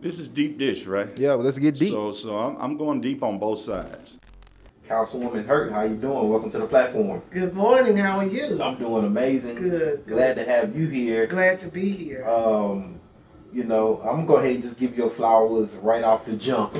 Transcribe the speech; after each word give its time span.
This 0.00 0.18
is 0.18 0.28
deep 0.28 0.56
dish, 0.56 0.86
right? 0.86 1.10
Yeah, 1.18 1.34
well, 1.34 1.44
let's 1.44 1.58
get 1.58 1.74
deep. 1.74 1.92
So, 1.92 2.12
so 2.12 2.38
I'm, 2.38 2.56
I'm 2.56 2.76
going 2.78 3.02
deep 3.02 3.22
on 3.22 3.38
both 3.38 3.58
sides. 3.58 4.16
Councilwoman 4.88 5.44
Hurt, 5.44 5.70
how 5.70 5.82
you 5.82 5.94
doing? 5.94 6.30
Welcome 6.30 6.48
to 6.50 6.58
the 6.58 6.66
platform. 6.66 7.22
Good 7.30 7.52
morning. 7.52 7.98
How 7.98 8.16
are 8.16 8.26
you? 8.26 8.62
I'm 8.62 8.78
doing 8.78 9.04
amazing. 9.04 9.56
Good. 9.56 10.06
Glad 10.06 10.36
to 10.36 10.44
have 10.44 10.74
you 10.74 10.88
here. 10.88 11.26
Glad 11.26 11.60
to 11.60 11.68
be 11.68 11.90
here. 11.90 12.24
Um, 12.26 12.98
you 13.52 13.64
know, 13.64 13.98
I'm 13.98 14.16
gonna 14.16 14.26
go 14.26 14.36
ahead 14.36 14.54
and 14.54 14.62
just 14.62 14.78
give 14.78 14.92
you 14.92 15.02
your 15.02 15.10
flowers 15.10 15.76
right 15.76 16.02
off 16.02 16.24
the 16.24 16.34
jump. 16.34 16.78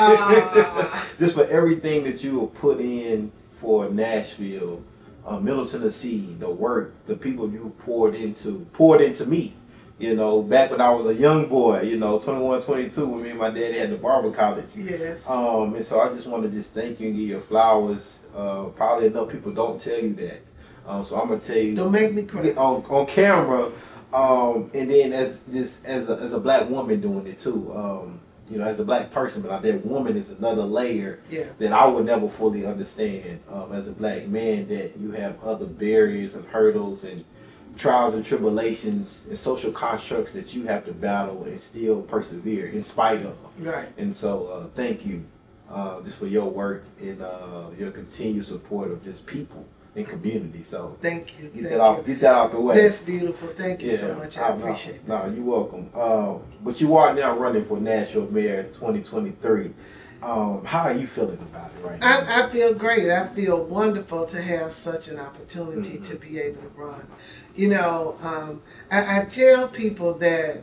Ah. 0.00 1.10
just 1.18 1.34
for 1.34 1.44
everything 1.44 2.04
that 2.04 2.22
you 2.22 2.40
have 2.40 2.54
put 2.54 2.80
in 2.80 3.32
for 3.56 3.88
Nashville, 3.88 4.84
uh, 5.24 5.40
Middle 5.40 5.66
Tennessee, 5.66 6.36
the 6.38 6.50
work, 6.50 6.92
the 7.06 7.16
people 7.16 7.50
you 7.50 7.74
poured 7.78 8.14
into, 8.14 8.66
poured 8.74 9.00
into 9.00 9.24
me. 9.24 9.54
You 9.98 10.14
know, 10.14 10.42
back 10.42 10.70
when 10.70 10.80
I 10.80 10.90
was 10.90 11.06
a 11.06 11.14
young 11.14 11.48
boy, 11.48 11.80
you 11.82 11.98
know, 11.98 12.20
21, 12.20 12.60
22, 12.62 13.06
when 13.06 13.22
me 13.22 13.30
and 13.30 13.38
my 13.38 13.50
daddy 13.50 13.78
had 13.78 13.90
the 13.90 13.96
barber 13.96 14.30
college. 14.30 14.76
yes. 14.76 15.28
Um, 15.28 15.74
and 15.74 15.84
so 15.84 16.00
I 16.00 16.08
just 16.10 16.26
want 16.28 16.44
to 16.44 16.48
just 16.48 16.72
thank 16.72 17.00
you 17.00 17.08
and 17.08 17.16
give 17.16 17.28
you 17.28 17.40
flowers. 17.40 18.24
Uh, 18.36 18.66
probably 18.66 19.06
enough 19.08 19.28
people 19.28 19.50
don't 19.52 19.80
tell 19.80 19.98
you 19.98 20.14
that. 20.14 20.40
Um, 20.86 21.02
so 21.02 21.20
I'm 21.20 21.28
gonna 21.28 21.40
tell 21.40 21.56
you 21.58 21.74
Don't 21.74 21.90
make 21.92 22.14
me 22.14 22.22
cry. 22.22 22.50
on, 22.56 22.82
on 22.84 23.06
camera. 23.06 23.72
Um, 24.12 24.70
and 24.72 24.88
then 24.90 25.12
as 25.12 25.40
just 25.52 25.84
as 25.84 26.08
a, 26.08 26.14
as 26.14 26.32
a 26.32 26.40
black 26.40 26.70
woman 26.70 27.00
doing 27.00 27.26
it 27.26 27.38
too. 27.40 27.70
Um, 27.74 28.20
you 28.48 28.56
know, 28.56 28.64
as 28.64 28.80
a 28.80 28.84
black 28.84 29.10
person, 29.10 29.42
but 29.42 29.60
that 29.60 29.84
woman 29.84 30.16
is 30.16 30.30
another 30.30 30.62
layer 30.62 31.18
Yeah. 31.30 31.44
that 31.58 31.70
I 31.72 31.86
would 31.86 32.06
never 32.06 32.30
fully 32.30 32.64
understand. 32.64 33.40
Um, 33.50 33.72
as 33.72 33.88
a 33.88 33.92
black 33.92 34.26
man, 34.26 34.66
that 34.68 34.96
you 34.96 35.10
have 35.10 35.38
other 35.44 35.66
barriers 35.66 36.34
and 36.34 36.46
hurdles 36.46 37.04
and 37.04 37.26
trials 37.78 38.14
and 38.14 38.24
tribulations 38.24 39.22
and 39.28 39.38
social 39.38 39.72
constructs 39.72 40.32
that 40.34 40.52
you 40.54 40.66
have 40.66 40.84
to 40.84 40.92
battle 40.92 41.44
and 41.44 41.58
still 41.60 42.02
persevere 42.02 42.66
in 42.66 42.82
spite 42.84 43.22
of. 43.24 43.36
Right. 43.58 43.88
And 43.96 44.14
so, 44.14 44.46
uh, 44.48 44.66
thank 44.74 45.06
you 45.06 45.24
uh, 45.70 46.02
just 46.02 46.18
for 46.18 46.26
your 46.26 46.50
work 46.50 46.84
and 47.00 47.22
uh, 47.22 47.66
your 47.78 47.90
continued 47.90 48.44
support 48.44 48.90
of 48.90 49.02
just 49.04 49.26
people 49.26 49.64
and 49.96 50.06
community. 50.06 50.62
So, 50.62 50.96
Thank 51.00 51.38
you. 51.38 51.48
get 51.48 51.54
Thank 51.54 51.68
that 51.70 51.80
off, 51.80 51.98
you. 51.98 52.14
get 52.14 52.20
that 52.22 52.34
out 52.34 52.50
the 52.52 52.60
way. 52.60 52.80
That's 52.82 53.02
beautiful. 53.02 53.48
Thank 53.48 53.82
you 53.82 53.90
so 53.92 54.14
much. 54.16 54.38
I 54.38 54.48
no, 54.50 54.58
appreciate 54.62 55.06
no, 55.08 55.16
that. 55.16 55.28
No, 55.30 55.34
you're 55.34 55.44
welcome. 55.44 55.90
Uh, 55.94 56.34
but 56.62 56.80
you 56.80 56.96
are 56.96 57.14
now 57.14 57.36
running 57.36 57.64
for 57.64 57.78
Nashville 57.80 58.30
Mayor 58.30 58.64
2023. 58.64 59.72
Um, 60.20 60.64
how 60.64 60.80
are 60.82 60.94
you 60.94 61.06
feeling 61.06 61.38
about 61.38 61.70
it 61.78 61.84
right 61.84 62.00
now? 62.00 62.24
I, 62.26 62.44
I 62.44 62.50
feel 62.50 62.74
great. 62.74 63.08
I 63.10 63.28
feel 63.28 63.64
wonderful 63.64 64.26
to 64.26 64.42
have 64.42 64.72
such 64.72 65.08
an 65.08 65.18
opportunity 65.20 65.90
Mm-hmm. 65.90 66.02
to 66.02 66.16
be 66.16 66.38
able 66.40 66.60
to 66.62 66.68
run. 66.76 67.06
You 67.58 67.70
know, 67.70 68.16
um, 68.22 68.62
I, 68.88 69.18
I 69.20 69.24
tell 69.24 69.66
people 69.68 70.14
that 70.14 70.58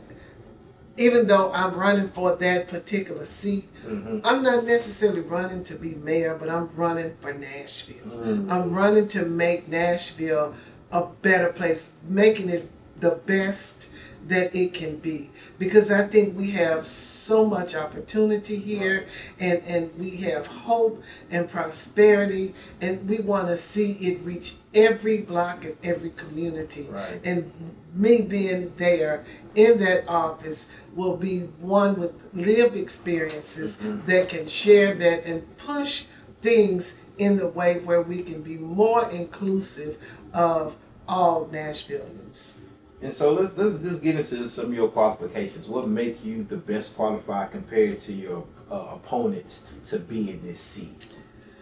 even 0.96 1.26
though 1.26 1.52
I'm 1.52 1.74
running 1.74 2.08
for 2.08 2.34
that 2.36 2.68
particular 2.68 3.26
seat, 3.26 3.68
Mhm. 3.86 4.22
I'm 4.24 4.42
not 4.42 4.64
necessarily 4.64 5.20
running 5.20 5.62
to 5.64 5.74
be 5.74 5.94
mayor, 5.94 6.34
but 6.40 6.48
I'm 6.48 6.70
running 6.74 7.12
for 7.20 7.34
Nashville. 7.34 8.06
Mm. 8.06 8.50
I'm 8.50 8.72
running 8.72 9.08
to 9.08 9.26
make 9.26 9.68
Nashville 9.68 10.54
a 10.90 11.04
better 11.20 11.52
place, 11.52 11.92
making 12.08 12.48
it 12.48 12.70
the 12.98 13.18
best 13.26 13.88
that 14.26 14.54
it 14.56 14.72
can 14.72 14.96
be. 14.96 15.30
Because 15.58 15.90
I 15.90 16.04
think 16.06 16.36
we 16.36 16.52
have 16.52 16.86
so 16.86 17.44
much 17.46 17.76
opportunity 17.76 18.56
here 18.56 19.04
and, 19.38 19.62
and 19.68 19.90
we 19.98 20.10
have 20.28 20.46
hope 20.46 21.02
and 21.30 21.48
prosperity 21.48 22.54
and 22.80 23.06
we 23.08 23.20
want 23.20 23.48
to 23.48 23.56
see 23.58 23.92
it 24.00 24.20
reach 24.24 24.56
every 24.76 25.22
block 25.22 25.64
and 25.64 25.76
every 25.82 26.10
community. 26.10 26.86
Right. 26.88 27.20
And 27.24 27.50
me 27.94 28.22
being 28.22 28.72
there 28.76 29.24
in 29.54 29.78
that 29.80 30.06
office 30.06 30.70
will 30.94 31.16
be 31.16 31.40
one 31.60 31.98
with 31.98 32.12
lived 32.34 32.76
experiences 32.76 33.78
that 34.06 34.28
can 34.28 34.46
share 34.46 34.94
that 34.94 35.24
and 35.24 35.56
push 35.56 36.04
things 36.42 36.98
in 37.18 37.38
the 37.38 37.48
way 37.48 37.80
where 37.80 38.02
we 38.02 38.22
can 38.22 38.42
be 38.42 38.58
more 38.58 39.10
inclusive 39.10 39.96
of 40.34 40.76
all 41.08 41.46
Nashvillians. 41.46 42.58
And 43.02 43.12
so 43.12 43.32
let's 43.32 43.56
let's 43.56 43.78
just 43.78 44.02
get 44.02 44.16
into 44.16 44.48
some 44.48 44.66
of 44.66 44.74
your 44.74 44.88
qualifications. 44.88 45.68
What 45.68 45.88
make 45.88 46.24
you 46.24 46.44
the 46.44 46.56
best 46.56 46.96
qualified 46.96 47.50
compared 47.50 48.00
to 48.00 48.12
your 48.12 48.46
uh, 48.70 48.92
opponents 48.92 49.62
to 49.86 49.98
be 49.98 50.30
in 50.30 50.42
this 50.42 50.60
seat? 50.60 51.12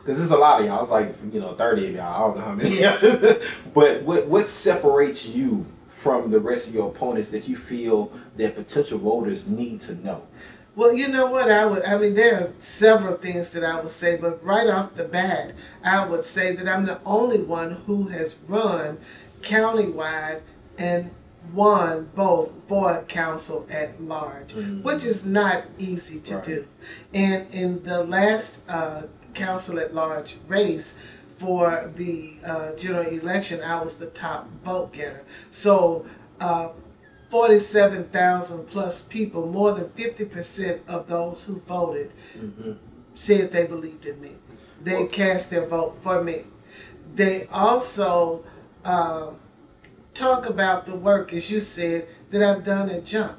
Because 0.04 0.18
there's 0.18 0.32
a 0.32 0.36
lot 0.36 0.60
of 0.60 0.66
y'all. 0.66 0.82
It's 0.82 0.90
like 0.90 1.14
you 1.32 1.40
know 1.40 1.54
thirty 1.54 1.88
of 1.88 1.94
y'all. 1.94 2.14
I 2.14 2.18
don't 2.26 2.36
know 2.38 2.44
how 2.44 2.52
many. 2.52 2.80
but 3.74 4.02
what 4.02 4.26
what 4.26 4.44
separates 4.44 5.26
you 5.26 5.64
from 5.88 6.30
the 6.30 6.40
rest 6.40 6.68
of 6.68 6.74
your 6.74 6.90
opponents 6.90 7.30
that 7.30 7.48
you 7.48 7.56
feel 7.56 8.12
that 8.36 8.54
potential 8.54 8.98
voters 8.98 9.46
need 9.46 9.80
to 9.80 9.94
know? 10.04 10.26
Well, 10.76 10.92
you 10.92 11.08
know 11.08 11.26
what 11.30 11.50
I 11.50 11.64
would 11.64 11.84
I 11.84 11.96
mean 11.96 12.14
there 12.14 12.34
are 12.34 12.52
several 12.58 13.16
things 13.16 13.52
that 13.52 13.64
I 13.64 13.80
would 13.80 13.90
say, 13.90 14.18
but 14.18 14.44
right 14.44 14.68
off 14.68 14.94
the 14.94 15.04
bat, 15.04 15.52
I 15.82 16.04
would 16.04 16.24
say 16.26 16.52
that 16.54 16.68
I'm 16.68 16.84
the 16.84 17.00
only 17.06 17.40
one 17.42 17.70
who 17.86 18.08
has 18.08 18.38
run 18.46 18.98
countywide 19.40 20.40
and 20.76 21.12
won 21.52 22.10
both 22.14 22.52
for 22.66 23.02
council 23.04 23.66
at 23.70 24.02
large, 24.02 24.52
which 24.54 25.04
is 25.04 25.24
not 25.24 25.62
easy 25.78 26.18
to 26.20 26.36
Right. 26.36 26.44
do. 26.44 26.66
And 27.14 27.46
in 27.54 27.84
the 27.84 28.02
last 28.04 28.68
uh, 28.68 29.02
council 29.34 29.78
at 29.78 29.94
large 29.94 30.36
race 30.48 30.96
for 31.36 31.90
the 31.96 32.34
uh, 32.46 32.76
general 32.76 33.06
election, 33.06 33.60
I 33.60 33.82
was 33.82 33.96
the 33.96 34.06
top 34.06 34.48
vote 34.64 34.92
getter. 34.92 35.24
So. 35.50 36.06
Uh, 36.40 36.70
47,000 37.30 38.68
plus 38.68 39.02
people, 39.02 39.50
more 39.50 39.72
than 39.72 39.86
50% 39.86 40.86
of 40.86 41.08
those 41.08 41.44
who 41.46 41.58
voted 41.62 42.12
said 43.14 43.50
they 43.50 43.66
believed 43.66 44.06
in 44.06 44.20
me. 44.20 44.32
They 44.80 45.06
cast 45.06 45.50
their 45.50 45.66
vote 45.66 45.96
for 46.00 46.22
me. 46.22 46.42
They 47.14 47.46
also 47.46 48.44
um, 48.84 49.36
talk 50.12 50.48
about 50.48 50.86
the 50.86 50.94
work, 50.94 51.32
as 51.32 51.50
you 51.50 51.60
said, 51.60 52.06
that 52.30 52.42
I've 52.42 52.64
done 52.64 52.90
at 52.90 53.04
Jump. 53.04 53.38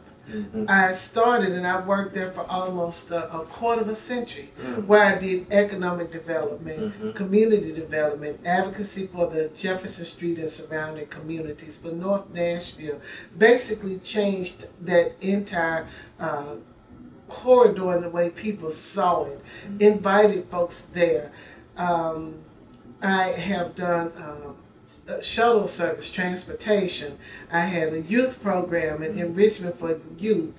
I 0.67 0.91
started 0.93 1.51
and 1.53 1.65
I 1.67 1.85
worked 1.85 2.13
there 2.13 2.31
for 2.31 2.45
almost 2.49 3.11
a, 3.11 3.31
a 3.33 3.45
quarter 3.45 3.81
of 3.81 3.89
a 3.89 3.95
century, 3.95 4.49
where 4.85 5.03
I 5.03 5.17
did 5.17 5.51
economic 5.51 6.11
development, 6.11 7.15
community 7.15 7.71
development, 7.71 8.39
advocacy 8.45 9.07
for 9.07 9.27
the 9.27 9.49
Jefferson 9.55 10.05
Street 10.05 10.39
and 10.39 10.49
surrounding 10.49 11.07
communities 11.07 11.77
for 11.77 11.91
North 11.91 12.29
Nashville. 12.33 12.99
Basically, 13.37 13.99
changed 13.99 14.67
that 14.85 15.13
entire 15.21 15.87
uh, 16.19 16.55
corridor 17.27 17.93
and 17.93 18.03
the 18.03 18.09
way 18.09 18.29
people 18.29 18.71
saw 18.71 19.25
it. 19.25 19.39
Invited 19.79 20.49
folks 20.49 20.81
there. 20.81 21.31
Um, 21.77 22.35
I 23.01 23.29
have 23.29 23.75
done 23.75 24.11
um, 24.17 24.54
Uh, 25.07 25.21
shuttle 25.21 25.67
service, 25.67 26.11
transportation. 26.11 27.17
I 27.51 27.61
had 27.61 27.93
a 27.93 28.01
youth 28.01 28.41
program 28.41 29.03
and 29.03 29.19
enrichment 29.19 29.77
for 29.77 29.93
the 29.93 30.21
youth. 30.21 30.53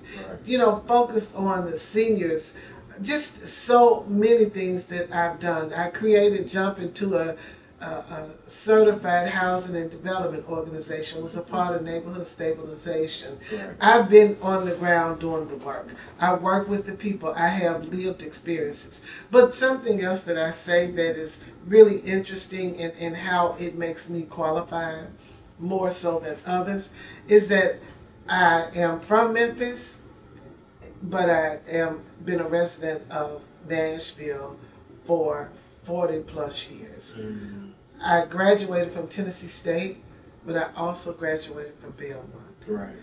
You 0.45 0.57
know, 0.57 0.83
focused 0.87 1.35
on 1.35 1.65
the 1.65 1.75
seniors. 1.75 2.57
Just 3.01 3.45
so 3.45 4.05
many 4.07 4.45
things 4.45 4.85
that 4.87 5.11
I've 5.11 5.39
done. 5.39 5.73
I 5.73 5.89
created 5.89 6.47
Jump 6.47 6.79
into 6.79 7.15
a, 7.17 7.35
a, 7.81 7.85
a 7.85 8.29
certified 8.47 9.29
housing 9.29 9.75
and 9.75 9.91
development 9.91 10.47
organization. 10.47 11.21
Was 11.21 11.35
a 11.35 11.41
part 11.41 11.75
of 11.75 11.83
neighborhood 11.83 12.25
stabilization. 12.25 13.37
Right. 13.51 13.69
I've 13.81 14.09
been 14.09 14.37
on 14.41 14.65
the 14.65 14.75
ground 14.75 15.21
doing 15.21 15.47
the 15.47 15.57
work. 15.57 15.93
I 16.19 16.35
work 16.35 16.67
with 16.67 16.85
the 16.85 16.93
people. 16.93 17.33
I 17.35 17.47
have 17.47 17.85
lived 17.89 18.21
experiences. 18.21 19.03
But 19.31 19.53
something 19.53 20.01
else 20.01 20.23
that 20.23 20.37
I 20.37 20.51
say 20.51 20.91
that 20.91 21.15
is 21.15 21.43
really 21.65 21.99
interesting 21.99 22.75
in, 22.75 22.91
in 22.91 23.13
how 23.13 23.55
it 23.59 23.75
makes 23.75 24.09
me 24.09 24.23
qualify 24.23 25.05
more 25.59 25.91
so 25.91 26.19
than 26.19 26.37
others 26.45 26.91
is 27.27 27.47
that 27.47 27.79
I 28.29 28.67
am 28.75 28.99
from 28.99 29.33
Memphis, 29.33 30.03
but 31.01 31.29
I 31.29 31.59
am 31.69 32.01
been 32.23 32.41
a 32.41 32.47
resident 32.47 33.09
of 33.09 33.41
Nashville 33.69 34.57
for 35.05 35.49
40 35.83 36.23
plus 36.23 36.69
years. 36.69 37.17
Mm. 37.17 37.66
I 38.03 38.25
graduated 38.25 38.93
from 38.93 39.07
Tennessee 39.07 39.47
State, 39.47 39.97
but 40.45 40.55
I 40.55 40.67
also 40.75 41.13
graduated 41.13 41.73
from 41.79 41.91
Belmont. 41.91 42.31
Right. 42.67 42.95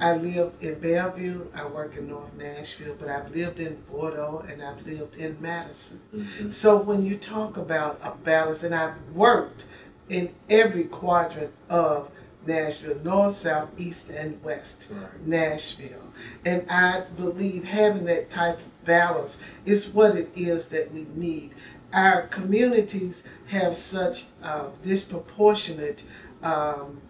I 0.00 0.16
live 0.16 0.52
in 0.60 0.78
Bellevue. 0.80 1.46
I 1.54 1.66
work 1.66 1.96
in 1.96 2.08
North 2.08 2.32
Nashville, 2.36 2.94
but 3.00 3.08
I've 3.08 3.34
lived 3.34 3.58
in 3.58 3.76
Bordeaux 3.90 4.44
and 4.48 4.62
I've 4.62 4.86
lived 4.86 5.16
in 5.16 5.36
Madison. 5.40 6.00
Mhm. 6.14 6.52
So 6.52 6.76
when 6.80 7.04
you 7.04 7.16
talk 7.16 7.56
about 7.56 7.98
a 8.04 8.12
balance, 8.22 8.62
and 8.62 8.74
I've 8.74 8.94
worked 9.14 9.64
in 10.08 10.34
every 10.48 10.84
quadrant 10.84 11.52
of 11.68 12.10
Nashville, 12.46 12.98
north, 13.02 13.34
south, 13.34 13.68
east, 13.76 14.08
and 14.10 14.42
west 14.42 14.88
Right. 14.90 15.26
Nashville. 15.26 16.12
And 16.44 16.64
I 16.70 17.02
believe 17.16 17.64
having 17.64 18.04
that 18.06 18.30
type 18.30 18.58
of 18.58 18.84
balance 18.84 19.38
is 19.66 19.88
what 19.88 20.16
it 20.16 20.30
is 20.34 20.68
that 20.68 20.92
we 20.92 21.06
need. 21.14 21.52
Our 21.92 22.22
communities 22.28 23.24
have 23.48 23.74
such 23.76 24.26
uh, 24.44 24.66
disproportionate 24.82 26.04
um, 26.42 27.00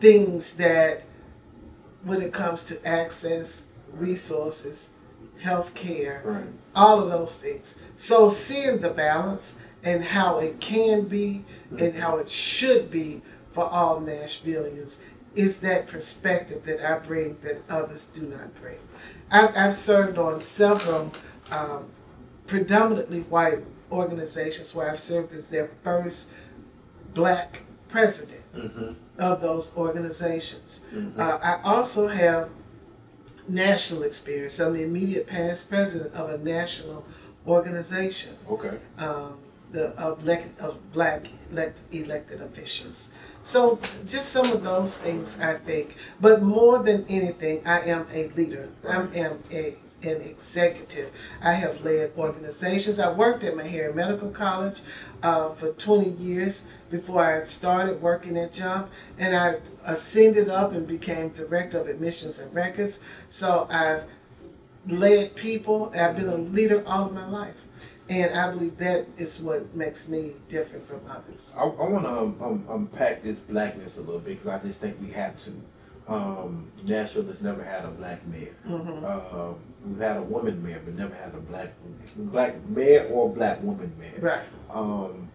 things 0.00 0.56
that 0.56 1.02
when 2.04 2.22
it 2.22 2.32
comes 2.32 2.64
to 2.66 2.86
access, 2.86 3.66
resources, 3.92 4.90
health 5.40 5.74
care, 5.74 6.22
Right. 6.24 6.44
all 6.74 7.02
of 7.02 7.10
those 7.10 7.36
things. 7.38 7.78
So 7.96 8.28
seeing 8.28 8.80
the 8.80 8.90
balance 8.90 9.58
and 9.82 10.04
how 10.04 10.38
it 10.38 10.60
can 10.60 11.04
be 11.04 11.44
and 11.78 11.94
how 11.94 12.18
it 12.18 12.28
should 12.28 12.90
be 12.90 13.22
for 13.52 13.64
all 13.64 14.00
Nashvillians 14.00 15.00
is 15.34 15.60
that 15.60 15.86
perspective 15.86 16.64
that 16.64 16.80
I 16.84 16.98
bring 16.98 17.38
that 17.42 17.62
others 17.68 18.06
do 18.06 18.26
not 18.26 18.54
bring. 18.60 18.78
I've, 19.30 19.56
I've 19.56 19.74
served 19.76 20.18
on 20.18 20.40
several 20.40 21.12
um, 21.50 21.86
predominantly 22.50 23.20
white 23.34 23.62
organizations 23.92 24.74
where 24.74 24.90
I've 24.90 24.98
served 25.00 25.32
as 25.32 25.48
their 25.50 25.70
first 25.84 26.30
black 27.14 27.62
president 27.88 28.40
Mm-hmm. 28.56 28.92
of 29.18 29.40
those 29.40 29.72
organizations. 29.76 30.82
Mhm. 30.92 31.16
Uh, 31.18 31.38
I 31.50 31.60
also 31.62 32.08
have 32.08 32.48
national 33.48 34.02
experience. 34.02 34.58
I'm 34.58 34.72
the 34.74 34.82
immediate 34.82 35.26
past 35.28 35.68
president 35.70 36.12
of 36.14 36.30
a 36.30 36.38
national 36.38 37.04
organization 37.46 38.32
Okay. 38.50 38.76
um, 38.98 39.38
the 39.72 39.84
of, 40.06 40.22
elect, 40.24 40.58
of 40.60 40.72
black 40.92 41.20
elect, 41.52 41.78
elected 41.92 42.40
officials. 42.42 43.10
So 43.44 43.78
just 44.14 44.28
some 44.36 44.50
of 44.52 44.64
those 44.64 44.98
things 44.98 45.38
I 45.40 45.54
think, 45.54 45.94
but 46.20 46.42
more 46.42 46.82
than 46.82 47.04
anything, 47.08 47.56
I 47.66 47.78
am 47.94 48.06
a 48.12 48.22
leader. 48.38 48.68
I 48.88 48.96
am 49.26 49.38
a 49.52 49.74
an 50.02 50.20
executive. 50.22 51.10
I 51.42 51.52
have 51.52 51.84
led 51.84 52.12
organizations. 52.16 52.98
I 52.98 53.12
worked 53.12 53.44
at 53.44 53.54
Meharry 53.54 53.94
Medical 53.94 54.30
College 54.30 54.80
uh, 55.22 55.50
for 55.50 55.72
20 55.72 56.10
years 56.10 56.64
before 56.90 57.22
I 57.22 57.44
started 57.44 58.00
working 58.02 58.36
at 58.36 58.52
Jump, 58.52 58.90
and 59.18 59.36
I 59.36 59.56
ascended 59.86 60.48
up 60.48 60.72
and 60.72 60.86
became 60.86 61.28
director 61.28 61.78
of 61.78 61.88
admissions 61.88 62.38
and 62.38 62.52
records. 62.54 63.00
So 63.28 63.68
I've 63.70 64.04
led 64.88 65.36
people. 65.36 65.92
I've 65.96 66.16
been 66.16 66.28
a 66.28 66.36
leader 66.36 66.82
all 66.86 67.06
of 67.06 67.12
my 67.12 67.28
life. 67.28 67.54
And 68.08 68.36
I 68.36 68.50
believe 68.50 68.76
that 68.78 69.06
is 69.18 69.40
what 69.40 69.72
makes 69.72 70.08
me 70.08 70.32
different 70.48 70.88
from 70.88 71.00
others. 71.08 71.54
I, 71.56 71.62
I 71.62 71.88
want 71.88 72.04
to 72.04 72.10
um, 72.10 72.36
um, 72.42 72.64
unpack 72.68 73.22
this 73.22 73.38
blackness 73.38 73.98
a 73.98 74.00
little 74.00 74.18
bit 74.18 74.30
because 74.30 74.48
I 74.48 74.58
just 74.58 74.80
think 74.80 74.96
we 75.00 75.10
have 75.12 75.36
to. 75.38 75.52
Um, 76.08 76.72
Nashville 76.82 77.26
has 77.26 77.40
never 77.40 77.62
had 77.62 77.84
a 77.84 77.88
black 77.88 78.26
mayor. 78.26 78.56
Mhm. 78.66 79.04
Um, 79.84 79.92
we've 79.92 80.00
had 80.02 80.16
a 80.16 80.22
woman 80.22 80.62
mayor, 80.62 80.80
but 80.84 80.94
never 80.94 81.14
had 81.14 81.34
a 81.34 81.38
black 81.38 81.72
black 82.16 82.54
mayor 82.68 83.08
or 83.10 83.32
black 83.32 83.62
woman 83.62 83.92
mayor. 84.00 84.20
Right. 84.20 84.40
Um, 84.70 85.28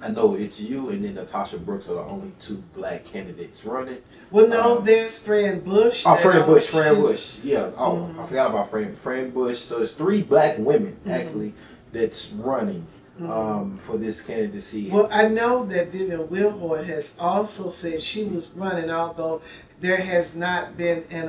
I 0.00 0.08
know 0.10 0.34
it's 0.34 0.60
you 0.60 0.90
and 0.90 1.04
then 1.04 1.14
Natisha 1.14 1.64
Brooks 1.64 1.88
are 1.88 1.94
the 1.94 2.00
only 2.02 2.32
two 2.40 2.62
black 2.74 3.04
candidates 3.04 3.64
running. 3.64 3.98
Well, 4.30 4.48
no, 4.48 4.78
Um, 4.78 4.84
there's 4.84 5.18
Fran 5.18 5.60
Bush. 5.60 6.04
Oh, 6.06 6.16
Fran 6.16 6.42
uh, 6.42 6.46
Bush, 6.46 6.66
Fran 6.66 6.96
Bush. 6.96 7.38
Yeah. 7.42 7.70
Oh, 7.76 8.08
Mhm. 8.14 8.18
I 8.22 8.26
forgot 8.26 8.50
about 8.50 8.70
Fran 8.70 8.94
Fran 8.94 9.30
Bush. 9.30 9.58
So 9.58 9.80
it's 9.80 9.92
three 9.92 10.22
black 10.22 10.56
women 10.58 10.96
Mhm. 11.04 11.10
actually 11.12 11.54
that's 11.92 12.30
running 12.32 12.86
Mhm. 13.20 13.28
um, 13.30 13.78
for 13.84 13.96
this 13.96 14.20
candidacy. 14.20 14.88
Well, 14.90 15.08
I 15.12 15.28
know 15.28 15.64
that 15.66 15.92
Vivian 15.92 16.26
Wilhoite 16.28 16.86
has 16.86 17.14
also 17.20 17.68
said 17.68 18.02
she 18.02 18.24
was 18.24 18.50
running, 18.56 18.90
although 18.90 19.40
there 19.80 19.96
has 19.98 20.34
not 20.34 20.76
been 20.76 21.04
an 21.10 21.28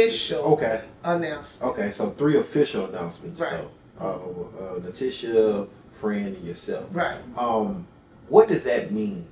official 0.00 0.44
okay. 0.54 0.80
announcement. 1.04 1.72
Okay. 1.72 1.90
So 1.90 2.10
three 2.10 2.36
official 2.38 2.86
announcements 2.86 3.40
Right. 3.40 3.52
though. 3.52 3.70
Uh, 4.00 4.04
uh, 4.06 4.78
Natisha, 4.80 5.68
Fran, 5.92 6.26
and 6.26 6.44
yourself. 6.44 6.86
Right. 6.92 7.16
Um, 7.36 7.86
what 8.28 8.48
does 8.48 8.64
that 8.64 8.90
mean? 8.90 9.26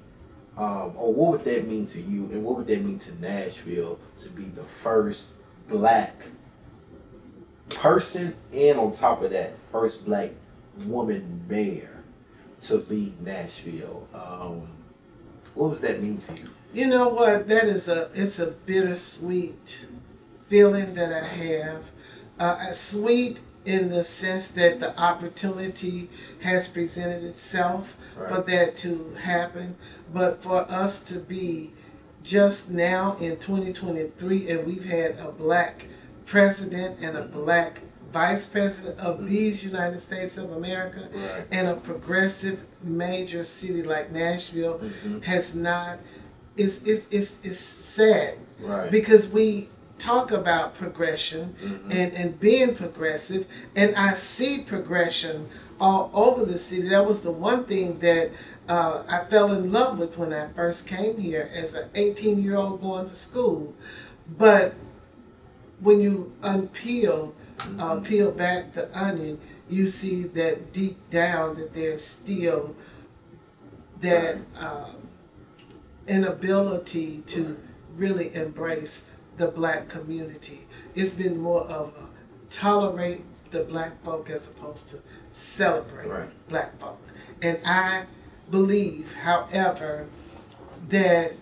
Um, 0.56 0.92
or 0.96 1.12
what 1.14 1.30
would 1.32 1.44
that 1.44 1.66
mean 1.66 1.86
to 1.86 2.00
you, 2.00 2.26
and 2.26 2.44
what 2.44 2.56
would 2.58 2.66
that 2.66 2.84
mean 2.84 2.98
to 3.00 3.20
Nashville 3.20 3.98
to 4.18 4.28
be 4.28 4.44
the 4.44 4.64
first 4.64 5.30
black 5.68 6.26
person, 7.70 8.34
and 8.52 8.78
on 8.78 8.92
top 8.92 9.22
of 9.22 9.30
that, 9.30 9.54
first 9.72 10.04
black 10.04 10.30
woman 10.86 11.44
mayor 11.48 12.04
to 12.62 12.76
lead 12.90 13.20
Nashville? 13.22 14.06
Um, 14.12 14.70
what 15.54 15.70
does 15.70 15.80
that 15.80 16.02
mean 16.02 16.18
to 16.18 16.42
you? 16.42 16.50
You 16.72 16.86
know 16.88 17.08
what? 17.08 17.48
That 17.48 17.64
is 17.64 17.88
a 17.88 18.08
it's 18.14 18.38
a 18.38 18.48
bittersweet 18.48 19.86
feeling 20.54 20.94
that 20.94 21.12
I 21.12 21.24
have. 21.24 21.82
Uh, 22.38 22.72
sweet 22.72 23.38
in 23.64 23.90
the 23.90 24.02
sense 24.02 24.50
that 24.52 24.80
the 24.80 24.98
opportunity 25.00 26.10
has 26.42 26.68
presented 26.68 27.22
itself 27.24 27.96
for 28.28 28.40
that 28.42 28.76
to 28.78 29.14
happen, 29.22 29.76
but 30.12 30.42
for 30.42 30.62
us 30.70 31.00
to 31.00 31.18
be 31.20 31.70
just 32.24 32.70
now 32.70 33.16
in 33.20 33.36
2023 33.38 34.50
and 34.50 34.66
we've 34.66 34.84
had 34.84 35.16
a 35.20 35.30
black 35.30 35.86
president 36.26 36.98
and 37.02 37.16
a 37.16 37.22
black 37.22 37.80
vice 38.12 38.46
president 38.46 38.98
of 38.98 39.28
these 39.28 39.64
United 39.64 40.00
States 40.00 40.36
of 40.36 40.50
America 40.52 41.08
Right. 41.14 41.44
and 41.52 41.68
a 41.68 41.74
progressive 41.76 42.66
major 42.82 43.44
city 43.44 43.82
like 43.82 44.10
Nashville 44.12 44.80
Mhm. 44.80 45.22
has 45.24 45.54
not 45.54 45.98
it's 46.56 46.82
is 46.82 47.06
is 47.10 47.38
is 47.42 47.58
sad 47.58 48.34
Right. 48.60 48.90
because 48.90 49.28
we 49.30 49.68
talk 50.00 50.32
about 50.32 50.76
progression 50.76 51.54
Mhm. 51.62 51.90
and 51.90 52.12
and 52.14 52.40
being 52.40 52.74
progressive 52.74 53.46
and 53.76 53.94
I 53.96 54.14
see 54.14 54.58
progression 54.62 55.48
all 55.80 56.10
over 56.12 56.44
the 56.44 56.58
city. 56.58 56.88
That 56.88 57.06
was 57.06 57.22
the 57.22 57.30
one 57.32 57.64
thing 57.64 57.98
that 58.00 58.30
uh, 58.68 59.02
I 59.08 59.24
fell 59.24 59.50
in 59.52 59.72
love 59.72 59.98
with 59.98 60.16
when 60.18 60.32
I 60.32 60.48
first 60.54 60.86
came 60.86 61.18
here 61.18 61.48
as 61.54 61.74
an 61.74 61.88
18 61.94 62.42
year 62.42 62.56
old 62.56 62.80
going 62.80 63.06
to 63.06 63.14
school. 63.14 63.74
But 64.38 64.74
when 65.80 66.00
you 66.00 66.32
unpeel 66.42 67.32
uh, 67.78 67.96
peel 68.00 68.30
back 68.30 68.72
the 68.74 68.88
onion 68.98 69.38
you 69.68 69.88
see 69.88 70.22
that 70.24 70.72
deep 70.72 70.98
down 71.10 71.56
that 71.56 71.74
there's 71.74 72.02
still 72.04 72.74
that 74.00 74.36
um, 74.60 75.08
inability 76.08 77.22
to 77.26 77.56
really 77.96 78.34
embrace 78.34 79.04
the 79.40 79.48
black 79.48 79.88
community. 79.88 80.60
It's 80.94 81.14
been 81.14 81.40
more 81.40 81.62
of 81.62 81.94
a 81.96 82.52
tolerate 82.52 83.22
the 83.50 83.64
black 83.64 84.04
folk 84.04 84.28
as 84.28 84.46
opposed 84.48 84.90
to 84.90 84.98
celebrate 85.32 86.06
Right. 86.08 86.48
black 86.48 86.78
folk. 86.78 87.00
And 87.40 87.58
I 87.64 88.04
believe, 88.50 89.14
however, 89.22 90.06
that 90.90 91.32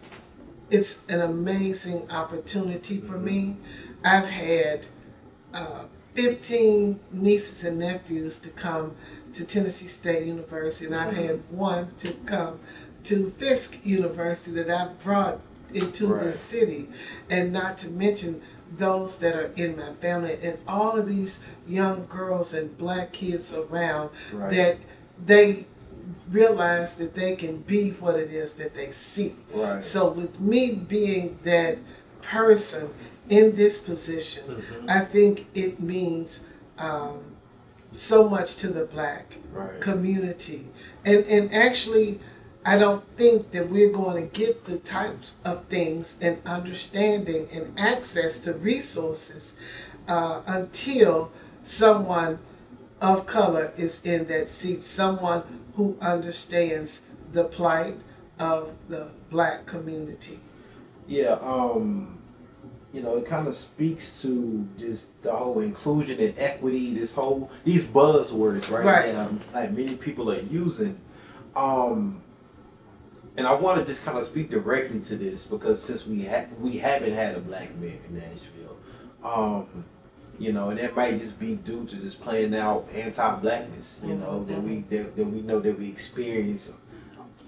it's 0.70 1.00
an 1.08 1.20
amazing 1.20 2.08
opportunity 2.10 3.00
for 3.00 3.18
me. 3.18 3.56
I've 4.04 4.28
had 4.28 4.86
uh, 5.52 5.84
15 6.14 7.00
nieces 7.10 7.64
and 7.64 7.80
nephews 7.80 8.38
to 8.40 8.50
come 8.50 8.94
to 9.34 9.44
Tennessee 9.44 9.88
State 9.88 10.24
University, 10.26 10.86
and 10.86 10.94
I've 10.94 11.16
had 11.16 11.40
one 11.50 11.88
to 11.98 12.12
come 12.26 12.60
to 13.04 13.30
Fisk 13.38 13.78
University 13.84 14.52
that 14.62 14.70
I've 14.70 15.00
brought 15.00 15.40
into 15.72 16.06
Right. 16.08 16.24
this 16.24 16.40
city, 16.40 16.88
and 17.30 17.52
not 17.52 17.78
to 17.78 17.90
mention 17.90 18.40
those 18.76 19.18
that 19.18 19.34
are 19.34 19.50
in 19.56 19.76
my 19.76 19.92
family, 20.00 20.38
and 20.42 20.58
all 20.66 20.92
of 20.98 21.08
these 21.08 21.40
young 21.66 22.06
girls 22.08 22.52
and 22.54 22.76
black 22.78 23.12
kids 23.12 23.54
around 23.54 24.10
Right. 24.32 24.50
that 24.52 24.76
they 25.24 25.66
realize 26.30 26.94
that 26.96 27.14
they 27.14 27.34
can 27.36 27.58
be 27.58 27.90
what 27.92 28.16
it 28.16 28.30
is 28.32 28.54
that 28.54 28.74
they 28.74 28.90
see. 28.90 29.34
Right. 29.54 29.84
So 29.84 30.10
with 30.10 30.40
me 30.40 30.70
being 30.72 31.38
that 31.44 31.78
person 32.22 32.90
in 33.28 33.56
this 33.56 33.80
position, 33.80 34.44
Mhm. 34.46 34.90
I 34.90 35.00
think 35.00 35.46
it 35.54 35.80
means 35.80 36.40
um, 36.78 37.18
so 37.90 38.28
much 38.28 38.56
to 38.58 38.68
the 38.68 38.84
black 38.84 39.36
Right. 39.52 39.80
community. 39.80 40.68
And 41.04 41.24
and 41.26 41.52
actually 41.52 42.20
I 42.68 42.76
don't 42.76 43.02
think 43.16 43.52
that 43.52 43.70
we're 43.70 43.88
going 43.88 44.28
to 44.28 44.38
get 44.38 44.66
the 44.66 44.76
types 44.76 45.36
of 45.42 45.64
things 45.64 46.18
and 46.20 46.38
understanding 46.44 47.48
and 47.50 47.72
access 47.80 48.38
to 48.40 48.52
resources 48.52 49.56
uh, 50.06 50.42
until 50.46 51.32
someone 51.62 52.40
of 53.00 53.24
color 53.24 53.72
is 53.78 54.04
in 54.04 54.26
that 54.26 54.50
seat, 54.50 54.84
someone 54.84 55.44
who 55.76 55.96
understands 56.02 57.06
the 57.32 57.44
plight 57.44 57.94
of 58.38 58.74
the 58.90 59.12
black 59.30 59.64
community. 59.64 60.38
Yeah, 61.06 61.38
um, 61.40 62.18
you 62.92 63.00
know, 63.00 63.16
it 63.16 63.24
kind 63.24 63.48
of 63.48 63.54
speaks 63.54 64.20
to 64.20 64.68
just 64.76 65.06
the 65.22 65.32
whole 65.32 65.60
inclusion 65.60 66.20
and 66.20 66.38
equity, 66.38 66.92
this 66.92 67.14
whole 67.14 67.50
these 67.64 67.86
buzzwords, 67.86 68.70
right? 68.70 68.84
Right. 68.84 69.06
That, 69.06 69.26
um, 69.26 69.40
like 69.54 69.70
many 69.70 69.96
people 69.96 70.30
are 70.30 70.40
using. 70.40 71.00
Um, 71.56 72.20
and 73.38 73.46
I 73.46 73.54
want 73.54 73.78
to 73.78 73.84
just 73.84 74.04
kind 74.04 74.18
of 74.18 74.24
speak 74.24 74.50
directly 74.50 74.98
to 74.98 75.16
this 75.16 75.46
because 75.46 75.80
since 75.80 76.04
we 76.04 76.24
ha- 76.24 76.48
we 76.60 76.76
haven't 76.78 77.12
had 77.12 77.36
a 77.36 77.40
black 77.40 77.72
mayor 77.76 77.96
in 78.08 78.18
Nashville, 78.18 78.76
um, 79.22 79.84
you 80.40 80.52
know, 80.52 80.70
and 80.70 80.78
that 80.80 80.96
might 80.96 81.20
just 81.20 81.38
be 81.38 81.54
due 81.54 81.84
to 81.84 81.96
just 81.96 82.20
playing 82.20 82.52
out 82.56 82.88
anti-blackness, 82.92 84.00
you 84.04 84.16
know, 84.16 84.42
that 84.42 84.60
we 84.60 84.80
that, 84.90 85.14
that 85.14 85.24
we 85.24 85.40
know 85.42 85.60
that 85.60 85.78
we 85.78 85.88
experience 85.88 86.72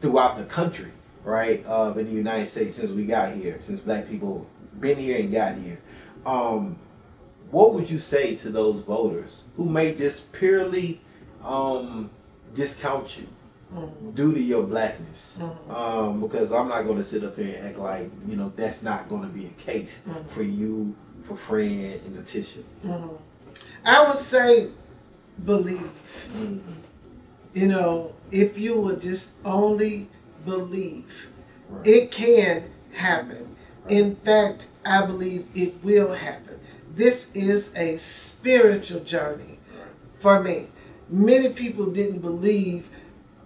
throughout 0.00 0.38
the 0.38 0.44
country, 0.44 0.92
right? 1.24 1.64
Uh, 1.66 1.92
in 1.96 2.06
the 2.06 2.12
United 2.12 2.46
States 2.46 2.76
since 2.76 2.92
we 2.92 3.04
got 3.04 3.34
here, 3.34 3.58
since 3.60 3.80
black 3.80 4.08
people 4.08 4.46
been 4.78 4.96
here 4.96 5.18
and 5.18 5.32
got 5.32 5.56
here. 5.56 5.80
Um, 6.24 6.78
what 7.50 7.74
would 7.74 7.90
you 7.90 7.98
say 7.98 8.36
to 8.36 8.50
those 8.50 8.78
voters 8.78 9.46
who 9.56 9.68
may 9.68 9.92
just 9.92 10.30
purely 10.30 11.00
um, 11.42 12.10
discount 12.54 13.18
you 13.18 13.26
Mhm. 13.74 14.14
due 14.14 14.32
to 14.34 14.40
your 14.40 14.64
blackness? 14.64 15.38
Mhm. 15.40 15.74
Um, 15.76 16.20
because 16.20 16.50
I'm 16.52 16.68
not 16.68 16.82
going 16.82 16.96
to 16.98 17.04
sit 17.04 17.22
up 17.22 17.36
here 17.36 17.54
and 17.56 17.66
act 17.68 17.78
like 17.78 18.10
you 18.28 18.36
know 18.36 18.52
that's 18.56 18.82
not 18.82 19.08
going 19.08 19.22
to 19.22 19.28
be 19.28 19.46
a 19.46 19.50
case 19.50 20.02
Mhm. 20.08 20.26
for 20.26 20.42
you, 20.42 20.94
for 21.22 21.36
Fred 21.36 22.00
and 22.04 22.16
Letitia. 22.16 22.62
Mhm. 22.84 23.10
I 23.84 24.08
would 24.08 24.18
say 24.18 24.68
believe. 25.44 25.90
Mm. 26.36 26.60
You 27.54 27.66
know, 27.68 28.12
if 28.30 28.58
you 28.58 28.80
would 28.80 29.00
just 29.00 29.30
only 29.44 30.08
believe, 30.44 31.28
Right. 31.68 31.86
it 31.86 32.10
can 32.10 32.64
happen. 32.92 33.56
In 33.88 34.16
fact, 34.16 34.68
I 34.84 35.04
believe 35.06 35.46
it 35.54 35.74
will 35.82 36.12
happen. 36.12 36.58
This 36.94 37.28
is 37.34 37.70
a 37.76 37.96
spiritual 37.98 39.00
journey 39.00 39.58
for 40.16 40.40
me. 40.42 40.66
Many 41.08 41.48
people 41.50 41.86
didn't 41.86 42.20
believe 42.20 42.88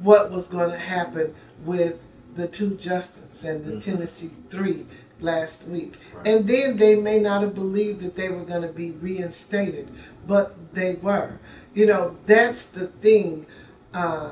what 0.05 0.31
was 0.31 0.49
going 0.49 0.71
to 0.71 0.79
happen 0.79 1.35
with 1.65 1.99
the 2.35 2.47
two 2.47 2.71
Justins 2.73 3.45
and 3.45 3.65
the 3.65 3.73
Mhm. 3.73 3.85
Tennessee 3.85 4.31
Three 4.51 4.87
last 5.21 5.67
week. 5.69 5.95
Right. 6.15 6.27
And 6.29 6.47
then 6.47 6.77
they 6.77 6.95
may 6.97 7.19
not 7.19 7.43
have 7.43 7.55
believed 7.55 8.01
that 8.03 8.15
they 8.17 8.29
were 8.29 8.45
going 8.45 8.63
to 8.63 8.73
be 8.73 8.91
reinstated, 8.91 9.89
but 10.27 10.55
they 10.75 10.95
were. 10.97 11.39
You 11.73 11.87
know, 11.87 12.17
that's 12.27 12.67
the 12.67 12.89
thing. 12.89 13.47
Uh, 13.95 14.31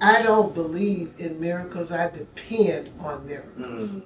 I 0.00 0.22
don't 0.22 0.54
believe 0.54 1.12
in 1.18 1.40
miracles. 1.40 1.90
I 1.92 2.10
depend 2.10 2.90
on 3.00 3.26
miracles. 3.26 3.96
Mm. 3.96 4.02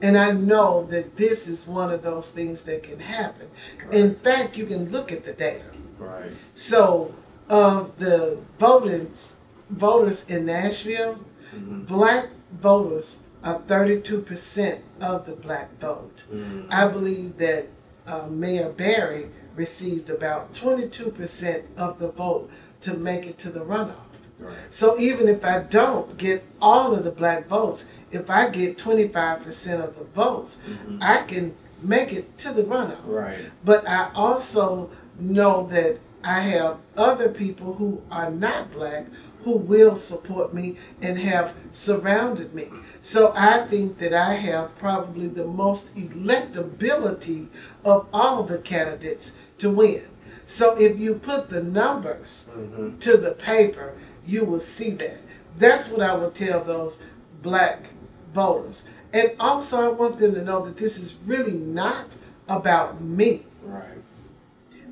And 0.00 0.16
I 0.16 0.30
know 0.32 0.86
that 0.86 1.16
this 1.16 1.48
is 1.48 1.66
one 1.66 1.90
of 1.90 2.02
those 2.02 2.30
things 2.30 2.62
that 2.62 2.82
can 2.82 3.00
happen. 3.00 3.48
In 3.90 4.14
fact, 4.14 4.56
you 4.56 4.66
can 4.66 4.90
look 4.90 5.10
at 5.12 5.24
the 5.24 5.32
data. 5.32 5.64
Right. 5.98 6.30
So, 6.54 7.14
of 7.50 7.98
the 7.98 8.38
voters, 8.58 9.36
voters 9.70 10.28
in 10.28 10.46
Nashville, 10.46 11.18
Mhm. 11.54 11.86
black 11.86 12.28
voters 12.60 13.18
are 13.42 13.60
32% 13.66 14.80
of 15.00 15.26
the 15.26 15.32
black 15.34 15.78
vote. 15.80 16.24
Mm. 16.32 16.66
I 16.70 16.88
believe 16.88 17.38
that 17.38 17.68
uh, 18.06 18.26
Mayor 18.28 18.68
Barry 18.68 19.30
received 19.56 20.10
about 20.10 20.52
22% 20.52 21.64
of 21.76 21.98
the 21.98 22.08
vote 22.10 22.50
to 22.82 22.94
make 22.94 23.26
it 23.26 23.38
to 23.38 23.50
the 23.50 23.60
runoff. 23.60 24.12
Right. 24.38 24.54
So 24.68 24.98
even 24.98 25.26
if 25.28 25.44
I 25.44 25.60
don't 25.60 26.18
get 26.18 26.44
all 26.60 26.94
of 26.94 27.04
the 27.04 27.10
black 27.10 27.48
votes, 27.48 27.86
if 28.10 28.28
I 28.30 28.50
get 28.50 28.76
25% 28.76 29.82
of 29.82 29.98
the 29.98 30.04
votes, 30.04 30.58
Mhm. 30.68 30.98
I 31.00 31.22
can 31.22 31.54
make 31.80 32.12
it 32.12 32.36
to 32.38 32.52
the 32.52 32.62
runoff. 32.64 33.06
Right. 33.06 33.38
But 33.64 33.88
I 33.88 34.10
also 34.14 34.90
know 35.18 35.66
that 35.70 35.98
I 36.22 36.40
have 36.40 36.76
other 36.96 37.28
people 37.28 37.74
who 37.74 38.00
are 38.10 38.30
not 38.30 38.72
black 38.72 39.06
who 39.44 39.56
will 39.56 39.96
support 39.96 40.52
me 40.54 40.76
and 41.02 41.18
have 41.18 41.54
surrounded 41.70 42.54
me. 42.54 42.68
So 43.02 43.32
I 43.36 43.66
think 43.66 43.98
that 43.98 44.14
I 44.14 44.34
have 44.34 44.76
probably 44.78 45.28
the 45.28 45.46
most 45.46 45.94
electability 45.94 47.48
of 47.84 48.06
all 48.12 48.42
the 48.42 48.58
candidates 48.58 49.32
to 49.58 49.70
win. 49.70 50.02
So 50.46 50.76
if 50.78 50.98
you 50.98 51.14
put 51.14 51.50
the 51.50 51.62
numbers 51.62 52.48
Mhm. 52.56 52.98
to 53.00 53.16
the 53.16 53.32
paper, 53.32 53.92
you 54.26 54.44
will 54.44 54.60
see 54.60 54.90
that. 54.90 55.18
That's 55.56 55.90
what 55.90 56.02
I 56.02 56.14
would 56.14 56.34
tell 56.34 56.62
those 56.62 57.00
black 57.42 57.90
voters. 58.34 58.84
And 59.12 59.32
also, 59.38 59.80
I 59.80 59.88
want 59.88 60.18
them 60.18 60.34
to 60.34 60.42
know 60.42 60.64
that 60.64 60.76
this 60.76 60.98
is 60.98 61.16
really 61.24 61.56
not 61.56 62.06
about 62.48 63.00
me. 63.00 63.44
Right. 63.64 64.02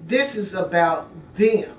This 0.06 0.36
is 0.36 0.54
about 0.54 1.08
them. 1.36 1.70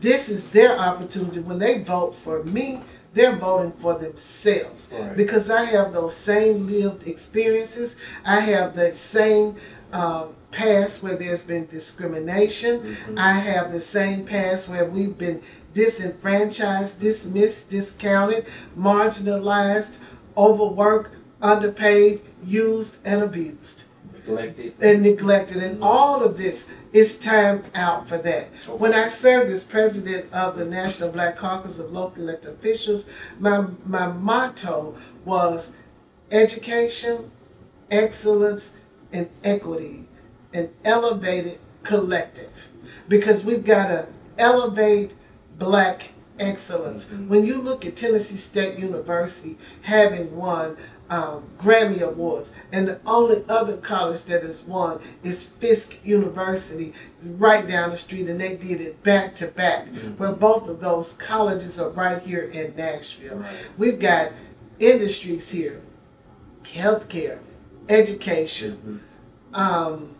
This 0.00 0.28
is 0.28 0.48
their 0.50 0.78
opportunity. 0.78 1.40
When 1.40 1.58
they 1.58 1.82
vote 1.82 2.14
for 2.14 2.42
me, 2.44 2.82
they're 3.14 3.36
voting 3.36 3.72
for 3.72 3.98
themselves. 3.98 4.90
Right. 4.92 5.16
Because 5.16 5.50
I 5.50 5.64
have 5.64 5.92
those 5.92 6.14
same 6.14 6.66
lived 6.66 7.06
experiences. 7.08 7.96
I 8.24 8.40
have 8.40 8.76
that 8.76 8.96
same 8.96 9.56
uh, 9.92 10.26
past 10.50 11.02
where 11.02 11.16
there's 11.16 11.44
been 11.44 11.66
discrimination. 11.66 12.80
Mhm. 12.80 13.18
I 13.18 13.32
have 13.32 13.72
the 13.72 13.80
same 13.80 14.26
past 14.26 14.68
where 14.68 14.84
we've 14.84 15.16
been 15.16 15.40
disenfranchised, 15.72 17.00
dismissed, 17.00 17.70
discounted, 17.70 18.46
marginalized, 18.78 19.98
overworked, 20.36 21.12
underpaid, 21.40 22.20
used, 22.42 22.98
and 23.04 23.22
abused 23.22 23.84
Neglected. 24.26 24.74
and 24.80 25.02
neglected. 25.02 25.62
And 25.62 25.82
all 25.82 26.22
of 26.24 26.36
this 26.36 26.70
is 26.92 27.18
time 27.18 27.64
out 27.74 28.08
for 28.08 28.18
that. 28.18 28.48
When 28.66 28.94
I 28.94 29.08
served 29.08 29.50
as 29.50 29.64
president 29.64 30.32
of 30.32 30.56
the 30.56 30.64
National 30.64 31.10
Black 31.10 31.36
Caucus 31.36 31.78
of 31.78 31.92
Local 31.92 32.22
Elected 32.22 32.50
Officials, 32.50 33.06
my, 33.38 33.66
my 33.84 34.08
motto 34.08 34.94
was 35.24 35.72
education, 36.30 37.30
excellence, 37.90 38.74
and 39.12 39.30
equity, 39.44 40.08
an 40.52 40.70
elevated 40.84 41.58
collective. 41.82 42.68
Because 43.08 43.44
we've 43.44 43.64
got 43.64 43.88
to 43.88 44.06
elevate 44.38 45.12
black 45.58 46.10
excellence. 46.38 47.06
Mhm. 47.06 47.28
When 47.28 47.44
you 47.44 47.60
look 47.60 47.86
at 47.86 47.96
Tennessee 47.96 48.36
State 48.36 48.78
University 48.78 49.56
having 49.82 50.36
won 50.36 50.76
um, 51.10 51.44
Grammy 51.58 52.00
Awards, 52.00 52.52
and 52.72 52.88
the 52.88 53.00
only 53.06 53.44
other 53.48 53.76
college 53.76 54.24
that 54.24 54.42
has 54.42 54.64
won 54.64 55.00
is 55.22 55.46
Fisk 55.46 55.96
University, 56.04 56.92
right 57.22 57.66
down 57.66 57.90
the 57.90 57.96
street, 57.96 58.28
and 58.28 58.40
they 58.40 58.56
did 58.56 58.80
it 58.80 59.02
back 59.02 59.34
to 59.36 59.46
back. 59.48 59.86
Where 60.16 60.32
both 60.32 60.68
of 60.68 60.80
those 60.80 61.12
colleges 61.14 61.78
are 61.80 61.90
right 61.90 62.20
here 62.22 62.42
in 62.42 62.74
Nashville. 62.76 63.44
We've 63.78 63.98
got 64.00 64.32
industries 64.78 65.50
here, 65.50 65.80
healthcare, 66.64 67.38
education, 67.88 69.02
Mhm. 69.54 69.58
um, 69.58 70.16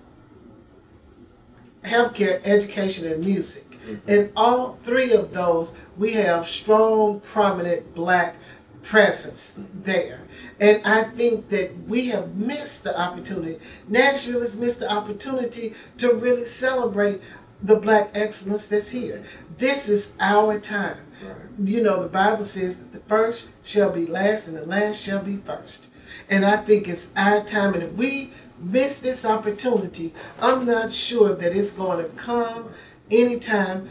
healthcare, 1.82 2.40
education, 2.44 3.06
and 3.06 3.24
music. 3.24 3.64
Mhm. 3.86 4.08
In 4.08 4.30
all 4.36 4.78
three 4.84 5.12
of 5.12 5.32
those, 5.32 5.74
we 5.96 6.12
have 6.12 6.46
strong, 6.46 7.20
prominent 7.20 7.94
black 7.94 8.36
presence 8.82 9.54
there. 9.84 10.20
And 10.58 10.84
I 10.86 11.04
think 11.04 11.50
that 11.50 11.76
we 11.86 12.06
have 12.06 12.36
missed 12.36 12.84
the 12.84 12.98
opportunity. 12.98 13.58
Nashville 13.88 14.40
has 14.40 14.58
missed 14.58 14.80
the 14.80 14.90
opportunity 14.90 15.74
to 15.98 16.14
really 16.14 16.46
celebrate 16.46 17.20
the 17.62 17.76
black 17.76 18.10
excellence 18.14 18.68
that's 18.68 18.90
here. 18.90 19.22
This 19.58 19.88
is 19.88 20.12
our 20.20 20.58
time. 20.58 20.98
Right. 21.22 21.36
You 21.58 21.82
know, 21.82 22.02
the 22.02 22.08
Bible 22.08 22.44
says 22.44 22.78
that 22.78 22.92
the 22.92 23.00
first 23.00 23.50
shall 23.64 23.90
be 23.90 24.06
last 24.06 24.48
and 24.48 24.56
the 24.56 24.66
last 24.66 25.02
shall 25.02 25.22
be 25.22 25.36
first. 25.36 25.90
And 26.28 26.44
I 26.44 26.56
think 26.56 26.88
it's 26.88 27.10
our 27.16 27.44
time. 27.44 27.74
And 27.74 27.82
if 27.82 27.92
we 27.92 28.30
miss 28.58 29.00
this 29.00 29.24
opportunity, 29.24 30.14
I'm 30.40 30.66
not 30.66 30.92
sure 30.92 31.34
that 31.34 31.56
it's 31.56 31.72
going 31.72 32.04
to 32.04 32.10
come 32.12 32.70
anytime 33.10 33.88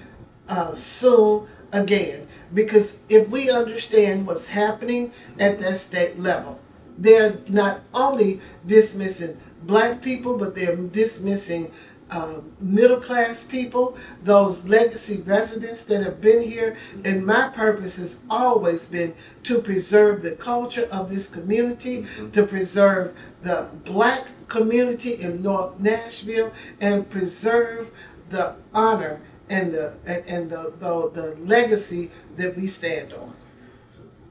uh, 0.47 0.73
soon 0.73 1.47
again. 1.75 2.27
Because 2.53 2.99
if 3.09 3.27
we 3.29 3.49
understand 3.49 4.25
what's 4.25 4.47
happening 4.47 5.11
at 5.39 5.59
that 5.59 5.77
state 5.77 6.19
level, 6.19 6.61
they're 6.97 7.37
not 7.47 7.81
only 7.93 8.39
dismissing 8.65 9.37
black 9.63 10.01
people, 10.01 10.37
but 10.37 10.55
they're 10.55 10.75
dismissing 10.75 11.71
um, 12.11 12.51
middle 12.59 12.99
class 12.99 13.43
people, 13.43 13.97
those 14.23 14.65
legacy 14.65 15.21
residents 15.21 15.83
that 15.85 16.03
have 16.03 16.21
been 16.21 16.43
here. 16.43 16.77
And 17.03 17.25
my 17.25 17.49
purpose 17.49 17.97
has 17.97 18.19
always 18.29 18.85
been 18.85 19.15
to 19.43 19.59
preserve 19.59 20.21
the 20.21 20.31
culture 20.31 20.87
of 20.91 21.09
this 21.09 21.29
community, 21.29 22.05
to 22.31 22.45
preserve 22.45 23.17
the 23.41 23.69
black 23.83 24.27
community 24.47 25.15
in 25.15 25.41
North 25.41 25.79
Nashville, 25.79 26.53
and 26.79 27.09
preserve 27.09 27.91
the 28.29 28.55
honor 28.73 29.19
and 29.49 29.73
the 29.73 29.93
and, 30.05 30.23
and 30.27 30.49
the, 30.51 30.73
the 30.79 31.11
the 31.13 31.35
legacy 31.45 32.11
that 32.37 32.55
we 32.55 32.67
stand 32.67 33.13
on. 33.13 33.33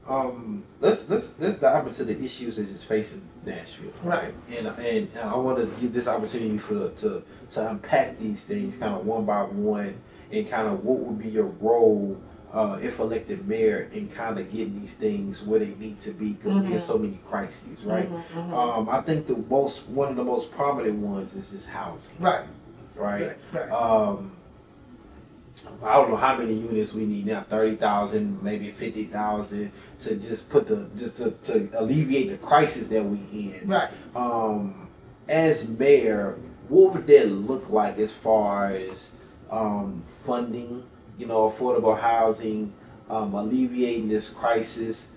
Um, 0.07 0.63
let's 0.81 1.09
let's 1.09 1.33
let's 1.39 1.55
dive 1.55 1.87
into 1.87 2.03
the 2.03 2.15
issues 2.23 2.57
that 2.57 2.63
is 2.69 2.83
facing 2.83 3.23
Nashville. 3.43 3.91
Right. 4.03 4.33
And 4.57 4.67
and, 4.67 4.79
and 4.79 5.17
I 5.19 5.35
want 5.35 5.57
to 5.57 5.65
give 5.81 5.93
this 5.93 6.07
opportunity 6.07 6.57
for 6.59 6.89
to 6.89 7.23
to 7.49 7.69
unpack 7.69 8.17
these 8.19 8.43
things 8.43 8.75
kind 8.75 8.93
of 8.93 9.05
one 9.05 9.25
by 9.25 9.41
one, 9.43 9.95
and 10.31 10.47
kind 10.47 10.67
of 10.67 10.83
what 10.83 10.99
would 10.99 11.17
be 11.19 11.29
your 11.29 11.45
role. 11.59 12.21
Uh, 12.53 12.79
if 12.81 12.99
elected 12.99 13.45
mayor 13.47 13.89
in 13.91 14.07
kind 14.07 14.39
of 14.39 14.49
getting 14.49 14.79
these 14.79 14.93
things 14.93 15.43
where 15.43 15.59
they 15.59 15.73
need 15.75 15.99
to 15.99 16.11
be 16.11 16.33
because 16.33 16.53
Mhm. 16.53 16.69
there's 16.69 16.85
so 16.85 16.97
many 16.97 17.19
crises, 17.27 17.83
right? 17.83 18.07
Mhm, 18.09 18.23
mhm. 18.33 18.53
Um, 18.53 18.87
I 18.87 19.01
think 19.01 19.27
the 19.27 19.35
most 19.35 19.89
one 19.89 20.07
of 20.09 20.15
the 20.15 20.23
most 20.23 20.51
prominent 20.51 20.99
ones 20.99 21.35
is 21.35 21.51
this 21.51 21.65
housing, 21.65 22.15
Right. 22.17 22.45
right? 22.95 23.35
Right. 23.51 23.69
Right. 23.69 23.71
Um, 23.71 24.31
I 25.83 25.95
don't 25.95 26.09
know 26.09 26.15
how 26.15 26.37
many 26.37 26.53
units 26.53 26.93
we 26.93 27.05
need 27.05 27.25
now, 27.25 27.41
thirty 27.41 27.75
thousand, 27.75 28.41
maybe 28.41 28.69
fifty 28.71 29.05
thousand, 29.05 29.71
to 29.99 30.15
just 30.15 30.49
put 30.49 30.67
the 30.67 30.89
just 30.95 31.17
to, 31.17 31.31
to 31.31 31.69
alleviate 31.77 32.29
the 32.29 32.37
crisis 32.37 32.87
that 32.89 33.03
we 33.03 33.17
in. 33.61 33.67
right. 33.67 33.89
Um, 34.15 34.89
as 35.27 35.67
mayor, 35.67 36.37
what 36.69 36.93
would 36.93 37.07
that 37.07 37.29
look 37.29 37.69
like 37.69 37.97
as 37.97 38.13
far 38.13 38.67
as 38.67 39.15
um, 39.51 40.03
funding, 40.07 40.83
you 41.17 41.27
know, 41.27 41.49
affordable 41.49 41.99
housing, 41.99 42.73
um, 43.09 43.33
alleviating 43.33 44.07
this 44.07 44.29
crisis, 44.29 45.09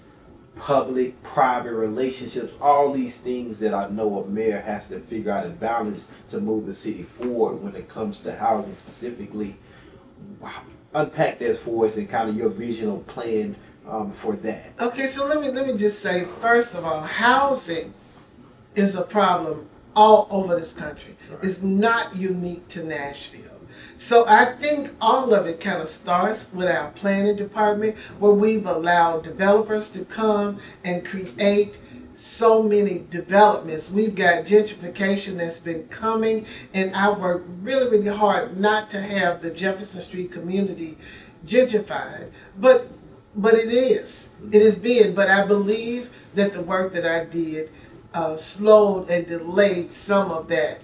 public 0.57 1.23
private 1.23 1.73
relationships, 1.73 2.52
all 2.61 2.93
these 2.93 3.21
things 3.21 3.61
that 3.61 3.73
I 3.73 3.88
know 3.88 4.23
a 4.23 4.26
mayor 4.26 4.61
has 4.61 4.88
to 4.88 4.99
figure 5.00 5.33
out 5.33 5.45
and 5.47 5.59
balance 5.59 6.11
to 6.28 6.40
move 6.40 6.67
the 6.67 6.75
city 6.75 7.02
forward 7.02 7.62
when 7.62 7.75
it 7.76 7.88
comes 7.88 8.21
to 8.23 8.35
housing 8.35 8.76
specifically. 8.76 9.57
Unpack 10.95 11.39
that 11.39 11.57
for 11.59 11.85
us 11.85 11.97
and 11.97 12.09
kind 12.09 12.31
of 12.31 12.37
your 12.37 12.49
vision 12.49 12.89
or 12.89 12.99
plan 13.01 13.55
um, 13.87 14.11
for 14.11 14.37
that. 14.37 14.73
Okay, 14.81 15.07
so 15.07 15.27
let 15.27 15.41
me 15.41 15.51
let 15.51 15.67
me 15.67 15.77
just 15.77 16.01
say 16.01 16.25
first 16.41 16.75
of 16.75 16.85
all, 16.85 17.03
housing 17.03 17.93
is 18.75 18.97
a 18.97 19.03
problem 19.03 19.69
all 19.95 20.29
over 20.31 20.57
this 20.57 20.75
country. 20.75 21.17
Right. 21.31 21.45
It's 21.45 21.63
not 21.63 22.17
unique 22.17 22.69
to 22.69 22.85
Nashville. 22.85 23.43
So 23.97 24.25
I 24.29 24.45
think 24.45 24.93
all 25.01 25.35
of 25.35 25.47
it 25.47 25.61
kind 25.61 25.83
of 25.83 25.89
starts 25.89 26.53
with 26.53 26.69
our 26.69 26.91
planning 26.93 27.35
department 27.35 27.97
where 28.21 28.33
we've 28.33 28.67
allowed 28.67 29.25
developers 29.25 29.91
to 29.91 30.05
come 30.05 30.59
and 30.85 31.05
create 31.05 31.81
so 32.19 32.65
many 32.65 33.05
developments. 33.11 33.93
We've 33.93 34.15
got 34.15 34.45
gentrification 34.45 35.37
that's 35.37 35.61
been 35.61 35.87
coming 35.87 36.47
and 36.75 36.95
I 36.95 37.13
work 37.13 37.45
really, 37.63 37.89
really 37.89 38.09
hard 38.17 38.59
not 38.59 38.91
to 38.91 39.01
have 39.01 39.41
the 39.41 39.53
Jefferson 39.53 40.01
Street 40.01 40.33
community 40.33 40.99
gentrified. 41.47 42.31
But 42.57 42.89
but 43.37 43.55
it 43.55 43.69
is. 43.69 44.31
It 44.51 44.63
is 44.63 44.81
being. 44.81 45.15
But 45.15 45.31
I 45.31 45.47
believe 45.47 46.11
that 46.35 46.55
the 46.55 46.63
work 46.63 46.93
that 46.95 47.07
I 47.07 47.25
did 47.25 47.71
uh, 48.13 48.37
slowed 48.37 49.09
and 49.11 49.25
delayed 49.27 49.93
some 49.93 50.33
of 50.33 50.49
that 50.49 50.81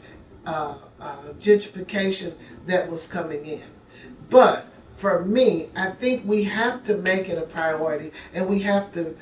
uh, 0.47 0.77
uh, 1.01 1.17
gentrification 1.41 2.35
that 2.67 2.89
was 2.89 3.09
coming 3.09 3.45
in. 3.45 3.63
But 4.31 4.69
for 4.95 5.25
me, 5.25 5.71
I 5.77 5.91
think 5.91 6.25
we 6.25 6.45
have 6.45 6.85
to 6.85 6.97
make 6.97 7.29
it 7.29 7.39
a 7.39 7.43
priority 7.43 8.13
and 8.33 8.49
we 8.49 8.61
have 8.61 8.93
to 8.93 9.17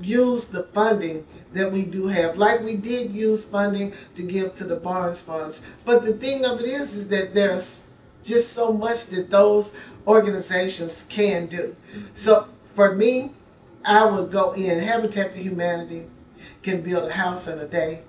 use 0.00 0.48
the 0.48 0.64
funding 0.64 1.26
that 1.52 1.72
we 1.72 1.84
do 1.84 2.06
have, 2.08 2.36
like 2.36 2.60
we 2.62 2.76
did 2.76 3.10
use 3.10 3.44
funding 3.44 3.92
to 4.16 4.22
give 4.22 4.54
to 4.56 4.64
the 4.64 4.76
Barnes 4.76 5.22
funds. 5.22 5.64
But 5.84 6.02
the 6.02 6.12
thing 6.12 6.44
of 6.44 6.60
it 6.60 6.66
is, 6.66 6.94
is 6.94 7.08
that 7.08 7.34
there's 7.34 7.86
just 8.22 8.52
so 8.52 8.72
much 8.72 9.06
that 9.06 9.30
those 9.30 9.74
organizations 10.06 11.06
can 11.08 11.46
do. 11.46 11.76
So 12.14 12.48
for 12.74 12.94
me, 12.94 13.32
I 13.84 14.04
would 14.04 14.30
go 14.30 14.52
in. 14.52 14.80
Habitat 14.80 15.32
for 15.32 15.38
Humanity 15.38 16.06
can 16.62 16.82
build 16.82 17.08
a 17.08 17.12
house 17.12 17.48
in 17.48 17.58
a 17.58 17.66
day. 17.66 18.02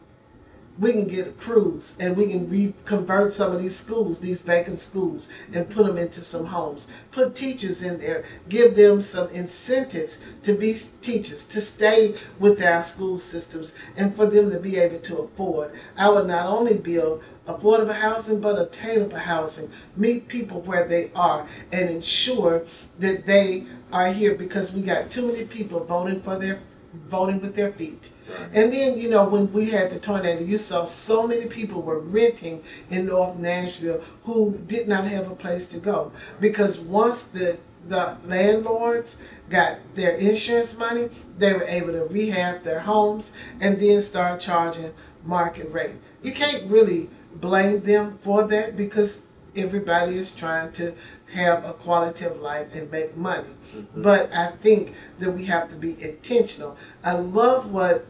We 0.79 0.93
can 0.93 1.07
get 1.07 1.38
crews 1.38 1.95
and 2.00 2.15
we 2.15 2.27
can 2.27 2.50
reconvert 2.50 3.33
some 3.33 3.51
of 3.51 3.62
these 3.62 3.75
schools, 3.75 4.21
these 4.21 4.41
vacant 4.41 4.79
schools, 4.79 5.29
and 5.53 5.69
put 5.69 5.86
them 5.86 5.98
into 5.98 6.21
some 6.21 6.45
homes. 6.45 6.89
Put 7.12 7.36
teachers 7.36 7.83
in 7.83 8.00
there, 8.00 8.24
give 8.48 8.75
them 8.75 9.01
some 9.01 9.29
incentives 9.29 10.24
to 10.43 10.53
be 10.53 10.77
teachers, 11.01 11.45
to 11.48 11.59
stay 11.59 12.15
with 12.39 12.62
our 12.63 12.81
school 12.81 13.19
systems, 13.19 13.75
and 13.98 14.15
for 14.15 14.25
them 14.25 14.51
to 14.51 14.59
be 14.59 14.77
able 14.77 15.00
to 15.00 15.17
afford. 15.17 15.74
I 15.98 16.09
would 16.09 16.27
not 16.27 16.45
only 16.45 16.77
build 16.77 17.24
affordable 17.45 17.95
housing, 17.95 18.39
but 18.39 18.59
attainable 18.59 19.17
housing. 19.17 19.69
Meet 19.98 20.27
people 20.27 20.62
where 20.62 20.88
they 20.88 21.12
are 21.15 21.48
and 21.71 21.89
ensure 21.89 22.65
that 23.00 23.25
they 23.25 23.65
are 23.91 24.13
here 24.13 24.36
because 24.36 24.74
we 24.74 24.81
got 24.81 25.09
too 25.09 25.27
many 25.27 25.45
people 25.45 25.83
voting 25.83 26.21
for 26.21 26.38
their 26.38 26.62
voting 27.08 27.41
with 27.41 27.56
their 27.56 27.72
feet. 27.72 28.12
Right. 28.29 28.50
And 28.53 28.74
then, 28.74 29.00
you 29.00 29.10
know, 29.10 29.27
when 29.27 29.51
we 29.51 29.72
had 29.72 29.89
the 29.89 30.00
tornado, 30.00 30.41
you 30.41 30.58
saw 30.58 30.86
so 30.86 31.27
many 31.27 31.48
people 31.48 31.82
were 31.82 32.00
renting 32.00 32.63
in 32.89 33.08
North 33.08 33.38
Nashville 33.38 34.01
who 34.24 34.60
did 34.68 34.88
not 34.88 35.06
have 35.06 35.32
a 35.32 35.36
place 35.36 35.68
to 35.70 35.79
go. 35.79 36.12
Because 36.39 36.79
once 36.79 37.24
the 37.24 37.58
the 37.88 38.18
landlords 38.25 39.20
got 39.50 39.79
their 39.96 40.16
insurance 40.16 40.77
money, 40.77 41.09
they 41.38 41.53
were 41.53 41.64
able 41.64 41.94
to 41.94 42.03
rehab 42.05 42.64
their 42.64 42.81
homes 42.81 43.31
and 43.59 43.79
then 43.79 44.01
start 44.01 44.40
charging 44.42 44.94
market 45.24 45.72
rate. 45.72 45.96
You 46.22 46.33
can't 46.33 46.70
really 46.70 47.09
blame 47.33 47.81
them 47.81 48.18
for 48.22 48.44
that 48.48 48.75
because 48.75 49.24
everybody 49.55 50.16
is 50.16 50.35
trying 50.35 50.72
to 50.74 50.94
have 51.33 51.65
a 51.65 51.74
quality 51.74 52.25
of 52.25 52.39
life 52.39 52.74
and 52.75 52.89
make 52.92 53.15
money. 53.15 53.50
Mm-hmm. 53.75 54.01
But 54.01 54.33
I 54.33 54.51
think 54.51 54.94
that 55.20 55.31
we 55.31 55.46
have 55.46 55.70
to 55.70 55.75
be 55.75 56.01
intentional. 56.01 56.77
I 57.03 57.13
love 57.13 57.72
what 57.72 58.05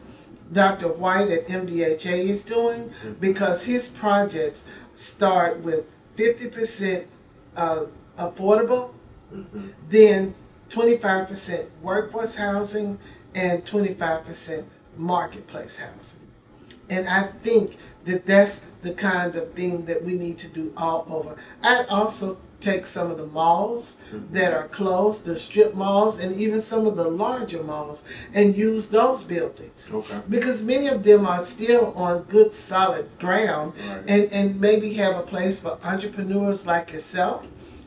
Dr. 0.52 0.88
White 0.88 1.30
at 1.30 1.46
MDHA 1.46 2.28
is 2.28 2.42
doing 2.44 2.88
mm-hmm. 2.88 3.12
because 3.14 3.64
his 3.64 3.88
projects 3.88 4.64
start 4.94 5.60
with 5.60 5.86
50% 6.16 7.06
uh, 7.56 7.84
affordable, 8.18 8.92
mm-hmm. 9.32 9.68
then 9.88 10.34
25% 10.68 11.68
workforce 11.82 12.36
housing, 12.36 12.98
and 13.34 13.64
25% 13.64 14.64
marketplace 14.96 15.78
housing. 15.78 16.20
And 16.88 17.08
I 17.08 17.28
think 17.42 17.76
that 18.04 18.26
that's 18.26 18.66
the 18.82 18.92
kind 18.92 19.36
of 19.36 19.52
thing 19.52 19.84
that 19.86 20.02
we 20.02 20.14
need 20.14 20.38
to 20.38 20.48
do 20.48 20.72
all 20.76 21.06
over. 21.08 21.36
I'd 21.62 21.86
also 21.86 22.38
take 22.60 22.86
some 22.86 23.10
of 23.10 23.18
the 23.18 23.26
malls 23.26 23.96
that 24.32 24.52
are 24.52 24.68
closed, 24.68 25.24
the 25.24 25.36
strip 25.36 25.74
malls, 25.74 26.18
and 26.18 26.36
even 26.36 26.60
some 26.60 26.86
of 26.86 26.96
the 26.96 27.08
larger 27.08 27.62
malls, 27.62 28.04
and 28.34 28.54
use 28.56 28.88
those 28.88 29.24
buildings. 29.24 29.90
Okay. 29.92 30.20
Because 30.28 30.62
many 30.62 30.86
of 30.88 31.02
them 31.02 31.26
are 31.26 31.44
still 31.44 31.92
on 31.96 32.22
good 32.24 32.52
solid 32.52 33.08
ground 33.18 33.72
Right. 33.88 34.02
and, 34.08 34.32
and 34.32 34.60
maybe 34.60 34.94
have 34.94 35.16
a 35.16 35.22
place 35.22 35.60
for 35.62 35.78
entrepreneurs 35.84 36.66
like 36.66 36.92
yourself 36.92 37.44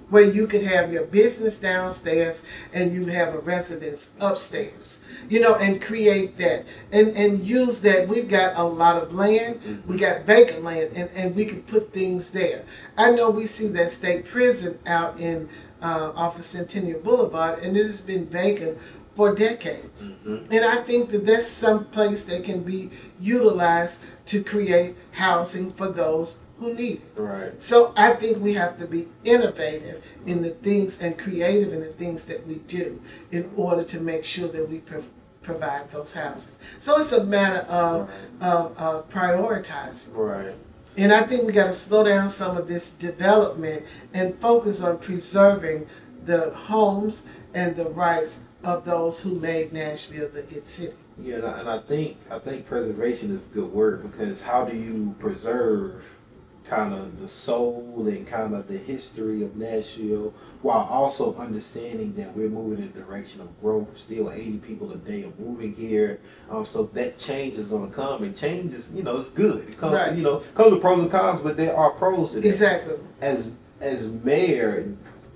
where 0.10 0.24
you 0.30 0.46
could 0.48 0.64
have 0.64 0.92
your 0.94 1.06
business 1.06 1.60
downstairs 1.60 2.44
and 2.74 2.94
you 2.94 3.06
have 3.08 3.34
a 3.34 3.40
residence 3.40 4.12
upstairs 4.20 5.02
you 5.34 5.40
know 5.40 5.56
and 5.56 5.82
create 5.82 6.38
that. 6.38 6.64
And 6.92 7.18
and 7.18 7.40
use 7.40 7.82
that. 7.82 8.08
We've 8.08 8.30
got 8.30 8.56
a 8.56 8.64
lot 8.64 9.02
of 9.02 9.14
land. 9.14 9.84
We 9.88 9.98
got 9.98 10.26
vacant 10.26 10.64
land 10.64 10.94
and, 10.96 11.10
and 11.16 11.36
we 11.36 11.46
can 11.46 11.64
put 11.64 11.92
things 11.92 12.32
there. 12.32 12.66
I 12.96 13.10
know 13.12 13.32
we 13.32 13.48
see 13.48 13.68
that 13.70 13.90
state 13.90 14.26
prison 14.26 14.78
out 14.86 15.20
in 15.20 15.50
uh, 15.82 16.14
off 16.16 16.38
of 16.38 16.46
centennial 16.46 17.00
boulevard 17.00 17.64
and 17.64 17.76
it 17.76 17.86
has 17.88 18.02
been 18.02 18.28
vacant 18.28 18.78
for 19.16 19.36
decades. 19.36 20.12
And 20.26 20.66
i 20.66 20.78
think 20.82 21.12
that 21.12 21.26
that's 21.26 21.48
some 21.48 21.86
place 21.86 22.24
that 22.26 22.44
can 22.44 22.64
be 22.64 22.90
utilized 23.20 24.04
to 24.26 24.44
create 24.44 24.96
housing 25.12 25.72
for 25.74 25.88
those 25.88 26.40
who 26.60 26.74
need 26.74 27.02
it. 27.02 27.20
Right. 27.20 27.62
so 27.62 27.94
I 27.98 28.14
think 28.14 28.38
we 28.40 28.54
have 28.54 28.78
to 28.78 28.88
be 28.88 29.08
innovative 29.24 30.04
in 30.26 30.42
the 30.42 30.50
things 30.50 31.02
and 31.02 31.18
creative 31.18 31.74
in 31.74 31.82
the 31.82 31.94
things 32.02 32.26
that 32.26 32.48
we 32.48 32.56
do 32.56 33.02
in 33.32 33.52
order 33.56 33.84
to 33.84 34.00
make 34.00 34.24
sure 34.26 34.48
that 34.48 34.70
we 34.70 34.80
pro- 34.80 35.04
provide 35.44 35.92
those 35.92 36.14
housing. 36.14 36.56
So 36.80 37.00
it's 37.00 37.12
a 37.12 37.24
matter 37.24 37.60
of, 37.70 38.10
of, 38.42 38.78
of 38.78 39.10
prioritizing. 39.10 40.16
Right. 40.16 40.56
And 40.96 41.12
I 41.12 41.24
think 41.24 41.44
we 41.44 41.54
got 41.54 41.68
to 41.68 41.74
slow 41.74 42.04
down 42.04 42.30
some 42.30 42.56
of 42.58 42.68
this 42.68 42.92
development 42.92 43.84
and 44.14 44.36
focus 44.40 44.82
on 44.82 45.00
preserving 45.00 45.88
the 46.26 46.52
homes 46.52 47.26
and 47.54 47.76
the 47.76 47.90
rights 47.90 48.42
of 48.64 48.86
those 48.86 49.22
who 49.22 49.40
made 49.40 49.74
Nashville 49.74 50.30
the 50.30 50.40
it 50.40 50.68
city. 50.68 50.94
Yeah, 51.22 51.36
and 51.36 51.46
I, 51.46 51.60
and 51.60 51.70
I 51.70 51.80
think 51.80 52.18
I 52.32 52.40
think 52.40 52.66
preservation 52.66 53.32
is 53.32 53.46
a 53.46 53.50
good 53.50 53.72
word 53.72 54.04
because 54.04 54.42
how 54.42 54.66
do 54.66 54.76
you 54.76 55.16
preserve 55.20 56.18
kind 56.64 56.94
of 56.94 57.20
the 57.20 57.28
soul 57.28 58.08
and 58.08 58.26
kind 58.26 58.56
of 58.56 58.68
the 58.68 58.78
history 58.78 59.44
of 59.44 59.56
Nashville 59.56 60.34
while 60.64 60.88
also 60.90 61.36
understanding 61.36 62.14
that 62.14 62.36
we're 62.36 62.50
moving 62.50 62.84
in 62.84 62.92
the 62.94 63.00
direction 63.02 63.42
of 63.42 63.62
growth. 63.62 63.88
Still, 64.00 64.32
80 64.32 64.58
people 64.60 64.92
a 64.94 64.96
day 64.96 65.26
are 65.26 65.34
moving 65.38 65.74
here, 65.76 66.20
um, 66.50 66.66
so 66.66 66.84
that 66.94 67.18
change 67.20 67.58
is 67.60 67.68
going 67.68 67.88
to 67.90 67.96
come, 67.96 68.24
and 68.24 68.36
change 68.36 68.74
is 68.74 68.92
you 68.94 69.04
know 69.04 69.18
it's 69.18 69.30
good. 69.30 69.68
It 69.70 69.78
comes 69.78 69.94
Right. 69.94 70.16
you 70.16 70.24
know 70.24 70.40
comes 70.56 70.72
with 70.72 70.82
pros 70.82 71.02
and 71.02 71.12
cons, 71.12 71.42
but 71.42 71.58
there 71.58 71.76
are 71.76 71.92
pros 71.92 72.32
to 72.32 72.40
that. 72.42 72.48
Exactly. 72.50 72.96
As 73.22 73.52
as 73.82 74.10
mayor, 74.10 74.88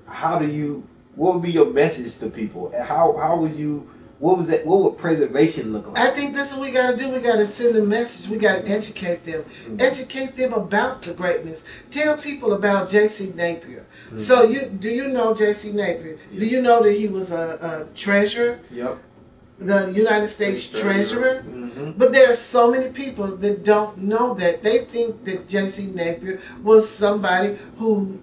how 0.08 0.40
do 0.40 0.48
you? 0.48 0.88
What 1.16 1.34
would 1.34 1.44
be 1.44 1.52
your 1.52 1.72
message 1.74 2.18
to 2.20 2.30
people? 2.30 2.72
And 2.74 2.88
How 2.88 3.16
how 3.18 3.38
would 3.38 3.56
you? 3.56 3.90
What 4.20 4.38
was 4.38 4.48
that? 4.48 4.66
What 4.66 4.80
would 4.82 4.98
preservation 4.98 5.72
look 5.74 5.88
like? 5.88 5.98
I 6.00 6.10
think 6.10 6.36
that's 6.36 6.52
what 6.54 6.62
we 6.62 6.72
got 6.72 6.92
to 6.92 6.98
do. 6.98 7.10
We 7.10 7.20
got 7.20 7.36
to 7.36 7.48
send 7.48 7.76
a 7.78 7.84
message. 7.84 8.32
We 8.32 8.38
got 8.38 8.64
to 8.66 8.70
educate 8.72 9.24
them. 9.26 9.46
Educate 9.80 10.36
them 10.36 10.54
about 10.54 11.04
the 11.04 11.14
greatness. 11.14 11.66
Tell 11.92 12.18
people 12.18 12.54
about 12.54 12.90
J.C. 12.90 13.32
Napier. 13.36 13.86
So 14.16 14.44
you 14.44 14.62
do 14.68 14.90
you 14.90 15.08
know 15.10 15.36
J.C. 15.36 15.72
Napier? 15.72 16.18
Do 16.32 16.46
you 16.48 16.62
know 16.62 16.82
that 16.84 16.94
he 16.94 17.08
was 17.08 17.32
a, 17.32 17.46
a 17.90 17.96
treasurer, 17.96 18.60
Yep. 18.72 18.98
the 19.60 19.92
United 19.92 20.30
States 20.30 20.68
treasurer? 20.68 21.42
hmm 21.42 21.92
But 21.92 22.12
there 22.12 22.28
are 22.30 22.36
so 22.36 22.72
many 22.72 22.90
people 22.92 23.28
that 23.38 23.64
don't 23.64 23.98
know 24.00 24.34
that. 24.36 24.64
They 24.64 24.80
think 24.86 25.26
that 25.26 25.48
J.C. 25.48 25.88
Napier 25.94 26.40
was 26.64 26.90
somebody 26.90 27.58
who 27.78 28.22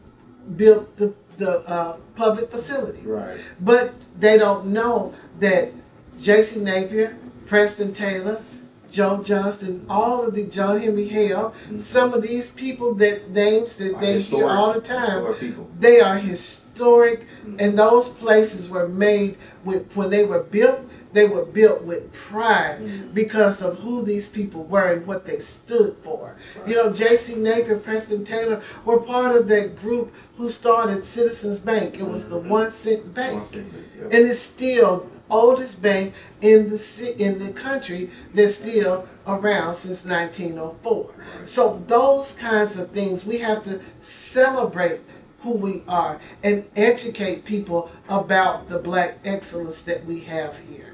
built 0.56 0.96
the 0.96 1.14
the 1.36 1.58
uh, 1.68 1.96
public 2.14 2.50
facility. 2.50 3.02
Right. 3.06 3.36
But 3.60 3.92
they 4.18 4.38
don't 4.38 4.66
know 4.66 5.12
that 5.40 5.72
J.C. 6.18 6.60
Napier, 6.60 7.16
Preston 7.46 7.92
Taylor, 7.92 8.42
Joe 8.90 9.22
Johnston, 9.22 9.84
all 9.88 10.24
of 10.24 10.34
the 10.34 10.44
John 10.46 10.80
Henry 10.80 11.08
Hale, 11.08 11.52
some 11.78 12.14
of 12.14 12.22
these 12.22 12.52
people 12.52 12.94
that 12.96 13.30
names 13.30 13.76
that 13.78 13.94
Are 13.94 14.00
they 14.00 14.20
hear 14.20 14.48
all 14.48 14.72
the 14.72 14.80
time, 14.80 15.66
they 15.78 16.00
are 16.00 16.16
historic, 16.16 17.26
and 17.58 17.76
those 17.78 18.10
places 18.10 18.70
were 18.70 18.88
made 18.88 19.36
with 19.64 19.96
when 19.96 20.10
they 20.10 20.24
were 20.24 20.42
built. 20.44 20.80
They 21.14 21.26
were 21.26 21.44
built 21.44 21.82
with 21.82 22.12
pride 22.12 22.80
mm. 22.80 23.14
because 23.14 23.62
of 23.62 23.78
who 23.78 24.02
these 24.02 24.28
people 24.28 24.64
were 24.64 24.92
and 24.92 25.06
what 25.06 25.24
they 25.24 25.38
stood 25.38 25.96
for. 26.02 26.36
You 26.66 26.74
know, 26.74 26.92
J.C. 26.92 27.36
Napier, 27.36 27.78
Preston 27.78 28.24
Taylor 28.24 28.60
were 28.84 29.00
part 29.00 29.34
of 29.34 29.48
that 29.48 29.76
group 29.76 30.12
who 30.36 30.48
started 30.48 31.06
Citizens 31.06 31.60
Bank. 31.60 31.98
It 31.98 32.08
was 32.08 32.28
the 32.28 32.40
mm-hmm. 32.40 32.48
one 32.48 32.70
cent 32.70 33.14
bank 33.14 33.34
One 33.34 33.44
cent 33.44 33.72
yep. 33.96 34.04
and 34.04 34.26
it's 34.26 34.40
still 34.40 35.08
oldest 35.30 35.80
bank 35.82 36.14
in 36.40 36.68
the 36.68 37.14
in 37.18 37.38
the 37.38 37.52
country 37.52 38.10
that's 38.34 38.56
still 38.56 39.08
around 39.26 39.74
since 39.74 40.04
1904. 40.04 41.14
So 41.44 41.82
those 41.86 42.34
kinds 42.34 42.78
of 42.78 42.90
things 42.90 43.24
we 43.24 43.38
have 43.38 43.62
to 43.64 43.80
celebrate 44.00 45.00
who 45.44 45.52
we 45.52 45.82
are 45.86 46.18
and 46.42 46.64
educate 46.74 47.44
people 47.44 47.90
about 48.08 48.68
the 48.68 48.78
black 48.78 49.18
excellence 49.24 49.82
that 49.82 50.04
we 50.04 50.20
have 50.20 50.58
here. 50.68 50.93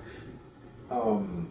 Um, 0.91 1.47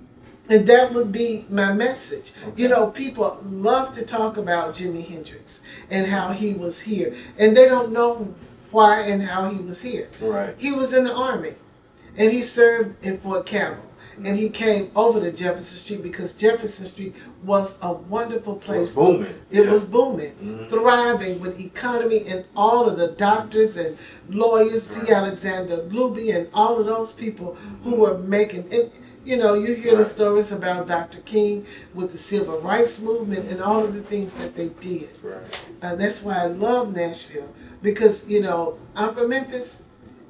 And 0.52 0.66
that 0.66 0.94
would 0.94 1.12
be 1.12 1.46
my 1.52 1.72
message. 1.74 2.32
Okay. 2.48 2.64
You 2.64 2.70
know, 2.70 2.88
people 2.88 3.38
love 3.44 3.94
to 3.94 4.04
talk 4.04 4.36
about 4.38 4.74
Jimi 4.74 5.08
Hendrix 5.08 5.62
and 5.92 6.08
how 6.08 6.30
he 6.32 6.56
was 6.56 6.82
here, 6.82 7.14
and 7.38 7.56
they 7.56 7.68
don't 7.68 7.92
know 7.92 8.34
why 8.72 9.02
and 9.02 9.22
how 9.22 9.50
he 9.52 9.60
was 9.62 9.82
here. 9.84 10.08
right. 10.22 10.56
He 10.58 10.72
was 10.72 10.92
in 10.94 11.04
the 11.04 11.14
army 11.14 11.54
and 12.18 12.32
he 12.32 12.42
served 12.42 13.06
in 13.06 13.18
Fort 13.20 13.46
Campbell. 13.46 13.84
And 14.26 14.36
he 14.38 14.50
came 14.50 14.92
over 14.98 15.20
to 15.22 15.32
Jefferson 15.32 15.78
Street 15.78 16.04
because 16.04 16.36
Jefferson 16.36 16.86
Street 16.88 17.16
was 17.46 17.78
a 17.82 17.94
wonderful 17.94 18.56
place. 18.56 18.96
It 18.98 19.00
was 19.00 19.08
booming. 19.12 19.36
It 19.52 19.64
Yeah. 19.66 19.72
was 19.72 19.86
booming, 19.86 20.34
Mhm. 20.44 20.70
thriving 20.70 21.40
with 21.40 21.58
economy 21.60 22.26
and 22.28 22.44
all 22.56 22.90
of 22.90 22.98
the 22.98 23.08
doctors 23.10 23.78
and 23.78 23.98
lawyers, 24.30 24.84
Z. 24.88 25.10
Alexander 25.10 25.78
Looby, 25.90 26.32
and 26.32 26.48
all 26.54 26.80
of 26.80 26.86
those 26.88 27.14
people 27.14 27.56
who 27.84 27.96
were 27.96 28.18
making. 28.18 28.66
And, 28.74 28.90
you 29.30 29.38
know, 29.38 29.54
you 29.54 29.76
hear 29.76 29.96
the 29.96 30.06
stories 30.06 30.52
about 30.52 30.88
Dr. 30.88 31.20
King 31.20 31.64
with 31.94 32.12
the 32.12 32.18
civil 32.18 32.60
rights 32.62 33.00
movement 33.00 33.48
and 33.48 33.62
all 33.62 33.84
of 33.84 33.94
the 33.94 34.02
things 34.02 34.34
that 34.34 34.56
they 34.56 34.70
did. 34.70 35.10
Right. 35.22 35.62
And 35.84 36.02
that's 36.02 36.24
why 36.24 36.38
I 36.38 36.48
love 36.48 36.96
Nashville 36.96 37.54
because 37.84 38.28
you 38.28 38.42
know 38.42 38.80
I'm 38.96 39.14
from 39.14 39.30
Memphis, 39.30 39.84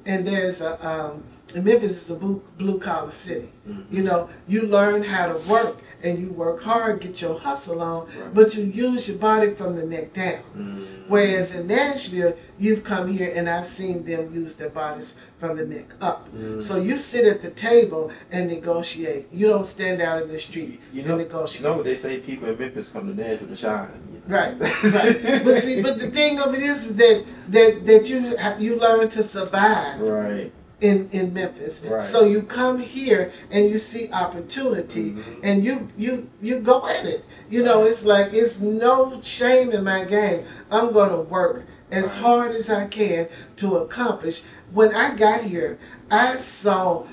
and 0.04 0.26
there's 0.26 0.60
a 0.60 0.86
um, 0.86 1.24
and 1.54 1.64
Memphis 1.64 2.02
is 2.02 2.10
a 2.10 2.14
blue, 2.14 2.42
blue 2.58 2.78
collar 2.78 3.10
city. 3.10 3.48
You 3.90 4.02
know, 4.02 4.28
you 4.46 4.62
learn 4.62 5.02
how 5.02 5.32
to 5.32 5.48
work 5.48 5.78
and 6.02 6.18
you 6.18 6.28
work 6.32 6.62
hard, 6.62 7.00
get 7.00 7.20
your 7.20 7.38
hustle 7.38 7.80
on, 7.80 8.06
Right. 8.06 8.34
but 8.34 8.54
you 8.56 8.64
use 8.64 9.08
your 9.08 9.18
body 9.18 9.50
from 9.54 9.76
the 9.76 9.84
neck 9.84 10.12
down. 10.14 10.40
Mm. 10.56 10.86
Whereas 11.08 11.54
in 11.54 11.66
Nashville, 11.66 12.36
you've 12.58 12.84
come 12.84 13.08
here 13.10 13.32
and 13.34 13.48
I've 13.48 13.66
seen 13.66 14.04
them 14.04 14.32
use 14.32 14.54
their 14.56 14.68
bodies 14.70 15.16
from 15.38 15.56
the 15.56 15.66
neck 15.66 15.86
up. 16.00 16.28
Mm. 16.34 16.62
So 16.62 16.76
you 16.80 16.98
sit 16.98 17.24
at 17.26 17.42
the 17.42 17.50
table 17.50 18.12
and 18.30 18.48
negotiate. 18.48 19.26
You 19.32 19.48
don't 19.48 19.66
stand 19.66 20.00
out 20.00 20.22
in 20.22 20.28
the 20.28 20.38
street 20.38 20.80
You 20.92 21.00
and 21.00 21.08
know, 21.10 21.16
negotiate. 21.16 21.62
you 21.64 21.68
know, 21.76 21.82
they 21.82 21.96
say 21.96 22.18
people 22.20 22.48
in 22.48 22.58
Memphis 22.58 22.88
come 22.88 23.08
to 23.08 23.14
Nashville 23.22 23.48
to 23.48 23.56
shine. 23.56 23.88
You 24.12 24.22
know? 24.28 24.36
Right, 24.36 24.52
right. 24.94 25.44
But 25.44 25.54
see, 25.62 25.82
but 25.82 25.98
the 25.98 26.10
thing 26.10 26.38
of 26.38 26.54
it 26.54 26.62
is, 26.62 26.86
is 26.90 26.96
that 26.96 27.24
that 27.48 27.86
that 27.86 28.08
you 28.08 28.36
you 28.64 28.76
learn 28.76 29.08
to 29.08 29.22
survive 29.24 30.00
right. 30.00 30.52
In 30.80 31.08
in 31.12 31.32
Memphis. 31.34 31.84
Right. 31.84 32.02
So 32.02 32.24
you 32.24 32.42
come 32.42 32.78
here 32.78 33.30
and 33.50 33.68
you 33.68 33.78
see 33.78 34.10
opportunity, 34.12 35.12
Mhm. 35.12 35.22
and 35.42 35.64
you 35.64 35.88
you 35.96 36.28
you 36.40 36.58
go 36.60 36.86
at 36.88 37.04
it. 37.04 37.24
You 37.48 37.62
know, 37.62 37.84
it's 37.84 38.04
like 38.04 38.32
it's 38.32 38.60
no 38.60 39.20
shame 39.22 39.70
in 39.72 39.84
my 39.84 40.04
game. 40.04 40.44
I'm 40.70 40.92
gonna 40.92 41.20
work 41.20 41.64
as 41.90 42.04
Right. 42.04 42.16
hard 42.22 42.52
as 42.52 42.70
I 42.70 42.86
can 42.86 43.28
to 43.56 43.76
accomplish. 43.78 44.42
When 44.72 44.94
I 44.94 45.14
got 45.14 45.42
here, 45.42 45.78
I 46.10 46.36
saw 46.36 47.04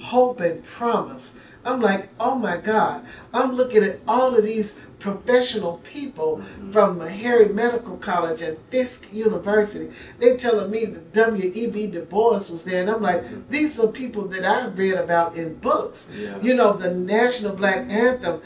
hope 0.00 0.40
and 0.40 0.62
promise. 0.62 1.34
I'm 1.66 1.80
like, 1.80 2.08
oh 2.20 2.36
my 2.38 2.56
God. 2.56 3.04
I'm 3.34 3.54
looking 3.54 3.82
at 3.82 3.98
all 4.06 4.34
of 4.36 4.44
these 4.44 4.78
professional 4.98 5.78
people 5.78 6.38
mm-hmm. 6.38 6.70
from 6.70 6.98
Meharry 6.98 7.52
Medical 7.52 7.96
College 7.96 8.40
and 8.42 8.56
Fisk 8.70 9.12
University. 9.12 9.92
They 10.18 10.36
telling 10.36 10.70
me 10.70 10.84
that 10.86 11.12
W.E.B. 11.12 11.88
Du 11.88 12.02
Bois 12.02 12.48
was 12.50 12.64
there, 12.64 12.80
and 12.80 12.90
I'm 12.90 13.02
like, 13.02 13.22
mm-hmm. 13.22 13.50
these 13.50 13.78
are 13.78 13.88
people 13.88 14.26
that 14.28 14.44
I've 14.44 14.78
read 14.78 14.94
about 14.94 15.36
in 15.36 15.54
books. 15.56 16.08
Yeah. 16.16 16.40
You 16.40 16.54
know, 16.54 16.72
the 16.72 16.94
National 16.94 17.54
Black 17.54 17.90
Anthem. 17.90 18.40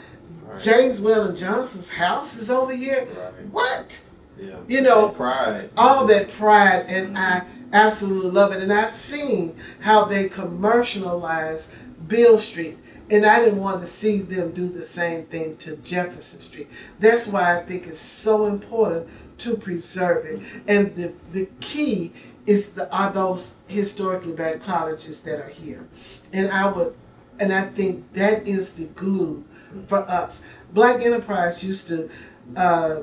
Right. 0.45 0.59
James 0.59 0.99
Weldon 0.99 1.35
Johnson's 1.35 1.91
house 1.91 2.35
is 2.35 2.49
over 2.49 2.75
here. 2.75 3.07
Right. 3.15 3.47
What? 3.51 4.03
Yeah. 4.39 4.57
You 4.67 4.81
know, 4.81 5.07
That 5.07 5.15
pride. 5.15 5.69
all 5.77 6.05
that 6.07 6.29
pride 6.31 6.85
and 6.87 7.15
mm-hmm. 7.15 7.17
I 7.17 7.43
absolutely 7.71 8.31
love 8.31 8.51
it 8.51 8.61
and 8.61 8.73
I've 8.73 8.93
seen 8.93 9.55
how 9.79 10.05
they 10.05 10.27
commercialize 10.27 11.71
Beale 12.07 12.39
Street 12.39 12.77
and 13.11 13.25
I 13.25 13.43
didn't 13.43 13.59
want 13.59 13.81
to 13.81 13.87
see 13.87 14.19
them 14.19 14.51
do 14.51 14.69
the 14.69 14.83
same 14.83 15.25
thing 15.25 15.57
to 15.57 15.75
Jefferson 15.77 16.39
Street. 16.39 16.69
That's 16.99 17.27
why 17.27 17.57
I 17.57 17.61
think 17.61 17.85
it's 17.85 17.99
so 17.99 18.45
important 18.45 19.07
to 19.39 19.57
preserve 19.57 20.25
it. 20.25 20.41
And 20.67 20.95
the 20.95 21.13
the 21.31 21.49
key 21.59 22.13
is 22.47 22.71
the 22.71 22.93
are 22.95 23.11
those 23.11 23.55
historically 23.67 24.31
black 24.31 24.63
colleges 24.63 25.21
that 25.23 25.39
are 25.39 25.49
here. 25.49 25.87
And 26.31 26.49
I 26.51 26.71
would 26.71 26.95
and 27.39 27.51
I 27.51 27.63
think 27.63 28.13
that 28.13 28.47
is 28.47 28.73
the 28.73 28.85
glue 28.85 29.43
for 29.87 29.99
us. 30.09 30.43
Black 30.73 31.01
Enterprise 31.01 31.63
used 31.63 31.87
to 31.89 32.09
uh, 32.55 33.01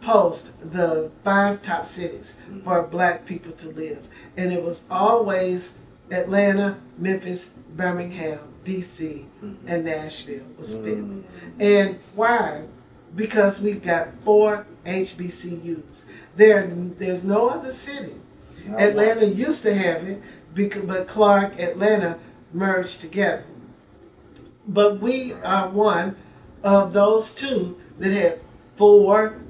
post 0.00 0.72
the 0.72 1.10
five 1.22 1.60
top 1.60 1.84
cities 1.84 2.38
for 2.64 2.82
black 2.84 3.26
people 3.26 3.52
to 3.52 3.68
live. 3.68 4.06
And 4.36 4.52
it 4.52 4.62
was 4.62 4.84
always 4.90 5.76
Atlanta, 6.10 6.78
Memphis, 6.96 7.52
Birmingham, 7.76 8.54
DC, 8.64 9.24
mm-hmm. 9.42 9.54
and 9.66 9.84
Nashville 9.84 10.46
was 10.58 10.76
mm-hmm. 10.76 11.22
fifth. 11.22 11.60
And 11.60 11.98
why? 12.14 12.64
Because 13.14 13.62
we've 13.62 13.82
got 13.82 14.08
four 14.22 14.66
HBCUs. 14.84 16.06
There, 16.36 16.66
there's 16.98 17.24
no 17.24 17.48
other 17.48 17.72
city. 17.72 18.14
Atlanta 18.78 19.26
used 19.26 19.62
to 19.62 19.74
have 19.74 20.04
it, 20.04 20.22
because, 20.54 20.84
but 20.84 21.08
Clark, 21.08 21.58
Atlanta 21.58 22.18
merged 22.52 23.00
together. 23.00 23.44
But 24.66 25.00
we 25.00 25.32
are 25.32 25.68
one 25.68 26.16
of 26.62 26.92
those 26.92 27.34
two 27.34 27.80
that 27.98 28.12
had 28.12 28.40
four 28.76 29.40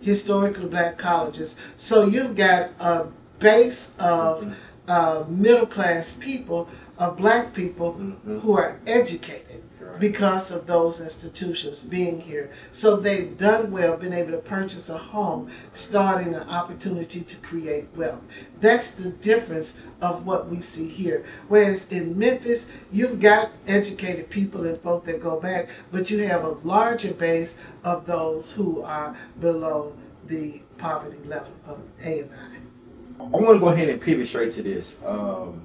historically 0.00 0.66
black 0.66 0.98
colleges. 0.98 1.56
So 1.76 2.06
you've 2.06 2.36
got 2.36 2.70
a 2.80 3.06
base 3.38 3.92
of 3.98 4.42
mm-hmm. 4.42 4.52
uh, 4.88 5.24
middle 5.28 5.66
class 5.66 6.16
people, 6.16 6.68
of 6.98 7.16
black 7.16 7.54
people 7.54 7.94
Mhm. 7.94 8.40
who 8.40 8.56
are 8.56 8.78
educated 8.86 9.62
Right. 9.80 10.00
because 10.00 10.50
of 10.50 10.66
those 10.66 11.00
institutions 11.00 11.82
being 11.84 12.20
here. 12.20 12.50
So 12.72 12.96
they've 12.96 13.36
done 13.36 13.70
well, 13.70 13.96
been 13.96 14.12
able 14.12 14.30
to 14.32 14.38
purchase 14.38 14.88
a 14.88 14.98
home, 14.98 15.48
starting 15.72 16.34
an 16.34 16.48
opportunity 16.48 17.20
to 17.20 17.36
create 17.38 17.88
wealth. 17.96 18.22
That's 18.60 18.92
the 18.92 19.10
difference 19.10 19.74
of 20.00 20.24
what 20.26 20.48
we 20.48 20.60
see 20.60 20.88
here. 20.88 21.24
Whereas 21.48 21.86
in 21.90 22.18
Memphis, 22.18 22.66
you've 22.90 23.20
got 23.20 23.50
educated 23.66 24.30
people 24.30 24.64
and 24.64 24.80
folk 24.80 25.04
that 25.06 25.20
go 25.22 25.38
back, 25.40 25.68
but 25.92 26.10
you 26.10 26.18
have 26.20 26.44
a 26.44 26.56
larger 26.64 27.12
base 27.12 27.56
of 27.82 28.06
those 28.06 28.52
who 28.52 28.82
are 28.82 29.14
below 29.40 29.92
the 30.26 30.62
poverty 30.78 31.18
level 31.26 31.52
of 31.66 31.78
A 32.04 32.20
and 32.20 32.30
I. 32.32 33.22
I 33.22 33.26
want 33.26 33.54
to 33.54 33.60
go 33.60 33.68
ahead 33.68 33.88
and 33.88 34.00
pivot 34.00 34.26
straight 34.28 34.50
to 34.52 34.62
this. 34.62 34.98
Um, 35.04 35.60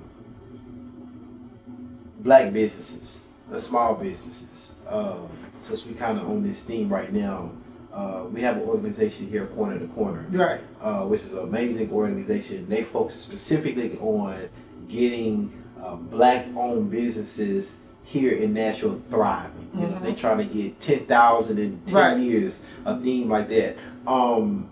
black 2.19 2.53
businesses, 2.53 3.23
the 3.49 3.59
small 3.59 3.95
businesses. 3.95 4.75
Um, 4.87 5.27
since 5.59 5.85
we 5.85 5.93
kind 5.93 6.17
of 6.17 6.29
on 6.29 6.43
this 6.43 6.63
theme 6.63 6.89
right 6.89 7.11
now, 7.11 7.51
uh, 7.93 8.23
we 8.31 8.41
have 8.41 8.57
an 8.57 8.63
organization 8.63 9.27
here, 9.27 9.45
Corner 9.47 9.79
to 9.79 9.87
Corner, 9.87 10.25
Right. 10.31 10.61
uh, 10.81 11.03
which 11.05 11.21
is 11.23 11.33
an 11.33 11.39
amazing 11.39 11.91
organization. 11.91 12.67
They 12.69 12.83
focus 12.83 13.15
specifically 13.15 13.97
on 13.99 14.35
getting 14.87 15.51
uh, 15.81 15.95
black-owned 15.95 16.91
businesses 16.91 17.77
here 18.03 18.31
in 18.33 18.53
Nashville 18.53 19.01
thriving. 19.09 19.69
You 19.73 19.81
know, 19.81 19.87
Mhm. 19.87 20.03
they 20.03 20.13
trying 20.13 20.37
to 20.39 20.43
get 20.45 20.79
ten 20.79 20.99
thousand 21.05 21.57
in 21.57 21.79
ten 21.85 21.95
Right. 21.95 22.17
years, 22.19 22.61
a 22.85 22.99
theme 22.99 23.29
like 23.29 23.47
that. 23.49 23.77
Um, 24.05 24.65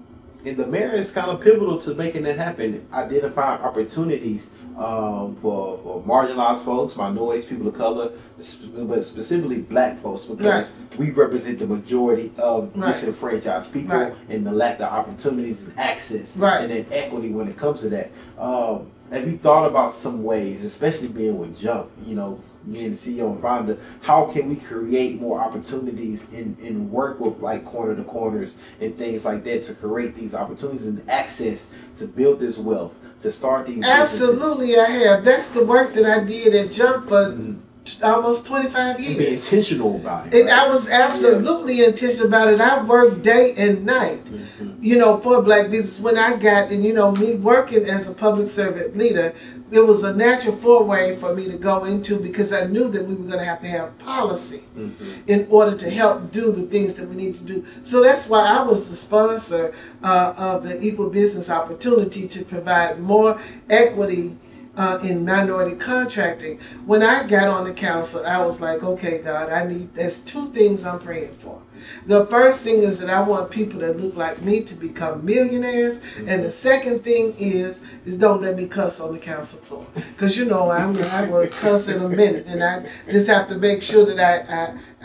and 0.45 0.57
the 0.57 0.67
mayor 0.67 0.91
is 0.93 1.09
kind 1.11 1.29
of 1.31 1.39
pivotal 1.41 1.77
to 1.79 1.93
making 1.95 2.23
that 2.23 2.37
happen, 2.37 2.85
Identify 2.93 3.55
opportunities 3.57 4.49
um, 4.77 5.35
for, 5.41 5.79
for 5.83 6.03
marginalized 6.03 6.63
folks, 6.63 6.95
minorities, 6.95 7.45
people 7.45 7.67
of 7.67 7.73
color, 7.75 8.11
but 8.37 9.03
specifically 9.03 9.57
black 9.57 9.97
folks 9.99 10.25
because 10.25 10.75
we 10.97 11.09
represent 11.11 11.59
the 11.59 11.65
majority 11.67 12.31
of 12.37 12.71
Right. 12.75 12.87
disenfranchised 12.87 13.73
people 13.73 13.97
Right. 13.97 14.13
and 14.29 14.45
the 14.45 14.51
lack 14.51 14.75
of 14.79 14.83
opportunities 14.91 15.67
and 15.67 15.79
access 15.79 16.37
Right. 16.37 16.61
and 16.61 16.71
then 16.71 16.85
equity 16.91 17.31
when 17.31 17.47
it 17.47 17.57
comes 17.57 17.81
to 17.81 17.89
that. 17.89 18.11
Um, 18.37 18.87
have 19.11 19.27
you 19.27 19.37
thought 19.37 19.67
about 19.67 19.93
some 19.93 20.23
ways, 20.23 20.63
especially 20.63 21.07
being 21.07 21.37
with 21.39 21.57
Jump, 21.57 21.89
you 22.05 22.15
know, 22.15 22.39
being 22.69 22.89
the 22.89 22.95
CEO 22.97 23.31
and 23.31 23.41
founder, 23.41 23.77
how 24.01 24.25
can 24.25 24.49
we 24.49 24.57
create 24.57 25.21
more 25.21 25.39
opportunities 25.39 26.27
and, 26.33 26.59
and 26.59 26.91
work 26.91 27.17
with 27.19 27.39
like 27.39 27.63
corner 27.63 27.95
to 27.95 28.03
corners 28.03 28.55
and 28.81 28.97
things 28.97 29.23
like 29.23 29.43
that 29.45 29.63
to 29.63 29.73
create 29.73 30.13
these 30.15 30.35
opportunities 30.35 30.85
and 30.85 31.01
access 31.09 31.67
to 31.95 32.05
build 32.05 32.39
this 32.39 32.57
wealth, 32.57 32.99
to 33.21 33.31
start 33.31 33.65
these 33.65 33.77
businesses? 33.83 34.21
Absolutely, 34.31 34.77
I 34.79 34.85
have. 34.85 35.25
That's 35.25 35.49
the 35.49 35.65
work 35.65 35.93
that 35.93 36.05
I 36.05 36.23
did 36.23 36.53
at 36.55 36.71
Jump 36.71 37.07
for 37.09 37.31
Mhm. 37.31 37.55
t- 37.85 38.03
almost 38.03 38.45
25 38.45 38.97
And 38.97 39.17
be 39.17 39.23
years. 39.23 39.43
intentional 39.51 39.95
about 39.95 40.27
it. 40.27 40.33
And 40.35 40.47
right? 40.49 40.59
I 40.59 40.69
was 40.69 40.89
absolutely 40.89 41.83
intentional 41.83 42.27
about 42.27 42.49
it. 42.53 42.61
I 42.61 42.83
worked 42.83 43.23
day 43.23 43.53
and 43.57 43.85
night, 43.85 44.19
Mhm. 44.25 44.75
you 44.81 44.97
know, 44.97 45.17
for 45.17 45.41
black 45.41 45.71
business. 45.71 45.99
When 45.99 46.17
I 46.17 46.35
got, 46.35 46.69
and 46.71 46.83
you 46.83 46.93
know, 46.93 47.11
me 47.13 47.35
working 47.35 47.85
as 47.89 48.07
a 48.07 48.13
public 48.13 48.47
servant 48.47 48.97
leader, 48.97 49.33
it 49.71 49.81
was 49.81 50.03
a 50.03 50.13
natural 50.15 50.55
foray 50.55 51.17
for 51.17 51.35
me 51.35 51.45
to 51.51 51.57
go 51.57 51.83
into 51.83 52.17
because 52.19 52.53
I 52.53 52.65
knew 52.67 52.87
that 52.89 53.05
we 53.05 53.15
were 53.15 53.25
going 53.25 53.39
to 53.39 53.45
have 53.45 53.59
to 53.61 53.67
have 53.67 53.97
policy 53.99 54.61
Mhm. 54.77 54.93
in 55.27 55.47
order 55.49 55.75
to 55.75 55.89
help 55.89 56.31
do 56.31 56.51
the 56.53 56.63
things 56.63 56.93
that 56.95 57.09
we 57.09 57.15
need 57.15 57.35
to 57.35 57.43
do. 57.43 57.63
So 57.83 58.01
that's 58.01 58.29
why 58.29 58.45
I 58.45 58.63
was 58.63 58.89
the 58.89 58.95
sponsor 58.95 59.73
uh, 60.03 60.33
of 60.37 60.63
the 60.67 60.81
Equal 60.81 61.09
Business 61.09 61.49
Opportunity 61.49 62.27
to 62.29 62.45
provide 62.45 63.01
more 63.01 63.37
equity 63.69 64.35
uh, 64.77 64.99
in 65.03 65.25
minority 65.25 65.75
contracting. 65.75 66.59
When 66.85 67.01
I 67.03 67.27
got 67.27 67.47
on 67.47 67.65
the 67.65 67.73
council, 67.73 68.25
I 68.25 68.39
was 68.45 68.61
like, 68.61 68.83
okay, 68.83 69.17
God, 69.17 69.49
I 69.49 69.65
need, 69.65 69.93
there's 69.95 70.19
two 70.19 70.49
things 70.51 70.85
I'm 70.85 70.99
praying 70.99 71.35
for. 71.39 71.61
The 72.05 72.25
first 72.27 72.63
thing 72.63 72.83
is 72.83 72.99
that 72.99 73.09
I 73.09 73.21
want 73.27 73.49
people 73.51 73.79
that 73.81 73.99
look 73.99 74.15
like 74.15 74.41
me 74.41 74.61
to 74.63 74.75
become 74.75 75.25
millionaires, 75.25 75.99
and 76.17 76.43
the 76.43 76.51
second 76.51 77.03
thing 77.03 77.33
is 77.37 77.81
is 78.05 78.17
don't 78.17 78.41
let 78.41 78.55
me 78.55 78.67
cuss 78.67 78.99
on 78.99 79.13
the 79.13 79.19
council 79.19 79.59
floor, 79.61 79.85
because 79.93 80.35
you 80.37 80.45
know 80.45 80.69
I'm 80.71 80.97
I 80.97 81.25
will 81.25 81.47
cuss 81.47 81.87
in 81.87 82.01
a 82.01 82.09
minute, 82.09 82.45
and 82.47 82.63
I 82.63 82.89
just 83.09 83.27
have 83.27 83.47
to 83.49 83.57
make 83.57 83.81
sure 83.83 84.05
that 84.05 84.19
I 84.19 84.33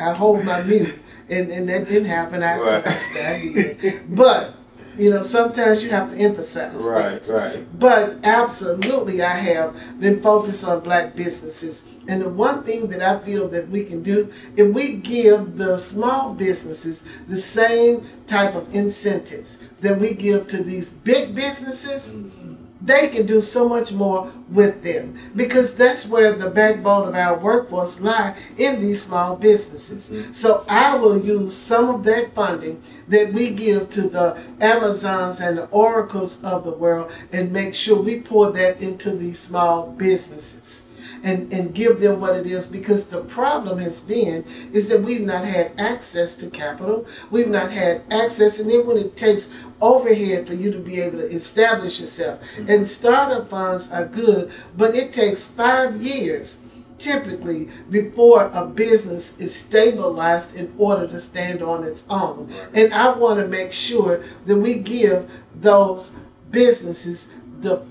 I, 0.07 0.11
I 0.11 0.13
hold 0.15 0.45
my 0.45 0.63
mute, 0.63 0.95
and 1.29 1.51
and 1.53 1.69
that 1.69 1.87
didn't 1.89 2.07
happen. 2.07 2.43
I 2.43 2.59
Right. 2.59 2.85
cussed, 2.85 3.17
I 3.17 3.39
did, 3.41 4.17
but 4.17 4.55
you 4.97 5.11
know 5.11 5.23
sometimes 5.23 5.83
you 5.83 5.91
have 5.91 6.11
to 6.11 6.17
emphasize 6.17 6.75
Right, 6.75 7.23
things. 7.23 7.31
right. 7.33 7.79
But 7.79 8.17
absolutely, 8.25 9.23
I 9.23 9.35
have 9.35 9.75
been 10.01 10.23
focused 10.23 10.65
on 10.65 10.81
black 10.81 11.15
businesses. 11.17 11.85
And 12.09 12.21
the 12.23 12.29
one 12.29 12.65
thing 12.65 12.89
that 12.89 13.01
I 13.01 13.25
feel 13.25 13.49
that 13.51 13.69
we 13.69 13.85
can 13.85 14.03
do, 14.03 14.33
if 14.57 14.75
we 14.75 14.95
give 14.97 15.57
the 15.57 15.77
small 15.77 16.35
businesses 16.35 17.05
the 17.29 17.37
same 17.37 18.09
type 18.27 18.55
of 18.57 18.75
incentives 18.75 19.63
that 19.81 19.99
we 19.99 20.15
give 20.15 20.49
to 20.49 20.63
these 20.65 20.93
big 20.93 21.35
businesses, 21.35 22.15
mm-hmm. 22.15 22.52
They 22.85 23.09
can 23.09 23.27
do 23.27 23.41
so 23.41 23.69
much 23.69 23.93
more 23.93 24.33
with 24.49 24.83
them 24.83 25.19
because 25.37 25.75
that's 25.75 26.09
where 26.09 26.33
the 26.33 26.51
backbone 26.51 27.09
of 27.09 27.15
our 27.15 27.39
workforce 27.39 28.01
lie 28.01 28.37
in 28.59 28.81
these 28.81 29.03
small 29.03 29.37
businesses. 29.37 30.11
Mm-hmm. 30.11 30.33
So 30.33 30.65
I 30.69 30.97
will 30.97 31.25
use 31.25 31.57
some 31.57 31.89
of 31.89 32.05
that 32.05 32.35
funding 32.35 32.83
that 33.09 33.33
we 33.33 33.51
give 33.51 33.91
to 33.91 34.03
the 34.03 34.43
Amazons 34.61 35.41
and 35.41 35.59
the 35.59 35.67
Oracles 35.67 36.43
of 36.43 36.65
the 36.65 36.73
world 36.73 37.13
and 37.33 37.53
make 37.53 37.75
sure 37.75 38.01
we 38.01 38.21
pour 38.21 38.51
that 38.53 38.81
into 38.81 39.11
these 39.11 39.39
small 39.39 39.93
businesses. 39.93 40.87
And, 41.25 41.53
and 41.53 41.73
give 41.73 42.01
them 42.01 42.21
what 42.21 42.37
it 42.37 42.47
is 42.47 42.67
because 42.67 43.07
the 43.07 43.21
problem 43.23 43.79
has 43.79 44.01
been 44.01 44.45
is 44.73 44.89
that 44.89 45.03
we've 45.03 45.21
not 45.21 45.45
had 45.45 45.71
access 45.79 46.37
to 46.39 46.51
capital. 46.51 47.07
We've 47.31 47.47
not 47.47 47.71
had 47.71 48.03
access 48.11 48.59
and 48.59 48.69
then 48.69 48.85
when 48.85 48.97
it 48.97 49.17
takes 49.17 49.49
overhead 49.81 50.49
for 50.49 50.55
you 50.55 50.73
to 50.73 50.81
be 50.81 51.01
able 51.01 51.19
to 51.19 51.27
establish 51.27 52.01
yourself. 52.01 52.41
Mm-hmm. 52.41 52.71
And 52.71 52.87
startup 52.89 53.51
funds 53.51 53.93
are 53.93 54.05
good 54.05 54.51
but 54.77 54.97
it 54.97 55.13
takes 55.13 55.47
five 55.47 56.03
years 56.03 56.63
typically 57.03 57.69
before 57.91 58.49
a 58.55 58.65
business 58.65 59.37
is 59.39 59.55
stabilized 59.55 60.55
in 60.55 60.73
order 60.79 61.07
to 61.09 61.21
stand 61.21 61.63
on 61.63 61.85
its 61.85 62.07
own. 62.09 62.51
And 62.75 62.95
I 62.95 63.13
want 63.13 63.41
to 63.41 63.49
make 63.49 63.73
sure 63.73 64.23
that 64.47 64.57
we 64.57 64.75
give 64.75 65.31
those 65.55 66.15
businesses 66.51 67.33
the, 67.61 67.83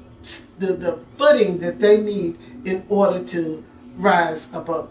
the, 0.59 0.73
the 0.73 0.99
footing 1.17 1.59
that 1.59 1.79
they 1.79 1.99
need 1.99 2.37
in 2.65 2.85
order 2.89 3.23
to 3.23 3.63
rise 3.97 4.53
above. 4.53 4.89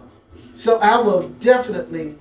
So 0.55 0.79
I 0.79 1.01
will 1.01 1.29
definitely 1.41 2.19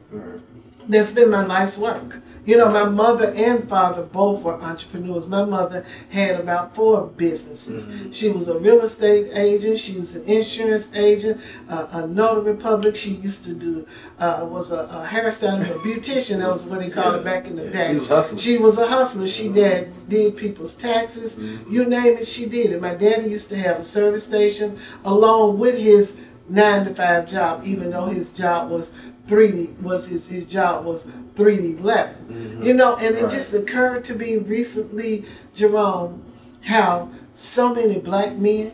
that's 0.87 1.13
been 1.13 1.29
my 1.29 1.45
life's 1.45 1.77
work. 1.77 2.21
You 2.45 2.57
know, 2.57 2.69
my 2.71 2.85
mother 2.85 3.31
and 3.35 3.67
father 3.69 4.03
both 4.03 4.43
were 4.43 4.55
entrepreneurs. 4.61 5.27
My 5.27 5.43
mother 5.45 5.85
had 6.09 6.39
about 6.39 6.75
four 6.75 7.07
businesses. 7.07 7.89
She 8.15 8.29
was 8.31 8.47
a 8.47 8.57
real 8.57 8.81
estate 8.81 9.29
agent. 9.33 9.77
She 9.79 9.97
was 9.97 10.15
an 10.15 10.25
insurance 10.25 10.95
agent, 10.95 11.39
uh, 11.69 11.87
a 11.93 12.07
notary 12.07 12.55
public. 12.55 12.95
She 12.95 13.11
used 13.11 13.43
to 13.45 13.53
do 13.53 13.85
uh, 14.19 14.47
was 14.49 14.71
a, 14.71 14.79
a 14.79 15.07
hairstylist, 15.07 15.69
a 15.71 15.79
beautician. 15.79 16.39
That 16.39 16.49
was 16.49 16.65
what 16.65 16.79
they 16.79 16.89
called 16.89 17.15
it 17.15 17.23
back 17.23 17.45
in 17.47 17.55
the 17.55 17.65
Yeah, 17.65 17.71
day. 17.71 17.99
she 17.99 18.09
was. 18.09 18.41
She 18.41 18.57
was 18.57 18.77
a 18.77 18.87
hustler. 18.87 19.27
She 19.27 19.49
did 19.49 19.91
did 20.09 20.35
people's 20.37 20.75
taxes. 20.75 21.37
You 21.69 21.85
name 21.85 22.17
it, 22.17 22.27
she 22.27 22.47
did 22.47 22.71
it. 22.71 22.81
My 22.81 22.95
daddy 22.95 23.29
used 23.29 23.49
to 23.49 23.57
have 23.57 23.77
a 23.79 23.83
service 23.83 24.25
station 24.25 24.77
along 25.05 25.59
with 25.59 25.77
his 25.77 26.17
nine 26.47 26.83
to 26.85 26.95
five 26.95 27.27
job, 27.27 27.61
even 27.63 27.91
though 27.91 28.05
his 28.07 28.33
job 28.33 28.71
was 28.71 28.93
three 29.29 29.51
to, 29.51 29.83
was 29.83 30.07
his 30.07 30.27
his 30.27 30.45
job 30.45 30.83
was 30.85 31.07
three 31.35 31.57
to 31.57 31.77
11 31.77 32.61
You 32.61 32.73
know, 32.73 32.95
and 32.97 33.15
it 33.15 33.21
Right. 33.23 33.31
just 33.31 33.53
occurred 33.53 34.03
to 34.05 34.15
me 34.15 34.37
recently, 34.37 35.23
Jerome, 35.53 36.21
how 36.61 37.09
so 37.33 37.73
many 37.73 37.97
black 37.99 38.37
men 38.37 38.71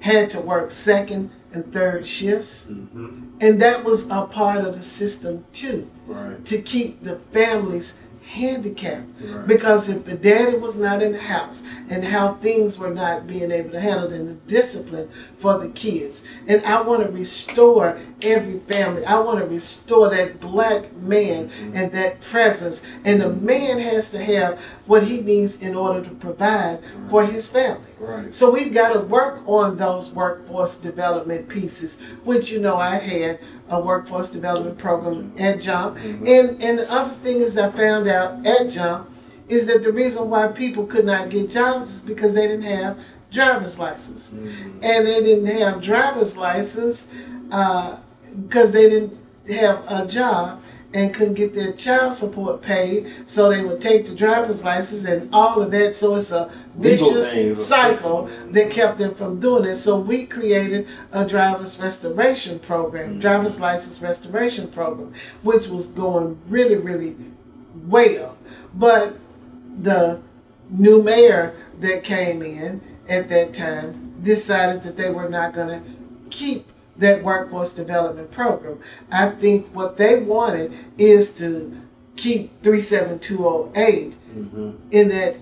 had 0.00 0.30
to 0.30 0.40
work 0.40 0.70
second 0.70 1.30
and 1.52 1.72
third 1.72 2.06
shifts, 2.06 2.68
Mhm. 2.70 3.22
and 3.40 3.60
that 3.60 3.84
was 3.84 4.04
a 4.10 4.26
part 4.26 4.64
of 4.64 4.76
the 4.76 4.82
system 4.82 5.44
too 5.52 5.86
Right. 6.06 6.44
to 6.44 6.58
keep 6.58 7.02
the 7.02 7.16
families 7.32 7.96
handicapped. 8.28 9.06
Right. 9.20 9.46
Because 9.46 9.88
if 9.88 10.04
the 10.04 10.16
daddy 10.16 10.58
was 10.58 10.78
not 10.78 11.02
in 11.02 11.12
the 11.12 11.18
house 11.18 11.64
and 11.88 12.04
how 12.04 12.34
things 12.34 12.78
were 12.78 12.90
not 12.90 13.26
being 13.26 13.50
able 13.50 13.70
to 13.70 13.80
handle 13.80 14.12
and 14.12 14.28
the 14.28 14.34
discipline 14.46 15.08
for 15.38 15.58
the 15.58 15.70
kids. 15.70 16.26
And 16.46 16.62
I 16.64 16.82
want 16.82 17.02
to 17.02 17.10
restore 17.10 17.98
every 18.22 18.58
family. 18.60 19.04
I 19.06 19.18
want 19.20 19.38
to 19.38 19.46
restore 19.46 20.10
that 20.10 20.40
black 20.40 20.94
man 20.96 21.48
mm-hmm. 21.48 21.72
and 21.74 21.92
that 21.92 22.20
presence. 22.20 22.82
And 23.04 23.22
the 23.22 23.32
man 23.32 23.78
has 23.78 24.10
to 24.10 24.22
have 24.22 24.60
what 24.86 25.04
he 25.04 25.22
needs 25.22 25.62
in 25.62 25.74
order 25.74 26.06
to 26.06 26.14
provide 26.16 26.80
for 27.08 27.24
his 27.24 27.50
family. 27.50 27.90
Right. 27.98 28.34
So 28.34 28.50
we've 28.50 28.74
got 28.74 28.92
to 28.92 29.00
work 29.00 29.42
on 29.46 29.78
those 29.78 30.12
workforce 30.12 30.76
development 30.76 31.48
pieces, 31.48 31.98
which 32.24 32.52
you 32.52 32.60
know 32.60 32.76
I 32.76 32.96
had 32.96 33.40
a 33.68 33.80
workforce 33.80 34.30
development 34.30 34.78
program 34.78 35.30
mm-hmm. 35.30 35.42
at 35.42 35.60
Jump. 35.60 35.96
Mm-hmm. 35.98 36.26
And 36.26 36.62
and 36.62 36.78
the 36.78 36.90
other 36.90 37.14
thing 37.16 37.40
is 37.40 37.56
I 37.56 37.70
found 37.70 38.08
out 38.08 38.46
at 38.46 38.70
Jump 38.70 39.10
is 39.48 39.66
that 39.66 39.82
the 39.82 39.92
reason 39.92 40.28
why 40.28 40.48
people 40.48 40.86
could 40.86 41.04
not 41.04 41.30
get 41.30 41.50
jobs 41.50 41.96
is 41.96 42.02
because 42.02 42.34
they 42.34 42.46
didn't 42.46 42.64
have 42.64 42.98
driver's 43.30 43.78
license. 43.78 44.32
Mm-hmm. 44.32 44.80
And 44.82 45.06
they 45.06 45.22
didn't 45.22 45.46
have 45.46 45.82
driver's 45.82 46.36
license 46.36 47.10
uh, 47.50 47.98
because 48.42 48.72
they 48.72 48.88
didn't 48.88 49.18
have 49.48 49.84
a 49.90 50.06
job 50.06 50.62
and 50.94 51.12
couldn't 51.14 51.34
get 51.34 51.54
their 51.54 51.72
child 51.72 52.14
support 52.14 52.62
paid, 52.62 53.12
so 53.26 53.50
they 53.50 53.62
would 53.62 53.80
take 53.80 54.06
the 54.06 54.14
driver's 54.14 54.64
license 54.64 55.04
and 55.04 55.28
all 55.34 55.60
of 55.60 55.70
that. 55.70 55.94
So 55.94 56.14
it's 56.14 56.32
a 56.32 56.50
vicious 56.76 57.66
cycle 57.66 58.30
that 58.52 58.70
kept 58.70 58.98
them 58.98 59.14
from 59.14 59.38
doing 59.38 59.64
it. 59.64 59.76
So 59.76 59.98
we 59.98 60.24
created 60.24 60.86
a 61.12 61.26
driver's 61.26 61.78
restoration 61.78 62.58
program, 62.58 63.18
driver's 63.18 63.60
license 63.60 64.00
restoration 64.00 64.68
program, 64.68 65.12
which 65.42 65.68
was 65.68 65.88
going 65.88 66.38
really, 66.46 66.76
really 66.76 67.16
well. 67.86 68.38
But 68.74 69.16
the 69.80 70.22
new 70.70 71.02
mayor 71.02 71.54
that 71.80 72.02
came 72.02 72.42
in 72.42 72.80
at 73.08 73.28
that 73.28 73.52
time 73.54 74.14
decided 74.22 74.82
that 74.82 74.96
they 74.96 75.10
were 75.10 75.28
not 75.28 75.52
going 75.52 75.68
to 75.68 75.90
keep 76.30 76.66
that 76.98 77.22
workforce 77.22 77.72
development 77.72 78.30
program. 78.30 78.78
I 79.10 79.30
think 79.30 79.68
what 79.68 79.96
they 79.96 80.20
wanted 80.20 80.72
is 80.98 81.32
to 81.38 81.80
keep 82.16 82.62
37208 82.62 84.16
mm-hmm. 84.36 84.70
in 84.90 85.08
that 85.08 85.36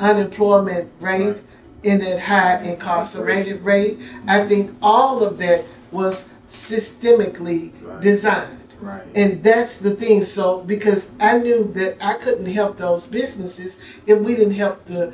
unemployment 0.00 0.90
rate, 1.00 1.36
in 1.82 2.00
that 2.00 2.20
high 2.20 2.62
incarcerated 2.62 3.62
rate. 3.62 3.98
I 4.26 4.40
mm-hmm. 4.40 4.48
think 4.48 4.76
all 4.82 5.22
of 5.22 5.38
that 5.38 5.64
was 5.92 6.28
systemically 6.48 7.72
Right. 7.82 8.00
designed. 8.00 8.74
Right. 8.80 9.02
And 9.14 9.42
that's 9.42 9.78
the 9.78 9.94
thing. 9.94 10.22
So 10.22 10.60
because 10.60 11.12
I 11.20 11.38
knew 11.38 11.64
that 11.74 11.96
I 12.00 12.14
couldn't 12.14 12.46
help 12.46 12.76
those 12.76 13.06
businesses 13.06 13.80
if 14.06 14.18
we 14.18 14.36
didn't 14.36 14.54
help 14.54 14.84
the 14.86 15.12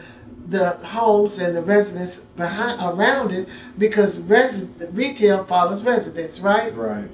the 0.48 0.70
homes 0.70 1.38
and 1.38 1.56
the 1.56 1.62
residents 1.62 2.20
behind 2.36 2.80
around 2.82 3.32
it 3.32 3.48
because 3.78 4.18
resident 4.20 4.94
retail 4.94 5.44
follows 5.44 5.84
residents, 5.84 6.40
right? 6.40 6.74
Right. 6.74 7.08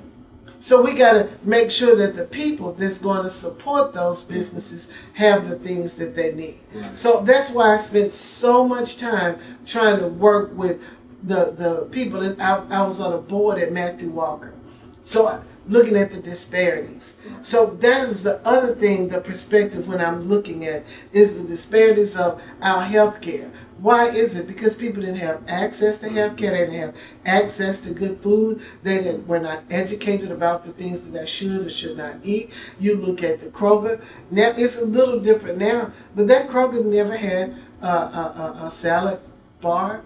So 0.60 0.82
we 0.82 0.94
got 0.94 1.12
to 1.12 1.28
make 1.44 1.70
sure 1.70 1.94
that 1.94 2.16
the 2.16 2.24
people 2.24 2.72
that's 2.72 2.98
going 3.00 3.22
to 3.22 3.30
support 3.30 3.94
those 3.94 4.24
businesses 4.24 4.90
have 5.14 5.48
the 5.48 5.56
things 5.56 5.94
that 5.96 6.16
they 6.16 6.34
need. 6.34 6.56
Right. 6.74 6.98
So 6.98 7.20
that's 7.20 7.52
why 7.52 7.74
I 7.74 7.76
spent 7.76 8.12
so 8.12 8.66
much 8.66 8.96
time 8.96 9.38
trying 9.66 10.00
to 10.00 10.08
work 10.08 10.56
with 10.56 10.80
the 11.22 11.52
the 11.52 11.88
people 11.90 12.20
that 12.20 12.40
I, 12.40 12.64
I 12.70 12.82
was 12.82 13.00
on 13.00 13.12
a 13.12 13.18
board 13.18 13.58
at 13.58 13.72
Matthew 13.72 14.10
Walker, 14.10 14.54
so 15.02 15.26
I, 15.26 15.40
looking 15.68 15.96
at 15.96 16.10
the 16.10 16.18
disparities. 16.18 17.16
So 17.42 17.66
that 17.66 18.08
is 18.08 18.22
the 18.22 18.40
other 18.46 18.74
thing, 18.74 19.08
the 19.08 19.20
perspective 19.20 19.86
when 19.86 20.00
I'm 20.00 20.28
looking 20.28 20.64
at 20.64 20.84
is 21.12 21.40
the 21.40 21.46
disparities 21.46 22.16
of 22.16 22.40
our 22.62 22.82
health 22.82 23.20
care. 23.20 23.50
Why 23.78 24.08
is 24.08 24.34
it? 24.34 24.48
Because 24.48 24.76
people 24.76 25.02
didn't 25.02 25.18
have 25.18 25.44
access 25.48 26.00
to 26.00 26.08
health 26.08 26.36
care, 26.36 26.50
they 26.50 26.72
didn't 26.72 26.80
have 26.80 26.96
access 27.24 27.80
to 27.82 27.94
good 27.94 28.18
food, 28.20 28.60
they 28.82 28.96
didn't 28.96 29.28
were 29.28 29.38
not 29.38 29.62
educated 29.70 30.32
about 30.32 30.64
the 30.64 30.72
things 30.72 31.02
that 31.02 31.10
they 31.10 31.26
should 31.26 31.66
or 31.66 31.70
should 31.70 31.96
not 31.96 32.16
eat. 32.24 32.50
You 32.80 32.96
look 32.96 33.22
at 33.22 33.38
the 33.38 33.46
Kroger. 33.46 34.02
Now 34.32 34.52
it's 34.56 34.78
a 34.78 34.84
little 34.84 35.20
different 35.20 35.58
now, 35.58 35.92
but 36.16 36.26
that 36.26 36.48
Kroger 36.48 36.84
never 36.84 37.16
had 37.16 37.54
a, 37.80 37.86
a, 37.86 38.58
a, 38.60 38.66
a 38.66 38.70
salad 38.70 39.20
bar. 39.60 40.02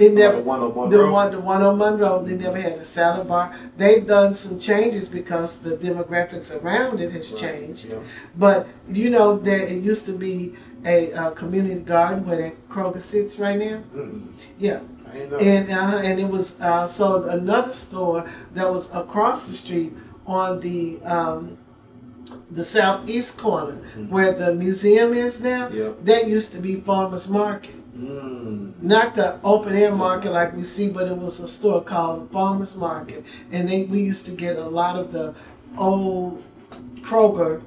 It 0.00 0.14
never 0.14 0.36
the 0.36 0.42
one 0.42 0.60
on 0.62 0.88
the 0.90 0.96
Monroe? 0.96 1.12
one 1.12 1.30
the 1.32 1.40
one 1.40 1.62
on 1.62 1.78
Monroe. 1.78 2.22
They 2.24 2.36
never 2.36 2.56
had 2.58 2.72
a 2.72 2.84
salad 2.84 3.28
bar. 3.28 3.54
They've 3.76 4.06
done 4.06 4.34
some 4.34 4.58
changes 4.58 5.08
because 5.08 5.58
the 5.58 5.76
demographics 5.76 6.48
around 6.62 7.00
it 7.00 7.12
has 7.12 7.30
Right, 7.32 7.40
changed. 7.40 7.90
yeah. 7.90 7.98
But 8.36 8.66
you 8.88 9.10
know, 9.10 9.36
there 9.38 9.60
it 9.60 9.82
used 9.82 10.06
to 10.06 10.12
be 10.28 10.54
a, 10.86 11.12
uh 11.12 11.30
community 11.42 11.80
garden 11.80 12.24
where 12.26 12.38
that 12.42 12.68
Kroger 12.70 13.00
sits 13.02 13.38
right 13.38 13.58
now. 13.58 13.78
Mm, 13.94 14.22
Yeah, 14.58 14.80
and 15.38 15.70
uh, 15.70 16.00
and 16.08 16.18
it 16.18 16.28
was 16.36 16.58
uh, 16.62 16.86
so 16.86 17.24
another 17.24 17.72
store 17.74 18.20
that 18.54 18.70
was 18.70 18.84
across 18.94 19.46
the 19.48 19.54
street 19.54 19.92
on 20.26 20.60
the 20.60 20.98
um, 21.16 21.58
the 22.50 22.62
southeast 22.64 23.38
corner 23.38 23.76
where 24.08 24.32
the 24.32 24.54
museum 24.54 25.12
is 25.12 25.42
now. 25.42 25.68
Yeah. 25.68 25.90
That 26.04 26.28
used 26.28 26.52
to 26.54 26.60
be 26.60 26.76
Farmers 26.76 27.28
Market. 27.28 27.74
Mm. 28.00 28.82
Not 28.82 29.14
the 29.14 29.38
open 29.44 29.74
air 29.76 29.94
market 29.94 30.32
like 30.32 30.54
we 30.56 30.62
see, 30.62 30.90
but 30.90 31.06
it 31.08 31.16
was 31.16 31.38
a 31.40 31.48
store 31.48 31.82
called 31.82 32.28
the 32.28 32.32
Farmers 32.32 32.76
Market, 32.76 33.24
and 33.52 33.68
they 33.68 33.84
we 33.84 34.00
used 34.00 34.24
to 34.26 34.32
get 34.32 34.56
a 34.56 34.64
lot 34.68 34.96
of 34.96 35.12
the 35.12 35.34
old 35.76 36.42
Kroger 37.02 37.62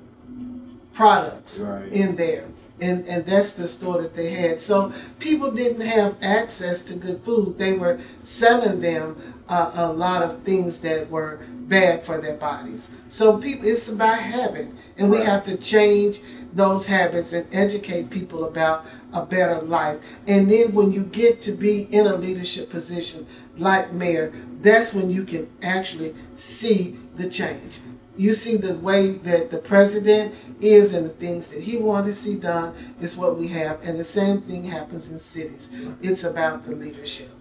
products 0.93 1.60
Right. 1.60 1.91
in 1.91 2.15
there. 2.15 2.46
And, 2.82 3.06
and 3.08 3.26
that's 3.26 3.54
the 3.54 3.67
store 3.67 4.02
that 4.02 4.15
they 4.15 4.32
had. 4.32 4.60
So 4.60 4.91
people 5.19 5.52
didn't 5.52 5.82
have 5.86 6.17
access 6.22 6.82
to 6.86 6.96
good 6.96 7.22
food. 7.22 7.58
They 7.58 7.74
were 7.74 8.00
selling 8.24 8.82
them 8.82 9.15
uh, 9.48 9.72
a 9.76 9.93
lot 9.93 10.22
of 10.22 10.41
things 10.43 10.82
that 10.82 11.10
were 11.10 11.39
bad 11.67 12.04
for 12.04 12.17
their 12.17 12.36
bodies. 12.36 12.91
So 13.08 13.38
people, 13.38 13.67
it's 13.69 13.89
about 13.89 14.17
habit, 14.17 14.67
and 14.98 15.10
we 15.10 15.17
Right. 15.19 15.28
have 15.28 15.43
to 15.46 15.56
change 15.56 16.22
those 16.54 16.86
habits 16.86 17.34
and 17.34 17.48
educate 17.54 18.10
people 18.10 18.46
about 18.46 18.86
a 19.12 19.26
better 19.26 19.62
life. 19.62 20.00
And 20.28 20.50
then 20.50 20.74
when 20.74 20.92
you 20.92 21.04
get 21.04 21.42
to 21.44 21.52
be 21.52 21.84
in 21.84 22.06
a 22.08 22.16
leadership 22.16 22.70
position 22.70 23.26
like 23.58 23.92
mayor, 23.92 24.34
that's 24.62 24.94
when 24.94 25.10
you 25.10 25.24
can 25.24 25.50
actually 25.62 26.16
see 26.38 26.98
the 27.16 27.30
change. 27.30 27.82
You 28.16 28.34
see 28.34 28.58
the 28.58 28.76
way 28.76 29.13
that 29.13 29.50
the 29.50 29.58
president 29.58 30.36
is 30.62 30.94
and 30.94 31.06
the 31.08 31.13
things 31.13 31.50
that 31.50 31.63
he 31.63 31.78
wanted 31.78 32.08
to 32.08 32.13
see 32.13 32.36
done 32.36 32.76
is 33.02 33.18
what 33.18 33.38
we 33.38 33.48
have. 33.50 33.82
And 33.84 34.00
the 34.00 34.04
same 34.04 34.42
thing 34.42 34.66
happens 34.66 35.10
in 35.10 35.18
cities. 35.18 35.72
It's 36.02 36.24
about 36.24 36.66
the 36.66 36.76
leadership. 36.76 37.32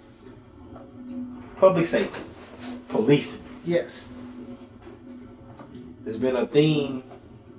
Public 1.57 1.85
safety, 1.87 2.21
policing. 2.89 3.47
Yes. 3.65 4.09
There's 6.03 6.17
been 6.17 6.37
a 6.37 6.47
theme, 6.47 7.05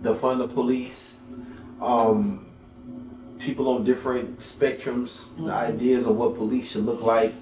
the 0.01 0.13
defund 0.13 0.39
the 0.39 0.47
police. 0.47 1.12
Um, 1.83 2.45
people 3.39 3.67
on 3.69 3.83
different 3.83 4.39
spectrums, 4.39 5.31
Mm-hmm. 5.31 5.47
the 5.47 5.53
ideas 5.53 6.07
of 6.07 6.15
what 6.15 6.35
police 6.35 6.71
should 6.71 6.85
look 6.85 7.01
like 7.01 7.33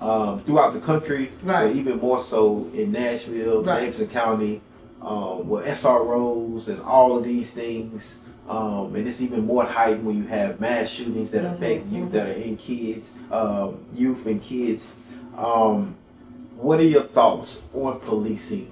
um, 0.00 0.38
throughout 0.40 0.74
the 0.74 0.80
country, 0.80 1.30
Right. 1.42 1.68
but 1.68 1.76
even 1.76 1.98
more 1.98 2.18
so 2.20 2.70
in 2.74 2.92
Nashville, 2.92 3.62
Right. 3.62 3.80
Davidson 3.80 4.08
County, 4.08 4.60
um, 5.00 5.48
with 5.48 5.64
SROs 5.66 6.68
and 6.68 6.80
all 6.82 7.16
of 7.16 7.24
these 7.24 7.54
things. 7.54 8.18
Um, 8.48 8.94
and 8.94 9.08
it's 9.08 9.20
even 9.22 9.44
more 9.46 9.64
heightened 9.64 10.04
when 10.06 10.16
you 10.18 10.26
have 10.28 10.60
mass 10.60 10.88
shootings 10.88 11.32
that 11.32 11.42
Mhm, 11.44 11.54
affect 11.54 11.86
youth 11.88 12.12
that 12.12 12.28
are 12.28 12.32
in 12.32 12.56
kids, 12.56 13.12
um, 13.32 13.76
youth 13.94 14.24
and 14.26 14.40
kids. 14.42 14.94
Um, 15.36 15.96
what 16.56 16.78
are 16.78 16.84
your 16.84 17.02
thoughts 17.02 17.62
on 17.74 17.98
policing? 18.00 18.70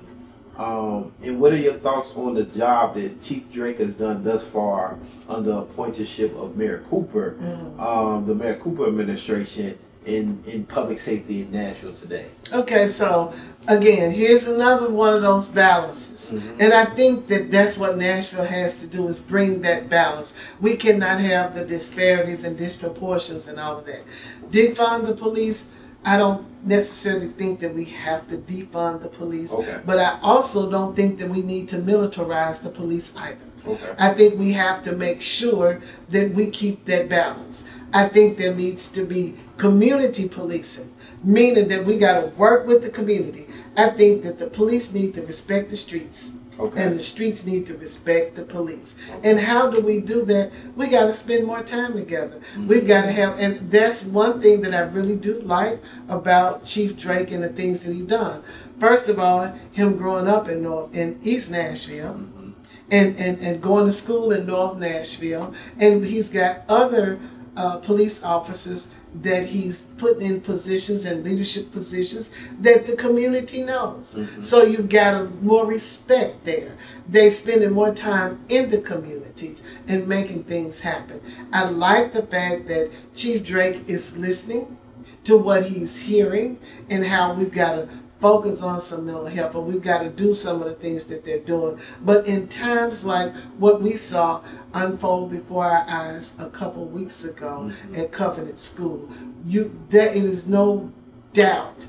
Um, 0.56 1.12
and 1.22 1.40
what 1.40 1.52
are 1.52 1.56
your 1.56 1.74
thoughts 1.74 2.12
on 2.14 2.34
the 2.34 2.44
job 2.44 2.94
that 2.94 3.20
Chief 3.20 3.50
Drake 3.52 3.78
has 3.78 3.94
done 3.94 4.22
thus 4.22 4.44
far 4.46 4.98
under 5.28 5.50
appointeship 5.52 6.34
of 6.36 6.56
Mayor 6.56 6.78
Cooper, 6.84 7.36
Mm. 7.40 7.80
um, 7.80 8.26
the 8.26 8.34
Mayor 8.34 8.54
Cooper 8.56 8.86
administration 8.86 9.76
in, 10.06 10.40
in 10.46 10.64
public 10.64 10.98
safety 10.98 11.40
in 11.40 11.50
Nashville 11.50 11.94
today? 11.94 12.26
Okay, 12.52 12.86
so 12.86 13.32
again, 13.66 14.12
here's 14.12 14.46
another 14.46 14.90
one 14.90 15.14
of 15.14 15.22
those 15.22 15.48
balances. 15.48 16.38
Mhm. 16.38 16.56
And 16.60 16.72
I 16.74 16.84
think 16.84 17.26
that 17.28 17.50
that's 17.50 17.78
what 17.78 17.96
Nashville 17.96 18.44
has 18.44 18.76
to 18.76 18.86
do 18.86 19.08
is 19.08 19.18
bring 19.18 19.62
that 19.62 19.88
balance. 19.88 20.34
We 20.60 20.76
cannot 20.76 21.20
have 21.20 21.54
the 21.54 21.64
disparities 21.64 22.44
and 22.44 22.56
disproportions 22.56 23.48
and 23.48 23.58
all 23.58 23.78
of 23.78 23.86
that. 23.86 24.04
Defund 24.52 25.06
the 25.06 25.14
police, 25.14 25.68
I 26.04 26.16
don't 26.16 26.46
necessarily 26.66 27.28
think 27.28 27.60
that 27.60 27.74
we 27.74 27.84
have 27.84 28.28
to 28.28 28.38
defund 28.38 29.02
the 29.02 29.08
police. 29.08 29.52
Okay. 29.52 29.80
But 29.84 29.98
I 29.98 30.18
also 30.22 30.70
don't 30.70 30.94
think 30.94 31.18
that 31.18 31.28
we 31.28 31.42
need 31.42 31.68
to 31.70 31.76
militarize 31.76 32.62
the 32.62 32.70
police 32.70 33.14
either. 33.16 33.46
Okay. 33.66 33.94
I 33.98 34.12
think 34.12 34.38
we 34.38 34.52
have 34.52 34.82
to 34.84 34.92
make 34.92 35.20
sure 35.22 35.80
that 36.10 36.30
we 36.32 36.48
keep 36.50 36.84
that 36.86 37.08
balance. 37.08 37.66
I 37.92 38.08
think 38.08 38.36
there 38.36 38.54
needs 38.54 38.90
to 38.90 39.04
be 39.04 39.36
community 39.56 40.28
policing, 40.28 40.92
meaning 41.22 41.68
that 41.68 41.84
we 41.84 41.98
got 41.98 42.20
to 42.20 42.26
work 42.36 42.66
with 42.66 42.82
the 42.82 42.90
community. 42.90 43.46
I 43.76 43.88
think 43.88 44.22
that 44.24 44.38
the 44.38 44.48
police 44.48 44.92
need 44.92 45.14
to 45.14 45.22
respect 45.22 45.70
the 45.70 45.76
streets. 45.76 46.36
Okay. 46.58 46.82
And 46.82 46.94
the 46.94 47.00
streets 47.00 47.46
need 47.46 47.66
to 47.66 47.76
respect 47.76 48.36
the 48.36 48.44
police. 48.44 48.96
And 49.24 49.40
how 49.40 49.70
do 49.70 49.80
we 49.80 50.00
do 50.00 50.24
that? 50.26 50.52
We 50.76 50.86
got 50.86 51.06
to 51.06 51.14
spend 51.14 51.46
more 51.46 51.62
time 51.62 51.94
together. 51.94 52.40
We've 52.56 52.78
mm-hmm. 52.78 52.86
got 52.86 53.02
to 53.02 53.12
have, 53.12 53.40
and 53.40 53.70
that's 53.70 54.04
one 54.04 54.40
thing 54.40 54.60
that 54.62 54.72
I 54.72 54.80
really 54.80 55.16
do 55.16 55.40
like 55.40 55.82
about 56.08 56.64
Chief 56.64 56.96
Drake 56.96 57.32
and 57.32 57.42
the 57.42 57.48
things 57.48 57.82
that 57.82 57.92
he 57.92 58.02
done. 58.02 58.42
First 58.78 59.08
of 59.08 59.18
all, 59.18 59.52
him 59.72 59.96
growing 59.96 60.28
up 60.28 60.48
in 60.48 60.62
North, 60.62 60.94
in 60.94 61.18
East 61.22 61.50
Nashville, 61.50 62.14
mm-hmm. 62.14 62.50
and, 62.90 63.18
and, 63.18 63.38
and 63.40 63.60
going 63.60 63.86
to 63.86 63.92
school 63.92 64.30
in 64.30 64.46
North 64.46 64.78
Nashville. 64.78 65.54
And 65.80 66.04
he's 66.04 66.30
got 66.30 66.62
other 66.68 67.18
uh, 67.56 67.78
police 67.78 68.22
officers 68.22 68.92
that 69.22 69.46
he's 69.46 69.82
putting 69.82 70.26
in 70.26 70.40
positions 70.40 71.04
and 71.04 71.24
leadership 71.24 71.70
positions 71.70 72.32
that 72.60 72.86
the 72.86 72.96
community 72.96 73.62
knows. 73.62 74.18
So 74.40 74.64
you've 74.64 74.88
got 74.88 75.14
a, 75.14 75.24
more 75.40 75.64
respect 75.64 76.44
there. 76.44 76.76
They 77.08 77.30
spending 77.30 77.72
more 77.72 77.94
time 77.94 78.44
in 78.48 78.70
the 78.70 78.80
communities 78.80 79.62
and 79.86 80.08
making 80.08 80.44
things 80.44 80.80
happen. 80.80 81.20
I 81.52 81.68
like 81.68 82.12
the 82.12 82.22
fact 82.22 82.66
that 82.68 82.90
Chief 83.14 83.44
Drake 83.44 83.88
is 83.88 84.16
listening 84.18 84.76
to 85.24 85.38
what 85.38 85.66
he's 85.66 86.02
hearing 86.02 86.58
and 86.90 87.06
how 87.06 87.34
we've 87.34 87.52
got 87.52 87.76
to 87.76 87.88
focus 88.24 88.62
on 88.62 88.80
some 88.80 89.04
mental 89.04 89.26
health, 89.26 89.52
but 89.52 89.60
we've 89.60 89.82
got 89.82 90.02
to 90.02 90.08
do 90.08 90.32
some 90.32 90.62
of 90.62 90.66
the 90.66 90.74
things 90.74 91.04
that 91.08 91.26
they're 91.26 91.40
doing. 91.40 91.78
But 92.00 92.26
in 92.26 92.48
times 92.48 93.04
like 93.04 93.34
what 93.58 93.82
we 93.82 93.96
saw 93.96 94.40
unfold 94.72 95.30
before 95.30 95.66
our 95.66 95.84
eyes 95.86 96.34
a 96.40 96.48
couple 96.48 96.86
weeks 96.86 97.22
ago 97.24 97.70
at 97.94 98.12
Covenant 98.12 98.56
School, 98.56 99.10
you 99.44 99.78
there 99.90 100.10
is 100.10 100.48
no 100.48 100.90
doubt 101.34 101.86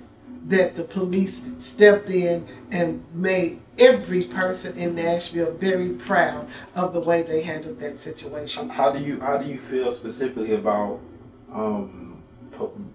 that 0.48 0.76
the 0.76 0.84
police 0.84 1.46
stepped 1.58 2.10
in 2.10 2.46
and 2.70 3.02
made 3.14 3.62
every 3.80 4.24
person 4.24 4.78
in 4.78 4.94
Nashville 4.96 5.54
very 5.54 5.92
proud 5.94 6.50
of 6.76 6.92
the 6.92 7.00
way 7.00 7.22
they 7.22 7.44
handled 7.44 7.80
that 7.80 7.98
situation. 7.98 8.68
How 8.68 8.92
do 8.92 9.02
you 9.02 9.22
how 9.22 9.38
do 9.38 9.48
you 9.50 9.58
feel 9.58 9.94
specifically 9.94 10.54
about 10.54 11.00
um, 11.54 12.22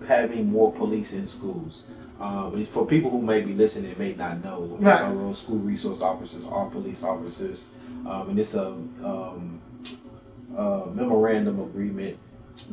having 0.06 0.52
more 0.52 0.70
police 0.70 1.14
in 1.14 1.26
schools? 1.26 1.86
Um, 2.20 2.62
for 2.66 2.84
people 2.86 3.10
who 3.10 3.22
may 3.22 3.40
be 3.40 3.54
listening 3.54 3.94
may 3.98 4.14
not 4.14 4.44
know. 4.44 4.60
Right. 4.78 5.00
SRO 5.00 5.34
school 5.34 5.58
resource 5.58 6.02
officers 6.02 6.46
are 6.46 6.66
police 6.68 7.02
officers, 7.02 7.70
um, 8.06 8.28
and 8.30 8.38
it's 8.38 8.54
a 8.54 8.66
um, 8.68 9.60
uh, 10.56 10.82
memorandum 10.92 11.60
agreement 11.60 12.18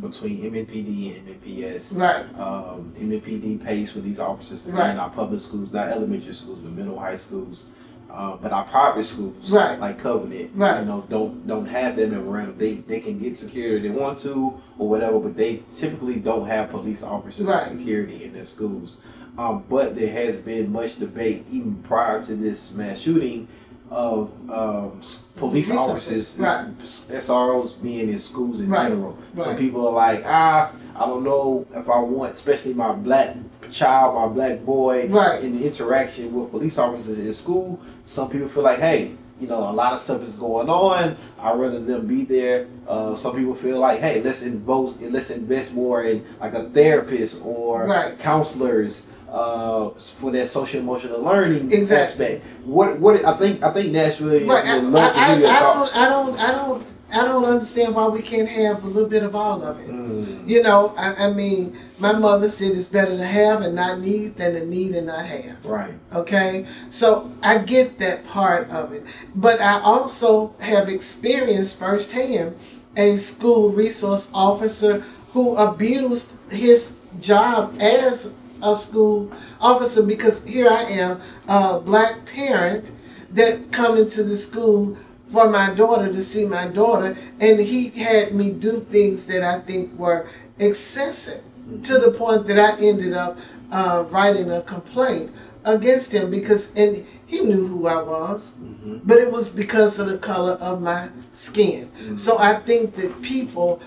between 0.01 0.39
MNPD 0.41 1.17
and 1.17 1.28
MNPS. 1.41 1.95
Right. 1.95 2.26
Um, 2.38 2.93
MNPD 2.97 3.63
pays 3.63 3.89
for 3.89 3.99
these 3.99 4.19
officers 4.19 4.63
to 4.63 4.72
be 4.72 4.78
in 4.82 4.97
our 4.99 5.09
public 5.09 5.39
schools, 5.39 5.72
not 5.72 5.88
elementary 5.89 6.34
schools, 6.34 6.59
but 6.59 6.74
middle 6.74 6.99
high 6.99 7.15
schools. 7.15 7.72
Uh, 8.11 8.38
but 8.38 8.53
our 8.53 8.63
private 8.63 9.03
schools, 9.03 9.51
Right. 9.51 9.78
like 9.80 9.99
Covenant, 9.99 10.51
Right. 10.55 10.80
you 10.80 10.86
know, 10.86 11.05
don't 11.09 11.45
don't 11.45 11.65
have 11.65 11.97
that 11.97 12.09
memorandum. 12.09 12.57
They 12.57 12.76
they 12.76 12.99
can 13.01 13.17
get 13.19 13.38
security 13.38 13.76
if 13.88 13.93
they 13.93 13.99
want 13.99 14.17
to 14.19 14.53
or 14.78 14.89
whatever, 14.89 15.19
but 15.19 15.36
they 15.36 15.63
typically 15.74 16.15
don't 16.15 16.45
have 16.47 16.69
police 16.69 17.03
officers 17.03 17.47
or 17.47 17.59
security 17.59 18.24
in 18.24 18.32
their 18.34 18.45
schools. 18.45 18.99
Um, 19.38 19.63
but 19.69 19.95
there 19.95 20.11
has 20.11 20.38
been 20.38 20.71
much 20.71 20.97
debate 20.99 21.45
even 21.51 21.75
prior 21.83 22.23
to 22.23 22.35
this 22.35 22.73
mass 22.73 22.99
shooting 22.99 23.47
of 23.91 24.29
um, 24.51 24.91
police 25.35 25.69
Police 25.69 25.71
officers, 25.71 26.35
right. 26.39 26.77
SROs 26.79 27.81
being 27.81 28.09
in 28.09 28.19
schools 28.19 28.59
in 28.59 28.69
Right, 28.69 28.89
general. 28.89 29.17
Some 29.38 29.55
people 29.55 29.88
are 29.88 29.93
like, 29.93 30.23
ah, 30.25 30.71
I 30.95 31.05
don't 31.05 31.23
know 31.23 31.65
if 31.73 31.88
I 31.89 31.99
want, 31.99 32.33
especially 32.33 32.73
my 32.73 32.91
black 32.93 33.35
child, 33.71 34.15
my 34.15 34.27
black 34.27 34.65
boy, 34.65 35.07
Right. 35.07 35.41
in 35.43 35.57
the 35.57 35.65
interaction 35.67 36.33
with 36.33 36.51
police 36.51 36.77
officers 36.77 37.19
in 37.19 37.31
school. 37.31 37.79
Some 38.03 38.29
people 38.29 38.49
feel 38.49 38.63
like, 38.63 38.79
hey, 38.79 39.11
you 39.39 39.47
know, 39.47 39.69
a 39.69 39.71
lot 39.71 39.93
of 39.93 39.99
stuff 39.99 40.21
is 40.23 40.35
going 40.35 40.67
on. 40.67 41.15
I'd 41.39 41.57
rather 41.59 41.79
them 41.79 42.07
be 42.07 42.25
there. 42.25 42.67
Uh, 42.88 43.13
some 43.15 43.35
people 43.35 43.53
feel 43.53 43.77
like, 43.79 43.99
hey, 43.99 44.21
let's 44.21 44.41
invest, 44.41 44.99
let's 45.01 45.29
invest 45.29 45.73
more 45.75 46.03
in 46.03 46.25
like 46.41 46.53
a 46.55 46.63
therapist 46.71 47.41
or 47.45 47.85
Right. 47.85 48.17
counselors 48.19 49.05
uh, 49.30 49.89
for 49.91 50.32
that 50.32 50.47
social 50.47 50.80
emotional 50.80 51.21
learning 51.21 51.71
Exactly. 51.71 52.25
aspect. 52.25 52.45
What 52.65 52.99
what 52.99 53.23
I 53.25 53.36
think 53.38 53.63
I 53.63 53.71
think 53.71 53.91
Nashville 53.91 54.32
is 54.32 54.43
Right. 54.47 54.65
I, 54.65 54.78
love 54.78 55.13
to 55.13 55.19
I, 55.19 55.25
hear 55.36 55.39
your 55.39 55.49
I, 55.49 55.57
I 55.57 55.59
don't, 55.61 55.95
I 55.97 56.09
don't, 56.09 56.39
I 56.39 56.51
don't, 56.51 56.88
I 57.11 57.23
don't 57.25 57.45
understand 57.45 57.95
why 57.95 58.07
we 58.07 58.21
can't 58.21 58.49
have 58.49 58.84
a 58.84 58.88
little 58.88 59.09
bit 59.09 59.23
of 59.23 59.34
all 59.36 59.63
of 59.63 59.80
it. 59.80 59.88
Mm, 59.89 60.47
You 60.47 60.61
know, 60.61 60.93
I, 60.97 61.28
I 61.28 61.32
mean, 61.34 61.78
my 61.99 62.11
mother 62.11 62.49
said 62.49 62.71
it's 62.71 62.89
better 62.89 63.15
to 63.15 63.25
have 63.25 63.61
and 63.61 63.75
not 63.75 63.99
need 64.01 64.36
than 64.36 64.53
to 64.55 64.65
need 64.65 64.93
and 64.95 65.07
not 65.07 65.25
have. 65.25 65.65
right. 65.65 65.93
Okay, 66.13 66.65
so 66.89 67.32
I 67.41 67.59
get 67.59 67.97
that 67.99 68.25
part 68.28 68.69
of 68.69 68.91
it, 68.91 69.03
but 69.36 69.61
I 69.61 69.80
also 69.82 70.53
have 70.59 70.89
experienced 70.89 71.80
firsthand 71.80 72.57
a 72.97 73.15
school 73.17 73.69
resource 73.71 74.30
officer 74.34 75.03
who 75.34 75.55
abused 75.55 76.34
his 76.51 76.93
job 77.21 77.75
as 77.80 78.34
a 78.62 78.76
school 78.76 79.32
officer 79.60 80.03
because 80.03 80.43
here 80.45 80.70
I 80.70 80.84
am, 80.84 81.22
a 81.47 81.80
black 81.80 82.26
parent 82.26 82.91
that 83.32 83.72
come 83.72 83.97
into 83.97 84.24
the 84.24 84.36
school 84.36 84.97
for 85.28 85.49
my 85.49 85.74
daughter 85.74 86.08
to 86.08 86.24
see 86.24 86.45
my 86.45 86.68
daughter, 86.68 87.18
and 87.39 87.60
he 87.60 87.89
had 87.89 88.34
me 88.34 88.53
do 88.53 88.80
things 88.89 89.28
that 89.28 89.43
I 89.43 89.60
think 89.60 89.97
were 89.99 90.30
excessive 90.58 91.43
to 91.84 91.99
the 91.99 92.12
point 92.12 92.47
that 92.47 92.58
I 92.58 92.80
ended 92.82 93.14
up 93.14 93.38
uh, 93.72 94.05
writing 94.10 94.49
a 94.51 94.62
complaint 94.62 95.32
against 95.66 96.14
him 96.14 96.32
because 96.32 96.74
and 96.76 97.05
he 97.26 97.41
knew 97.41 97.68
who 97.68 97.88
I 97.88 98.01
was, 98.01 98.55
but 99.03 99.18
it 99.18 99.30
was 99.30 99.49
because 99.49 99.99
of 99.99 100.08
the 100.08 100.18
color 100.18 100.53
of 100.53 100.82
my 100.82 101.10
skin. 101.34 102.18
So 102.18 102.38
I 102.39 102.55
think 102.55 102.95
that 102.95 103.22
people 103.22 103.82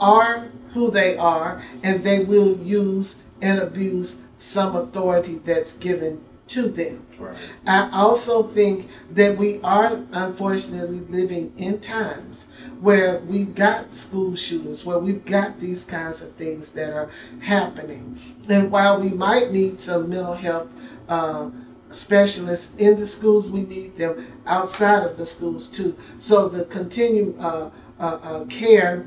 are 0.00 0.48
who 0.72 0.90
they 0.90 1.18
are, 1.18 1.62
and 1.82 2.02
they 2.02 2.24
will 2.24 2.56
use 2.56 3.22
and 3.42 3.58
abuse 3.58 4.22
some 4.38 4.74
authority 4.74 5.34
that's 5.44 5.76
given 5.76 6.24
to 6.48 6.68
them. 6.68 7.06
Right. 7.18 7.36
I 7.66 7.90
also 7.92 8.42
think 8.42 8.88
that 9.10 9.36
we 9.36 9.60
are 9.62 10.02
unfortunately 10.12 11.00
living 11.00 11.52
in 11.56 11.80
times 11.80 12.48
where 12.80 13.20
we've 13.20 13.54
got 13.54 13.94
school 13.94 14.34
shootings, 14.34 14.84
where 14.84 14.98
we've 14.98 15.24
got 15.24 15.60
these 15.60 15.84
kinds 15.84 16.20
of 16.22 16.32
things 16.32 16.72
that 16.72 16.92
are 16.92 17.10
happening. 17.40 18.18
And 18.50 18.70
while 18.70 19.00
we 19.00 19.10
might 19.10 19.52
need 19.52 19.80
some 19.80 20.10
mental 20.10 20.34
health 20.34 20.68
uh, 21.08 21.50
specialists 21.90 22.74
in 22.76 22.98
the 22.98 23.06
schools, 23.06 23.50
we 23.50 23.62
need 23.62 23.96
them 23.96 24.26
outside 24.46 25.04
of 25.04 25.16
the 25.16 25.26
schools 25.26 25.70
too. 25.70 25.96
So 26.18 26.48
the 26.48 26.64
continued 26.64 27.36
uh, 27.38 27.70
uh, 28.00 28.18
uh, 28.22 28.44
care 28.46 29.06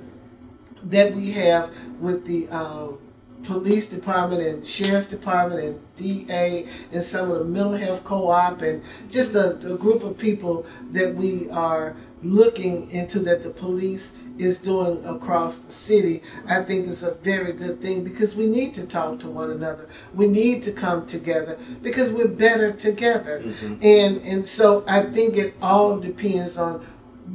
that 0.84 1.14
we 1.14 1.32
have 1.32 1.72
with 2.00 2.26
the 2.26 2.48
um, 2.50 3.00
police 3.46 3.89
department 3.89 4.41
and 4.41 4.66
sheriff's 4.66 5.10
department 5.10 5.62
and 5.62 5.80
DA 5.96 6.68
and 6.91 7.04
some 7.04 7.32
of 7.32 7.39
the 7.39 7.46
mental 7.46 7.74
health 7.74 8.04
co-op 8.04 8.62
and 8.62 8.84
just 9.10 9.36
a, 9.36 9.56
a 9.74 9.78
group 9.78 10.04
of 10.04 10.18
people 10.18 10.66
that 10.91 11.16
we 11.16 11.50
are 11.52 11.96
looking 12.24 12.89
into 12.91 13.20
that 13.20 13.43
the 13.43 13.50
police 13.50 14.16
is 14.38 14.60
doing 14.60 15.04
across 15.06 15.60
the 15.60 15.72
city, 15.72 16.22
I 16.48 16.62
think 16.62 16.88
is 16.88 17.04
a 17.04 17.16
very 17.16 17.54
good 17.54 17.82
thing 17.82 18.04
because 18.04 18.36
we 18.36 18.48
need 18.48 18.74
to 18.76 18.86
talk 18.86 19.20
to 19.22 19.30
one 19.30 19.52
another. 19.52 19.88
We 20.14 20.28
need 20.28 20.64
to 20.64 20.72
come 20.72 21.06
together 21.06 21.58
because 21.82 22.12
we're 22.14 22.28
better 22.28 22.72
together. 22.72 23.41
Mm-hmm. 23.41 23.74
And 23.82 24.18
and 24.24 24.48
so 24.48 24.84
I 24.88 25.04
think 25.04 25.38
it 25.38 25.56
all 25.62 26.00
depends 26.00 26.58
on 26.58 26.86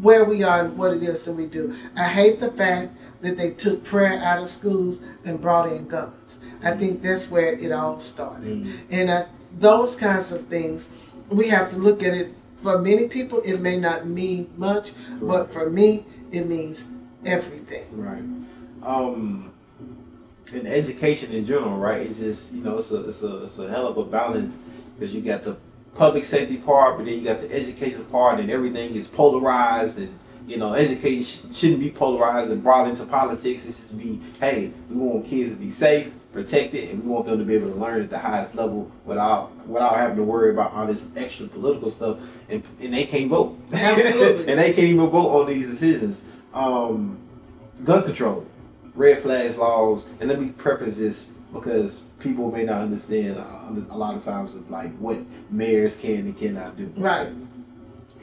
where 0.01 0.25
we 0.25 0.43
are 0.43 0.65
and 0.65 0.77
what 0.77 0.95
it 0.95 1.03
is 1.03 1.25
that 1.25 1.33
we 1.33 1.47
do. 1.47 1.75
I 1.97 2.05
hate 2.05 2.41
the 2.41 2.53
fact 2.53 2.95
that 3.21 3.37
they 3.37 3.51
took 3.51 3.85
prayer 3.85 4.19
out 4.19 4.43
of 4.43 4.49
schools 4.49 5.03
and 5.25 5.41
brought 5.41 5.71
in 5.71 5.87
guns. 5.87 6.41
I 6.63 6.73
think 6.73 7.03
that's 7.03 7.31
where 7.31 7.53
it 7.53 7.73
all 7.73 8.01
started. 8.01 8.67
And 8.91 9.11
uh, 9.11 9.27
those 9.59 9.97
kinds 9.97 10.33
of 10.33 10.47
things, 10.47 10.93
we 11.29 11.49
have 11.49 11.71
to 11.71 11.77
look 11.77 12.03
at 12.03 12.15
it. 12.15 12.35
For 12.57 12.79
many 12.79 13.09
people, 13.09 13.41
it 13.41 13.61
may 13.61 13.79
not 13.79 14.07
mean 14.07 14.51
much, 14.57 14.93
but 15.21 15.53
for 15.53 15.71
me, 15.71 16.05
it 16.31 16.47
means 16.47 16.89
everything. 17.25 17.87
Right. 17.93 18.23
Um, 18.83 19.53
in 20.53 20.67
education 20.67 21.33
in 21.33 21.45
general, 21.45 21.79
right? 21.79 22.03
It's 22.03 22.19
just 22.19 22.53
you 22.53 22.63
know, 22.63 22.79
it's 22.79 22.93
a 22.93 23.09
it's 23.09 23.23
a 23.23 23.45
it's 23.45 23.59
a 23.59 23.69
hell 23.69 23.87
of 23.87 23.97
a 23.97 24.05
balance 24.05 24.59
because 24.99 25.15
you 25.15 25.23
got 25.23 25.45
the 25.45 25.57
public 25.95 26.25
safety 26.25 26.57
part, 26.57 26.97
but 26.97 27.07
then 27.07 27.19
you 27.19 27.25
got 27.25 27.41
the 27.41 27.51
education 27.55 28.05
part, 28.07 28.41
and 28.41 28.51
everything 28.51 28.93
gets 28.93 29.09
polarized 29.09 29.99
and. 29.99 30.19
You 30.51 30.57
know, 30.57 30.75
education 30.75 31.53
shouldn't 31.53 31.79
be 31.79 31.91
polarized 31.91 32.51
and 32.51 32.61
brought 32.61 32.89
into 32.89 33.05
politics. 33.05 33.65
It 33.65 33.73
should 33.73 34.01
be, 34.01 34.19
hey, 34.41 34.73
we 34.89 34.97
want 34.97 35.25
kids 35.25 35.53
to 35.53 35.57
be 35.57 35.71
safe, 35.71 36.13
protected, 36.33 36.91
and 36.91 37.05
we 37.05 37.09
want 37.09 37.27
them 37.27 37.39
to 37.39 37.45
be 37.45 37.55
able 37.55 37.71
to 37.71 37.77
learn 37.77 38.03
at 38.03 38.11
the 38.11 38.19
highest 38.19 38.57
level 38.57 38.91
without 39.05 39.57
without 39.69 39.95
having 39.95 40.17
to 40.17 40.25
worry 40.25 40.51
about 40.51 40.73
all 40.73 40.89
this 40.89 41.07
extra 41.15 41.47
political 41.47 41.89
stuff. 41.89 42.19
And 42.49 42.65
and 42.81 42.93
they 42.93 43.05
can't 43.05 43.31
vote. 43.31 43.61
Absolutely. 43.73 44.49
and 44.51 44.61
they 44.61 44.73
can't 44.73 44.89
even 44.89 45.07
vote 45.07 45.41
on 45.41 45.47
these 45.47 45.71
decisions. 45.71 46.25
Um, 46.53 47.21
gun 47.85 48.03
control, 48.03 48.45
red 48.97 49.23
flags 49.23 49.57
laws, 49.57 50.11
and 50.19 50.29
let 50.29 50.41
me 50.41 50.51
preface 50.51 50.99
this 50.99 51.31
because 51.53 52.07
people 52.19 52.51
may 52.51 52.65
not 52.65 52.83
understand 52.83 53.39
uh, 53.39 53.95
a 53.95 53.97
lot 53.97 54.17
of 54.17 54.25
times 54.25 54.57
of 54.57 54.69
like 54.69 54.91
what 54.97 55.21
mayors 55.49 55.97
can 55.97 56.27
and 56.27 56.37
cannot 56.37 56.77
do. 56.77 56.93
Right. 56.97 57.29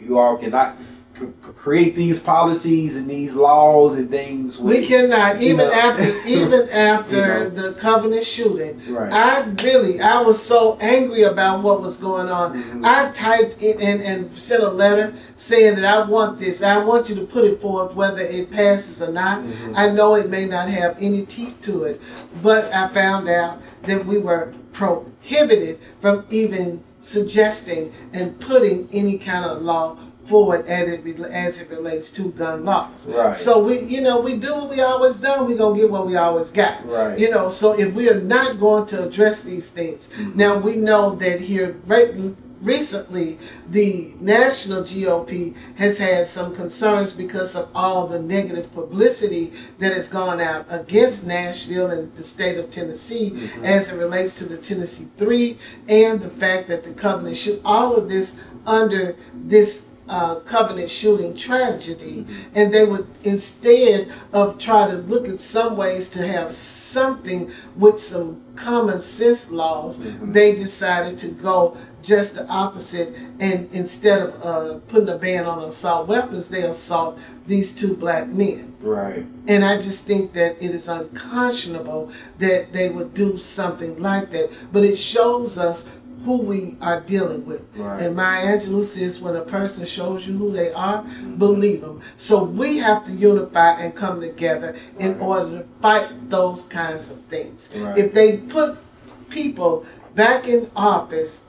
You 0.01 0.19
all 0.19 0.37
cannot 0.37 0.75
c- 1.19 1.25
create 1.41 1.95
these 1.95 2.19
policies 2.19 2.95
and 2.95 3.09
these 3.09 3.35
laws 3.35 3.95
and 3.95 4.09
things. 4.09 4.59
We 4.59 4.85
cannot 4.87 5.41
even 5.41 5.67
know. 5.67 5.71
after 5.73 6.03
even 6.27 6.69
after 6.69 7.15
You 7.15 7.21
know. 7.21 7.49
the 7.49 7.73
Covenant 7.73 8.25
shooting. 8.25 8.81
Right. 8.89 9.11
I 9.11 9.41
really 9.63 9.99
I 10.01 10.21
was 10.21 10.41
so 10.41 10.77
angry 10.81 11.23
about 11.23 11.63
what 11.63 11.81
was 11.81 11.97
going 11.97 12.29
on. 12.29 12.61
Mhm. 12.61 12.85
I 12.85 13.11
typed 13.11 13.61
in 13.61 13.81
and, 13.81 14.01
and 14.01 14.39
sent 14.39 14.63
a 14.63 14.69
letter 14.69 15.13
saying 15.37 15.75
that 15.75 15.85
I 15.85 16.05
want 16.07 16.39
this. 16.39 16.61
I 16.61 16.83
want 16.83 17.09
you 17.09 17.15
to 17.15 17.25
put 17.25 17.43
it 17.45 17.61
forth 17.61 17.93
whether 17.95 18.21
it 18.21 18.51
passes 18.51 19.01
or 19.01 19.11
not. 19.11 19.41
Mhm. 19.43 19.73
I 19.75 19.89
know 19.91 20.15
it 20.15 20.29
may 20.29 20.45
not 20.45 20.69
have 20.69 20.95
any 20.99 21.25
teeth 21.25 21.57
to 21.63 21.83
it, 21.83 22.01
but 22.43 22.73
I 22.73 22.87
found 22.89 23.27
out 23.29 23.59
that 23.83 24.05
we 24.05 24.17
were 24.17 24.53
prohibited 24.73 25.79
from 26.01 26.25
even 26.29 26.83
suggesting 27.01 27.91
and 28.13 28.39
putting 28.39 28.87
any 28.91 29.17
kind 29.17 29.45
of 29.45 29.61
law 29.61 29.97
forward 30.27 30.65
as 30.67 30.87
it, 30.89 31.19
as 31.19 31.61
it 31.61 31.69
relates 31.69 32.11
to 32.11 32.31
gun 32.31 32.65
laws. 32.65 33.07
Right. 33.07 33.35
So 33.35 33.63
we, 33.63 33.79
you 33.79 34.01
know, 34.01 34.19
we 34.19 34.37
do 34.37 34.53
what 34.53 34.69
we 34.69 34.81
always 34.81 35.17
done. 35.17 35.47
We 35.47 35.55
gonna 35.55 35.79
get 35.79 35.89
what 35.89 36.05
we 36.05 36.15
always 36.15 36.51
got. 36.51 36.85
Right. 36.85 37.17
You 37.17 37.29
know, 37.31 37.49
so 37.49 37.77
if 37.77 37.93
we 37.93 38.09
are 38.09 38.21
not 38.21 38.59
going 38.59 38.85
to 38.87 39.07
address 39.07 39.43
these 39.43 39.71
things, 39.71 40.09
mm-hmm. 40.09 40.37
now 40.37 40.57
we 40.57 40.75
know 40.75 41.15
that 41.15 41.39
here 41.41 41.77
right 41.85 42.13
recently 42.61 43.37
the 43.69 44.13
national 44.19 44.81
GOP 44.81 45.55
has 45.77 45.97
had 45.99 46.27
some 46.27 46.55
concerns 46.55 47.15
because 47.15 47.55
of 47.55 47.69
all 47.75 48.07
the 48.07 48.21
negative 48.21 48.73
publicity 48.73 49.53
that 49.79 49.93
has 49.93 50.09
gone 50.09 50.41
out 50.41 50.65
against 50.69 51.27
Nashville 51.27 51.91
and 51.91 52.13
the 52.15 52.23
state 52.23 52.57
of 52.57 52.71
Tennessee 52.71 53.31
mm-hmm. 53.31 53.63
as 53.63 53.91
it 53.91 53.97
relates 53.97 54.39
to 54.39 54.45
the 54.45 54.57
Tennessee 54.57 55.07
3 55.17 55.57
and 55.87 56.19
the 56.19 56.29
fact 56.29 56.67
that 56.67 56.83
the 56.83 56.93
covenant 56.93 57.37
should 57.37 57.61
all 57.63 57.95
of 57.95 58.09
this 58.09 58.37
under 58.65 59.15
this 59.33 59.85
uh, 60.09 60.35
covenant 60.41 60.89
shooting 60.89 61.35
tragedy, 61.35 62.25
and 62.55 62.73
they 62.73 62.85
would 62.85 63.07
instead 63.23 64.11
of 64.33 64.57
try 64.57 64.87
to 64.87 64.97
look 64.97 65.27
at 65.27 65.39
some 65.39 65.77
ways 65.77 66.09
to 66.09 66.27
have 66.27 66.53
something 66.53 67.51
with 67.75 67.99
some 67.99 68.43
common 68.55 69.01
sense 69.01 69.51
laws, 69.51 69.99
they 70.21 70.55
decided 70.55 71.19
to 71.19 71.29
go 71.29 71.77
just 72.01 72.35
the 72.35 72.47
opposite. 72.47 73.15
And 73.39 73.71
instead 73.73 74.21
of 74.21 74.41
uh, 74.43 74.79
putting 74.87 75.09
a 75.09 75.17
ban 75.17 75.45
on 75.45 75.63
assault 75.63 76.07
weapons, 76.07 76.49
they 76.49 76.63
assault 76.63 77.19
these 77.45 77.75
two 77.75 77.95
black 77.95 78.27
men. 78.27 78.75
Right. 78.79 79.25
And 79.47 79.63
I 79.63 79.75
just 79.75 80.05
think 80.05 80.33
that 80.33 80.61
it 80.61 80.71
is 80.71 80.87
unconscionable 80.87 82.11
that 82.39 82.73
they 82.73 82.89
would 82.89 83.13
do 83.13 83.37
something 83.37 83.99
like 84.01 84.31
that. 84.31 84.51
But 84.71 84.83
it 84.83 84.97
shows 84.97 85.57
us 85.57 85.89
who 86.27 86.41
we 86.41 86.75
are 86.81 86.99
dealing 86.99 87.45
with. 87.45 87.65
Right. 87.77 88.01
And 88.01 88.13
Maya 88.17 88.57
Angelou 88.59 88.83
says 88.83 89.21
when 89.21 89.37
a 89.37 89.41
person 89.43 89.85
shows 89.85 90.27
you 90.27 90.37
who 90.37 90.51
they 90.51 90.73
are, 90.73 91.03
believe 91.37 91.79
them. 91.79 92.01
So 92.17 92.43
we 92.43 92.79
have 92.79 93.05
to 93.05 93.13
unify 93.13 93.79
and 93.79 93.95
come 93.95 94.19
together 94.19 94.75
in 94.99 95.17
order 95.21 95.59
to 95.59 95.65
fight 95.81 96.29
those 96.29 96.65
kinds 96.65 97.11
of 97.11 97.21
things. 97.35 97.71
Right. 97.73 97.97
If 97.97 98.11
they 98.13 98.39
put 98.39 98.77
people 99.29 99.85
back 100.15 100.49
in 100.49 100.69
office 100.75 101.45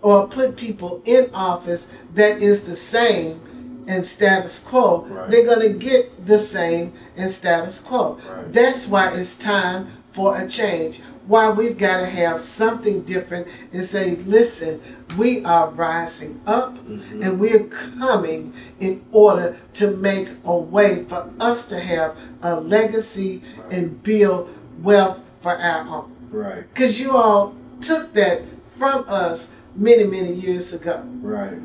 or 0.00 0.28
put 0.28 0.56
people 0.56 1.02
in 1.04 1.28
office 1.34 1.88
that 2.14 2.40
is 2.40 2.62
the 2.62 2.76
same 2.76 3.40
and 3.88 4.06
status 4.06 4.60
quo, 4.62 5.06
Right. 5.06 5.28
they're 5.28 5.44
going 5.44 5.72
to 5.72 5.76
get 5.76 6.24
the 6.24 6.38
same 6.38 6.92
and 7.16 7.28
status 7.28 7.80
quo. 7.82 8.16
Right. 8.30 8.52
That's 8.52 8.86
why 8.86 9.12
it's 9.12 9.36
time 9.36 9.88
for 10.12 10.36
a 10.36 10.46
change. 10.48 11.02
Why 11.30 11.48
we've 11.48 11.78
got 11.78 11.98
to 11.98 12.06
have 12.06 12.42
something 12.42 13.02
different 13.02 13.46
and 13.72 13.84
say, 13.84 14.16
listen, 14.16 14.80
we 15.16 15.44
are 15.44 15.70
rising 15.70 16.40
up 16.44 16.76
and 16.88 17.38
we're 17.38 17.68
coming 17.68 18.52
in 18.80 19.04
order 19.12 19.56
to 19.74 19.92
make 19.92 20.26
a 20.44 20.56
way 20.56 21.04
for 21.04 21.30
us 21.38 21.66
to 21.68 21.78
have 21.78 22.18
a 22.42 22.58
legacy 22.60 23.42
and 23.70 24.02
build 24.02 24.52
wealth 24.82 25.20
for 25.40 25.52
our 25.52 25.86
own. 25.86 26.10
Right. 26.32 26.64
Because 26.74 26.98
you 26.98 27.16
all 27.16 27.54
took 27.80 28.12
that 28.14 28.42
from 28.74 29.04
us 29.06 29.52
many, 29.76 30.08
many 30.08 30.32
years 30.32 30.74
ago. 30.74 31.00
Right. 31.22 31.58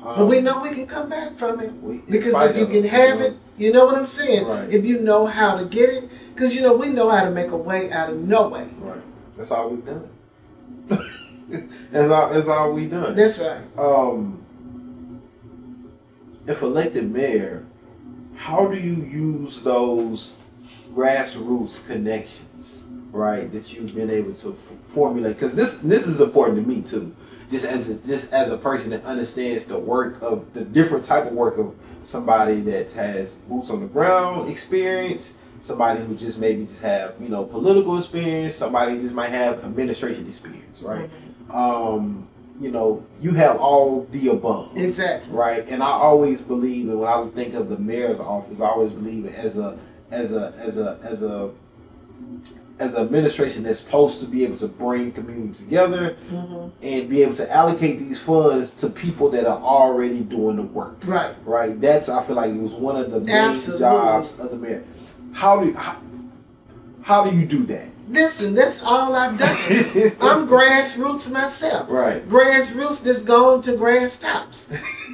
But 0.00 0.26
we 0.26 0.40
know 0.40 0.60
we 0.60 0.70
can 0.70 0.86
come 0.86 1.08
back 1.08 1.36
from 1.36 1.58
it. 1.58 1.70
Um, 1.70 1.82
We- 1.82 2.02
because 2.08 2.34
if 2.50 2.56
you 2.56 2.66
can 2.66 2.84
have 2.84 3.20
it, 3.20 3.34
you 3.56 3.72
know 3.72 3.84
what 3.84 3.96
I'm 3.96 4.06
saying? 4.06 4.46
Right. 4.46 4.72
If 4.72 4.84
you 4.84 5.00
know 5.00 5.26
how 5.26 5.56
to 5.58 5.64
get 5.64 5.90
it. 5.90 6.08
Because, 6.38 6.54
you 6.54 6.62
know, 6.62 6.76
we 6.76 6.88
know 6.90 7.08
how 7.08 7.24
to 7.24 7.32
make 7.32 7.50
a 7.50 7.56
way 7.56 7.90
out 7.90 8.10
of 8.10 8.16
no 8.16 8.46
way. 8.46 8.68
Right. 8.80 9.00
That's 9.38 9.52
all 9.52 9.70
we've 9.70 9.86
done. 9.86 10.08
that's 11.90 12.10
all. 12.12 12.30
That's 12.30 12.48
all 12.48 12.72
we 12.72 12.86
done. 12.86 13.14
That's 13.14 13.38
right. 13.38 13.62
um, 13.78 14.44
if 16.46 16.60
elected 16.60 17.10
mayor, 17.10 17.64
how 18.34 18.66
do 18.66 18.76
you 18.76 18.96
use 19.04 19.60
those 19.60 20.36
grassroots 20.92 21.86
connections, 21.86 22.86
right, 23.12 23.50
that 23.52 23.72
you've 23.72 23.94
been 23.94 24.10
able 24.10 24.34
to 24.34 24.50
f- 24.50 24.72
formulate? 24.86 25.36
Because 25.36 25.54
this 25.54 25.78
this 25.78 26.08
is 26.08 26.20
important 26.20 26.58
to 26.58 26.68
me 26.68 26.82
too. 26.82 27.14
Just 27.48 27.64
as 27.64 27.88
a, 27.90 27.94
just 27.98 28.32
as 28.32 28.50
a 28.50 28.58
person 28.58 28.90
that 28.90 29.04
understands 29.04 29.64
the 29.64 29.78
work 29.78 30.20
of 30.20 30.52
the 30.52 30.64
different 30.64 31.04
type 31.04 31.26
of 31.26 31.32
work 31.32 31.58
of 31.58 31.74
somebody 32.02 32.60
that 32.62 32.90
has 32.92 33.34
boots 33.34 33.70
on 33.70 33.80
the 33.80 33.86
ground 33.86 34.50
experience, 34.50 35.34
somebody 35.60 36.00
who 36.04 36.14
just 36.14 36.38
maybe 36.38 36.64
just 36.64 36.82
have 36.82 37.14
you 37.20 37.28
know 37.28 37.44
political 37.44 37.96
experience, 37.98 38.54
somebody 38.54 38.98
just 39.00 39.14
might 39.14 39.30
have 39.30 39.64
administration 39.64 40.26
experience, 40.26 40.82
right? 40.82 41.10
Um, 41.50 42.28
you 42.60 42.70
know, 42.72 43.04
you 43.20 43.30
have 43.32 43.56
all 43.58 44.04
the 44.10 44.28
above 44.28 44.76
Exactly. 44.76 45.32
right? 45.32 45.66
And 45.68 45.80
I 45.82 45.90
always 45.90 46.40
believe, 46.40 46.88
and 46.88 46.98
when 46.98 47.08
I 47.08 47.24
think 47.28 47.54
of 47.54 47.68
the 47.68 47.78
mayor's 47.78 48.18
office, 48.18 48.60
I 48.60 48.66
always 48.66 48.90
believe 48.92 49.26
it 49.26 49.34
as 49.34 49.56
a 49.58 49.78
as 50.10 50.32
a 50.32 50.52
as 50.58 50.78
a 50.78 50.98
as 51.02 51.22
a 51.22 51.50
as 52.80 52.94
an 52.94 53.02
administration 53.02 53.64
that's 53.64 53.80
supposed 53.80 54.20
to 54.20 54.26
be 54.26 54.44
able 54.44 54.56
to 54.56 54.68
bring 54.68 55.10
communities 55.10 55.58
together 55.60 56.14
hmm 56.30 56.68
and 56.82 57.08
be 57.10 57.22
able 57.22 57.34
to 57.34 57.50
allocate 57.52 57.98
these 57.98 58.20
funds 58.20 58.72
to 58.72 58.88
people 58.88 59.28
that 59.30 59.44
are 59.44 59.58
already 59.60 60.20
doing 60.20 60.54
the 60.56 60.62
work. 60.62 60.96
Right. 61.04 61.34
Right. 61.44 61.80
That's 61.80 62.08
I 62.08 62.22
feel 62.22 62.36
like 62.36 62.50
it 62.50 62.60
was 62.60 62.74
one 62.74 62.94
of 62.96 63.10
the 63.10 63.20
main 63.20 63.30
Absolutely. 63.34 63.80
jobs 63.80 64.38
of 64.38 64.50
the 64.52 64.56
mayor. 64.58 64.84
How 65.32 65.60
do 65.60 65.72
how, 65.74 65.96
how 67.02 67.28
do 67.28 67.36
you 67.36 67.46
do 67.46 67.64
that? 67.64 67.88
Listen, 68.08 68.54
that's 68.54 68.82
all 68.82 69.14
I've 69.14 69.38
done. 69.38 69.48
I'm 70.20 70.48
grassroots 70.48 71.30
myself. 71.30 71.90
Right. 71.90 72.26
Grassroots 72.26 73.02
that's 73.02 73.22
gone 73.22 73.60
to 73.62 73.76
grass 73.76 74.18
tops. 74.18 74.70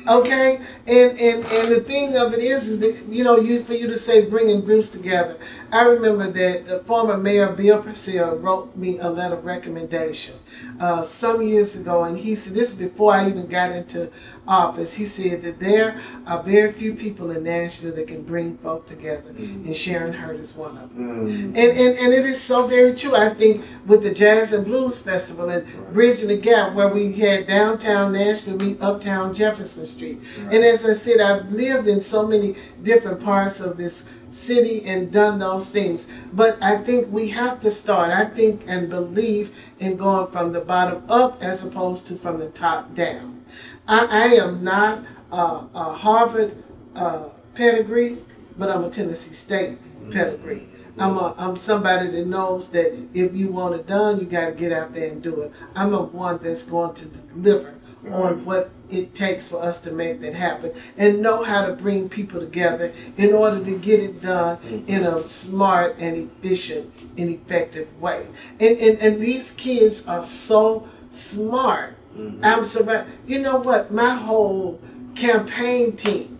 Okay? 0.06 0.60
And 0.86 1.18
and 1.18 1.44
and 1.44 1.68
the 1.74 1.80
thing 1.80 2.16
of 2.16 2.34
it 2.34 2.40
is 2.40 2.68
is 2.68 2.80
that 2.80 3.12
you 3.12 3.24
know, 3.24 3.38
you 3.38 3.64
for 3.64 3.72
you 3.72 3.86
to 3.86 3.98
say 3.98 4.28
bringing 4.28 4.60
groups 4.60 4.90
together. 4.90 5.38
I 5.74 5.82
remember 5.82 6.30
that 6.30 6.66
the 6.68 6.78
former 6.84 7.18
mayor 7.18 7.50
Bill 7.50 7.82
Purcell 7.82 8.36
wrote 8.36 8.76
me 8.76 9.00
a 9.00 9.10
letter 9.10 9.34
of 9.34 9.44
recommendation 9.44 10.36
uh, 10.78 11.02
some 11.02 11.42
years 11.42 11.76
ago 11.76 12.04
and 12.04 12.16
he 12.16 12.36
said 12.36 12.54
this 12.54 12.70
is 12.74 12.78
before 12.78 13.12
I 13.12 13.28
even 13.28 13.48
got 13.48 13.72
into 13.72 14.08
office. 14.46 14.94
He 14.94 15.04
said 15.04 15.42
that 15.42 15.58
there 15.58 16.00
are 16.28 16.40
very 16.44 16.70
few 16.72 16.94
people 16.94 17.32
in 17.32 17.42
Nashville 17.42 17.92
that 17.96 18.06
can 18.06 18.22
bring 18.22 18.56
folk 18.58 18.86
together 18.86 19.30
and 19.36 19.74
Sharon 19.74 20.12
Hurt 20.12 20.36
is 20.36 20.54
one 20.54 20.78
of 20.78 20.94
them. 20.94 21.26
Mm, 21.26 21.44
And, 21.46 21.56
and 21.56 21.98
and 21.98 22.12
it 22.14 22.24
is 22.24 22.40
so 22.40 22.68
very 22.68 22.94
true. 22.94 23.16
I 23.16 23.30
think 23.30 23.64
with 23.84 24.04
the 24.04 24.14
Jazz 24.14 24.52
and 24.52 24.64
Blues 24.64 25.02
Festival 25.02 25.50
and 25.50 25.66
Bridging 25.92 26.28
the 26.28 26.36
Gap, 26.36 26.74
where 26.74 26.88
we 26.94 27.12
had 27.14 27.48
downtown 27.48 28.12
Nashville 28.12 28.58
meet 28.58 28.80
uptown 28.80 29.34
Jefferson 29.34 29.86
Street. 29.86 30.20
And 30.38 30.64
as 30.64 30.86
I 30.86 30.92
said, 30.92 31.20
I've 31.20 31.50
lived 31.50 31.88
in 31.88 32.00
so 32.00 32.28
many 32.28 32.54
different 32.84 33.24
parts 33.24 33.60
of 33.60 33.76
this 33.76 34.08
city 34.34 34.84
and 34.84 35.12
done 35.12 35.38
those 35.38 35.68
things. 35.70 36.10
But 36.32 36.62
I 36.62 36.78
think 36.78 37.12
we 37.12 37.28
have 37.30 37.60
to 37.60 37.70
start. 37.70 38.10
I 38.10 38.24
think 38.24 38.64
and 38.66 38.90
believe 38.90 39.56
in 39.78 39.96
going 39.96 40.30
from 40.30 40.52
the 40.52 40.60
bottom 40.60 41.04
up 41.08 41.42
as 41.42 41.64
opposed 41.64 42.06
to 42.08 42.16
from 42.16 42.38
the 42.38 42.50
top 42.50 42.94
down. 42.94 43.44
I, 43.86 44.06
I 44.06 44.24
am 44.34 44.64
not 44.64 45.04
uh, 45.30 45.66
a 45.74 45.92
Harvard 45.92 46.62
uh, 46.94 47.28
pedigree, 47.54 48.18
but 48.58 48.70
I'm 48.70 48.84
a 48.84 48.90
Tennessee 48.90 49.34
State 49.34 49.78
pedigree. 50.10 50.68
I'm 50.98 51.16
a, 51.16 51.34
I'm 51.38 51.56
somebody 51.56 52.08
that 52.08 52.26
knows 52.26 52.70
that 52.70 52.96
if 53.14 53.34
you 53.34 53.50
want 53.50 53.74
it 53.74 53.86
done, 53.86 54.20
you 54.20 54.26
got 54.26 54.46
to 54.46 54.52
get 54.52 54.70
out 54.70 54.94
there 54.94 55.10
and 55.10 55.22
do 55.22 55.40
it. 55.42 55.52
I'm 55.74 55.92
a 55.92 56.02
one 56.02 56.38
that's 56.42 56.66
going 56.66 56.94
to 56.94 57.08
deliver 57.08 57.74
on 58.10 58.44
what 58.44 58.70
it 58.94 59.14
takes 59.14 59.48
for 59.48 59.62
us 59.62 59.80
to 59.82 59.92
make 59.92 60.20
that 60.20 60.34
happen 60.34 60.72
and 60.96 61.20
know 61.20 61.42
how 61.42 61.66
to 61.66 61.72
bring 61.72 62.08
people 62.08 62.40
together 62.40 62.92
in 63.16 63.34
order 63.34 63.62
to 63.64 63.78
get 63.78 64.00
it 64.00 64.22
done 64.22 64.58
in 64.86 65.04
a 65.04 65.22
smart 65.24 65.96
and 65.98 66.16
efficient 66.30 66.90
and 67.18 67.28
effective 67.30 67.88
way. 68.00 68.26
And 68.60 68.78
and, 68.78 68.98
and 69.00 69.20
these 69.20 69.52
kids 69.52 70.06
are 70.08 70.22
so 70.22 70.88
smart. 71.10 71.94
I'm 72.42 72.64
surrounded. 72.64 73.12
You 73.26 73.40
know 73.40 73.58
what? 73.58 73.90
My 73.90 74.14
whole 74.14 74.80
campaign 75.16 75.96
team 75.96 76.38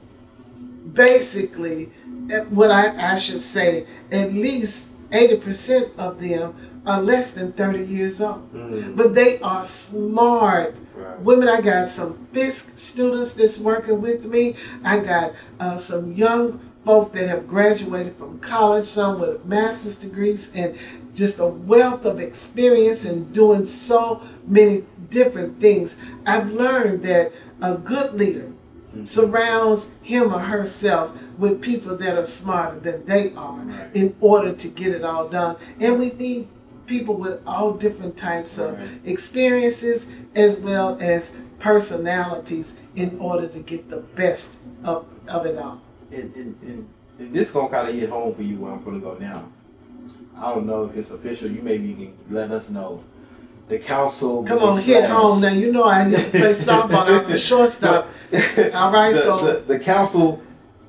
basically, 0.92 1.90
eh, 2.30 2.44
what 2.50 2.70
I, 2.70 3.12
I 3.12 3.14
should 3.16 3.40
say, 3.40 3.86
at 4.12 4.32
least 4.32 4.90
80% 5.11 5.96
of 5.98 6.20
them 6.20 6.55
are 6.86 7.00
less 7.02 7.32
than 7.34 7.52
30 7.52 7.84
years 7.84 8.20
old. 8.20 8.52
mm, 8.52 8.96
But 8.96 9.14
they 9.14 9.40
are 9.40 9.64
smart. 9.64 10.76
Right. 10.97 11.20
Women, 11.20 11.49
I 11.49 11.61
got 11.61 11.88
some 11.88 12.26
Fisk 12.32 12.78
students 12.78 13.34
that's 13.34 13.59
working 13.59 14.01
with 14.01 14.24
me. 14.24 14.55
I 14.84 15.01
got 15.01 15.32
uh, 15.59 15.76
some 15.76 16.12
young 16.12 16.61
folks 16.84 17.11
that 17.12 17.28
have 17.28 17.49
graduated 17.49 18.16
from 18.16 18.38
college, 18.40 18.84
some 18.84 19.18
with 19.20 19.45
master's 19.45 19.99
degrees, 19.99 20.53
and 20.55 20.76
just 21.14 21.38
a 21.38 21.47
wealth 21.47 22.05
of 22.05 22.20
experience 22.20 23.05
in 23.05 23.24
doing 23.32 23.64
so 23.64 24.20
many 24.47 24.84
different 25.11 25.61
things. 25.61 25.97
I've 26.26 26.51
learned 26.51 27.03
that 27.05 27.32
a 27.62 27.76
good 27.76 28.14
leader 28.14 28.53
surrounds 29.05 29.90
him 30.03 30.32
or 30.32 30.38
herself 30.38 31.11
with 31.38 31.61
people 31.61 31.97
that 31.97 32.16
are 32.16 32.26
smarter 32.26 32.78
than 32.78 33.05
they 33.07 33.32
are 33.34 33.59
Right. 33.59 33.90
in 33.95 34.14
order 34.20 34.53
to 34.53 34.68
get 34.68 34.92
it 34.92 35.03
all 35.05 35.28
done. 35.28 35.57
And 35.80 35.99
we 35.99 36.11
need 36.11 36.49
people 36.87 37.14
with 37.14 37.41
all 37.47 37.72
different 37.72 38.16
types 38.16 38.59
of 38.59 38.78
Right. 38.78 38.89
experiences 39.05 40.09
as 40.35 40.61
well 40.61 40.97
as 41.01 41.35
personalities 41.59 42.78
in 42.97 43.18
order 43.18 43.47
to 43.49 43.59
get 43.61 43.89
the 43.91 43.99
best 44.16 44.59
of, 44.85 45.07
of 45.28 45.47
it 45.47 45.59
all. 45.59 45.80
and, 46.12 46.35
and, 46.37 46.57
and, 46.62 46.89
and 47.18 47.35
this 47.35 47.51
gonna 47.51 47.68
kind 47.68 47.89
of 47.89 47.95
hit 47.95 48.09
home 48.11 48.35
for 48.35 48.43
you 48.43 48.57
where 48.59 48.72
I'm 48.72 48.85
gonna 48.85 48.99
go 49.01 49.16
now. 49.20 49.49
I 50.37 50.53
don't 50.53 50.66
know 50.66 50.85
if 50.85 50.97
it's 50.97 51.11
official. 51.11 51.51
You 51.51 51.62
maybe 51.62 51.87
you 51.89 51.95
can 51.95 52.14
let 52.30 52.51
us 52.51 52.70
know. 52.70 53.03
The 53.68 53.78
council. 53.78 54.45
Come 54.45 54.59
on, 54.62 54.78
hit 54.80 55.05
home 55.09 55.41
now. 55.41 55.49
You 55.53 55.72
know 55.72 55.85
I 55.85 56.07
used 56.07 56.24
to 56.26 56.30
play 56.39 56.53
softball. 56.53 57.07
I 57.09 57.18
was 57.18 57.30
a 57.30 57.39
shortstop. 57.51 58.09
All 58.74 58.93
right, 58.93 59.12
the, 59.14 59.18
so 59.18 59.39
the, 59.39 59.61
the 59.61 59.78
council, 59.78 60.43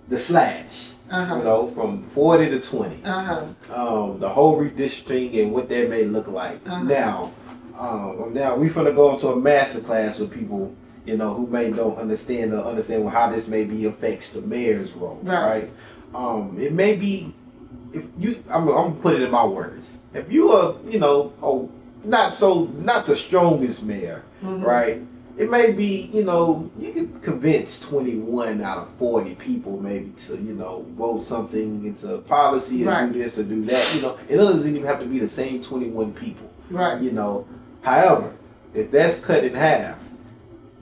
the 0.09 0.17
slash. 0.17 0.84
Uh-huh. 1.11 1.37
You 1.37 1.43
know, 1.43 1.67
from 1.71 2.03
forty 2.09 2.49
to 2.49 2.59
twenty. 2.59 3.03
uh-huh. 3.03 3.45
Um, 3.73 4.19
the 4.19 4.29
whole 4.29 4.59
redistricting 4.59 5.41
and 5.43 5.51
what 5.53 5.69
that 5.69 5.89
may 5.89 6.03
look 6.05 6.27
like. 6.27 6.59
Uh-huh. 6.67 6.83
Now, 6.83 7.31
um, 7.77 8.31
now 8.33 8.55
we 8.55 8.69
finna 8.69 8.95
go 8.95 9.13
into 9.13 9.27
a 9.29 9.35
master 9.35 9.81
class 9.81 10.19
with 10.19 10.31
people. 10.33 10.73
You 11.05 11.17
know 11.17 11.33
who 11.35 11.45
may 11.45 11.69
don't 11.69 11.97
understand 11.99 12.53
or 12.53 12.63
understand 12.63 13.07
how 13.09 13.29
this 13.29 13.47
maybe 13.47 13.85
affects 13.85 14.31
the 14.31 14.41
mayor's 14.41 14.93
role, 14.93 15.19
Right. 15.21 15.43
right? 15.43 15.71
Um, 16.15 16.57
it 16.59 16.73
may 16.73 16.95
be 16.95 17.33
if 17.93 18.05
you. 18.17 18.43
I'm, 18.51 18.63
I'm 18.63 18.89
gonna 18.89 18.95
put 18.95 19.13
it 19.13 19.21
in 19.21 19.29
my 19.31 19.45
words. 19.45 19.97
If 20.15 20.31
you 20.31 20.51
are, 20.53 20.75
you 20.89 20.97
know, 20.97 21.33
oh, 21.43 21.69
not 22.03 22.33
so, 22.33 22.65
not 22.79 23.05
the 23.05 23.15
strongest 23.15 23.83
mayor, 23.85 24.23
Mhm. 24.43 24.63
right? 24.63 25.01
It 25.37 25.49
may 25.49 25.71
be, 25.71 26.09
you 26.13 26.23
know, 26.23 26.71
you 26.79 26.93
can 26.93 27.19
convince 27.19 27.77
21 27.79 28.61
out 28.61 28.77
of 28.77 28.89
40 28.97 29.35
people 29.35 29.77
maybe 29.81 30.11
to, 30.11 30.37
you 30.37 30.53
know, 30.55 30.85
vote 30.97 31.21
something 31.21 31.85
into 31.85 32.19
policy 32.19 32.85
or 32.85 32.91
Right. 32.91 33.11
do 33.11 33.19
this 33.19 33.37
or 33.37 33.43
do 33.43 33.63
that. 33.65 33.95
You 33.95 34.01
know, 34.01 34.17
it 34.29 34.37
doesn't 34.37 34.73
even 34.73 34.85
have 34.85 34.99
to 35.01 35.05
be 35.05 35.19
the 35.19 35.27
same 35.27 35.61
21 35.61 36.13
people. 36.13 36.49
Right. 36.69 37.01
You 37.01 37.11
know, 37.11 37.45
however, 37.81 38.33
if 38.73 38.91
that's 38.91 39.19
cut 39.19 39.43
in 39.43 39.55
half, 39.55 39.97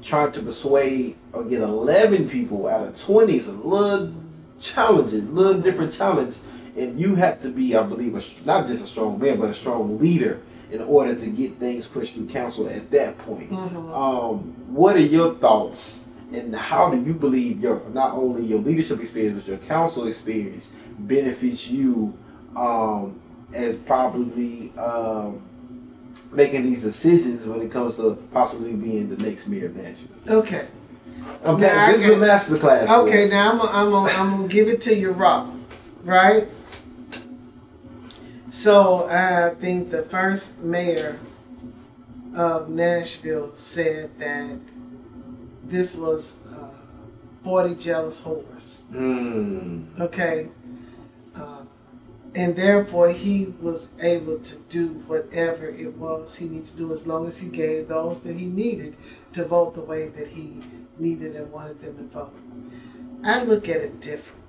trying 0.03 0.31
to 0.33 0.41
persuade 0.41 1.15
or 1.31 1.43
get 1.45 1.61
11 1.61 2.29
people 2.29 2.67
out 2.67 2.85
of 2.85 2.95
20 2.99 3.35
is 3.35 3.47
a 3.47 3.53
little 3.53 4.13
challenging, 4.59 5.27
a 5.29 5.31
little 5.31 5.59
different 5.61 5.91
challenge. 5.91 6.37
And 6.77 6.99
you 6.99 7.15
have 7.15 7.39
to 7.41 7.49
be, 7.49 7.75
I 7.75 7.83
believe, 7.83 8.15
a, 8.15 8.45
not 8.45 8.67
just 8.67 8.83
a 8.83 8.87
strong 8.87 9.19
man, 9.19 9.39
but 9.39 9.49
a 9.49 9.53
strong 9.53 9.97
leader 9.97 10.41
in 10.73 10.81
order 10.81 11.13
to 11.13 11.27
get 11.27 11.53
things 11.57 11.85
pushed 11.85 12.15
through 12.15 12.25
council 12.25 12.67
at 12.67 12.89
that 12.89 13.15
point. 13.19 13.49
Mhm. 13.51 13.95
Um, 13.95 14.39
what 14.67 14.95
are 14.95 14.99
your 15.17 15.35
thoughts 15.35 16.05
and 16.33 16.55
how 16.55 16.89
do 16.89 16.99
you 16.99 17.13
believe 17.13 17.61
your 17.61 17.83
not 17.93 18.13
only 18.15 18.43
your 18.43 18.57
leadership 18.59 18.99
experience 18.99 19.43
but 19.43 19.47
your 19.49 19.57
council 19.59 20.07
experience 20.07 20.71
benefits 20.97 21.69
you 21.69 22.11
um, 22.55 23.13
as 23.53 23.75
probably 23.75 24.73
um, 24.79 25.39
making 26.31 26.63
these 26.63 26.81
decisions 26.81 27.47
when 27.47 27.61
it 27.61 27.69
comes 27.69 27.97
to 27.97 28.17
possibly 28.33 28.73
being 28.73 29.15
the 29.15 29.23
next 29.23 29.47
mayor 29.47 29.67
of 29.67 29.75
Nashville. 29.75 30.09
Okay. 30.27 30.65
Okay, 31.45 31.61
Now, 31.61 31.85
I 31.85 31.91
this 31.91 32.01
is 32.01 32.05
can- 32.07 32.13
a 32.15 32.17
master 32.17 32.57
class. 32.57 32.89
Okay, 32.89 33.27
now 33.29 33.51
I'm 33.51 33.57
gonna, 33.59 33.71
I'm 33.71 33.91
gonna, 33.91 34.11
I'm 34.17 34.37
gonna 34.37 34.47
give 34.47 34.67
it 34.67 34.81
to 34.81 34.95
you 34.95 35.11
Rob. 35.11 35.51
right? 36.03 36.47
So 38.53 39.09
I 39.09 39.55
think 39.55 39.89
the 39.89 40.03
first 40.03 40.59
mayor 40.59 41.19
of 42.35 42.69
Nashville 42.69 43.51
said 43.55 44.11
that 44.19 44.59
this 45.63 45.97
was 45.97 46.37
uh, 46.45 46.69
40 47.43 47.73
jealous 47.73 48.21
whores. 48.23 48.85
Hmm. 48.89 49.85
Okay. 49.99 50.49
Um, 51.33 51.67
and 52.35 52.55
therefore, 52.55 53.09
he 53.09 53.55
was 53.59 53.91
able 54.03 54.37
to 54.37 54.59
do 54.69 54.89
whatever 55.07 55.67
it 55.67 55.97
was 55.97 56.35
he 56.37 56.47
needed 56.47 56.67
to 56.67 56.77
do 56.77 56.93
as 56.93 57.07
long 57.07 57.25
as 57.25 57.39
he 57.39 57.49
gave 57.49 57.87
those 57.87 58.21
that 58.21 58.35
he 58.35 58.45
needed 58.45 58.95
to 59.33 59.45
vote 59.45 59.73
the 59.73 59.81
way 59.81 60.09
that 60.09 60.27
he 60.27 60.59
needed 60.99 61.35
and 61.35 61.51
wanted 61.51 61.81
them 61.81 61.97
to 61.97 62.03
vote. 62.03 62.35
I 63.23 63.43
look 63.45 63.67
at 63.67 63.77
it 63.77 63.99
differently. 63.99 64.42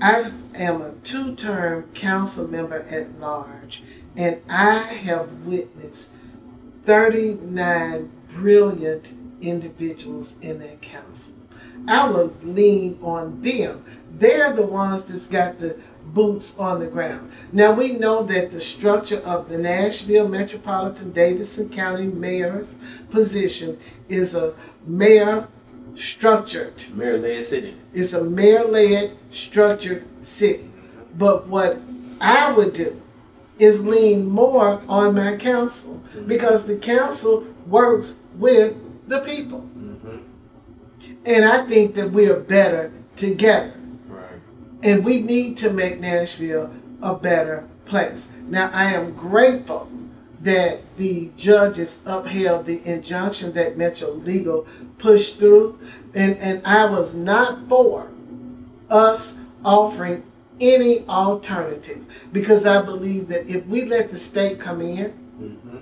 I 0.00 0.30
am 0.54 0.80
a 0.80 0.92
two 1.02 1.34
term 1.34 1.90
council 1.94 2.46
member 2.46 2.86
at 2.88 3.18
large, 3.18 3.82
and 4.16 4.40
I 4.48 4.78
have 4.78 5.44
witnessed 5.44 6.12
39 6.84 8.10
brilliant 8.28 9.14
individuals 9.40 10.36
in 10.40 10.60
that 10.60 10.82
council. 10.82 11.34
I 11.88 12.08
would 12.08 12.44
lean 12.44 12.98
on 13.02 13.42
them. 13.42 13.84
They're 14.10 14.52
the 14.52 14.66
ones 14.66 15.04
that's 15.04 15.26
got 15.26 15.58
the 15.58 15.78
boots 16.06 16.56
on 16.58 16.80
the 16.80 16.86
ground. 16.86 17.32
Now 17.52 17.72
we 17.72 17.92
know 17.92 18.22
that 18.24 18.50
the 18.50 18.60
structure 18.60 19.20
of 19.20 19.48
the 19.48 19.58
Nashville 19.58 20.28
Metropolitan 20.28 21.12
Davidson 21.12 21.70
County 21.70 22.06
Mayor's 22.06 22.74
position 23.10 23.78
is 24.08 24.34
a 24.34 24.54
mayor 24.86 25.48
structured. 25.94 26.84
Mayor 26.94 27.18
led 27.18 27.44
city. 27.44 27.76
It's 27.92 28.12
a 28.12 28.24
mayor-led, 28.24 29.16
structured 29.30 30.04
city. 30.26 30.70
But 31.16 31.48
what 31.48 31.80
I 32.20 32.52
would 32.52 32.72
do 32.72 33.02
is 33.58 33.84
lean 33.84 34.28
more 34.28 34.82
on 34.88 35.14
my 35.14 35.36
council 35.36 35.94
mm-hmm. 35.94 36.28
because 36.28 36.66
the 36.66 36.76
council 36.76 37.46
works 37.66 38.18
with 38.36 38.76
the 39.08 39.20
people. 39.20 39.62
Mm-hmm. 39.62 40.18
And 41.26 41.44
I 41.44 41.66
think 41.66 41.94
that 41.96 42.12
we 42.12 42.28
are 42.30 42.40
better 42.40 42.92
together. 43.16 43.74
Right. 44.06 44.40
And 44.82 45.04
we 45.04 45.20
need 45.20 45.56
to 45.58 45.72
make 45.72 45.98
Nashville 45.98 46.72
a 47.02 47.14
better 47.14 47.68
place. 47.84 48.28
Now, 48.46 48.70
I 48.72 48.92
am 48.92 49.14
grateful 49.14 49.88
that 50.40 50.80
the 50.96 51.30
judges 51.36 52.00
upheld 52.06 52.66
the 52.66 52.86
injunction 52.88 53.52
that 53.52 53.76
Metro 53.76 54.10
Legal 54.10 54.66
pushed 54.98 55.38
through. 55.38 55.78
And, 56.14 56.36
and 56.38 56.64
I 56.66 56.84
was 56.86 57.14
not 57.14 57.68
for 57.68 58.10
us 58.88 59.38
offering 59.64 60.22
any 60.60 61.06
alternative 61.08 62.04
because 62.32 62.66
I 62.66 62.82
believe 62.82 63.28
that 63.28 63.48
if 63.48 63.66
we 63.66 63.84
let 63.84 64.10
the 64.10 64.18
state 64.18 64.58
come 64.58 64.80
in, 64.80 65.12
mm-hmm. 65.40 65.78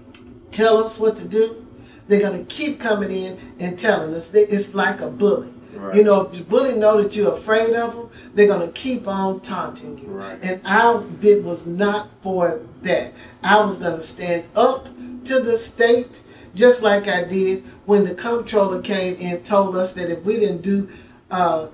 tell 0.50 0.82
us 0.82 0.98
what 0.98 1.16
to 1.18 1.28
do, 1.28 1.66
they're 2.08 2.20
going 2.20 2.44
to 2.46 2.54
keep 2.54 2.78
coming 2.80 3.10
in 3.10 3.38
and 3.58 3.78
telling 3.78 4.14
us. 4.14 4.30
that 4.30 4.52
It's 4.52 4.74
like 4.74 5.00
a 5.00 5.10
bully. 5.10 5.52
Right. 5.76 5.94
You 5.94 6.04
know, 6.04 6.22
if 6.22 6.32
the 6.32 6.42
bully 6.42 6.76
know 6.76 7.00
that 7.02 7.14
you're 7.14 7.32
afraid 7.32 7.74
of 7.74 7.94
them, 7.94 8.10
they're 8.34 8.46
going 8.46 8.66
to 8.66 8.72
keep 8.72 9.06
on 9.06 9.40
taunting 9.40 9.98
you. 9.98 10.08
Right. 10.08 10.38
And 10.42 10.60
I 10.64 11.02
did 11.20 11.44
was 11.44 11.66
not 11.66 12.10
for 12.22 12.62
that. 12.82 13.12
I 13.42 13.60
was 13.64 13.78
going 13.78 13.96
to 13.96 14.02
stand 14.02 14.44
up 14.56 14.86
to 15.24 15.40
the 15.40 15.56
state 15.56 16.22
just 16.54 16.82
like 16.82 17.06
I 17.06 17.24
did 17.24 17.64
when 17.84 18.04
the 18.04 18.14
comptroller 18.14 18.80
came 18.80 19.16
and 19.20 19.44
told 19.44 19.76
us 19.76 19.92
that 19.92 20.10
if 20.10 20.24
we 20.24 20.40
didn't 20.40 20.62
do 20.62 20.88
uh, 21.30 21.68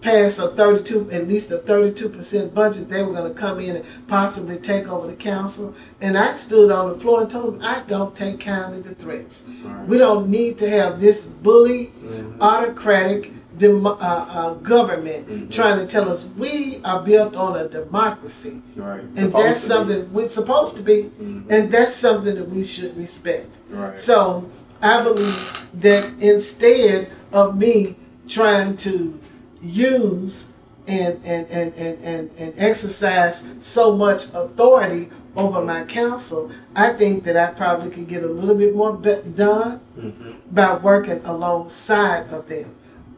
pass 0.00 0.38
a 0.38 0.48
32 0.48 1.10
at 1.10 1.26
least 1.26 1.50
a 1.50 1.58
32% 1.58 2.52
budget 2.54 2.88
they 2.88 3.02
were 3.02 3.12
going 3.12 3.32
to 3.32 3.38
come 3.38 3.58
in 3.58 3.76
and 3.76 3.84
possibly 4.06 4.58
take 4.58 4.88
over 4.88 5.06
the 5.06 5.16
council. 5.16 5.74
And 6.00 6.16
i 6.18 6.32
stood 6.32 6.70
on 6.70 6.90
the 6.92 7.00
floor 7.00 7.22
and 7.22 7.30
told 7.30 7.54
them 7.54 7.62
i 7.64 7.82
don't 7.86 8.14
take 8.14 8.40
kindly 8.40 8.82
to 8.82 8.94
threats. 8.94 9.44
Right. 9.62 9.86
we 9.88 9.98
don't 9.98 10.28
need 10.28 10.58
to 10.58 10.68
have 10.70 11.00
this 11.00 11.26
bully 11.26 11.92
autocratic 12.40 13.32
dem- 13.58 13.86
uh, 13.86 13.90
uh, 14.00 14.54
government 14.54 15.52
trying 15.52 15.78
to 15.78 15.86
tell 15.86 16.08
us 16.08 16.28
we 16.36 16.80
are 16.84 17.02
built 17.02 17.34
on 17.36 17.58
a 17.58 17.68
democracy. 17.68 18.62
Right. 18.74 19.00
and 19.00 19.16
Supposed 19.18 19.44
that's 19.46 19.60
something 19.60 20.12
we're 20.12 20.28
supposed 20.28 20.76
to 20.76 20.82
be 20.82 21.10
and 21.48 21.72
that's 21.72 21.94
something 21.94 22.34
that 22.36 22.48
we 22.48 22.62
should 22.64 22.96
respect. 22.96 23.56
Right. 23.70 23.98
so 23.98 24.50
I 24.82 25.02
believe 25.02 25.66
that 25.80 26.04
instead 26.20 27.10
of 27.32 27.56
me 27.56 27.96
trying 28.28 28.76
to 28.78 29.18
use 29.62 30.52
and 30.86 31.24
and, 31.24 31.50
and, 31.50 31.74
and, 31.74 31.98
and, 32.04 32.30
and 32.38 32.58
exercise 32.58 33.44
so 33.60 33.96
much 33.96 34.26
authority 34.34 35.10
over 35.36 35.62
my 35.62 35.84
council, 35.84 36.50
I 36.74 36.92
think 36.92 37.24
that 37.24 37.36
I 37.36 37.52
probably 37.52 37.90
could 37.90 38.08
get 38.08 38.22
a 38.22 38.26
little 38.28 38.54
bit 38.54 38.74
more 38.74 38.96
done 38.96 39.80
mm-hmm. 39.98 40.32
by 40.50 40.76
working 40.76 41.24
alongside 41.24 42.32
of 42.32 42.48
them. 42.48 42.74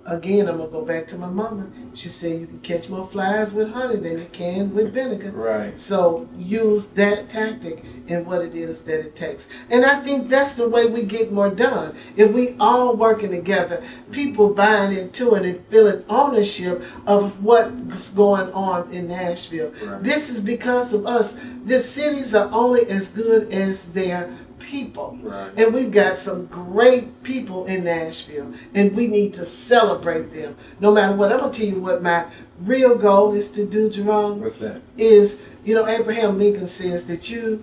Again, 0.09 0.49
I'm 0.49 0.57
gonna 0.57 0.71
go 0.71 0.85
back 0.85 1.07
to 1.09 1.19
my 1.19 1.29
mama. 1.29 1.67
She 1.95 2.09
said 2.09 2.41
you 2.41 2.47
can 2.47 2.61
catch 2.61 2.89
more 2.89 3.07
flies 3.07 3.53
with 3.53 3.73
honey 3.73 3.97
than 3.97 4.19
you 4.19 4.27
can 4.33 4.75
with 4.75 4.95
vinegar. 4.95 5.33
Right. 5.33 5.79
So 5.79 6.29
use 6.37 6.89
that 6.91 7.29
tactic 7.29 7.85
and 8.09 8.27
what 8.27 8.43
it 8.43 8.57
is 8.57 8.85
that 8.85 9.01
it 9.01 9.15
takes. 9.15 9.51
And 9.71 9.85
I 9.85 10.01
think 10.01 10.29
that's 10.29 10.55
the 10.55 10.67
way 10.69 10.87
we 10.87 11.03
get 11.03 11.31
more 11.31 11.51
done. 11.51 11.95
If 12.17 12.33
we 12.33 12.57
all 12.59 12.97
working 12.97 13.31
together, 13.31 13.85
people 14.11 14.55
buying 14.55 14.97
into 14.97 15.35
it 15.35 15.45
and 15.45 15.67
feeling 15.67 16.03
ownership 16.09 16.83
of 17.07 17.45
what's 17.45 18.11
going 18.13 18.51
on 18.53 18.91
in 18.91 19.09
Nashville. 19.09 19.73
Right. 19.85 20.03
This 20.03 20.31
is 20.31 20.43
because 20.43 20.95
of 20.95 21.07
us. 21.07 21.39
The 21.67 21.81
cities 21.81 22.35
are 22.35 22.49
only 22.51 22.89
as 22.89 23.11
good 23.13 23.53
as 23.53 23.93
their 23.93 24.31
people. 24.73 25.19
Right. 25.23 25.51
And 25.59 25.73
we've 25.75 25.91
got 25.91 26.19
some 26.19 26.47
great 26.47 27.23
people 27.23 27.65
in 27.67 27.85
Nashville, 27.85 28.53
and 28.75 28.95
we 28.95 29.07
need 29.09 29.33
to 29.35 29.45
celebrate 29.45 30.33
them. 30.33 30.57
No 30.79 30.93
matter 30.93 31.15
what, 31.17 31.33
I'm 31.33 31.41
gonna 31.41 31.53
tell 31.53 31.67
you 31.67 31.81
what 31.81 32.03
my 32.03 32.27
real 32.61 32.97
goal 32.97 33.35
is 33.35 33.51
to 33.53 33.65
do, 33.67 33.89
Jerome 33.89 34.41
What's 34.41 34.57
that? 34.57 34.83
is, 34.99 35.41
you 35.65 35.75
know, 35.75 35.87
Abraham 35.87 36.39
Lincoln 36.39 36.67
says 36.67 37.07
that 37.07 37.31
you 37.31 37.63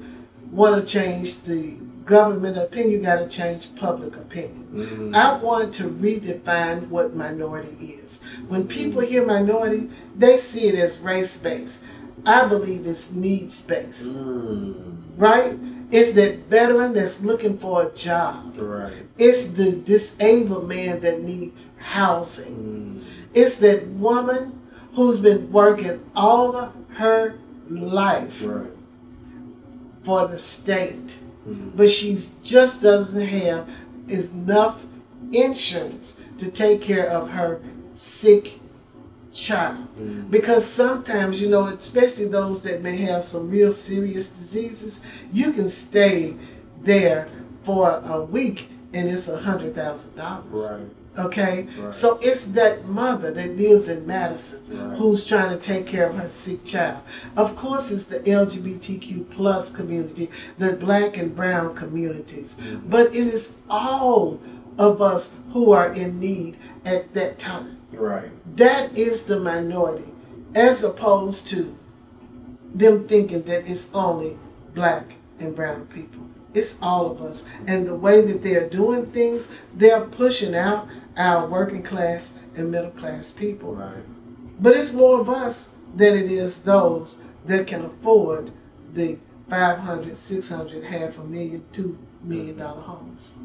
want 0.51 0.75
to 0.85 0.91
change 0.91 1.41
the 1.43 1.77
government 2.05 2.57
opinion, 2.57 2.91
you 2.91 2.99
got 3.01 3.17
to 3.17 3.27
change 3.27 3.75
public 3.75 4.15
opinion. 4.15 5.13
I 5.15 5.37
want 5.37 5.73
to 5.75 5.83
redefine 5.89 6.87
what 6.89 7.15
minority 7.15 7.85
is. 7.85 8.21
When 8.47 8.67
people 8.67 9.01
hear 9.01 9.25
minority, 9.25 9.89
they 10.15 10.37
see 10.37 10.67
it 10.67 10.75
as 10.75 10.99
race 10.99 11.37
based. 11.37 11.83
I 12.25 12.45
believe 12.47 12.85
it's 12.85 13.11
needs 13.11 13.61
based, 13.63 14.07
Mm. 14.09 14.75
right? 15.17 15.57
It's 15.91 16.13
that 16.13 16.39
veteran 16.49 16.93
that's 16.93 17.21
looking 17.21 17.57
for 17.57 17.83
a 17.83 17.91
job. 17.91 18.57
Right. 18.57 18.93
It's 19.17 19.47
the 19.47 19.71
disabled 19.71 20.67
man 20.67 21.01
that 21.01 21.21
need 21.21 21.53
housing. 21.77 22.55
Mm. 22.55 23.03
It's 23.33 23.57
that 23.59 23.85
woman 23.87 24.61
who's 24.93 25.19
been 25.21 25.51
working 25.51 26.03
all 26.15 26.55
of 26.55 26.73
her 26.95 27.35
life 27.69 28.41
Right. 28.43 28.71
for 30.03 30.27
the 30.27 30.37
state, 30.39 31.15
mm. 31.47 31.75
but 31.75 31.89
she 31.91 32.17
just 32.43 32.81
doesn't 32.81 33.27
have 33.27 33.69
enough 34.07 34.83
insurance 35.31 36.17
to 36.37 36.49
take 36.51 36.81
care 36.81 37.09
of 37.09 37.31
her 37.31 37.61
sick 37.95 38.59
child. 39.35 40.31
Because 40.31 40.65
sometimes, 40.65 41.41
you 41.41 41.49
know, 41.49 41.65
especially 41.67 42.25
those 42.27 42.61
that 42.63 42.81
may 42.81 42.95
have 42.97 43.23
some 43.23 43.49
real 43.49 43.71
serious 43.71 44.29
diseases, 44.29 45.01
you 45.31 45.51
can 45.51 45.69
stay 45.69 46.35
there 46.81 47.27
for 47.63 48.01
a 48.05 48.21
week 48.23 48.69
and 48.93 49.09
it's 49.09 49.27
a 49.27 49.37
hundred 49.37 49.75
thousand 49.75 50.15
dollars. 50.15 50.71
Right. 50.71 50.87
Okay, 51.17 51.67
Right. 51.79 51.93
so 51.93 52.19
it's 52.21 52.45
that 52.59 52.85
mother 52.89 53.31
that 53.31 53.55
lives 53.57 53.87
in 53.87 54.05
Madison 54.05 54.59
Right. 54.69 54.97
who's 54.97 55.25
trying 55.25 55.49
to 55.57 55.57
take 55.57 55.85
care 55.87 56.09
of 56.09 56.17
her 56.17 56.27
sick 56.29 56.65
child. 56.65 56.99
Of 57.37 57.55
course, 57.55 57.89
it's 57.89 58.05
the 58.05 58.19
LGBTQ 58.19 59.29
plus 59.29 59.71
community, 59.71 60.29
the 60.57 60.73
black 60.73 61.17
and 61.17 61.33
brown 61.35 61.73
communities, 61.75 62.57
Mm-hmm. 62.59 62.89
but 62.89 63.07
it 63.15 63.27
is 63.33 63.53
all 63.69 64.39
of 64.77 65.01
us 65.01 65.33
who 65.53 65.71
are 65.71 65.93
in 65.93 66.19
need 66.19 66.57
at 66.85 67.13
that 67.13 67.39
time. 67.39 67.77
Right. 67.91 68.29
That 68.57 68.97
is 68.97 69.23
the 69.23 69.39
minority, 69.39 70.11
as 70.53 70.83
opposed 70.83 71.47
to 71.49 71.77
them 72.73 73.07
thinking 73.07 73.43
that 73.43 73.69
it's 73.69 73.89
only 73.93 74.37
black 74.73 75.15
and 75.39 75.55
brown 75.55 75.87
people. 75.87 76.21
It's 76.53 76.77
all 76.81 77.11
of 77.11 77.21
us. 77.21 77.45
And 77.67 77.85
the 77.85 77.95
way 77.95 78.21
that 78.21 78.43
they're 78.43 78.69
doing 78.69 79.07
things, 79.07 79.49
they're 79.73 80.05
pushing 80.05 80.55
out 80.55 80.87
our 81.17 81.47
working 81.47 81.83
class 81.83 82.37
and 82.55 82.71
middle 82.71 82.91
class 82.91 83.31
people. 83.31 83.75
Right. 83.75 84.03
But 84.59 84.75
it's 84.75 84.93
more 84.93 85.19
of 85.19 85.29
us 85.29 85.71
than 85.95 86.17
it 86.17 86.31
is 86.31 86.61
those 86.63 87.21
that 87.45 87.67
can 87.67 87.85
afford 87.85 88.51
the 88.93 89.17
500, 89.49 90.15
600, 90.15 90.83
half 90.83 91.17
a 91.17 91.23
million, 91.23 91.63
two 91.71 91.97
million 92.23 92.57
dollar 92.57 92.81
homes. 92.81 93.35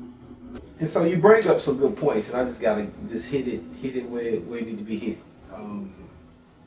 And 0.78 0.88
so 0.88 1.05
you 1.05 1.18
bring 1.18 1.46
up 1.48 1.61
some 1.61 1.76
good 1.76 1.96
points, 1.96 2.30
and 2.30 2.40
I 2.40 2.44
just 2.44 2.61
gotta 2.61 2.88
just 3.09 3.26
hit 3.26 3.46
it, 3.46 3.62
hit 3.80 3.96
it 3.96 4.09
where 4.09 4.36
where 4.40 4.59
it 4.59 4.66
need 4.66 4.78
to 4.78 4.84
be 4.84 4.98
hit. 4.98 5.18
Um, 5.55 5.92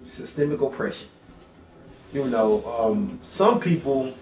systemic 0.06 0.62
oppression. 0.62 1.10
You 2.14 2.26
know, 2.26 2.64
um, 2.80 3.20
some 3.24 3.60
people, 3.60 4.14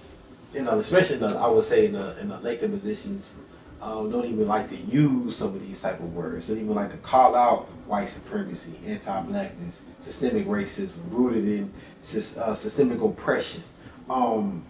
you 0.53 0.63
know, 0.63 0.79
especially 0.79 1.17
the, 1.17 1.27
I 1.27 1.47
would 1.47 1.63
say 1.63 1.87
in 1.87 1.93
the, 1.93 2.17
in 2.21 2.29
the 2.29 2.37
elected 2.37 2.71
positions, 2.71 3.35
um, 3.81 4.09
don't 4.11 4.25
even 4.25 4.47
like 4.47 4.69
to 4.69 4.77
use 4.77 5.35
some 5.35 5.49
of 5.49 5.61
these 5.61 5.81
type 5.81 5.99
of 5.99 6.13
words. 6.15 6.47
Don't 6.47 6.59
even 6.59 6.75
like 6.75 6.91
to 6.91 6.97
call 6.97 7.35
out 7.35 7.65
white 7.87 8.07
supremacy, 8.07 8.79
anti-blackness, 8.85 9.83
systemic 9.99 10.47
racism, 10.47 10.99
rooted 11.09 11.45
in 11.45 11.73
uh, 11.99 12.53
systemic 12.53 13.01
oppression. 13.01 13.63
Um, 14.09 14.63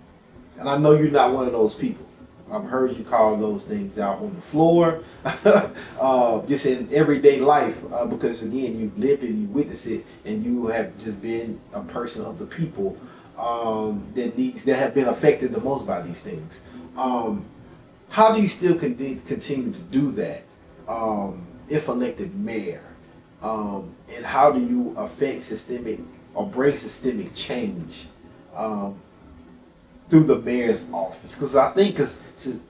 and 0.58 0.68
I 0.68 0.78
know 0.78 0.94
you're 0.94 1.12
not 1.12 1.34
one 1.34 1.46
of 1.46 1.54
those 1.54 1.76
people. 1.76 2.06
I've 2.52 2.66
heard 2.66 2.95
you 2.97 3.04
call 3.04 3.38
those 3.38 3.66
things 3.66 3.97
out 3.97 4.20
on 4.20 4.36
the 4.36 4.41
floor, 4.41 5.02
uh, 5.99 6.45
just 6.45 6.66
in 6.66 6.89
everyday 6.91 7.39
life, 7.39 7.78
uh, 7.93 8.06
because 8.06 8.43
again, 8.43 8.78
you've 8.78 8.97
lived 8.97 9.24
it, 9.24 9.32
you 9.32 9.47
witnessed 9.47 9.88
it, 9.88 10.06
and 10.26 10.43
you 10.43 10.68
have 10.68 10.97
just 10.97 11.22
been 11.22 11.60
a 11.74 11.82
person 11.82 12.26
of 12.26 12.39
the 12.39 12.45
people 12.45 12.97
um, 13.38 14.06
that 14.16 14.38
needs 14.38 14.66
that 14.66 14.76
have 14.76 14.93
been 14.93 15.08
affected 15.08 15.54
the 15.54 15.62
most 15.62 15.88
by 15.88 16.02
these 16.02 16.22
things. 16.22 16.62
Um, 16.97 17.45
how 18.10 18.34
do 18.34 18.41
you 18.41 18.49
still 18.49 18.78
con- 18.78 18.95
continue 19.26 19.72
to 19.72 19.80
do 19.80 20.12
that 20.12 20.43
um, 20.88 21.47
if 21.70 21.88
elected 21.88 22.36
mayor? 22.36 22.84
Um, 23.41 23.95
and 24.16 24.26
how 24.26 24.52
do 24.52 24.60
you 24.64 24.93
affect 24.97 25.41
systemic 25.43 25.99
or 26.34 26.45
bring 26.45 26.76
systemic 26.76 27.34
change? 27.34 28.08
Through 30.12 30.26
the 30.26 30.39
mayor's 30.39 30.84
office 30.91 31.36
because 31.36 31.55
I 31.55 31.72
think 31.72 31.95
because 31.95 32.20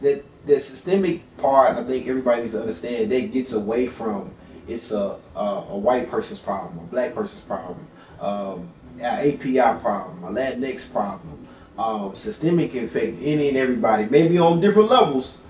that 0.01 0.23
that 0.45 0.59
systemic 0.59 1.37
part 1.37 1.75
I 1.75 1.83
think 1.83 2.07
everybody 2.07 2.41
needs 2.41 2.53
to 2.53 2.59
understand 2.59 3.11
that 3.11 3.31
gets 3.31 3.53
away 3.53 3.87
from 3.87 4.29
it's 4.67 4.91
a 4.91 5.17
a, 5.35 5.39
a 5.39 5.75
white 5.75 6.11
person's 6.11 6.37
problem, 6.37 6.77
a 6.77 6.81
black 6.83 7.15
person's 7.15 7.41
problem, 7.41 7.87
um, 8.19 8.71
an 8.99 9.33
API 9.33 9.81
problem, 9.81 10.23
a 10.23 10.29
Latinx 10.29 10.91
problem. 10.91 11.47
Um, 11.79 12.13
systemic 12.13 12.73
can 12.73 12.83
affect 12.83 13.17
any 13.23 13.49
and 13.49 13.57
everybody, 13.57 14.05
maybe 14.05 14.37
on 14.37 14.61
different 14.61 14.91
levels, 14.91 15.43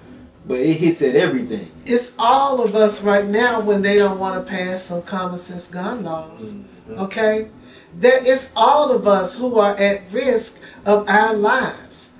but 0.47 0.59
it 0.59 0.75
hits 0.75 1.01
at 1.01 1.17
everything. 1.17 1.69
It's 1.85 2.13
all 2.17 2.63
of 2.63 2.73
us 2.73 3.03
right 3.03 3.27
now 3.27 3.59
when 3.59 3.81
they 3.81 3.97
don't 3.97 4.17
want 4.17 4.45
to 4.45 4.49
pass 4.49 4.83
some 4.83 5.01
common 5.01 5.39
sense 5.39 5.67
gun 5.67 6.05
laws. 6.05 6.53
Mm-hmm. 6.53 6.99
Okay? 6.99 7.49
That 7.99 8.25
it's 8.25 8.51
all 8.55 8.91
of 8.91 9.07
us 9.07 9.37
who 9.37 9.59
are 9.59 9.75
at 9.75 10.11
risk 10.11 10.59
of 10.85 11.07
our 11.09 11.33
lives. 11.33 12.13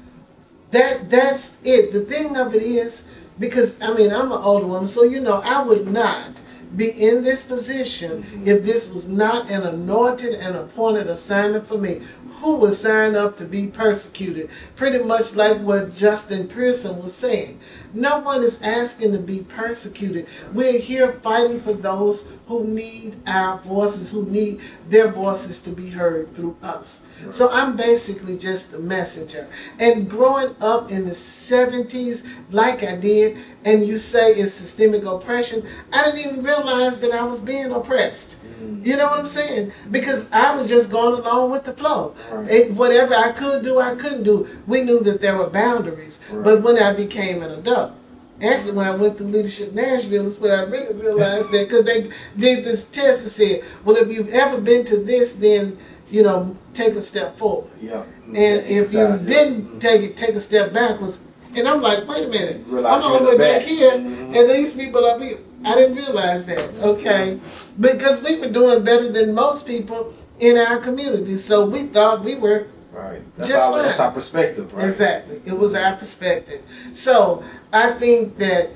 That 0.71 1.09
that's 1.09 1.61
it. 1.63 1.93
The 1.93 2.01
thing 2.01 2.37
of 2.37 2.55
it 2.55 2.61
is, 2.61 3.05
because 3.39 3.81
I 3.81 3.93
mean 3.93 4.11
I'm 4.11 4.31
an 4.31 4.41
older 4.41 4.67
woman, 4.67 4.85
so 4.85 5.03
you 5.03 5.19
know 5.19 5.41
I 5.43 5.63
would 5.63 5.87
not 5.87 6.41
be 6.75 6.89
in 6.89 7.23
this 7.23 7.45
position 7.47 8.23
mm-hmm. 8.23 8.47
if 8.47 8.63
this 8.63 8.91
was 8.93 9.09
not 9.09 9.49
an 9.49 9.63
anointed 9.63 10.33
and 10.35 10.55
appointed 10.55 11.07
assignment 11.07 11.67
for 11.67 11.77
me. 11.77 12.01
Who 12.39 12.55
would 12.57 12.73
sign 12.73 13.15
up 13.15 13.37
to 13.37 13.45
be 13.45 13.67
persecuted? 13.67 14.49
Pretty 14.75 15.03
much 15.03 15.35
like 15.35 15.59
what 15.59 15.95
Justin 15.95 16.47
Pearson 16.47 16.97
was 17.01 17.13
saying. 17.13 17.59
No 17.93 18.19
one 18.19 18.43
is 18.43 18.61
asking 18.61 19.11
to 19.13 19.19
be 19.19 19.41
persecuted. 19.43 20.27
We're 20.53 20.79
here 20.79 21.13
fighting 21.21 21.59
for 21.59 21.73
those 21.73 22.27
who 22.47 22.63
need 22.63 23.15
our 23.27 23.57
voices, 23.59 24.11
who 24.11 24.25
need 24.25 24.61
their 24.89 25.09
voices 25.09 25.61
to 25.63 25.71
be 25.71 25.89
heard 25.89 26.33
through 26.35 26.55
us. 26.63 27.03
So 27.29 27.49
I'm 27.51 27.75
basically 27.75 28.37
just 28.37 28.71
the 28.71 28.79
messenger. 28.79 29.47
And 29.79 30.09
growing 30.09 30.55
up 30.59 30.91
in 30.91 31.05
the 31.05 31.11
70s, 31.11 32.25
like 32.49 32.83
I 32.83 32.95
did, 32.95 33.37
and 33.63 33.85
you 33.85 33.97
say 33.97 34.33
it's 34.33 34.53
systemic 34.53 35.05
oppression, 35.05 35.65
I 35.93 36.03
didn't 36.05 36.19
even 36.19 36.43
realize 36.43 36.99
that 37.01 37.11
I 37.11 37.23
was 37.23 37.41
being 37.41 37.71
oppressed. 37.71 38.41
Mm. 38.61 38.85
You 38.85 38.97
know 38.97 39.07
what 39.07 39.19
I'm 39.19 39.27
saying? 39.27 39.71
Because 39.89 40.31
I 40.31 40.55
was 40.55 40.69
just 40.69 40.91
going 40.91 41.21
along 41.21 41.51
with 41.51 41.65
the 41.65 41.73
flow. 41.73 42.15
Right. 42.31 42.49
It, 42.49 42.71
whatever 42.71 43.15
I 43.15 43.31
could 43.31 43.63
do, 43.63 43.79
I 43.79 43.95
couldn't 43.95 44.23
do. 44.23 44.47
We 44.67 44.83
knew 44.83 44.99
that 45.01 45.21
there 45.21 45.37
were 45.37 45.49
boundaries. 45.49 46.21
Right. 46.31 46.43
But 46.43 46.61
when 46.63 46.77
I 46.77 46.93
became 46.93 47.41
an 47.43 47.51
adult, 47.51 47.93
actually 48.41 48.73
when 48.73 48.87
I 48.87 48.95
went 48.95 49.17
through 49.17 49.27
Leadership 49.27 49.73
Nashville 49.73 50.27
is 50.27 50.39
when 50.39 50.51
I 50.51 50.63
really 50.63 50.95
realized 50.95 51.51
that 51.51 51.67
because 51.67 51.85
they 51.85 52.09
did 52.37 52.63
this 52.63 52.85
test 52.85 53.23
that 53.23 53.29
said, 53.29 53.63
well, 53.85 53.95
if 53.97 54.09
you've 54.09 54.33
ever 54.33 54.59
been 54.59 54.85
to 54.85 54.97
this, 54.97 55.35
then, 55.35 55.77
you 56.11 56.23
know, 56.23 56.55
take 56.73 56.93
a 56.95 57.01
step 57.01 57.37
forward. 57.37 57.69
Yeah. 57.81 58.03
And 58.27 58.37
if 58.37 58.93
you 58.93 59.17
didn't 59.25 59.79
take 59.79 60.01
it, 60.01 60.17
take 60.17 60.35
a 60.35 60.39
step 60.39 60.73
backwards, 60.73 61.23
and 61.55 61.67
I'm 61.67 61.81
like, 61.81 62.07
wait 62.07 62.25
a 62.25 62.29
minute, 62.29 62.61
Realize 62.67 63.03
I'm 63.03 63.11
all 63.11 63.19
the 63.19 63.25
way 63.25 63.37
back 63.37 63.59
back. 63.59 63.67
here, 63.67 63.91
Mhm. 63.91 64.35
and 64.35 64.49
these 64.51 64.73
people 64.75 65.05
up 65.05 65.21
here. 65.21 65.39
I 65.63 65.75
didn't 65.75 65.95
realize 65.95 66.45
that. 66.47 66.69
Okay, 66.81 67.39
because 67.79 68.23
we 68.23 68.39
were 68.39 68.49
doing 68.49 68.83
better 68.83 69.09
than 69.11 69.33
most 69.33 69.67
people 69.67 70.13
in 70.39 70.57
our 70.57 70.77
community, 70.77 71.35
so 71.37 71.65
we 71.65 71.83
thought 71.87 72.23
we 72.23 72.35
were 72.35 72.65
Right. 72.93 73.21
That's 73.37 73.47
Just 73.47 73.71
our 73.71 73.81
that's 73.83 73.99
our 74.01 74.11
perspective, 74.11 74.73
right? 74.73 74.85
Exactly. 74.89 75.39
It 75.45 75.57
was 75.57 75.75
our 75.75 75.95
perspective. 75.95 76.59
So 76.93 77.41
I 77.71 77.91
think 77.91 78.37
that 78.39 78.71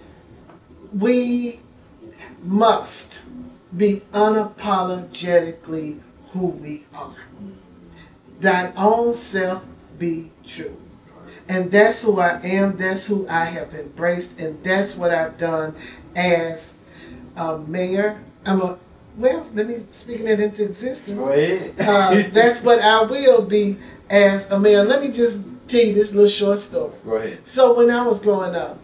we 0.98 1.60
must 2.42 3.24
be 3.76 4.04
unapologetically 4.14 6.00
who 6.32 6.48
we 6.48 6.86
are. 6.96 7.16
Thine 8.40 8.74
own 8.78 9.14
self 9.14 9.64
be 9.98 10.32
true. 10.46 10.78
And 11.48 11.72
that's 11.72 12.04
who 12.04 12.20
I 12.20 12.40
am, 12.42 12.76
that's 12.78 13.06
who 13.06 13.28
I 13.28 13.46
have 13.46 13.74
embraced, 13.74 14.40
and 14.40 14.62
that's 14.64 14.98
what 14.98 15.12
I've 15.12 15.38
done 15.38 15.76
as 16.16 16.78
a 17.38 17.60
mayor. 17.60 18.22
I'm 18.46 18.62
a 18.62 18.80
well, 19.18 19.48
let 19.54 19.68
me 19.68 19.86
speaking 19.92 20.28
it 20.28 20.40
into 20.40 20.66
existence 20.66 21.22
uh, 21.80 22.24
that's 22.34 22.64
what 22.64 22.82
I 22.82 23.04
will 23.04 23.44
be 23.44 23.78
as 24.10 24.52
a 24.52 24.60
mayor. 24.60 24.84
Let 24.84 25.02
me 25.02 25.10
just 25.10 25.46
tell 25.68 25.82
you 25.82 25.94
this 25.94 26.14
little 26.14 26.30
short 26.30 26.60
story. 26.60 26.92
Go 27.04 27.16
ahead. 27.16 27.48
So 27.48 27.74
when 27.76 27.90
I 27.90 28.06
was 28.06 28.20
growing 28.22 28.56
up, 28.56 28.78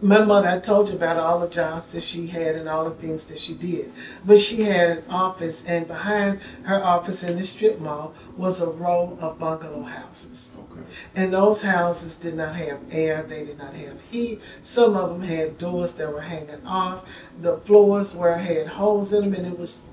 my 0.00 0.24
mother, 0.24 0.48
I 0.48 0.58
told 0.60 0.88
you 0.88 0.94
about 0.94 1.16
all 1.16 1.40
the 1.40 1.48
jobs 1.48 1.88
that 1.92 2.02
she 2.02 2.28
had 2.28 2.54
and 2.54 2.68
all 2.68 2.84
the 2.84 2.90
things 2.90 3.26
that 3.26 3.40
she 3.40 3.54
did. 3.54 3.92
But 4.24 4.40
she 4.40 4.62
had 4.62 4.98
an 4.98 5.04
office, 5.10 5.64
and 5.64 5.88
behind 5.88 6.40
her 6.62 6.82
office 6.82 7.24
in 7.24 7.36
the 7.36 7.42
strip 7.42 7.80
mall 7.80 8.14
was 8.36 8.60
a 8.60 8.70
row 8.70 9.16
of 9.20 9.38
bungalow 9.38 9.82
houses. 9.82 10.54
Okay. 10.56 10.86
And 11.16 11.32
those 11.32 11.62
houses 11.62 12.16
did 12.16 12.34
not 12.34 12.54
have 12.54 12.80
air, 12.92 13.22
they 13.22 13.44
did 13.44 13.58
not 13.58 13.74
have 13.74 14.00
heat. 14.10 14.40
Some 14.62 14.94
of 14.94 15.10
them 15.10 15.22
had 15.22 15.58
doors 15.58 15.94
that 15.94 16.12
were 16.12 16.20
hanging 16.20 16.64
off. 16.64 17.08
The 17.40 17.58
floors 17.58 18.14
were 18.14 18.36
had 18.36 18.68
holes 18.68 19.12
in 19.12 19.22
them, 19.22 19.34
and 19.34 19.52
it 19.52 19.58
was 19.58 19.84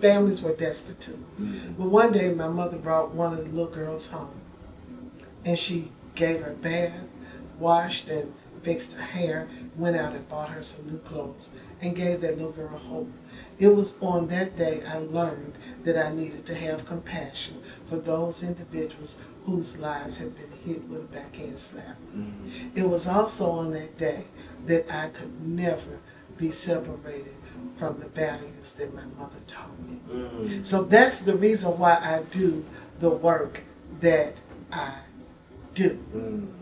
families 0.00 0.42
were 0.42 0.54
destitute. 0.54 1.16
Mm-hmm. 1.40 1.72
But 1.72 1.88
one 1.88 2.12
day, 2.12 2.34
my 2.34 2.48
mother 2.48 2.78
brought 2.78 3.14
one 3.14 3.32
of 3.32 3.38
the 3.38 3.50
little 3.50 3.72
girls 3.72 4.10
home, 4.10 4.40
and 5.44 5.58
she 5.58 5.90
gave 6.14 6.42
her 6.42 6.52
a 6.52 6.54
bath, 6.54 6.92
washed 7.58 8.08
and 8.08 8.32
fixed 8.68 8.92
her 8.92 9.02
hair, 9.02 9.48
went 9.76 9.96
out 9.96 10.14
and 10.14 10.28
bought 10.28 10.50
her 10.50 10.62
some 10.62 10.86
new 10.90 10.98
clothes, 10.98 11.52
and 11.80 11.96
gave 11.96 12.20
that 12.20 12.36
little 12.36 12.52
girl 12.52 12.68
hope. 12.68 13.10
It 13.58 13.68
was 13.68 13.96
on 14.02 14.28
that 14.28 14.58
day 14.58 14.82
I 14.86 14.98
learned 14.98 15.54
that 15.84 15.96
I 15.96 16.12
needed 16.12 16.44
to 16.46 16.54
have 16.54 16.84
compassion 16.84 17.62
for 17.88 17.96
those 17.96 18.42
individuals 18.42 19.22
whose 19.46 19.78
lives 19.78 20.18
had 20.18 20.36
been 20.36 20.52
hit 20.66 20.86
with 20.86 21.00
a 21.00 21.04
backhand 21.04 21.58
slap. 21.58 21.96
It 22.74 22.82
was 22.82 23.06
also 23.06 23.50
on 23.52 23.72
that 23.72 23.96
day 23.96 24.24
that 24.66 24.92
I 24.92 25.08
could 25.08 25.40
never 25.46 26.00
be 26.36 26.50
separated 26.50 27.36
from 27.76 27.98
the 28.00 28.08
values 28.08 28.74
that 28.74 28.94
my 28.94 29.06
mother 29.18 29.40
taught 29.46 29.80
me. 29.88 30.00
Mm. 30.10 30.66
So 30.66 30.82
that's 30.82 31.22
the 31.22 31.36
reason 31.36 31.78
why 31.78 31.94
I 31.94 32.22
do 32.30 32.66
the 33.00 33.10
work 33.10 33.62
that 34.00 34.34
I 34.70 34.92
do. 35.74 36.04
Mm. 36.14 36.57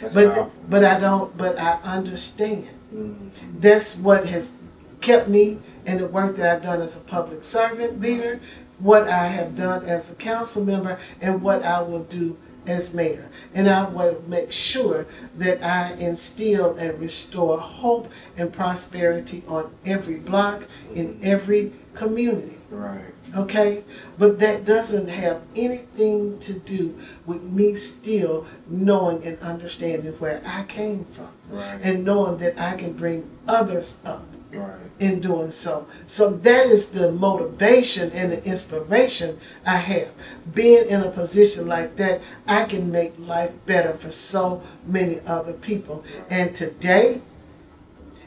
That's 0.00 0.14
But 0.14 0.34
powerful. 0.34 0.52
but 0.68 0.84
I 0.84 0.98
don't 1.00 1.36
but 1.36 1.58
I 1.58 1.78
understand. 1.84 2.68
Mm. 2.94 3.30
That's 3.60 3.96
what 3.96 4.26
has 4.26 4.54
kept 5.00 5.28
me 5.28 5.58
in 5.86 5.98
the 5.98 6.06
work 6.06 6.36
that 6.36 6.56
I've 6.56 6.62
done 6.62 6.80
as 6.80 6.96
a 6.96 7.00
public 7.00 7.44
servant 7.44 8.00
leader, 8.00 8.40
what 8.78 9.08
I 9.08 9.26
have 9.26 9.56
done 9.56 9.84
as 9.86 10.10
a 10.10 10.14
council 10.14 10.64
member, 10.64 10.98
and 11.20 11.42
what 11.42 11.62
I 11.62 11.82
will 11.82 12.04
do 12.04 12.36
as 12.66 12.94
mayor. 12.94 13.28
And 13.54 13.68
I 13.68 13.86
will 13.88 14.22
make 14.26 14.50
sure 14.50 15.06
that 15.36 15.62
I 15.62 15.92
instill 16.00 16.74
and 16.76 16.98
restore 16.98 17.58
hope 17.58 18.10
and 18.38 18.52
prosperity 18.52 19.42
on 19.46 19.70
every 19.84 20.16
block, 20.16 20.64
in 20.94 21.20
every 21.22 21.72
community. 21.94 22.56
Right. 22.70 23.12
Okay? 23.36 23.84
But 24.18 24.38
that 24.40 24.64
doesn't 24.64 25.08
have 25.08 25.42
anything 25.56 26.38
to 26.40 26.52
do 26.52 26.98
with 27.26 27.42
me 27.42 27.76
still 27.76 28.46
knowing 28.68 29.24
and 29.24 29.38
understanding 29.40 30.12
where 30.14 30.40
I 30.46 30.64
came 30.64 31.04
from 31.06 31.28
Right. 31.50 31.80
and 31.82 32.04
knowing 32.04 32.38
that 32.38 32.60
I 32.60 32.76
can 32.76 32.92
bring 32.92 33.30
others 33.46 33.98
up 34.04 34.24
Right. 34.52 34.70
in 35.00 35.20
doing 35.20 35.50
so. 35.50 35.86
So 36.06 36.30
that 36.30 36.66
is 36.66 36.90
the 36.90 37.10
motivation 37.10 38.12
and 38.12 38.30
the 38.30 38.44
inspiration 38.44 39.38
I 39.66 39.76
have. 39.76 40.12
Being 40.54 40.88
in 40.88 41.02
a 41.02 41.10
position 41.10 41.66
like 41.66 41.96
that, 41.96 42.20
I 42.46 42.64
can 42.64 42.92
make 42.92 43.14
life 43.18 43.52
better 43.66 43.94
for 43.94 44.12
so 44.12 44.62
many 44.86 45.20
other 45.26 45.54
people. 45.54 46.04
And 46.30 46.54
today, 46.54 47.20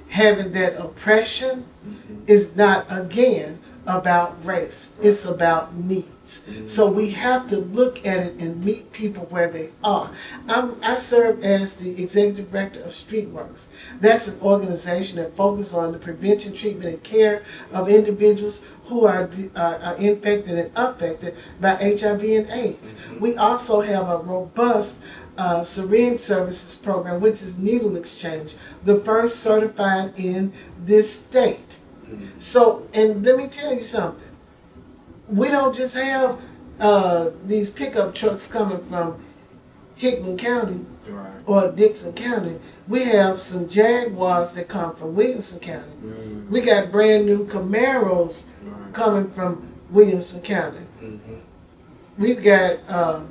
having 0.09 0.51
that 0.53 0.77
oppression 0.79 1.65
mm-hmm. 1.85 2.23
is 2.27 2.55
not 2.55 2.85
again 2.89 3.59
about 3.87 4.45
race. 4.45 4.91
It's 5.01 5.25
about 5.25 5.73
needs. 5.73 6.43
So 6.65 6.91
we 6.91 7.11
have 7.11 7.49
to 7.49 7.57
look 7.57 8.05
at 8.05 8.19
it 8.19 8.33
and 8.41 8.63
meet 8.63 8.91
people 8.91 9.25
where 9.29 9.49
they 9.49 9.69
are. 9.81 10.11
I'm, 10.49 10.75
I 10.83 10.95
serve 10.95 11.41
as 11.41 11.75
the 11.75 12.03
executive 12.03 12.51
director 12.51 12.81
of 12.81 12.91
Streetworks. 12.91 13.67
That's 14.01 14.27
an 14.27 14.39
organization 14.41 15.19
that 15.19 15.37
focuses 15.37 15.73
on 15.73 15.93
the 15.93 15.99
prevention, 15.99 16.53
treatment, 16.53 16.89
and 16.89 17.03
care 17.03 17.43
of 17.71 17.87
individuals 17.87 18.65
who 18.87 19.05
are, 19.05 19.29
uh, 19.55 19.79
are 19.81 19.95
infected 19.95 20.57
and 20.57 20.71
affected 20.75 21.35
by 21.61 21.75
HIV 21.75 22.23
and 22.23 22.49
AIDS. 22.49 22.97
We 23.21 23.37
also 23.37 23.79
have 23.79 24.09
a 24.09 24.17
robust 24.17 24.99
uh, 25.37 25.63
syringe 25.63 26.19
services 26.19 26.75
program, 26.75 27.21
which 27.21 27.41
is 27.41 27.57
needle 27.57 27.95
exchange, 27.95 28.55
the 28.83 28.99
first 28.99 29.37
certified 29.37 30.19
in 30.19 30.51
this 30.83 31.13
state. 31.13 31.79
So, 32.39 32.87
and 32.93 33.25
let 33.25 33.37
me 33.37 33.47
tell 33.47 33.73
you 33.73 33.81
something. 33.81 34.35
We 35.27 35.49
don't 35.49 35.75
just 35.75 35.95
have 35.95 36.39
uh, 36.79 37.31
these 37.45 37.69
pickup 37.69 38.13
trucks 38.15 38.47
coming 38.47 38.83
from 38.85 39.23
Hickman 39.95 40.37
County 40.37 40.85
Right. 41.09 41.33
or 41.45 41.71
Dixon 41.71 42.13
County. 42.13 42.59
We 42.87 43.03
have 43.05 43.41
some 43.41 43.67
Jaguars 43.67 44.53
that 44.53 44.67
come 44.67 44.95
from 44.95 45.15
Williamson 45.15 45.59
County. 45.59 45.91
Mm-hmm. 46.03 46.51
We 46.51 46.61
got 46.61 46.91
brand 46.91 47.25
new 47.25 47.45
Camaros 47.47 48.47
Right. 48.63 48.93
coming 48.93 49.29
from 49.31 49.67
Williamson 49.89 50.41
County. 50.41 50.79
Mm-hmm. 51.01 51.35
We've 52.17 52.43
got 52.43 52.77
uh, 52.89 53.21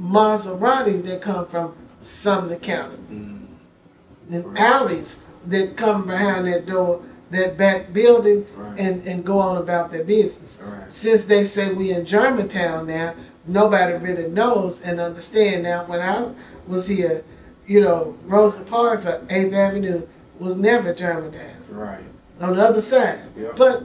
Maseratis 0.00 1.02
that 1.04 1.20
come 1.20 1.46
from 1.46 1.74
Sumner 2.00 2.56
County. 2.56 2.96
Mm-hmm. 2.96 4.34
And 4.34 4.46
Right. 4.46 4.58
Audis 4.58 5.20
that 5.46 5.76
come 5.76 6.06
behind 6.06 6.46
that 6.48 6.66
door, 6.66 7.02
that 7.30 7.56
back 7.58 7.92
building, 7.92 8.46
Right. 8.56 8.78
and, 8.78 9.04
and 9.06 9.24
go 9.24 9.38
on 9.40 9.56
about 9.56 9.90
their 9.90 10.04
business. 10.04 10.62
Right. 10.64 10.92
Since 10.92 11.24
they 11.24 11.44
say 11.44 11.72
we 11.72 11.90
in 11.92 12.04
Germantown 12.06 12.86
now, 12.86 13.14
nobody 13.46 13.94
really 13.96 14.28
knows 14.28 14.80
and 14.82 15.00
understand. 15.00 15.64
Now, 15.64 15.84
when 15.86 16.00
I 16.00 16.32
was 16.68 16.86
here, 16.88 17.24
you 17.66 17.80
know, 17.80 18.16
Rosa 18.26 18.62
Parks 18.62 19.06
or 19.06 19.18
8th 19.28 19.52
Avenue 19.52 20.06
was 20.38 20.56
never 20.56 20.94
Germantown 20.94 21.64
Right. 21.70 22.04
on 22.40 22.54
the 22.56 22.62
other 22.62 22.80
side. 22.80 23.18
Yeah. 23.36 23.48
But 23.56 23.82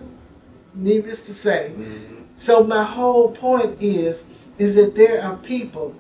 needless 0.76 1.22
to 1.26 1.34
say, 1.34 1.72
Mm-hmm. 1.76 2.24
so 2.36 2.64
my 2.64 2.84
whole 2.84 3.32
point 3.32 3.82
is, 3.82 4.26
is 4.60 4.76
that 4.76 4.96
there 4.96 5.24
are 5.24 5.36
people, 5.38 5.96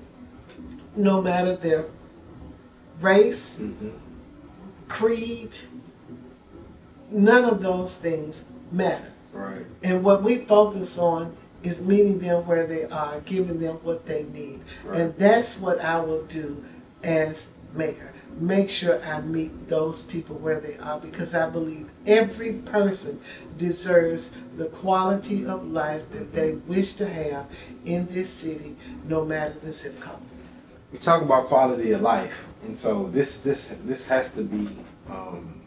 no 0.95 1.21
matter 1.23 1.55
their 1.55 1.85
race, 2.99 3.57
Mm-hmm. 3.59 3.89
creed, 4.87 5.55
none 7.11 7.45
of 7.45 7.61
those 7.61 7.97
things 7.97 8.45
matter. 8.71 9.11
Right. 9.33 9.65
And 9.83 10.03
what 10.03 10.23
we 10.23 10.45
focus 10.45 10.97
on 10.97 11.35
is 11.63 11.83
meeting 11.85 12.19
them 12.19 12.45
where 12.47 12.65
they 12.65 12.85
are, 12.85 13.19
giving 13.21 13.59
them 13.59 13.75
what 13.83 14.05
they 14.05 14.23
need. 14.23 14.61
Right. 14.83 15.01
And 15.01 15.15
that's 15.15 15.59
what 15.59 15.79
I 15.79 15.99
will 15.99 16.23
do 16.25 16.63
as 17.03 17.49
mayor. 17.73 18.13
Make 18.39 18.69
sure 18.69 19.01
I 19.03 19.21
meet 19.21 19.67
those 19.67 20.05
people 20.05 20.37
where 20.37 20.59
they 20.59 20.77
are 20.77 20.99
because 20.99 21.35
I 21.35 21.49
believe 21.49 21.89
every 22.05 22.53
person 22.53 23.19
deserves 23.57 24.35
the 24.55 24.67
quality 24.67 25.45
of 25.45 25.67
life 25.67 26.09
that 26.11 26.33
they 26.33 26.53
wish 26.53 26.93
to 26.95 27.07
have 27.07 27.45
in 27.85 28.07
this 28.07 28.29
city, 28.29 28.77
no 29.05 29.25
matter 29.25 29.53
the 29.61 29.71
zip 29.71 29.99
code. 29.99 30.15
we 30.91 30.97
talk 30.97 31.21
about 31.21 31.45
quality 31.47 31.91
of 31.91 32.01
life, 32.01 32.45
and 32.63 32.77
so 32.77 33.07
this 33.07 33.37
this 33.39 33.69
this 33.83 34.05
has 34.07 34.31
to 34.33 34.43
be, 34.43 34.67
um, 35.09 35.60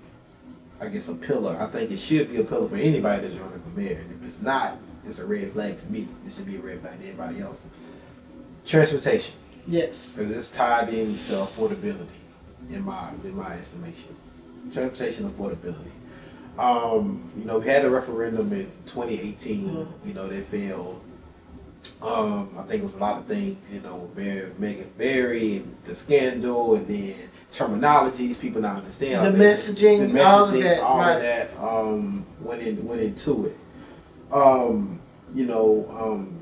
I 0.81 0.89
guess, 0.89 1.09
a 1.09 1.15
pillar. 1.15 1.57
I 1.61 1.67
think 1.67 1.91
it 1.91 1.99
should 1.99 2.31
be 2.31 2.39
a 2.39 2.45
pillar 2.45 2.69
for 2.69 2.77
anybody 2.77 3.29
that's 3.29 3.41
running 3.41 3.61
for 3.63 3.79
mayor. 3.81 3.99
And 3.99 4.11
if 4.21 4.27
it's 4.27 4.43
not, 4.43 4.77
it's 5.05 5.19
a 5.19 5.27
red 5.27 5.53
flag 5.53 5.79
to 5.79 5.91
me. 5.93 6.09
It 6.27 6.33
should 6.33 6.47
be 6.47 6.57
a 6.57 6.61
red 6.61 6.81
flag 6.81 6.99
to 6.99 7.05
everybody 7.09 7.41
else. 7.41 7.67
Transportation, 8.67 9.35
Yes. 9.67 10.13
because 10.15 10.31
it's 10.31 10.51
tied 10.51 10.89
into 10.93 11.33
affordability, 11.35 12.07
in 12.71 12.83
my 12.83 13.11
in 13.23 13.37
my 13.37 13.53
estimation. 13.53 14.17
Transportation 14.73 15.29
affordability. 15.31 15.91
Um, 16.59 17.31
you 17.37 17.45
know, 17.45 17.59
we 17.59 17.67
had 17.67 17.85
a 17.85 17.91
referendum 17.91 18.53
in 18.53 18.71
2018. 18.87 19.87
You 20.07 20.15
know, 20.15 20.29
that 20.29 20.45
failed. 20.47 21.01
Um, 22.01 22.55
I 22.59 22.63
think 22.63 22.81
it 22.83 22.85
was 22.85 22.95
a 22.95 22.99
lot 22.99 23.19
of 23.19 23.27
things, 23.27 23.71
you 23.73 23.81
know, 23.81 24.11
Mary, 24.17 24.51
Megan 24.59 24.91
Barry 24.99 25.57
and 25.59 25.77
the 25.85 25.95
scandal, 25.95 26.75
and 26.77 26.87
then 26.89 27.15
terminologies 27.59 28.39
people 28.39 28.61
not 28.61 28.77
understand. 28.77 29.35
The 29.35 29.45
messaging, 29.45 30.13
the 30.13 30.25
all 30.25 30.45
of 30.45 30.51
messaging, 30.51 30.63
that, 30.63 30.81
all 30.83 30.99
right. 30.99 31.13
of 31.17 31.23
that 31.23 31.57
um, 31.59 32.27
went 32.41 32.63
in, 32.63 32.87
went 32.87 33.01
into 33.01 33.47
it. 33.47 33.57
Um, 34.33 35.01
you 35.35 35.47
know, 35.47 35.87
um, 35.91 36.41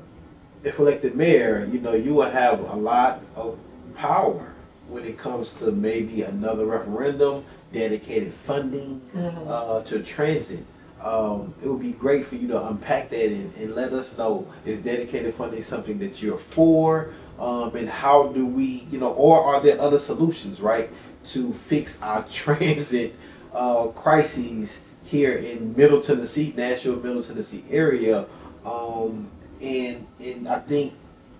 if 0.63 0.79
elected 0.79 1.15
mayor, 1.15 1.67
you 1.71 1.79
know, 1.79 1.93
you 1.93 2.13
will 2.15 2.29
have 2.29 2.59
a 2.61 2.75
lot 2.75 3.21
of 3.35 3.57
power 3.95 4.53
when 4.87 5.03
it 5.05 5.17
comes 5.17 5.55
to 5.55 5.71
maybe 5.71 6.23
another 6.23 6.65
referendum, 6.65 7.43
dedicated 7.71 8.33
funding 8.33 9.01
Mhm. 9.15 9.47
uh, 9.47 9.81
to 9.81 10.01
transit. 10.01 10.65
Um, 11.03 11.53
it 11.61 11.67
would 11.67 11.81
be 11.81 11.91
great 11.91 12.23
for 12.25 12.35
you 12.35 12.47
to 12.47 12.67
unpack 12.67 13.09
that 13.09 13.25
and, 13.25 13.53
and 13.57 13.75
let 13.75 13.91
us 13.91 14.17
know 14.17 14.47
is 14.65 14.79
dedicated 14.81 15.33
funding 15.33 15.61
something 15.61 15.99
that 15.99 16.21
you're 16.23 16.37
for, 16.37 17.09
um, 17.39 17.75
and 17.75 17.89
how 17.89 18.27
do 18.27 18.45
we, 18.45 18.87
you 18.89 18.99
know, 18.99 19.11
or 19.13 19.43
are 19.43 19.59
there 19.59 19.79
other 19.81 19.99
solutions, 19.99 20.61
right, 20.61 20.89
to 21.25 21.53
fix 21.53 22.01
our 22.01 22.23
transit 22.29 23.15
uh, 23.53 23.87
crises 23.87 24.81
here 25.03 25.33
in 25.33 25.75
Middle 25.75 25.99
Tennessee, 25.99 26.53
Nashville, 26.55 26.95
Middle 26.97 27.21
Tennessee 27.21 27.63
area, 27.69 28.25
um, 28.65 29.29
and 29.61 30.07
and 30.19 30.47
I 30.47 30.59
think 30.59 30.93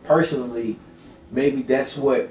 personally, 0.03 0.77
maybe 1.31 1.61
that's 1.61 1.97
what 1.97 2.29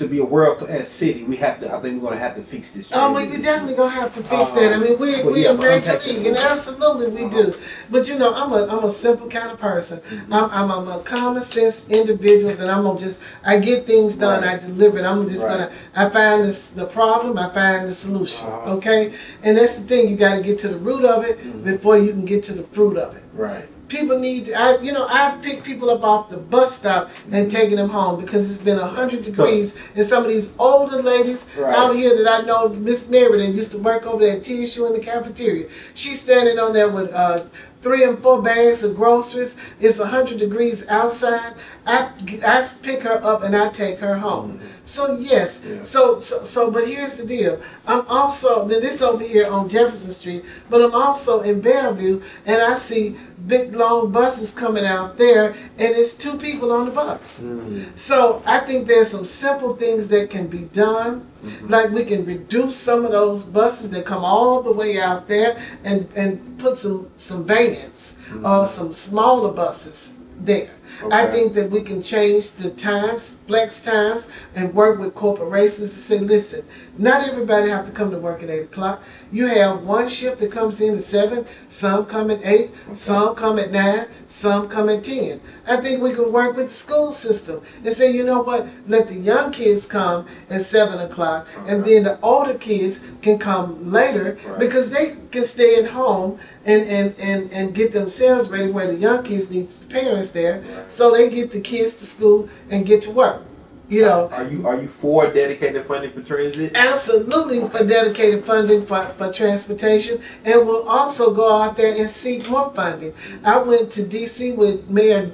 to 0.00 0.08
be 0.08 0.18
a 0.18 0.24
world 0.24 0.58
class 0.58 0.88
city, 0.88 1.22
we 1.24 1.36
have 1.36 1.60
to. 1.60 1.72
I 1.74 1.80
think 1.80 2.02
we're 2.02 2.08
gonna 2.10 2.20
have 2.20 2.34
to 2.36 2.42
fix 2.42 2.72
this. 2.74 2.90
Oh, 2.92 3.08
we, 3.12 3.14
transit 3.14 3.30
we 3.30 3.34
issue. 3.36 3.42
definitely 3.44 3.76
gonna 3.76 3.90
have 4.02 4.14
to 4.16 4.22
fix 4.22 4.50
that. 4.52 4.72
I 4.74 4.78
mean, 4.78 4.98
we 4.98 5.22
but 5.22 5.32
we 5.32 5.42
yeah, 5.44 5.50
a 5.50 5.54
but 5.54 5.62
major 5.62 6.00
league, 6.06 6.26
and 6.26 6.36
absolutely 6.36 7.08
we 7.08 7.24
Uh-huh. 7.24 7.42
do. 7.42 7.54
But 7.90 8.08
you 8.08 8.18
know, 8.18 8.34
I'm 8.34 8.52
a 8.52 8.66
I'm 8.66 8.84
a 8.84 8.90
simple 8.90 9.28
kind 9.28 9.50
of 9.50 9.58
person. 9.58 9.98
Mm-hmm. 10.00 10.32
I'm, 10.34 10.50
I'm 10.50 10.70
I'm 10.70 10.88
a 10.88 10.98
common 11.02 11.42
sense 11.42 11.88
individuals, 11.88 12.60
and 12.60 12.70
I'm 12.70 12.82
gonna 12.84 12.98
just 12.98 13.20
I 13.44 13.58
get 13.58 13.86
things 13.86 14.16
done. 14.16 14.42
Right. 14.42 14.56
I 14.62 14.66
deliver 14.66 14.98
it. 14.98 15.04
I'm 15.04 15.28
just 15.28 15.44
Right. 15.46 15.58
gonna 15.68 15.72
I 15.94 16.08
find 16.08 16.44
this 16.44 16.70
the 16.70 16.86
problem. 16.86 17.38
I 17.38 17.48
find 17.50 17.88
the 17.88 17.94
solution. 17.94 18.48
Uh-huh. 18.48 18.74
Okay, 18.76 19.12
and 19.42 19.56
that's 19.58 19.74
the 19.76 19.82
thing. 19.82 20.08
You 20.08 20.16
got 20.16 20.34
to 20.36 20.42
get 20.42 20.58
to 20.60 20.68
the 20.68 20.78
root 20.78 21.04
of 21.04 21.24
it 21.24 21.38
Mm-hmm. 21.40 21.64
before 21.64 21.96
you 21.98 22.10
can 22.12 22.24
get 22.24 22.42
to 22.44 22.52
the 22.52 22.62
fruit 22.64 22.96
of 22.96 23.16
it 23.16 23.24
Right. 23.32 23.66
People 23.90 24.18
need 24.18 24.52
I 24.54 24.78
you 24.78 24.92
know 24.92 25.06
I 25.08 25.36
pick 25.42 25.62
people 25.64 25.90
up 25.90 26.02
off 26.02 26.30
the 26.30 26.38
bus 26.38 26.74
stop 26.78 27.10
and 27.30 27.50
taking 27.50 27.76
them 27.76 27.90
home 27.90 28.20
because 28.20 28.50
it's 28.50 28.62
been 28.62 28.78
a 28.78 28.86
hundred 28.86 29.24
degrees 29.24 29.76
and 29.94 30.06
some 30.06 30.24
of 30.24 30.30
these 30.30 30.54
older 30.58 31.02
ladies 31.02 31.46
Right. 31.58 31.74
out 31.76 31.94
here 31.94 32.16
that 32.22 32.28
I 32.42 32.46
know 32.46 32.68
Miss 32.70 33.08
Mary 33.10 33.38
that 33.44 33.52
used 33.52 33.72
to 33.72 33.78
work 33.78 34.06
over 34.06 34.24
there 34.24 34.36
at 34.36 34.44
TSU 34.44 34.86
in 34.86 34.92
the 34.94 35.00
cafeteria. 35.00 35.68
She's 35.94 36.22
standing 36.22 36.58
on 36.58 36.72
there 36.72 36.88
with 36.88 37.12
uh 37.12 37.44
three 37.82 38.04
and 38.04 38.18
four 38.22 38.40
bags 38.42 38.84
of 38.84 38.94
groceries. 38.94 39.56
It's 39.80 39.98
a 40.00 40.06
hundred 40.06 40.38
degrees 40.38 40.86
outside 40.88 41.54
I, 41.90 42.10
I 42.46 42.66
pick 42.82 43.02
her 43.02 43.18
up 43.24 43.42
and 43.42 43.56
I 43.56 43.68
take 43.70 43.98
her 44.00 44.16
home 44.16 44.58
mm-hmm. 44.58 44.66
so 44.84 45.02
yes 45.18 45.62
Yeah. 45.64 45.82
so, 45.82 46.20
so 46.20 46.42
so 46.44 46.70
but 46.70 46.86
here's 46.86 47.16
the 47.16 47.26
deal 47.26 47.60
I'm 47.86 48.04
also 48.08 48.66
then 48.68 48.80
this 48.80 49.02
over 49.02 49.24
here 49.24 49.46
on 49.46 49.68
Jefferson 49.68 50.12
Street 50.12 50.44
but 50.70 50.80
I'm 50.82 50.94
also 50.94 51.40
in 51.40 51.60
Bellevue 51.60 52.22
and 52.46 52.62
I 52.62 52.76
see 52.76 53.16
big 53.46 53.74
long 53.74 54.12
buses 54.12 54.54
coming 54.54 54.84
out 54.84 55.18
there 55.18 55.50
and 55.78 55.90
it's 55.96 56.14
two 56.16 56.36
people 56.38 56.72
on 56.72 56.86
the 56.86 56.92
bus. 56.92 57.40
Mm-hmm. 57.42 57.96
So 57.96 58.42
I 58.46 58.60
think 58.60 58.86
there's 58.86 59.10
some 59.10 59.24
simple 59.24 59.76
things 59.76 60.08
that 60.08 60.30
can 60.30 60.46
be 60.46 60.64
done. 60.64 61.26
Mm-hmm. 61.44 61.68
Like 61.68 61.90
we 61.90 62.04
can 62.04 62.24
reduce 62.26 62.76
some 62.76 63.04
of 63.04 63.12
those 63.12 63.46
buses 63.46 63.90
that 63.90 64.04
come 64.04 64.24
all 64.24 64.62
the 64.62 64.72
way 64.72 65.00
out 65.00 65.26
there 65.28 65.60
and, 65.84 66.08
and 66.14 66.58
put 66.58 66.78
some 66.78 67.10
some 67.16 67.46
vans 67.46 68.18
or 68.44 68.66
some 68.66 68.92
smaller 68.92 69.52
buses 69.52 70.14
there. 70.38 70.70
I 71.10 71.26
think 71.26 71.54
that 71.54 71.70
we 71.70 71.82
can 71.82 72.02
change 72.02 72.52
the 72.52 72.70
times, 72.70 73.38
flex 73.46 73.80
times, 73.80 74.28
and 74.54 74.74
work 74.74 74.98
with 74.98 75.14
corporations 75.14 75.90
to 75.90 75.96
say, 75.98 76.18
listen, 76.18 76.64
not 77.00 77.26
everybody 77.26 77.70
have 77.70 77.86
to 77.86 77.92
come 77.92 78.10
to 78.10 78.18
work 78.18 78.42
at 78.42 78.50
eight 78.50 78.64
o'clock. 78.64 79.02
You 79.32 79.46
have 79.46 79.82
one 79.82 80.08
shift 80.08 80.38
that 80.40 80.52
comes 80.52 80.80
in 80.80 80.94
at 80.94 81.02
seven, 81.02 81.46
some 81.68 82.04
come 82.04 82.30
at 82.30 82.44
eight, 82.44 82.70
some 82.92 83.34
come 83.34 83.58
at 83.58 83.70
nine, 83.72 84.06
some 84.28 84.68
come 84.68 84.88
at 84.90 85.02
ten. 85.04 85.40
I 85.66 85.76
think 85.78 86.02
we 86.02 86.12
can 86.12 86.30
work 86.32 86.56
with 86.56 86.68
the 86.68 86.74
school 86.74 87.10
system 87.12 87.62
and 87.84 87.94
say, 87.94 88.10
you 88.12 88.22
know 88.24 88.42
what, 88.42 88.66
let 88.86 89.08
the 89.08 89.14
young 89.14 89.50
kids 89.50 89.86
come 89.86 90.26
at 90.50 90.62
seven 90.62 90.98
o'clock, 91.00 91.48
and 91.66 91.80
Okay. 91.82 91.94
then 91.94 92.02
the 92.04 92.20
older 92.20 92.54
kids 92.54 93.02
can 93.22 93.38
come 93.38 93.90
later 93.90 94.38
Right. 94.46 94.58
because 94.58 94.90
they 94.90 95.16
can 95.30 95.44
stay 95.44 95.76
at 95.76 95.86
home 95.90 96.38
and, 96.66 96.82
and, 96.82 97.14
and, 97.18 97.50
and 97.52 97.74
get 97.74 97.92
themselves 97.92 98.50
ready 98.50 98.70
where 98.70 98.86
the 98.88 98.94
young 98.94 99.22
kids 99.22 99.50
need 99.50 99.70
the 99.70 99.86
parents 99.86 100.30
there 100.32 100.60
Right. 100.60 100.92
so 100.92 101.10
they 101.12 101.30
get 101.30 101.50
the 101.52 101.60
kids 101.60 101.96
to 101.96 102.04
school 102.06 102.48
and 102.70 102.84
get 102.84 103.00
to 103.02 103.10
work. 103.10 103.42
You 103.90 104.02
know, 104.02 104.28
Are 104.32 104.46
you 104.46 104.66
are 104.68 104.80
you 104.80 104.86
for 104.86 105.26
dedicated 105.32 105.84
funding 105.84 106.12
for 106.12 106.22
transit? 106.22 106.76
absolutely 106.76 107.68
for 107.68 107.84
dedicated 107.84 108.44
funding 108.44 108.86
for, 108.86 109.04
for 109.18 109.32
transportation 109.32 110.20
and 110.44 110.64
we'll 110.66 110.88
also 110.88 111.34
go 111.34 111.60
out 111.60 111.76
there 111.76 111.96
and 111.96 112.08
seek 112.08 112.48
more 112.48 112.72
funding. 112.72 113.12
I 113.44 113.58
went 113.58 113.90
to 113.92 114.02
DC 114.02 114.54
with 114.54 114.88
Mayor 114.88 115.32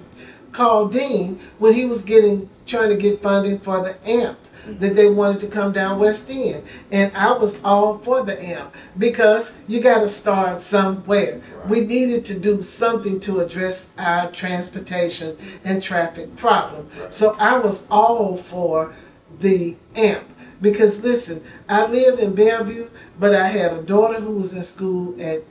Karl 0.53 0.89
Dean 0.89 1.39
when 1.59 1.75
he 1.75 1.85
was 1.85 2.03
getting 2.03 2.49
trying 2.65 2.89
to 2.89 2.97
get 2.97 3.23
funding 3.23 3.59
for 3.61 3.83
the 3.83 4.09
AMP 4.09 4.39
that 4.67 4.97
they 4.97 5.09
wanted 5.09 5.41
to 5.41 5.47
come 5.49 5.73
down 5.73 5.99
West 5.99 6.31
End. 6.31 6.65
And 6.91 7.15
I 7.17 7.33
was 7.33 7.61
all 7.63 7.99
for 7.99 8.23
the 8.23 8.41
AMP 8.43 8.75
because 8.99 9.57
you 9.69 9.81
gotta 9.81 10.09
start 10.09 10.61
somewhere. 10.61 11.41
We 11.69 11.83
needed 11.83 12.25
to 12.27 12.39
do 12.39 12.63
something 12.63 13.21
to 13.21 13.41
address 13.41 13.91
our 13.99 14.31
transportation 14.31 15.37
and 15.65 15.83
traffic 15.83 16.37
problem. 16.37 16.89
So 17.11 17.37
I 17.39 17.59
was 17.59 17.87
all 17.91 18.37
for 18.37 18.95
the 19.41 19.77
AMP. 19.95 20.25
Because 20.61 21.03
listen, 21.05 21.45
I 21.69 21.87
lived 21.87 22.21
in 22.21 22.35
Bellevue, 22.35 22.89
but 23.19 23.35
I 23.35 23.49
had 23.49 23.73
a 23.73 23.83
daughter 23.83 24.21
who 24.21 24.33
was 24.33 24.55
in 24.55 24.63
school 24.63 25.21
at 25.21 25.43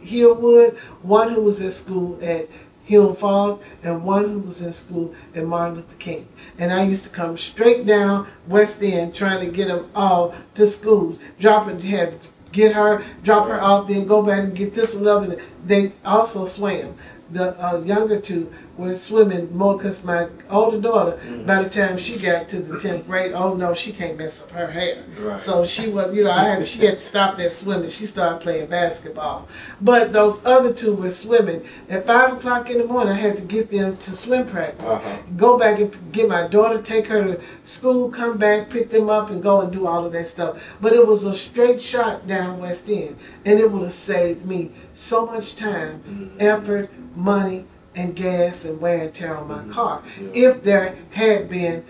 Hillwood, 0.00 0.76
one 1.02 1.30
who 1.30 1.42
was 1.42 1.60
in 1.60 1.70
school 1.70 2.18
at 2.22 2.48
Hume-Fogg, 2.84 3.62
and 3.82 4.04
one 4.04 4.24
who 4.24 4.38
was 4.40 4.62
in 4.62 4.72
school 4.72 5.14
at 5.34 5.44
Martin 5.44 5.76
Luther 5.76 5.96
King. 5.96 6.28
And 6.58 6.72
I 6.72 6.84
used 6.84 7.04
to 7.04 7.10
come 7.10 7.36
straight 7.38 7.86
down 7.86 8.26
West 8.46 8.82
End 8.82 9.14
trying 9.14 9.44
to 9.44 9.50
get 9.50 9.68
them 9.68 9.90
all 9.94 10.34
to 10.54 10.66
school, 10.66 11.18
dropping, 11.38 11.80
had 11.80 12.18
get 12.52 12.74
her, 12.74 13.04
drop 13.22 13.48
her 13.48 13.60
off, 13.60 13.88
then 13.88 14.06
go 14.06 14.22
back 14.22 14.44
and 14.44 14.56
get 14.56 14.74
this 14.74 14.94
one 14.94 15.08
up. 15.08 15.22
And 15.28 15.40
they 15.66 15.92
also 16.04 16.46
swam. 16.46 16.96
The 17.34 17.60
uh, 17.60 17.80
younger 17.80 18.20
two 18.20 18.52
were 18.76 18.94
swimming 18.94 19.56
more 19.56 19.76
because 19.76 20.04
my 20.04 20.28
older 20.50 20.80
daughter, 20.80 21.18
by 21.44 21.64
the 21.64 21.68
time 21.68 21.98
she 21.98 22.16
got 22.16 22.48
to 22.48 22.60
the 22.60 22.76
10th 22.76 23.06
grade, 23.06 23.32
oh 23.32 23.54
no, 23.54 23.74
she 23.74 23.90
can't 23.90 24.16
mess 24.16 24.40
up 24.42 24.50
her 24.52 24.70
hair. 24.70 25.02
Right. 25.18 25.40
So 25.40 25.66
she 25.66 25.88
was, 25.88 26.14
you 26.14 26.22
know, 26.22 26.30
I 26.30 26.44
had 26.44 26.66
she 26.66 26.84
had 26.84 26.94
to 26.94 27.00
stop 27.00 27.36
that 27.38 27.50
swimming. 27.50 27.88
She 27.88 28.06
started 28.06 28.40
playing 28.40 28.66
basketball. 28.66 29.48
But 29.80 30.12
those 30.12 30.44
other 30.46 30.72
two 30.72 30.94
were 30.94 31.10
swimming. 31.10 31.64
At 31.88 32.06
five 32.06 32.34
o'clock 32.34 32.70
in 32.70 32.78
the 32.78 32.86
morning, 32.86 33.14
I 33.14 33.16
had 33.16 33.36
to 33.36 33.42
get 33.42 33.68
them 33.68 33.96
to 33.96 34.10
swim 34.12 34.46
practice. 34.46 34.92
Uh-huh. 34.92 35.16
Go 35.36 35.58
back 35.58 35.80
and 35.80 36.12
get 36.12 36.28
my 36.28 36.46
daughter, 36.46 36.80
take 36.80 37.08
her 37.08 37.24
to 37.24 37.40
school, 37.64 38.10
come 38.10 38.38
back, 38.38 38.70
pick 38.70 38.90
them 38.90 39.10
up, 39.10 39.30
and 39.30 39.42
go 39.42 39.60
and 39.60 39.72
do 39.72 39.88
all 39.88 40.06
of 40.06 40.12
that 40.12 40.28
stuff. 40.28 40.76
But 40.80 40.92
it 40.92 41.04
was 41.04 41.24
a 41.24 41.34
straight 41.34 41.80
shot 41.80 42.28
down 42.28 42.60
West 42.60 42.88
End, 42.88 43.16
and 43.44 43.58
it 43.58 43.72
would 43.72 43.82
have 43.82 43.92
saved 43.92 44.46
me 44.46 44.70
so 44.94 45.26
much 45.26 45.56
time, 45.56 46.36
effort, 46.38 46.88
money, 47.16 47.66
and 47.96 48.16
gas 48.16 48.64
and 48.64 48.80
wear 48.80 49.04
and 49.04 49.14
tear 49.14 49.36
on 49.36 49.48
my 49.48 49.58
mm-hmm. 49.58 49.72
car. 49.72 50.02
Yeah. 50.20 50.28
If 50.50 50.64
there 50.64 50.96
had 51.12 51.48
been 51.48 51.84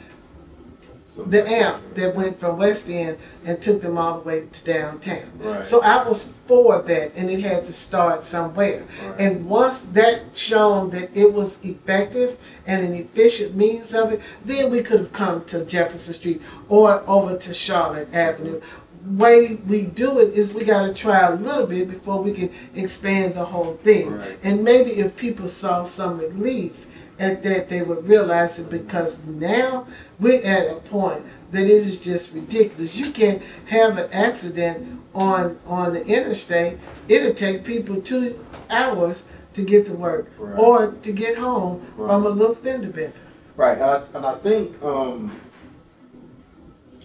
So- 1.15 1.23
the 1.23 1.49
amp 1.49 1.95
that 1.95 2.15
went 2.15 2.41
from 2.41 2.59
West 2.59 2.89
End 2.89 3.19
and 3.45 3.61
took 3.61 3.81
them 3.81 3.97
all 3.97 4.19
the 4.19 4.25
way 4.25 4.47
to 4.53 4.65
downtown. 4.65 5.23
Right. 5.39 5.67
So 5.67 5.81
I 5.83 6.07
was 6.07 6.33
for 6.47 6.83
that, 6.83 7.15
and 7.17 7.31
it 7.31 7.41
had 7.41 7.65
to 7.67 7.73
start 7.73 8.25
somewhere. 8.25 8.85
Right. 9.07 9.21
And 9.21 9.47
once 9.47 9.83
that 9.83 10.37
shown 10.37 10.91
that 10.91 11.17
it 11.17 11.33
was 11.33 11.65
effective 11.65 12.37
and 12.67 12.85
an 12.85 12.95
efficient 12.95 13.55
means 13.55 13.95
of 13.95 14.13
it, 14.13 14.21
then 14.45 14.71
we 14.71 14.83
could 14.83 15.01
have 15.01 15.13
come 15.13 15.45
to 15.47 15.65
Jefferson 15.65 16.15
Street 16.15 16.43
or 16.69 17.03
over 17.07 17.37
to 17.37 17.55
Charlotte 17.55 18.13
Avenue. 18.13 18.61
Way 19.05 19.57
we 19.67 19.83
do 19.83 20.19
it 20.19 20.35
is 20.35 20.55
we 20.55 20.65
got 20.65 20.87
to 20.87 20.95
try 20.95 21.21
a 21.29 21.35
little 21.35 21.67
bit 21.67 21.91
before 21.91 22.23
we 22.23 22.33
can 22.33 22.51
expand 22.75 23.35
the 23.35 23.45
whole 23.45 23.75
thing. 23.77 24.17
Right. 24.17 24.39
And 24.43 24.65
maybe 24.65 24.93
if 24.93 25.15
people 25.17 25.47
saw 25.47 25.85
some 25.85 26.19
relief 26.19 26.87
at 27.19 27.43
that, 27.43 27.69
they 27.69 27.83
would 27.83 28.09
realize 28.09 28.59
it 28.59 28.71
because 28.71 29.25
now 29.27 29.87
we're 30.19 30.43
at 30.45 30.71
a 30.71 30.77
point 30.77 31.23
that 31.53 31.65
it 31.65 31.71
is 31.71 32.03
just 32.03 32.33
ridiculous. 32.33 32.97
You 32.97 33.11
can 33.13 33.43
have 33.67 33.99
an 33.99 34.11
accident 34.11 35.01
on 35.15 35.59
on 35.67 35.93
the 35.93 36.05
interstate. 36.07 36.79
It'll 37.07 37.35
take 37.35 37.63
people 37.65 38.01
two 38.01 38.43
hours 38.71 39.27
to 39.53 39.63
get 39.63 39.85
to 39.87 39.93
work 39.93 40.31
Right. 40.39 40.59
or 40.59 40.93
to 40.93 41.13
get 41.13 41.37
home 41.37 41.87
Right. 41.97 42.09
from 42.09 42.27
a 42.27 42.31
little 42.31 42.55
fender 42.57 42.89
bender. 42.89 43.13
Right, 43.57 43.75
and 43.79 43.85
I, 43.85 44.03
and 44.15 44.27
I 44.27 44.35
think 44.37 44.83
um, 44.83 45.31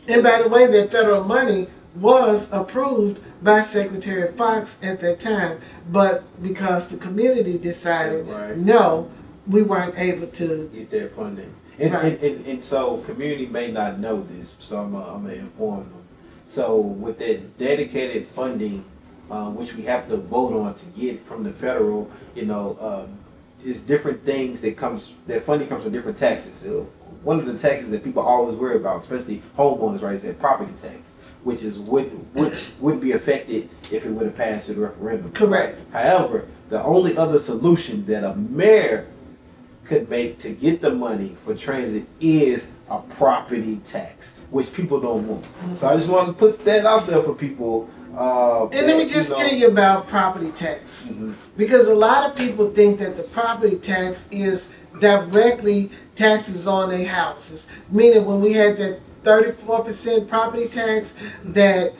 And 0.07 0.23
by 0.23 0.41
the 0.41 0.49
way, 0.49 0.65
that 0.65 0.91
federal 0.91 1.23
money 1.23 1.67
was 1.95 2.51
approved 2.53 3.19
by 3.43 3.61
Secretary 3.61 4.31
Foxx 4.33 4.77
at 4.83 4.99
that 5.01 5.19
time, 5.19 5.59
but 5.91 6.23
because 6.41 6.87
the 6.89 6.97
community 6.97 7.57
decided 7.57 8.27
Right. 8.27 8.57
no, 8.57 9.09
we 9.47 9.63
weren't 9.63 9.97
able 9.97 10.27
to. 10.27 10.69
get 10.73 10.89
that 10.91 11.15
funding. 11.15 11.53
And, 11.79 11.93
Right. 11.93 12.03
and, 12.03 12.23
and, 12.23 12.45
and 12.45 12.63
so 12.63 12.97
community 13.05 13.47
may 13.47 13.71
not 13.71 13.99
know 13.99 14.21
this, 14.21 14.55
so 14.59 14.79
I'm, 14.81 14.95
uh, 14.95 14.99
I'm 14.99 15.23
gonna 15.23 15.35
inform 15.35 15.79
them. 15.79 15.93
So 16.45 16.77
with 16.77 17.17
that 17.19 17.57
dedicated 17.57 18.27
funding, 18.27 18.85
uh, 19.31 19.49
which 19.51 19.75
we 19.75 19.83
have 19.83 20.07
to 20.09 20.17
vote 20.17 20.53
on 20.53 20.73
to 20.75 20.85
get 20.87 21.19
from 21.25 21.43
the 21.43 21.51
federal, 21.51 22.09
you 22.35 22.45
know, 22.45 22.77
um, 22.81 23.17
is 23.63 23.81
different 23.81 24.23
things 24.25 24.61
that 24.61 24.77
comes, 24.77 25.13
that 25.27 25.43
funding 25.43 25.67
comes 25.67 25.83
from 25.83 25.91
different 25.91 26.17
taxes. 26.17 26.65
Uh, 26.65 26.83
One 27.23 27.39
of 27.39 27.45
the 27.47 27.57
taxes 27.57 27.91
that 27.91 28.03
people 28.03 28.23
always 28.23 28.55
worry 28.55 28.77
about, 28.77 28.97
especially 28.97 29.41
homeowners, 29.57 30.01
right, 30.01 30.15
is 30.15 30.21
that 30.23 30.39
property 30.39 30.71
tax, 30.81 31.13
which 31.43 31.63
is 31.63 31.79
would, 31.79 32.05
which 32.35 32.71
wouldn't 32.79 33.01
be 33.01 33.11
affected 33.13 33.69
if 33.91 34.05
it 34.05 34.09
would 34.11 34.25
have 34.25 34.35
passed 34.35 34.67
through 34.67 34.75
the 34.75 34.81
referendum. 34.81 35.31
Correct. 35.31 35.79
However, 35.93 36.45
the 36.69 36.83
only 36.83 37.17
other 37.17 37.39
solution 37.39 38.05
that 38.05 38.23
a 38.23 38.35
mayor 38.35 39.07
could 39.85 40.09
make 40.09 40.37
to 40.39 40.49
get 40.51 40.81
the 40.81 40.91
money 40.93 41.35
for 41.43 41.55
transit 41.55 42.05
is 42.19 42.69
a 42.89 42.99
property 42.99 43.77
tax, 43.83 44.35
which 44.51 44.71
people 44.73 44.99
don't 44.99 45.27
want. 45.27 45.45
So 45.75 45.87
I 45.89 45.95
just 45.95 46.09
want 46.09 46.27
to 46.27 46.33
put 46.33 46.63
that 46.65 46.85
out 46.85 47.07
there 47.07 47.21
for 47.23 47.33
people. 47.33 47.89
Uh, 48.15 48.65
And 48.67 48.87
let 48.87 48.97
me 48.97 49.07
just 49.07 49.29
know- 49.31 49.37
tell 49.37 49.53
you 49.53 49.67
about 49.67 50.07
property 50.07 50.51
tax. 50.55 51.13
Mhm. 51.13 51.33
Because 51.55 51.87
a 51.87 51.93
lot 51.95 52.29
of 52.29 52.35
people 52.35 52.69
think 52.71 52.99
that 52.99 53.17
the 53.17 53.23
property 53.23 53.77
tax 53.77 54.25
is 54.31 54.69
directly 54.99 55.89
taxes 56.15 56.67
on 56.67 56.89
their 56.89 57.05
houses. 57.05 57.67
Meaning 57.91 58.25
when 58.25 58.41
we 58.41 58.53
had 58.53 58.77
that 58.77 58.99
34% 59.29 60.27
property 60.27 60.67
tax, 60.67 61.15
that 61.43 61.93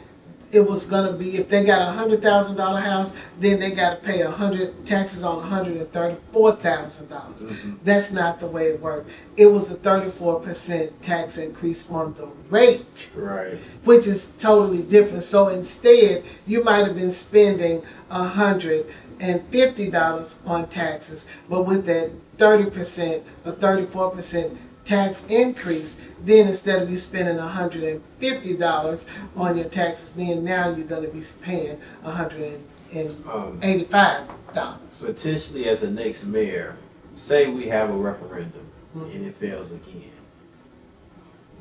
it 0.51 0.61
was 0.67 0.87
gonna 0.87 1.13
be 1.13 1.37
if 1.37 1.47
they 1.47 1.63
got 1.63 1.79
a 1.79 1.91
hundred 1.91 2.23
thousand 2.23 2.57
dollar 2.57 2.79
house, 2.79 3.15
then 3.39 3.59
they 3.59 3.69
gotta 3.69 3.97
pay 3.97 4.21
a 4.21 4.31
hundred 4.31 4.83
taxes 4.83 5.23
on 5.23 5.37
a 5.37 5.41
hundred 5.45 5.77
and 5.77 5.91
thirty-four 5.91 6.53
thousand 6.53 7.07
dollars. 7.07 7.43
Mm-hmm. 7.43 7.73
That's 7.83 8.11
not 8.11 8.39
the 8.39 8.47
way 8.47 8.63
it 8.69 8.81
worked. 8.81 9.11
It 9.37 9.45
was 9.45 9.69
a 9.69 9.75
thirty-four 9.75 10.39
percent 10.39 11.03
tax 11.03 11.37
increase 11.37 11.87
on 11.91 12.15
the 12.15 12.25
rate 12.49 13.11
Right. 13.15 13.59
which 13.83 14.07
is 14.07 14.31
totally 14.39 14.81
different. 14.81 15.23
So 15.23 15.49
instead, 15.49 16.23
you 16.47 16.63
might 16.63 16.83
have 16.87 16.95
been 16.95 17.11
spending 17.11 17.83
a 18.09 18.23
hundred 18.23 18.87
and 19.19 19.45
fifty 19.49 19.91
dollars 19.91 20.39
on 20.47 20.67
taxes, 20.67 21.27
but 21.47 21.67
with 21.67 21.85
that 21.85 22.09
thirty 22.39 22.71
percent 22.71 23.23
or 23.45 23.51
thirty-four 23.51 24.09
percent 24.15 24.57
tax 24.89 25.23
increase, 25.27 26.01
then 26.25 26.47
instead 26.47 26.81
of 26.81 26.89
you 26.89 26.97
spending 26.97 27.37
a 27.37 27.47
hundred 27.47 27.83
and 27.83 28.01
fifty 28.17 28.57
dollars 28.57 29.07
on 29.37 29.55
your 29.57 29.67
taxes, 29.69 30.11
then 30.13 30.43
now 30.43 30.69
you're 30.69 30.87
going 30.87 31.03
to 31.03 31.09
be 31.09 31.21
paying 31.43 31.79
a 32.03 32.11
hundred 32.11 32.59
and 32.93 33.15
Um, 33.31 33.59
eighty-five 33.61 34.23
dollars. 34.53 35.03
potentially, 35.05 35.69
as 35.69 35.81
the 35.81 35.91
next 35.91 36.25
mayor, 36.25 36.75
say 37.13 37.47
we 37.47 37.65
have 37.65 37.89
a 37.91 37.93
referendum 37.93 38.65
and 38.95 39.25
it 39.27 39.35
fails 39.35 39.71
again. 39.71 40.11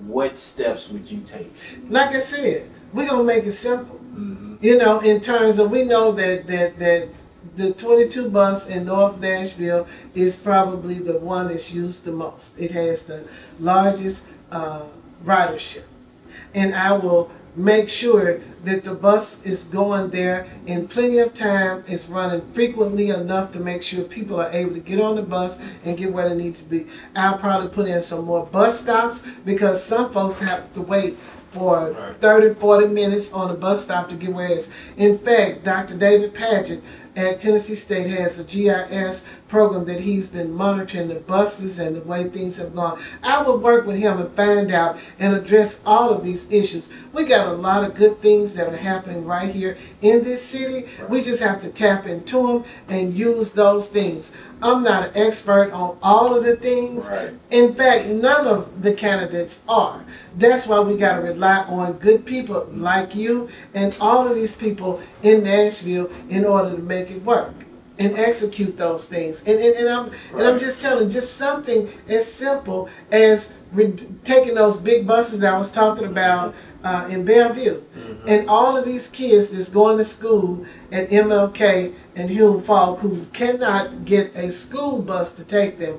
What 0.07 0.41
steps 0.41 0.89
would 0.89 1.11
you 1.11 1.21
take? 1.21 1.53
Like 1.91 2.15
I 2.15 2.21
said, 2.21 2.71
we're 2.95 3.07
gonna 3.07 3.25
make 3.25 3.45
it 3.45 3.53
simple. 3.53 3.97
Mm-hmm. 4.15 4.57
you 4.61 4.79
know, 4.79 4.99
in 5.01 5.21
terms 5.21 5.59
of 5.59 5.71
we 5.71 5.85
know 5.85 6.13
that 6.13 6.47
that 6.47 6.79
that 6.79 7.09
the 7.57 7.73
22 7.73 8.31
bus 8.31 8.69
in 8.69 8.87
North 8.87 9.19
Nashville 9.19 9.87
is 10.15 10.37
probably 10.37 10.95
the 10.95 11.19
one 11.19 11.49
that's 11.49 11.73
used 11.73 12.05
the 12.05 12.13
most. 12.13 12.59
It 12.59 12.71
has 12.73 13.05
the 13.05 13.27
largest 13.61 14.27
uh, 14.51 14.85
ridership, 15.25 15.85
and 16.55 16.75
I 16.75 16.93
will 16.93 17.31
make 17.57 17.89
sure 17.89 18.41
that 18.63 18.85
the 18.85 18.95
bus 18.95 19.45
is 19.45 19.65
going 19.65 20.11
there 20.11 20.47
in 20.67 20.87
plenty 20.87 21.19
of 21.19 21.35
time. 21.35 21.83
It's 21.89 22.09
running 22.09 22.43
frequently 22.53 23.11
enough 23.11 23.53
to 23.53 23.61
make 23.61 23.83
sure 23.83 24.05
people 24.05 24.41
are 24.41 24.51
able 24.53 24.75
to 24.75 24.81
get 24.81 25.01
on 25.01 25.17
the 25.17 25.23
bus 25.23 25.59
and 25.85 25.97
get 25.97 26.13
where 26.13 26.29
they 26.29 26.37
need 26.37 26.55
to 26.57 26.65
be. 26.65 26.87
I'll 27.17 27.39
probably 27.39 27.69
put 27.69 27.89
in 27.89 28.01
some 28.03 28.25
more 28.27 28.47
bus 28.47 28.81
stops 28.81 29.25
because 29.45 29.83
some 29.83 30.13
folks 30.13 30.39
have 30.39 30.73
to 30.75 30.83
wait 30.83 31.17
for 31.51 31.91
Right. 31.93 32.15
30, 32.21 32.61
40 32.61 32.89
minutes 32.89 33.33
on 33.33 33.51
a 33.51 33.55
bus 33.55 33.85
stop 33.85 34.09
to 34.11 34.17
get 34.17 34.33
where 34.33 34.49
it's. 34.51 34.71
In 34.97 35.19
fact, 35.19 35.65
Dr. 35.65 35.97
David 35.97 36.35
Padgett 36.35 36.83
at 37.19 37.41
Tennessee 37.41 37.75
State 37.75 38.07
has 38.11 38.39
a 38.39 38.45
GIS 38.45 39.25
program 39.49 39.85
that 39.87 40.01
he's 40.01 40.29
been 40.29 40.53
monitoring 40.53 41.09
the 41.09 41.17
buses 41.17 41.79
and 41.79 41.97
the 41.97 42.01
way 42.01 42.29
things 42.29 42.59
have 42.59 42.75
gone. 42.75 43.01
I 43.23 43.43
would 43.43 43.63
work 43.63 43.87
with 43.87 43.99
him 43.99 44.19
and 44.19 44.31
find 44.35 44.71
out 44.73 44.99
and 45.19 45.35
address 45.35 45.81
all 45.85 46.11
of 46.11 46.25
these 46.25 46.51
issues. 46.53 46.91
We 47.13 47.25
got 47.25 47.49
a 47.49 47.53
lot 47.53 47.85
of 47.85 47.95
good 47.95 48.21
things 48.21 48.55
that 48.55 48.69
are 48.69 48.77
happening 48.77 49.25
right 49.25 49.55
here 49.55 49.77
in 50.01 50.23
this 50.25 50.45
city. 50.45 50.89
We 51.09 51.23
just 51.23 51.43
have 51.43 51.63
to 51.63 51.71
tap 51.71 52.07
into 52.07 52.47
them 52.47 52.65
and 52.89 53.15
use 53.15 53.53
those 53.53 53.89
things. 53.89 54.33
I'm 54.61 54.83
not 54.83 55.09
an 55.09 55.13
expert 55.15 55.73
on 55.73 55.99
all 56.03 56.35
of 56.35 56.45
the 56.45 56.57
things. 56.57 57.07
Right. 57.07 57.33
In 57.51 57.75
fact, 57.75 58.07
none 58.07 58.47
of 58.47 58.83
the 58.83 58.93
candidates 58.93 59.63
are. 59.69 60.05
That's 60.37 60.67
why 60.67 60.81
we 60.81 60.97
got 60.97 61.17
to 61.17 61.23
rely 61.23 61.59
on 61.65 61.95
good 61.95 62.27
people 62.27 62.69
like 62.73 63.15
you 63.15 63.49
and 63.75 63.97
all 64.01 64.27
of 64.27 64.35
these 64.35 64.57
people 64.57 65.01
in 65.23 65.45
Nashville 65.45 66.11
in 66.29 66.45
order 66.45 66.75
to 66.75 66.83
make 66.83 67.11
it 67.11 67.23
work 67.23 67.55
and 67.99 68.17
execute 68.17 68.77
those 68.77 69.07
things. 69.07 69.43
And, 69.47 69.59
and, 69.59 69.75
and 69.75 69.89
I'm 69.89 70.11
and 70.33 70.49
I'm 70.49 70.59
just 70.59 70.81
telling 70.81 71.11
just 71.11 71.37
something 71.37 71.89
as 72.09 72.31
simple 72.33 72.89
as 73.11 73.53
re- 73.73 73.95
taking 74.25 74.55
those 74.55 74.81
big 74.81 75.07
buses 75.07 75.41
that 75.41 75.55
I 75.55 75.59
was 75.59 75.71
talking 75.71 76.05
about 76.05 76.55
uh, 76.85 77.09
in 77.11 77.25
Bellevue, 77.25 77.83
and 78.27 78.49
all 78.49 78.77
of 78.77 78.85
these 78.85 79.09
kids 79.09 79.51
that's 79.51 79.69
going 79.69 79.99
to 79.99 80.05
school 80.05 80.65
at 80.93 81.09
MLK 81.09 81.93
and 82.15 82.31
Hume-Fogg 82.31 83.01
who 83.01 83.27
cannot 83.33 84.05
get 84.05 84.37
a 84.37 84.53
school 84.53 85.03
bus 85.03 85.33
to 85.35 85.45
take 85.45 85.79
them 85.79 85.99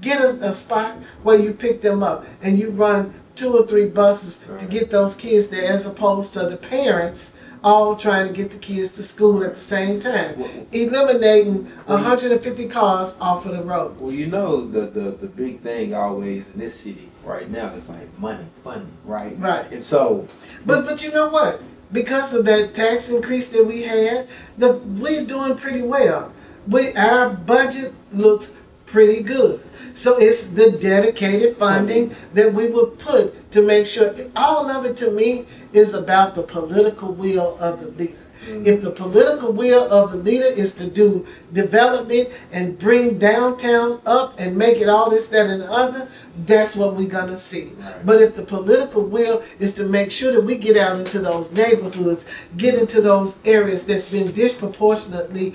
get 0.00 0.20
a, 0.20 0.48
a 0.48 0.52
spot 0.52 0.96
where 1.22 1.38
you 1.38 1.52
pick 1.52 1.82
them 1.82 2.02
up 2.02 2.24
and 2.40 2.58
you 2.58 2.70
run 2.70 3.14
two 3.34 3.56
or 3.56 3.66
three 3.66 3.88
buses 3.88 4.44
to 4.58 4.66
get 4.66 4.90
those 4.90 5.16
kids 5.16 5.48
there 5.48 5.70
as 5.70 5.86
opposed 5.86 6.32
to 6.32 6.46
the 6.46 6.56
parents 6.56 7.36
all 7.62 7.94
trying 7.96 8.26
to 8.26 8.32
get 8.32 8.50
the 8.50 8.58
kids 8.58 8.92
to 8.92 9.02
school 9.02 9.44
at 9.44 9.54
the 9.54 9.60
same 9.60 10.00
time 10.00 10.42
eliminating 10.72 11.64
150 11.86 12.68
cars 12.68 13.16
off 13.20 13.46
of 13.46 13.56
the 13.56 13.62
roads 13.62 14.00
Well, 14.00 14.12
you 14.12 14.26
know 14.26 14.64
the, 14.66 14.82
the 14.86 15.10
the 15.12 15.26
big 15.26 15.60
thing 15.60 15.94
always 15.94 16.48
in 16.52 16.58
this 16.60 16.80
city 16.80 17.08
right 17.24 17.50
now 17.50 17.68
is 17.74 17.88
like 17.88 18.18
money, 18.18 18.44
funding, 18.64 18.88
right? 19.04 19.34
Right. 19.38 19.70
And 19.70 19.82
so, 19.82 20.26
But 20.64 20.86
but 20.86 21.04
you 21.04 21.12
know 21.12 21.28
what? 21.28 21.60
Because 21.92 22.32
of 22.34 22.44
that 22.46 22.74
tax 22.74 23.08
increase 23.10 23.48
that 23.50 23.64
we 23.66 23.82
had, 23.82 24.28
the 24.56 24.74
we're 24.74 25.24
doing 25.26 25.56
pretty 25.56 25.82
well. 25.82 26.32
We 26.66 26.92
our 26.94 27.30
budget 27.30 27.92
looks 28.12 28.54
pretty 28.86 29.22
good. 29.22 29.60
So 29.94 30.18
it's 30.18 30.48
the 30.48 30.72
dedicated 30.72 31.56
funding 31.56 32.14
that 32.34 32.52
we 32.52 32.68
would 32.68 32.98
put 32.98 33.50
to 33.52 33.62
make 33.62 33.86
sure 33.86 34.14
all 34.36 34.70
of 34.70 34.84
it 34.84 34.96
to 34.98 35.10
me 35.10 35.46
is 35.72 35.94
about 35.94 36.34
the 36.34 36.42
political 36.42 37.12
will 37.12 37.56
of 37.60 37.80
the 37.80 37.90
leader. 37.90 38.16
Mm-hmm. 38.46 38.66
If 38.66 38.82
the 38.82 38.90
political 38.90 39.52
will 39.52 39.92
of 39.92 40.12
the 40.12 40.18
leader 40.18 40.46
is 40.46 40.74
to 40.76 40.88
do 40.88 41.26
development 41.52 42.30
and 42.52 42.78
bring 42.78 43.18
downtown 43.18 44.00
up 44.06 44.40
and 44.40 44.56
make 44.56 44.78
it 44.78 44.88
all 44.88 45.10
this, 45.10 45.28
that, 45.28 45.46
and 45.46 45.60
the 45.60 45.70
other, 45.70 46.08
that's 46.46 46.74
what 46.74 46.96
we're 46.96 47.08
gonna 47.08 47.36
see. 47.36 47.64
Right. 47.64 48.06
But 48.06 48.22
if 48.22 48.34
the 48.34 48.42
political 48.42 49.02
will 49.04 49.42
is 49.58 49.74
to 49.74 49.84
make 49.84 50.10
sure 50.10 50.32
that 50.32 50.40
we 50.40 50.56
get 50.56 50.78
out 50.78 50.98
into 50.98 51.18
those 51.18 51.52
neighborhoods, 51.52 52.26
get 52.56 52.76
into 52.76 53.02
those 53.02 53.44
areas 53.44 53.84
that's 53.84 54.10
been 54.10 54.32
disproportionately 54.32 55.54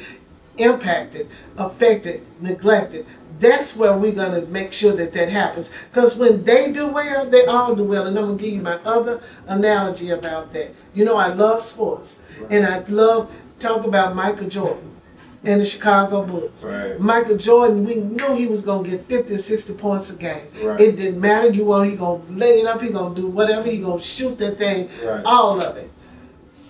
impacted, 0.57 1.27
affected, 1.57 2.25
neglected, 2.39 3.05
that's 3.39 3.75
where 3.75 3.97
we're 3.97 4.13
going 4.13 4.39
to 4.39 4.47
make 4.49 4.71
sure 4.71 4.93
that 4.93 5.11
that 5.13 5.29
happens. 5.29 5.71
Because 5.91 6.17
when 6.17 6.45
they 6.45 6.71
do 6.71 6.87
well, 6.87 7.25
they 7.25 7.45
all 7.45 7.75
do 7.75 7.83
well. 7.83 8.07
And 8.07 8.17
I'm 8.17 8.25
going 8.25 8.37
to 8.37 8.43
give 8.43 8.53
you 8.53 8.61
my 8.61 8.75
other 8.85 9.21
analogy 9.47 10.09
about 10.09 10.53
that. 10.53 10.71
You 10.93 11.03
know, 11.03 11.17
I 11.17 11.27
love 11.33 11.63
sports, 11.63 12.21
and 12.49 12.65
I 12.65 12.79
love 12.87 13.33
talk 13.59 13.85
about 13.85 14.15
Michael 14.15 14.47
Jordan 14.47 14.91
and 15.43 15.61
the 15.61 15.65
Chicago 15.65 16.25
Bulls. 16.25 16.65
Right. 16.65 16.99
Michael 16.99 17.37
Jordan, 17.37 17.85
we 17.85 17.95
knew 17.95 18.35
he 18.35 18.47
was 18.47 18.61
going 18.61 18.85
to 18.85 18.89
get 18.91 19.05
50 19.05 19.35
or 19.35 19.37
60 19.37 19.73
points 19.73 20.09
a 20.11 20.15
game. 20.15 20.41
Right. 20.63 20.79
It 20.79 20.95
didn't 20.95 21.19
matter. 21.21 21.49
You 21.51 21.65
want, 21.65 21.89
he 21.91 21.95
going 21.97 22.25
to 22.25 22.33
lay 22.33 22.61
it 22.61 22.65
up, 22.65 22.81
he 22.81 22.89
going 22.89 23.13
to 23.15 23.21
do 23.21 23.27
whatever, 23.27 23.69
he 23.69 23.77
going 23.79 23.99
to 23.99 24.03
shoot 24.05 24.37
that 24.39 24.57
thing, 24.57 24.89
Right. 25.03 25.21
all 25.25 25.61
of 25.61 25.77
it. 25.77 25.91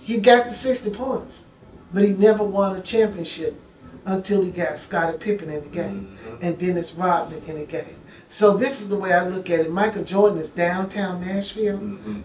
He 0.02 0.18
got 0.18 0.46
the 0.46 0.52
60 0.52 0.90
points, 0.90 1.46
but 1.92 2.04
he 2.04 2.12
never 2.12 2.44
won 2.44 2.76
a 2.76 2.82
championship 2.82 3.58
until 4.06 4.42
he 4.42 4.50
got 4.50 4.78
Scottie 4.78 5.18
Pippen 5.18 5.50
in 5.50 5.62
the 5.62 5.68
game 5.68 6.16
mm-hmm. 6.16 6.44
and 6.44 6.58
Dennis 6.58 6.94
Rodman 6.94 7.42
in 7.46 7.58
the 7.58 7.66
game. 7.66 8.00
So 8.28 8.56
this 8.56 8.80
is 8.80 8.88
the 8.88 8.96
way 8.96 9.12
I 9.12 9.26
look 9.26 9.50
at 9.50 9.60
it. 9.60 9.70
Michael 9.70 10.04
Jordan 10.04 10.38
is 10.38 10.52
downtown 10.52 11.20
Nashville. 11.20 11.78
mm-hmm, 11.78 12.20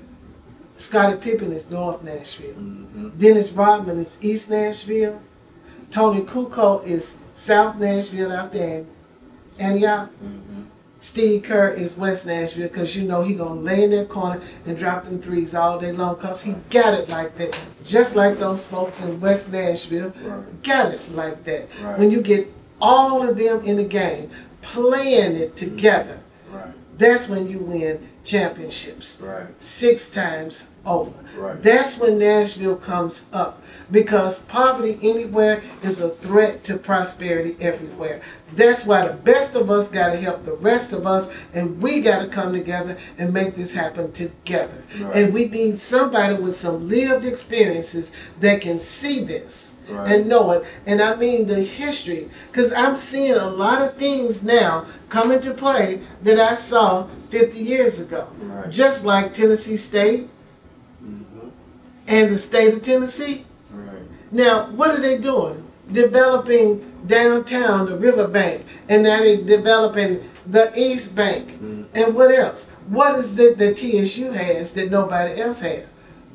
Scottie 0.77 1.17
Pippen 1.17 1.51
is 1.51 1.69
North 1.69 2.03
Nashville. 2.03 2.55
Mm-hmm. 2.55 3.09
Dennis 3.17 3.51
Rodman 3.51 3.99
is 3.99 4.17
East 4.21 4.49
Nashville. 4.49 5.21
Toni 5.91 6.21
Kukoc 6.21 6.85
is 6.85 7.19
South 7.33 7.75
Nashville 7.75 8.31
out 8.31 8.53
there 8.53 8.85
And 9.59 9.77
in 9.77 9.83
Antioch. 9.83 10.09
Mm-hmm. 10.23 10.50
Steve 11.01 11.41
Kerr 11.41 11.69
is 11.69 11.97
West 11.97 12.27
Nashville 12.27 12.67
because 12.67 12.95
you 12.95 13.01
know 13.03 13.23
he 13.23 13.33
gonna 13.33 13.59
lay 13.59 13.83
in 13.83 13.89
that 13.89 14.07
corner 14.07 14.39
and 14.67 14.77
drop 14.77 15.03
them 15.03 15.19
threes 15.19 15.55
all 15.55 15.79
day 15.79 15.91
long 15.91 16.13
because 16.15 16.43
he 16.43 16.53
got 16.69 16.93
it 16.93 17.09
like 17.09 17.35
that, 17.37 17.59
just 17.83 18.15
like 18.15 18.37
those 18.37 18.67
folks 18.67 19.01
in 19.01 19.19
West 19.19 19.51
Nashville 19.51 20.13
Right. 20.23 20.63
got 20.63 20.93
it 20.93 21.01
like 21.13 21.43
that. 21.45 21.67
Right. 21.83 21.97
When 21.97 22.11
you 22.11 22.21
get 22.21 22.53
all 22.79 23.27
of 23.27 23.35
them 23.37 23.63
in 23.63 23.77
the 23.77 23.83
game 23.83 24.29
playing 24.61 25.35
it 25.35 25.55
together, 25.55 26.19
right, 26.51 26.71
that's 26.99 27.27
when 27.29 27.49
you 27.49 27.57
win 27.57 28.07
championships 28.23 29.19
right, 29.21 29.47
six 29.59 30.07
times 30.09 30.67
over. 30.85 31.11
That's 31.63 31.97
when 31.99 32.19
Nashville 32.19 32.75
comes 32.75 33.25
up 33.33 33.60
because 33.91 34.43
poverty 34.43 34.97
anywhere 35.01 35.61
is 35.83 36.01
a 36.01 36.09
threat 36.09 36.63
to 36.65 36.77
prosperity 36.77 37.55
everywhere. 37.59 38.21
That's 38.53 38.85
why 38.85 39.07
the 39.07 39.13
best 39.13 39.55
of 39.55 39.69
us 39.69 39.89
got 39.89 40.11
to 40.11 40.17
help 40.17 40.43
the 40.43 40.55
rest 40.55 40.91
of 40.93 41.05
us, 41.05 41.33
and 41.53 41.81
we 41.81 42.01
got 42.01 42.21
to 42.21 42.27
come 42.27 42.53
together 42.53 42.97
and 43.17 43.33
make 43.33 43.55
this 43.55 43.73
happen 43.73 44.11
together. 44.11 44.83
Right. 44.99 45.15
And 45.15 45.33
we 45.33 45.47
need 45.47 45.79
somebody 45.79 46.35
with 46.35 46.55
some 46.55 46.89
lived 46.89 47.25
experiences 47.25 48.11
that 48.39 48.61
can 48.61 48.79
see 48.79 49.23
this 49.23 49.75
Right. 49.89 50.15
and 50.15 50.29
know 50.29 50.51
it. 50.51 50.63
And 50.85 51.01
I 51.01 51.15
mean 51.15 51.47
the 51.47 51.63
history, 51.63 52.29
because 52.49 52.71
I'm 52.71 52.95
seeing 52.95 53.33
a 53.33 53.47
lot 53.47 53.81
of 53.81 53.97
things 53.97 54.43
now 54.43 54.85
come 55.09 55.31
into 55.31 55.53
play 55.53 55.99
that 56.23 56.39
I 56.39 56.55
saw 56.55 57.07
50 57.29 57.57
years 57.57 57.99
ago. 57.99 58.27
Right. 58.39 58.69
Just 58.69 59.03
like 59.03 59.33
Tennessee 59.33 59.75
State 59.75 60.29
mm-hmm. 61.03 61.49
and 62.07 62.31
the 62.31 62.37
state 62.37 62.73
of 62.73 62.83
Tennessee. 62.83 63.45
Right, 64.31 64.37
Now, 64.45 64.65
what 64.71 64.91
are 64.91 65.01
they 65.01 65.17
doing? 65.17 65.67
Developing 65.91 66.91
downtown, 67.07 67.85
the 67.85 67.97
riverbank, 67.97 68.65
and 68.89 69.03
now 69.03 69.17
they're 69.19 69.37
developing 69.41 70.29
the 70.45 70.71
East 70.79 71.15
Bank. 71.15 71.49
Mm-hmm. 71.51 71.83
And 71.93 72.15
what 72.15 72.33
else? 72.33 72.69
What 72.87 73.17
is 73.19 73.37
it 73.37 73.57
that 73.57 73.77
TSU 73.77 74.31
has 74.31 74.73
that 74.73 74.91
nobody 74.91 75.39
else 75.41 75.61
has? 75.61 75.87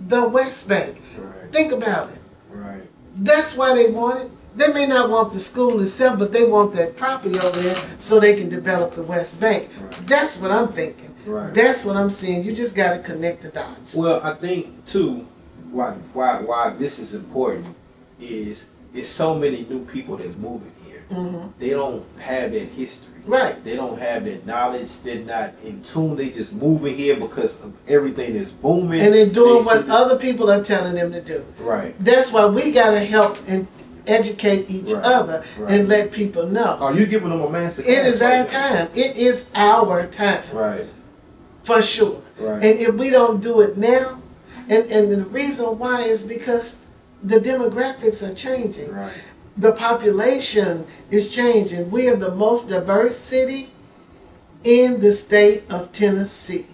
The 0.08 0.28
West 0.28 0.68
Bank. 0.68 1.00
Right. 1.16 1.52
Think 1.52 1.72
about 1.72 2.10
it. 2.10 2.18
right, 2.50 2.82
That's 3.14 3.56
why 3.56 3.74
they 3.74 3.90
want 3.90 4.24
it. 4.24 4.30
They 4.56 4.72
may 4.72 4.86
not 4.86 5.10
want 5.10 5.32
the 5.32 5.40
school 5.40 5.80
itself, 5.82 6.18
but 6.18 6.32
they 6.32 6.44
want 6.46 6.74
that 6.74 6.96
property 6.96 7.38
over 7.38 7.60
there 7.60 7.76
so 7.98 8.18
they 8.18 8.36
can 8.36 8.48
develop 8.48 8.94
the 8.94 9.02
West 9.02 9.38
Bank. 9.40 9.68
Right. 9.80 9.92
That's 10.06 10.40
what 10.40 10.50
I'm 10.50 10.68
thinking. 10.72 11.14
Right. 11.26 11.52
That's 11.52 11.84
what 11.84 11.96
I'm 11.96 12.10
saying. 12.10 12.44
You 12.44 12.54
just 12.54 12.74
got 12.76 12.92
to 12.94 12.98
connect 13.00 13.42
the 13.42 13.48
dots. 13.48 13.96
Well, 13.96 14.20
I 14.22 14.34
think 14.34 14.84
too, 14.86 15.26
why 15.70 15.92
why 16.12 16.40
why 16.40 16.70
this 16.70 16.98
is 16.98 17.14
important 17.14 17.74
is 18.20 18.68
it's 18.94 19.08
so 19.08 19.34
many 19.34 19.66
new 19.68 19.84
people 19.84 20.16
that's 20.16 20.36
moving 20.36 20.72
here. 20.84 21.02
They 21.58 21.70
don't 21.70 22.04
have 22.18 22.52
that 22.52 22.68
history. 22.68 23.12
Mm-hmm. 23.20 23.32
Right. 23.32 23.64
They 23.64 23.76
don't 23.76 23.98
have 23.98 24.24
that 24.24 24.46
knowledge. 24.46 24.98
They're 25.00 25.24
not 25.24 25.52
in 25.64 25.82
tune. 25.82 26.16
They 26.16 26.30
just 26.30 26.52
moving 26.52 26.96
here 26.96 27.16
because 27.16 27.62
of 27.64 27.74
everything 27.88 28.34
is 28.34 28.52
booming. 28.52 29.00
and 29.00 29.12
they're 29.12 29.26
doing 29.28 29.58
They 29.58 29.64
what 29.64 29.88
other 29.88 30.16
people 30.18 30.50
are 30.50 30.62
telling 30.64 30.94
them 30.94 31.12
to 31.12 31.20
do. 31.20 31.44
Right. 31.58 31.94
That's 32.04 32.32
why 32.32 32.46
we 32.46 32.72
got 32.72 32.92
to 32.92 33.00
help 33.00 33.36
and 33.48 33.66
educate 34.06 34.70
each 34.70 34.90
Right, 34.92 35.04
other 35.04 35.44
right. 35.58 35.70
and 35.72 35.88
let 35.88 36.12
people 36.12 36.46
know. 36.46 36.76
Are 36.80 36.94
you 36.94 37.06
giving 37.06 37.30
them 37.30 37.40
a 37.42 37.50
master? 37.50 37.82
It 37.82 38.06
is 38.06 38.22
our 38.22 38.46
time. 38.46 38.88
It 38.94 39.16
is 39.16 39.50
our 39.54 40.06
time. 40.06 40.44
Right. 40.52 40.86
for 41.64 41.82
sure. 41.82 42.22
Right. 42.38 42.62
And 42.64 42.78
if 42.80 42.94
we 42.94 43.10
don't 43.10 43.42
do 43.42 43.60
it 43.60 43.76
now, 43.76 44.22
and, 44.68 44.90
and 44.90 45.12
the 45.12 45.24
reason 45.30 45.78
why 45.78 46.02
is 46.02 46.22
because 46.24 46.76
the 47.22 47.38
demographics 47.38 48.22
are 48.22 48.34
changing. 48.34 48.92
Right. 48.92 49.12
The 49.56 49.72
population 49.72 50.86
is 51.10 51.34
changing. 51.34 51.90
We 51.90 52.08
are 52.08 52.16
the 52.16 52.34
most 52.34 52.68
diverse 52.68 53.16
city 53.16 53.70
in 54.64 55.00
the 55.00 55.12
state 55.12 55.62
of 55.70 55.92
Tennessee. 55.92 56.66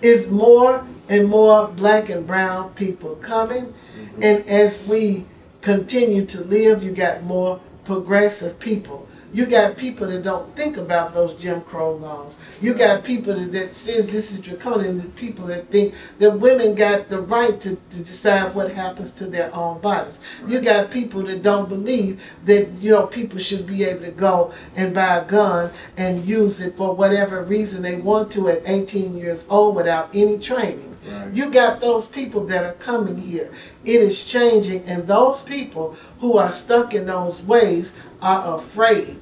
is 0.00 0.30
more 0.30 0.86
and 1.08 1.28
more 1.28 1.68
black 1.68 2.08
and 2.08 2.26
brown 2.26 2.70
people 2.70 3.16
coming. 3.16 3.66
Mm-hmm. 3.66 4.22
And 4.22 4.48
as 4.48 4.86
we 4.86 5.26
continue 5.60 6.24
to 6.26 6.42
live, 6.44 6.82
you 6.82 6.92
got 6.92 7.22
more 7.22 7.60
progressive 7.84 8.58
people. 8.58 9.08
You 9.36 9.44
got 9.44 9.76
people 9.76 10.06
that 10.06 10.22
don't 10.22 10.56
think 10.56 10.78
about 10.78 11.12
those 11.12 11.36
Jim 11.36 11.60
Crow 11.60 11.96
laws. 11.96 12.38
You 12.62 12.72
got 12.72 13.04
people 13.04 13.34
that, 13.34 13.76
says 13.76 14.08
this 14.08 14.32
is 14.32 14.40
draconian. 14.40 14.96
The 14.96 15.10
people 15.10 15.46
that 15.48 15.68
think 15.68 15.94
that 16.20 16.40
women 16.40 16.74
got 16.74 17.10
the 17.10 17.20
right 17.20 17.60
to, 17.60 17.76
to 17.76 17.98
decide 17.98 18.54
what 18.54 18.72
happens 18.72 19.12
to 19.12 19.26
their 19.26 19.54
own 19.54 19.82
bodies. 19.82 20.22
You 20.48 20.62
got 20.62 20.90
people 20.90 21.22
that 21.24 21.42
don't 21.42 21.68
believe 21.68 22.24
that 22.46 22.70
you 22.80 22.92
know 22.92 23.06
people 23.06 23.38
should 23.38 23.66
be 23.66 23.84
able 23.84 24.06
to 24.06 24.10
go 24.10 24.54
and 24.74 24.94
buy 24.94 25.18
a 25.18 25.24
gun 25.26 25.70
and 25.98 26.24
use 26.24 26.58
it 26.62 26.74
for 26.74 26.94
whatever 26.94 27.42
reason 27.42 27.82
they 27.82 27.96
want 27.96 28.32
to 28.32 28.48
at 28.48 28.66
18 28.66 29.18
years 29.18 29.46
old 29.50 29.76
without 29.76 30.08
any 30.14 30.38
training. 30.38 30.95
Right. 31.06 31.32
You 31.32 31.50
got 31.50 31.80
those 31.80 32.08
people 32.08 32.44
that 32.46 32.64
are 32.64 32.72
coming 32.74 33.16
here. 33.16 33.52
It 33.84 34.00
is 34.02 34.24
changing, 34.24 34.84
and 34.88 35.06
those 35.06 35.42
people 35.42 35.96
who 36.20 36.38
are 36.38 36.50
stuck 36.50 36.94
in 36.94 37.06
those 37.06 37.44
ways 37.46 37.96
are 38.22 38.58
afraid 38.58 39.18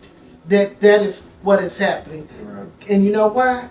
that 0.49 0.81
that 0.81 1.03
is 1.03 1.29
what 1.43 1.63
is 1.63 1.79
happening. 1.79 2.29
Right. 2.43 2.67
And 2.91 3.05
you 3.05 3.13
know 3.13 3.29
why? 3.29 3.69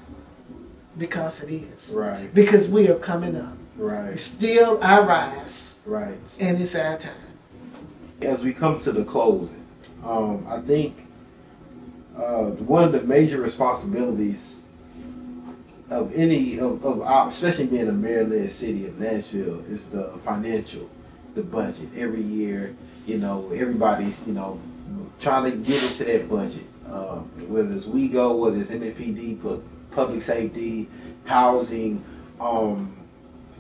Because 0.98 1.44
it 1.44 1.52
is. 1.52 1.94
Right. 1.96 2.34
Because 2.34 2.70
we 2.70 2.88
are 2.90 2.96
coming 3.00 3.36
up. 3.36 3.58
Right. 3.76 4.10
It's 4.14 4.22
still 4.22 4.80
our 4.84 5.04
rise, 5.04 5.80
Right. 5.86 6.18
and 6.40 6.60
it's 6.62 6.76
our 6.76 6.98
time. 6.98 7.14
as 8.22 8.44
we 8.44 8.54
come 8.54 8.80
to 8.80 8.92
the 8.92 9.04
closing, 9.04 9.64
um, 10.04 10.46
I 10.48 10.60
think 10.62 11.08
uh, 12.16 12.52
one 12.52 12.84
of 12.84 12.92
the 12.92 13.02
major 13.02 13.42
responsibilities 13.42 14.63
of 15.94 16.14
any 16.14 16.60
of, 16.60 16.84
of 16.84 17.02
our, 17.02 17.28
especially 17.28 17.68
being 17.68 17.88
a 17.88 17.92
mayor-led 17.92 18.50
city 18.50 18.86
of 18.86 19.00
Nashville, 19.00 19.60
is 19.70 19.90
the 19.90 20.20
financial, 20.26 20.90
the 21.36 21.44
budget. 21.44 21.90
Every 21.96 22.22
year, 22.22 22.76
you 23.06 23.20
know, 23.20 23.50
everybody's 23.54 24.26
you 24.28 24.34
know 24.34 24.60
trying 25.20 25.50
to 25.50 25.58
get 25.58 25.84
into 25.84 26.04
that 26.06 26.30
budget. 26.30 26.64
Uh, 26.88 27.20
whether 27.48 27.74
it's 27.74 27.86
WeGo, 27.86 28.38
whether 28.40 28.60
it's 28.60 28.70
MNPD, 28.70 29.42
pu- 29.42 29.64
public 29.92 30.22
safety, 30.22 30.90
housing. 31.26 32.04
Um, 32.40 32.98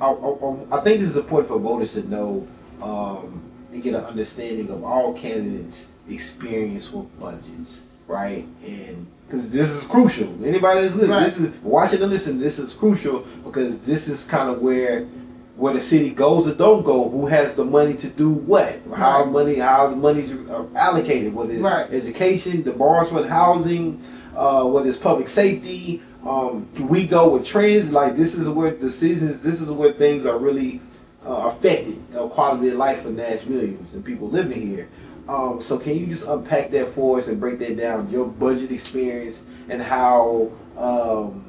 I, 0.01 0.07
I, 0.07 0.77
I 0.77 0.81
think 0.81 0.99
this 0.99 1.09
is 1.09 1.17
important 1.17 1.47
for 1.47 1.59
voters 1.59 1.93
to 1.93 2.07
know 2.09 2.47
um, 2.81 3.41
and 3.71 3.81
get 3.81 3.95
an 3.95 4.03
understanding 4.03 4.69
of 4.69 4.83
all 4.83 5.13
candidates' 5.13 5.89
experience 6.09 6.91
with 6.91 7.19
budgets, 7.19 7.85
right? 8.07 8.45
And 8.65 9.07
because 9.33 9.49
this 9.49 9.75
is 9.75 9.83
crucial. 9.85 10.27
Anybody 10.45 10.81
that's 10.81 10.93
listening, 10.93 11.09
Right. 11.09 11.23
this 11.25 11.39
is 11.39 11.57
watching 11.63 12.03
and 12.03 12.11
listening. 12.11 12.39
This 12.39 12.59
is 12.59 12.71
crucial 12.73 13.25
because 13.43 13.79
this 13.79 14.07
is 14.07 14.25
kind 14.25 14.47
of 14.47 14.61
where 14.61 15.07
where 15.55 15.73
the 15.73 15.81
city 15.81 16.09
goes 16.09 16.47
or 16.47 16.53
don't 16.53 16.83
go. 16.83 17.09
Who 17.09 17.25
has 17.27 17.53
the 17.53 17.63
money 17.65 17.93
to 17.95 18.07
do 18.07 18.29
what? 18.29 18.79
How 18.95 19.23
Right. 19.23 19.31
money? 19.31 19.55
How 19.55 19.87
the 19.87 19.95
money's 19.95 20.31
uh, 20.31 20.63
allocated? 20.75 21.33
Whether 21.33 21.53
it's 21.53 21.63
Right. 21.63 21.85
education, 21.91 22.63
the 22.63 22.71
bars 22.71 23.07
for 23.09 23.23
housing, 23.25 23.99
uh, 24.35 24.65
whether 24.65 24.87
it's 24.87 24.97
public 24.97 25.27
safety. 25.27 26.01
Um, 26.27 26.67
do 26.75 26.85
we 26.85 27.05
go 27.07 27.29
with 27.29 27.43
trends? 27.43 27.91
Like 27.91 28.15
this 28.15 28.35
is 28.35 28.47
where 28.49 28.69
decisions. 28.71 29.39
This 29.41 29.59
is 29.61 29.71
where 29.71 29.91
things 29.93 30.25
are 30.27 30.37
really 30.37 30.79
uh, 31.25 31.45
affected 31.51 31.95
the 32.11 32.27
quality 32.27 32.69
of 32.69 32.77
life 32.77 33.01
for 33.01 33.09
Nashvillians 33.09 33.93
and 33.95 34.03
people 34.05 34.29
living 34.29 34.61
here. 34.61 34.87
Um, 35.27 35.61
so 35.61 35.77
can 35.77 35.97
you 35.97 36.05
just 36.07 36.27
unpack 36.27 36.71
that 36.71 36.89
for 36.89 37.17
us 37.17 37.27
and 37.27 37.39
break 37.39 37.59
that 37.59 37.77
down? 37.77 38.09
Your 38.09 38.27
budget 38.27 38.71
experience 38.71 39.45
and 39.69 39.81
how 39.81 40.51
um, 40.77 41.45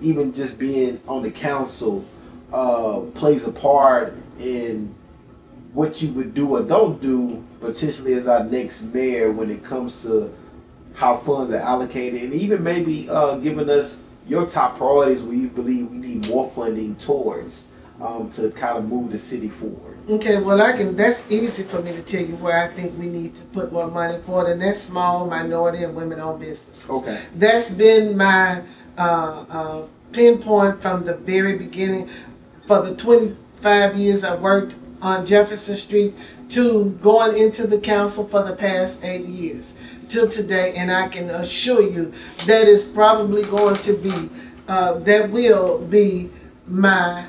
even 0.00 0.32
just 0.32 0.58
being 0.58 1.00
on 1.08 1.22
the 1.22 1.30
council 1.30 2.04
uh, 2.52 3.00
plays 3.14 3.46
a 3.46 3.52
part 3.52 4.14
in 4.38 4.94
what 5.72 6.02
you 6.02 6.12
would 6.12 6.34
do 6.34 6.56
or 6.56 6.62
don't 6.62 7.00
do 7.00 7.42
potentially 7.60 8.14
as 8.14 8.28
our 8.28 8.44
next 8.44 8.82
mayor 8.82 9.32
when 9.32 9.50
it 9.50 9.64
comes 9.64 10.02
to 10.02 10.32
how 10.94 11.16
funds 11.16 11.50
are 11.50 11.56
allocated 11.56 12.22
and 12.22 12.32
even 12.32 12.62
maybe 12.62 13.08
uh, 13.10 13.36
giving 13.38 13.68
us 13.68 14.00
your 14.28 14.46
top 14.46 14.76
priorities 14.76 15.22
where 15.22 15.34
you 15.34 15.48
believe 15.48 15.90
we 15.90 15.96
need 15.96 16.28
more 16.28 16.48
funding 16.50 16.94
towards 16.96 17.68
um, 18.00 18.30
to 18.30 18.50
kind 18.50 18.78
of 18.78 18.88
move 18.88 19.10
the 19.10 19.18
city 19.18 19.48
forward. 19.48 19.93
Okay, 20.08 20.38
well, 20.38 20.60
I 20.60 20.72
can. 20.72 20.94
That's 20.96 21.30
easy 21.30 21.62
for 21.62 21.80
me 21.80 21.92
to 21.92 22.02
tell 22.02 22.20
you 22.20 22.36
where 22.36 22.62
I 22.62 22.68
think 22.68 22.98
we 22.98 23.08
need 23.08 23.34
to 23.36 23.44
put 23.46 23.72
more 23.72 23.90
money 23.90 24.18
for, 24.26 24.46
it, 24.46 24.52
and 24.52 24.60
that's 24.60 24.80
small 24.80 25.26
minority 25.26 25.82
and 25.82 25.96
women-owned 25.96 26.40
businesses. 26.40 26.90
Okay. 26.90 27.22
That's 27.34 27.70
been 27.70 28.14
my 28.14 28.62
uh, 28.98 29.44
uh, 29.48 29.82
pinpoint 30.12 30.82
from 30.82 31.06
the 31.06 31.16
very 31.16 31.56
beginning. 31.56 32.10
For 32.66 32.82
the 32.82 32.94
25 32.94 33.96
years 33.96 34.24
I 34.24 34.36
worked 34.36 34.74
on 35.00 35.24
Jefferson 35.24 35.76
Street 35.76 36.14
to 36.50 36.90
going 37.00 37.38
into 37.38 37.66
the 37.66 37.78
council 37.78 38.26
for 38.26 38.42
the 38.42 38.54
past 38.54 39.02
eight 39.04 39.26
years 39.26 39.76
till 40.10 40.28
today, 40.28 40.74
and 40.76 40.92
I 40.92 41.08
can 41.08 41.30
assure 41.30 41.82
you 41.82 42.12
that 42.46 42.68
is 42.68 42.88
probably 42.88 43.42
going 43.44 43.76
to 43.76 43.94
be 43.94 44.30
uh, 44.68 44.94
that 45.00 45.30
will 45.30 45.78
be 45.78 46.30
my 46.66 47.26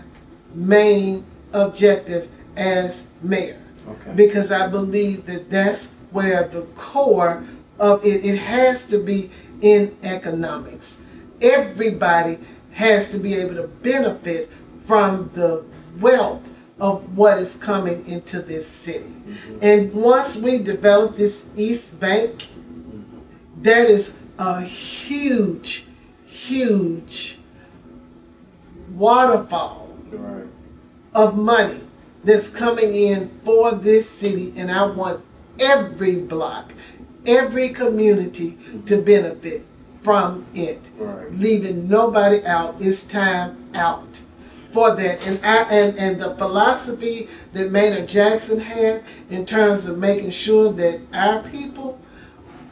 main 0.53 1.25
objective 1.53 2.29
as 2.57 3.07
mayor 3.21 3.57
Okay. 3.87 4.13
because 4.15 4.51
I 4.51 4.67
believe 4.67 5.25
that 5.27 5.51
that's 5.51 5.93
where 6.11 6.47
the 6.47 6.63
core 6.75 7.43
of 7.79 8.03
it 8.03 8.25
it 8.25 8.37
has 8.37 8.87
to 8.87 8.97
be 9.03 9.29
in 9.61 9.95
economics. 10.03 10.99
Everybody 11.41 12.39
has 12.71 13.11
to 13.11 13.19
be 13.19 13.35
able 13.35 13.55
to 13.55 13.67
benefit 13.67 14.49
from 14.85 15.29
the 15.33 15.63
wealth 15.99 16.41
of 16.79 17.15
what 17.17 17.37
is 17.37 17.55
coming 17.55 18.05
into 18.07 18.41
this 18.41 18.67
city. 18.67 19.05
Mm-hmm. 19.05 19.57
And 19.61 19.93
once 19.93 20.35
we 20.37 20.57
develop 20.57 21.15
this 21.15 21.45
East 21.55 21.99
Bank, 21.99 22.31
mm-hmm. 22.41 23.01
that 23.61 23.89
is 23.89 24.17
a 24.39 24.61
huge, 24.61 25.85
huge 26.25 27.39
waterfall 28.93 29.83
Right. 30.11 30.47
of 31.13 31.35
money 31.37 31.81
that's 32.25 32.49
coming 32.49 32.93
in 32.95 33.29
for 33.43 33.71
this 33.71 34.09
city, 34.09 34.53
and 34.57 34.71
I 34.71 34.85
want 34.85 35.23
every 35.59 36.17
block, 36.17 36.73
every 37.25 37.69
community 37.69 38.57
to 38.87 39.01
benefit 39.01 39.65
from 40.01 40.45
it. 40.53 40.81
Right. 40.97 41.31
Leaving 41.31 41.87
nobody 41.87 42.45
out. 42.45 42.81
It's 42.81 43.05
time 43.05 43.69
out 43.73 44.21
for 44.71 44.95
that. 44.95 45.25
And 45.25 45.43
I 45.43 45.63
and, 45.71 45.97
and 45.97 46.21
the 46.21 46.35
philosophy 46.35 47.29
that 47.53 47.71
Maynard 47.71 48.09
Jackson 48.09 48.59
had 48.59 49.03
in 49.29 49.45
terms 49.45 49.85
of 49.85 49.97
making 49.97 50.31
sure 50.31 50.71
that 50.73 51.01
our 51.13 51.41
people 51.43 51.99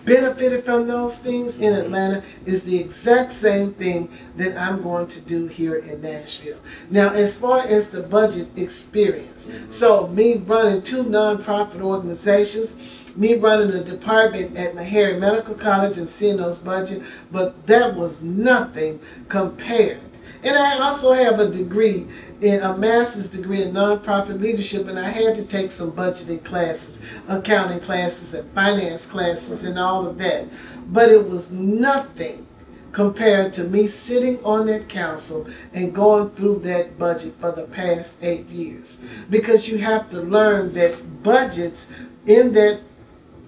benefited 0.06 0.64
from 0.64 0.88
those 0.88 1.20
things 1.20 1.60
in 1.60 1.74
mm-hmm. 1.74 1.86
Atlanta 1.86 2.24
is 2.46 2.64
the 2.64 2.80
exact 2.80 3.32
same 3.32 3.74
thing 3.74 4.10
that 4.36 4.58
I'm 4.58 4.82
going 4.82 5.08
to 5.08 5.22
do 5.22 5.48
here 5.48 5.76
in 5.76 6.02
Nashville. 6.02 6.60
Now, 6.90 7.10
as 7.10 7.40
far 7.40 7.60
as 7.60 7.90
the 7.90 8.02
budget 8.02 8.58
experience, 8.58 9.48
mm-hmm. 9.48 9.72
so 9.72 10.08
me 10.08 10.38
running 10.38 10.82
two 10.82 11.04
nonprofit 11.04 11.82
organizations, 11.82 12.78
me 13.16 13.36
running 13.36 13.72
a 13.72 13.84
department 13.84 14.58
at 14.58 14.76
Meharry 14.76 15.20
Medical 15.20 15.56
College 15.56 15.98
and 15.98 16.10
seeing 16.10 16.38
those 16.38 16.60
budget, 16.60 17.04
but 17.32 17.68
that 17.68 17.96
was 17.96 18.24
nothing 18.24 19.00
compared. 19.30 20.00
And 20.44 20.58
I 20.58 20.80
also 20.80 21.14
have 21.14 21.40
a 21.40 21.50
degree 21.50 22.08
in 22.44 22.62
a 22.62 22.78
master's 22.78 23.30
degree 23.30 23.64
in 23.64 23.72
nonprofit 23.72 24.42
leadership, 24.42 24.88
and 24.88 25.00
I 25.00 25.10
had 25.10 25.34
to 25.36 25.46
take 25.46 25.72
some 25.72 25.94
budgeting 25.94 26.44
classes, 26.44 27.00
accounting 27.30 27.80
classes, 27.80 28.34
and 28.34 28.50
finance 28.52 29.06
classes, 29.06 29.64
and 29.64 29.80
all 29.80 30.06
of 30.06 30.18
that. 30.18 30.48
But 30.92 31.10
it 31.10 31.30
was 31.30 31.52
nothing 31.52 32.46
compared 32.92 33.54
to 33.54 33.64
me 33.64 33.88
sitting 33.88 34.44
on 34.44 34.66
that 34.68 34.90
council 34.90 35.48
and 35.74 35.96
going 35.96 36.30
through 36.32 36.60
that 36.60 37.00
budget 37.00 37.34
for 37.40 37.52
the 37.54 37.64
past 37.64 38.22
eight 38.22 38.48
years. 38.48 38.98
Mm-hmm. 38.98 39.32
Because 39.32 39.70
you 39.70 39.78
have 39.78 40.10
to 40.10 40.20
learn 40.22 40.74
that 40.74 41.24
budgets 41.24 41.94
in 42.28 42.54
that 42.54 42.82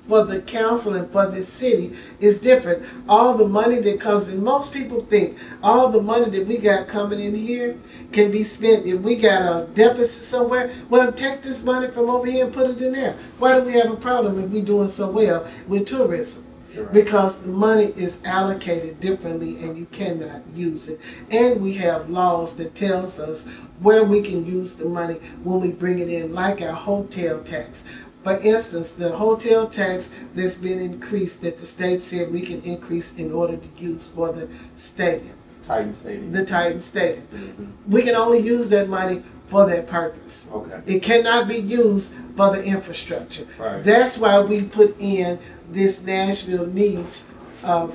for 0.08 0.24
the 0.24 0.42
council 0.42 0.94
and 0.94 1.10
for 1.12 1.26
this 1.28 1.48
city 1.48 1.96
is 2.20 2.40
different. 2.40 2.86
All 3.10 3.36
the 3.36 3.48
money 3.48 3.80
that 3.80 4.00
comes 4.00 4.28
in, 4.28 4.44
most 4.44 4.74
people 4.74 5.02
think 5.02 5.38
all 5.64 5.90
the 5.90 6.02
money 6.02 6.30
that 6.30 6.48
we 6.48 6.58
got 6.58 6.88
coming 6.88 7.20
in 7.20 7.36
here 7.36 7.78
can 8.12 8.32
be 8.32 8.44
spent 8.44 8.86
if 8.86 9.02
we 9.02 9.16
got 9.16 9.42
a 9.42 9.68
deficit 9.74 10.24
somewhere. 10.24 10.74
Well, 10.90 11.12
take 11.12 11.42
this 11.42 11.64
money 11.64 11.90
from 11.90 12.10
over 12.10 12.26
here 12.26 12.46
and 12.46 12.54
put 12.54 12.70
it 12.70 12.82
in 12.82 12.94
there. 12.94 13.14
Why 13.40 13.60
do 13.60 13.66
we 13.66 13.74
have 13.74 13.92
a 13.92 13.96
problem 13.98 14.44
if 14.44 14.50
we're 14.52 14.64
doing 14.64 14.88
so 14.88 15.10
well 15.10 15.48
with 15.68 15.88
tourism? 15.88 16.44
Right. 16.76 16.92
Because 16.92 17.40
the 17.40 17.48
money 17.48 17.86
is 17.96 18.22
allocated 18.26 19.00
differently 19.00 19.64
and 19.64 19.78
you 19.78 19.86
cannot 19.94 20.42
use 20.54 20.90
it. 20.90 21.00
And 21.32 21.62
we 21.62 21.74
have 21.76 22.10
laws 22.10 22.58
that 22.58 22.76
tells 22.76 23.18
us 23.18 23.48
where 23.80 24.04
we 24.04 24.22
can 24.22 24.46
use 24.46 24.74
the 24.74 24.86
money 24.86 25.16
when 25.44 25.62
we 25.62 25.72
bring 25.72 26.00
it 26.00 26.10
in, 26.10 26.34
like 26.34 26.62
our 26.62 26.74
hotel 26.74 27.42
tax. 27.44 27.86
For 28.26 28.40
instance, 28.40 28.92
the 28.94 29.12
hotel 29.12 29.68
tax 29.68 30.10
that's 30.34 30.58
been 30.58 30.80
increased 30.80 31.44
that 31.44 31.60
the 31.60 31.66
state 31.68 32.02
said 32.02 32.34
we 32.34 32.42
can 32.42 32.60
increase 32.64 33.16
in 33.20 33.32
order 33.32 33.56
to 33.56 33.68
use 33.78 34.08
for 34.08 34.34
the 34.34 34.50
stadium. 34.78 35.36
Titan 35.64 35.94
Stadium. 35.94 36.32
the 36.32 36.44
Titan 36.44 36.82
Stadium. 36.82 37.28
Mhm. 37.32 37.68
We 37.88 38.02
can 38.02 38.16
only 38.16 38.40
use 38.40 38.70
that 38.70 38.90
money 38.90 39.22
for 39.46 39.68
that 39.68 39.86
purpose. 39.86 40.48
Okay. 40.52 40.80
It 40.88 41.04
cannot 41.04 41.48
be 41.48 41.58
used 41.58 42.16
for 42.36 42.50
the 42.52 42.64
infrastructure. 42.64 43.46
Right. 43.60 43.84
That's 43.84 44.18
why 44.18 44.40
we 44.40 44.64
put 44.64 44.96
in 45.00 45.38
this 45.72 46.02
Nashville 46.04 46.66
Needs 46.66 47.26
uh, 47.64 47.90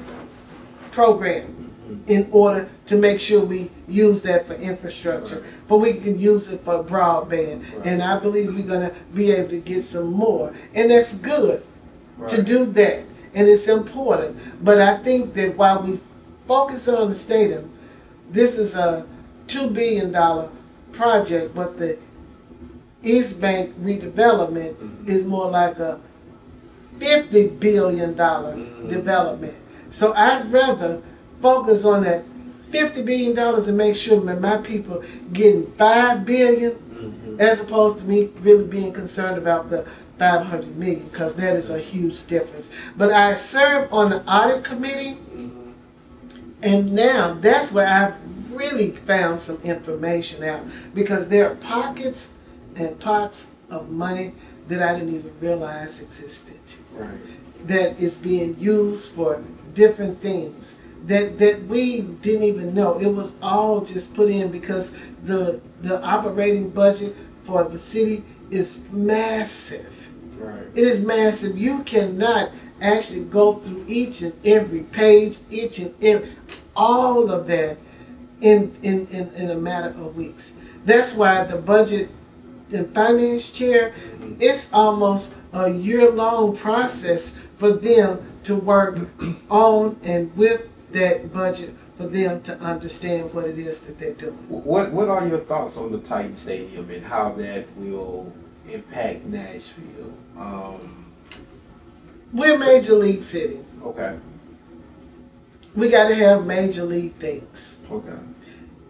program 0.92 1.59
in 2.06 2.28
order 2.32 2.68
to 2.86 2.96
make 2.96 3.20
sure 3.20 3.40
we 3.44 3.70
use 3.88 4.22
that 4.22 4.46
for 4.46 4.54
infrastructure, 4.54 5.36
Right. 5.36 5.44
but 5.68 5.78
we 5.78 5.94
can 5.94 6.18
use 6.18 6.48
it 6.50 6.60
for 6.64 6.82
broadband. 6.84 7.62
Right. 7.76 7.86
And 7.86 8.02
I 8.02 8.18
believe 8.18 8.54
we're 8.54 8.62
gonna 8.66 8.92
be 9.14 9.30
able 9.32 9.50
to 9.50 9.58
get 9.58 9.84
some 9.84 10.12
more, 10.12 10.52
and 10.74 10.90
that's 10.90 11.14
good 11.14 11.62
to 12.26 12.42
do 12.42 12.64
that, 12.66 13.00
and 13.34 13.48
it's 13.48 13.68
important. 13.68 14.36
But 14.62 14.80
I 14.80 14.98
think 14.98 15.34
that 15.34 15.56
while 15.56 15.82
we 15.82 16.00
focus 16.46 16.88
on 16.88 17.08
the 17.08 17.14
stadium, 17.14 17.70
this 18.30 18.58
is 18.58 18.74
a 18.76 19.06
two 19.46 19.70
billion 19.70 20.12
dollar 20.12 20.48
project, 20.92 21.54
but 21.54 21.78
the 21.78 21.96
East 23.02 23.40
Bank 23.40 23.74
redevelopment 23.82 24.74
Mhm. 24.74 25.08
is 25.08 25.24
more 25.26 25.50
like 25.50 25.78
a 25.78 25.98
fifty 26.98 27.46
billion 27.48 28.14
dollar 28.14 28.54
Mhm. 28.54 28.90
development. 28.90 29.54
So 29.90 30.12
I'd 30.14 30.52
rather 30.52 31.00
focus 31.40 31.84
on 31.84 32.02
that 32.04 32.24
fifty 32.70 33.02
billion 33.02 33.34
dollars 33.34 33.68
and 33.68 33.76
make 33.76 33.96
sure 33.96 34.20
that 34.20 34.40
my 34.40 34.58
people 34.58 35.02
getting 35.32 35.66
five 35.72 36.24
billion 36.24 36.72
Mhm. 36.72 37.40
as 37.40 37.60
opposed 37.62 37.98
to 38.00 38.04
me 38.06 38.28
really 38.42 38.64
being 38.64 38.92
concerned 38.92 39.38
about 39.38 39.70
the 39.70 39.84
500 40.18 40.76
million 40.76 41.06
because 41.10 41.34
that 41.36 41.56
is 41.56 41.70
a 41.70 41.78
huge 41.78 42.26
difference. 42.26 42.70
But 42.96 43.10
I 43.10 43.34
serve 43.34 43.90
on 43.92 44.10
the 44.10 44.20
audit 44.30 44.62
committee 44.64 45.16
Mhm. 45.34 45.72
and 46.62 46.92
now 46.92 47.36
that's 47.40 47.72
where 47.72 47.86
I've 47.88 48.14
really 48.54 48.90
found 48.90 49.38
some 49.40 49.58
information 49.64 50.44
out 50.44 50.60
because 50.94 51.28
there 51.28 51.50
are 51.50 51.54
pockets 51.54 52.30
and 52.76 52.98
pots 53.00 53.46
of 53.70 53.90
money 53.90 54.32
that 54.68 54.82
I 54.82 54.92
didn't 54.98 55.14
even 55.14 55.32
realize 55.40 56.02
existed 56.02 56.60
Right. 56.96 57.08
that 57.66 57.98
is 57.98 58.16
being 58.18 58.56
used 58.60 59.12
for 59.12 59.40
different 59.74 60.20
things 60.20 60.74
that 61.06 61.38
that 61.38 61.64
we 61.64 62.02
didn't 62.02 62.44
even 62.44 62.74
know. 62.74 62.98
It 62.98 63.08
was 63.08 63.34
all 63.42 63.80
just 63.80 64.14
put 64.14 64.30
in 64.30 64.50
because 64.50 64.94
the 65.24 65.60
the 65.82 66.04
operating 66.04 66.70
budget 66.70 67.16
for 67.44 67.64
the 67.64 67.78
city 67.78 68.22
is 68.50 68.82
massive. 68.92 70.10
Right. 70.38 70.66
It 70.74 70.84
is 70.84 71.04
massive. 71.04 71.58
You 71.58 71.82
cannot 71.82 72.50
actually 72.80 73.24
go 73.24 73.54
through 73.54 73.84
each 73.88 74.22
and 74.22 74.34
every 74.46 74.82
page, 74.82 75.38
each 75.50 75.78
and 75.78 75.94
every 76.02 76.30
all 76.76 77.30
of 77.30 77.46
that 77.48 77.78
in 78.40 78.74
in, 78.82 79.06
in, 79.08 79.28
in 79.34 79.50
a 79.50 79.56
matter 79.56 79.88
of 79.88 80.16
weeks. 80.16 80.54
That's 80.84 81.14
why 81.14 81.44
the 81.44 81.58
budget 81.58 82.10
and 82.72 82.94
finance 82.94 83.50
chair, 83.50 83.90
mm-hmm. 83.90 84.34
it's 84.40 84.72
almost 84.72 85.34
a 85.52 85.70
year 85.70 86.10
long 86.10 86.56
process 86.56 87.36
for 87.56 87.72
them 87.72 88.20
to 88.44 88.56
work 88.56 89.08
on 89.50 89.98
and 90.02 90.34
with 90.36 90.69
that 90.92 91.32
budget 91.32 91.74
for 91.96 92.06
them 92.06 92.40
to 92.42 92.54
understand 92.60 93.32
what 93.34 93.44
it 93.46 93.58
is 93.58 93.82
that 93.82 93.98
they're 93.98 94.14
doing. 94.14 94.34
What 94.48 94.90
What 94.92 95.08
are 95.08 95.26
your 95.26 95.40
thoughts 95.40 95.76
on 95.76 95.92
the 95.92 95.98
Titan 95.98 96.34
Stadium 96.34 96.88
and 96.90 97.04
how 97.04 97.32
that 97.32 97.66
will 97.76 98.32
impact 98.68 99.24
Nashville? 99.24 100.12
Um, 100.36 101.12
We're 102.32 102.54
a 102.54 102.58
major 102.58 102.94
league 102.94 103.22
city. 103.22 103.60
okay. 103.82 104.18
We 105.74 105.88
got 105.88 106.08
to 106.08 106.14
have 106.16 106.46
major 106.46 106.82
league 106.84 107.14
things. 107.14 107.80
Okay. 107.90 108.18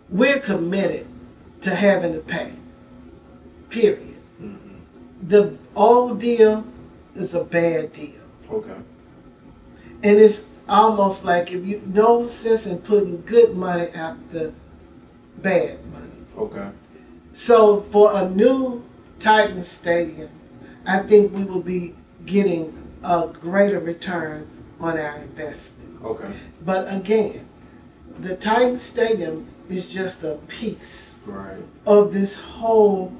We're 0.09 0.39
committed 0.41 1.07
to 1.61 1.75
having 1.75 2.15
to 2.15 2.21
pay. 2.21 2.53
Period. 3.69 4.17
Mhm. 4.41 4.79
The 5.29 5.57
old 5.77 6.21
deal 6.21 6.65
is 7.15 7.35
a 7.35 7.45
bad 7.45 7.93
deal. 7.93 8.23
Okay. 8.51 8.81
And 10.03 10.19
it's 10.19 10.47
almost 10.71 11.25
like 11.25 11.53
if 11.53 11.67
you 11.67 11.83
no 11.87 12.27
sense 12.27 12.67
in 12.67 12.79
putting 12.79 13.23
good 13.23 13.57
money 13.57 13.89
after 13.89 14.55
bad 15.39 15.79
money. 15.93 16.07
Okay. 16.39 16.69
So 17.33 17.81
for 17.81 18.11
a 18.17 18.29
new 18.29 18.85
Titan 19.19 19.63
Stadium, 19.63 20.31
I 20.87 21.01
think 21.01 21.35
we 21.35 21.45
will 21.45 21.63
be 21.63 21.95
getting 22.25 22.77
a 23.03 23.29
greater 23.29 23.79
return 23.81 24.49
on 24.81 24.99
our 24.99 25.17
investment. 25.19 26.03
Okay. 26.05 26.31
But 26.65 26.93
again, 26.95 27.47
the 28.19 28.37
Titan 28.37 28.79
Stadium 28.79 29.47
is 29.69 29.93
just 29.93 30.25
a 30.25 30.37
piece 30.49 31.19
Right. 31.27 31.59
of 31.87 32.13
this 32.13 32.39
whole 32.41 33.13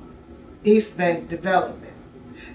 East 0.65 0.97
Bank 0.99 1.29
development. 1.29 1.95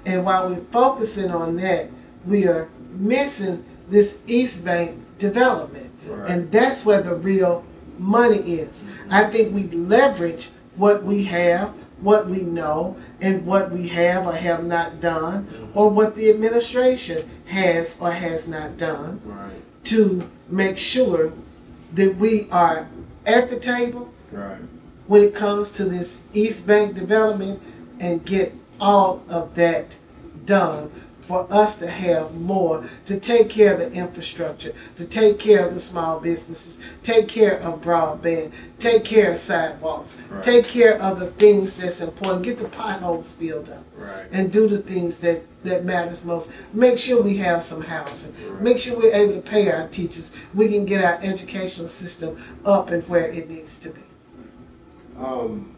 And 0.06 0.26
while 0.26 0.50
we're 0.50 0.64
focusing 0.72 1.32
on 1.32 1.56
that, 1.58 1.90
we 2.26 2.48
are 2.48 2.70
missing 2.92 3.64
this 3.90 4.20
East 4.28 4.66
Bank 4.66 4.99
development. 5.20 5.91
Right. 6.07 6.30
And 6.30 6.52
that's 6.52 6.86
where 6.86 7.02
the 7.02 7.16
real 7.16 7.66
money 7.98 8.38
is. 8.38 8.84
Mm-hmm. 8.84 9.14
I 9.14 9.24
think 9.26 9.56
we 9.56 9.64
leverage 9.64 10.49
what 10.76 11.03
we 11.03 11.24
have, 11.26 11.70
what 12.02 12.28
we 12.28 12.41
know, 12.41 12.98
and 13.22 13.45
what 13.45 13.72
we 13.72 13.88
have 13.90 14.26
or 14.26 14.34
have 14.34 14.66
not 14.66 14.99
done, 15.02 15.45
mm-hmm. 15.45 15.78
or 15.78 15.90
what 15.90 16.16
the 16.16 16.30
administration 16.30 17.30
has 17.45 17.99
or 18.02 18.12
has 18.12 18.48
not 18.48 18.78
done 18.78 19.22
Right. 19.26 19.62
to 19.86 20.30
make 20.49 20.78
sure 20.78 21.32
that 21.94 22.18
we 22.18 22.48
are 22.52 22.88
at 23.26 23.49
the 23.49 23.60
table 23.60 24.14
Right. 24.32 24.57
when 25.07 25.24
it 25.24 25.34
comes 25.34 25.72
to 25.74 25.86
this 25.86 26.24
East 26.34 26.68
Bank 26.68 26.95
development 26.95 27.62
and 27.99 28.26
get 28.26 28.53
all 28.80 29.24
of 29.30 29.56
that 29.56 29.98
done 30.45 30.91
for 31.26 31.52
us 31.52 31.78
to 31.80 31.88
have 31.88 32.36
more 32.36 32.84
to 33.06 33.20
take 33.20 33.50
care 33.50 33.74
of 33.74 33.80
the 33.80 33.92
infrastructure, 33.98 34.74
to 34.96 35.06
take 35.06 35.40
care 35.40 35.66
of 35.68 35.74
the 35.74 35.80
small 35.80 36.20
businesses, 36.20 36.80
take 37.04 37.28
care 37.28 37.60
of 37.62 37.82
broadband, 37.82 38.52
take 38.80 39.04
care 39.04 39.32
of 39.32 39.38
sidewalks, 39.38 40.18
Right. 40.30 40.44
take 40.44 40.66
care 40.66 41.02
of 41.02 41.20
the 41.20 41.28
things 41.32 41.76
that's 41.78 42.02
important, 42.02 42.44
get 42.44 42.60
the 42.60 42.66
potholes 42.66 43.34
filled 43.34 43.70
up 43.70 43.84
Right. 43.98 44.26
and 44.32 44.52
do 44.52 44.68
the 44.68 44.80
things 44.80 45.18
that 45.20 45.42
that 45.64 45.84
matters 45.84 46.24
most. 46.26 46.52
Make 46.74 47.00
sure 47.00 47.24
we 47.24 47.38
have 47.38 47.64
some 47.64 47.82
housing. 47.82 48.34
Right. 48.48 48.62
Make 48.62 48.78
sure 48.78 48.96
we're 48.98 49.12
able 49.16 49.34
to 49.34 49.42
pay 49.42 49.72
our 49.72 49.88
teachers. 49.88 50.32
We 50.54 50.68
can 50.68 50.86
get 50.86 51.04
our 51.04 51.18
educational 51.24 51.88
system 51.88 52.38
up 52.64 52.92
and 52.92 53.02
where 53.10 53.26
it 53.26 53.50
needs 53.50 53.80
to 53.80 53.90
be. 53.90 54.02
Um, 55.18 55.76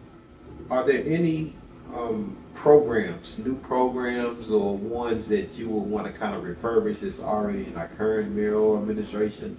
are 0.69 0.83
there 0.83 1.01
any 1.05 1.53
um, 1.95 2.35
programs, 2.61 3.37
new 3.39 3.55
programs, 3.55 4.49
or 4.49 4.75
ones 4.77 5.27
that 5.27 5.57
you 5.57 5.69
would 5.69 5.87
want 5.89 6.07
to 6.07 6.11
kind 6.11 6.35
of 6.35 6.43
refurbish 6.43 7.01
that's 7.01 7.21
already 7.21 7.65
in 7.67 7.77
our 7.77 7.87
current 7.87 8.31
mayoral 8.35 8.77
administration 8.77 9.55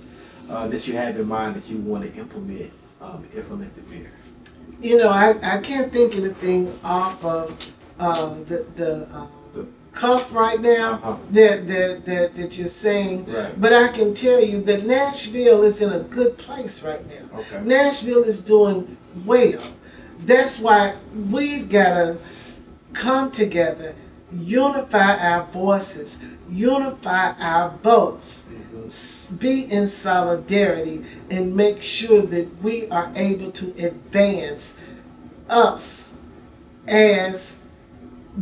uh, 0.51 0.67
that 0.67 0.87
you 0.89 0.95
have 0.95 1.19
in 1.19 1.27
mind 1.27 1.55
that 1.55 1.71
you 1.71 1.79
want 1.79 2.03
to 2.05 2.19
implement 2.19 2.73
um, 3.01 3.23
if 3.33 3.49
elected 3.51 3.89
mayor? 3.89 4.11
You 4.81 4.97
know, 4.99 5.09
I, 5.11 5.31
I 5.43 5.59
can't 5.61 5.93
think 5.93 6.17
anything 6.17 6.77
off 6.83 7.25
of 7.25 7.57
uh, 8.01 8.35
the 8.51 8.67
the 8.75 9.09
um, 9.17 9.29
The- 9.53 9.67
cuff 9.93 10.33
right 10.35 10.61
now 10.61 10.93
Uh-huh. 10.95 11.17
that, 11.31 11.69
that 11.69 12.05
that 12.05 12.35
that 12.35 12.59
you're 12.59 12.67
saying. 12.87 13.27
Right. 13.27 13.61
But 13.61 13.73
I 13.73 13.89
can 13.89 14.13
tell 14.15 14.41
you 14.43 14.61
that 14.63 14.85
Nashville 14.85 15.63
is 15.63 15.81
in 15.81 15.91
a 15.93 16.01
good 16.01 16.37
place 16.37 16.83
right 16.85 17.05
now. 17.15 17.39
Okay. 17.41 17.61
Nashville 17.63 18.25
is 18.25 18.41
doing 18.43 18.97
well. 19.25 19.63
That's 20.27 20.59
why 20.59 20.95
we've 21.31 21.69
got 21.71 21.95
to 21.95 22.19
come 22.99 23.31
together, 23.31 23.95
unify 24.33 25.17
our 25.31 25.45
voices, 25.47 26.19
unify 26.51 27.33
our 27.41 27.71
votes, 27.83 28.47
s- 28.87 29.31
be 29.39 29.63
in 29.71 29.87
solidarity, 29.89 31.05
and 31.31 31.55
make 31.55 31.81
sure 31.81 32.23
that 32.23 32.49
we 32.63 32.89
are 32.91 33.11
able 33.15 33.51
to 33.53 33.67
advance 33.87 34.79
us 35.49 36.13
as 36.89 37.57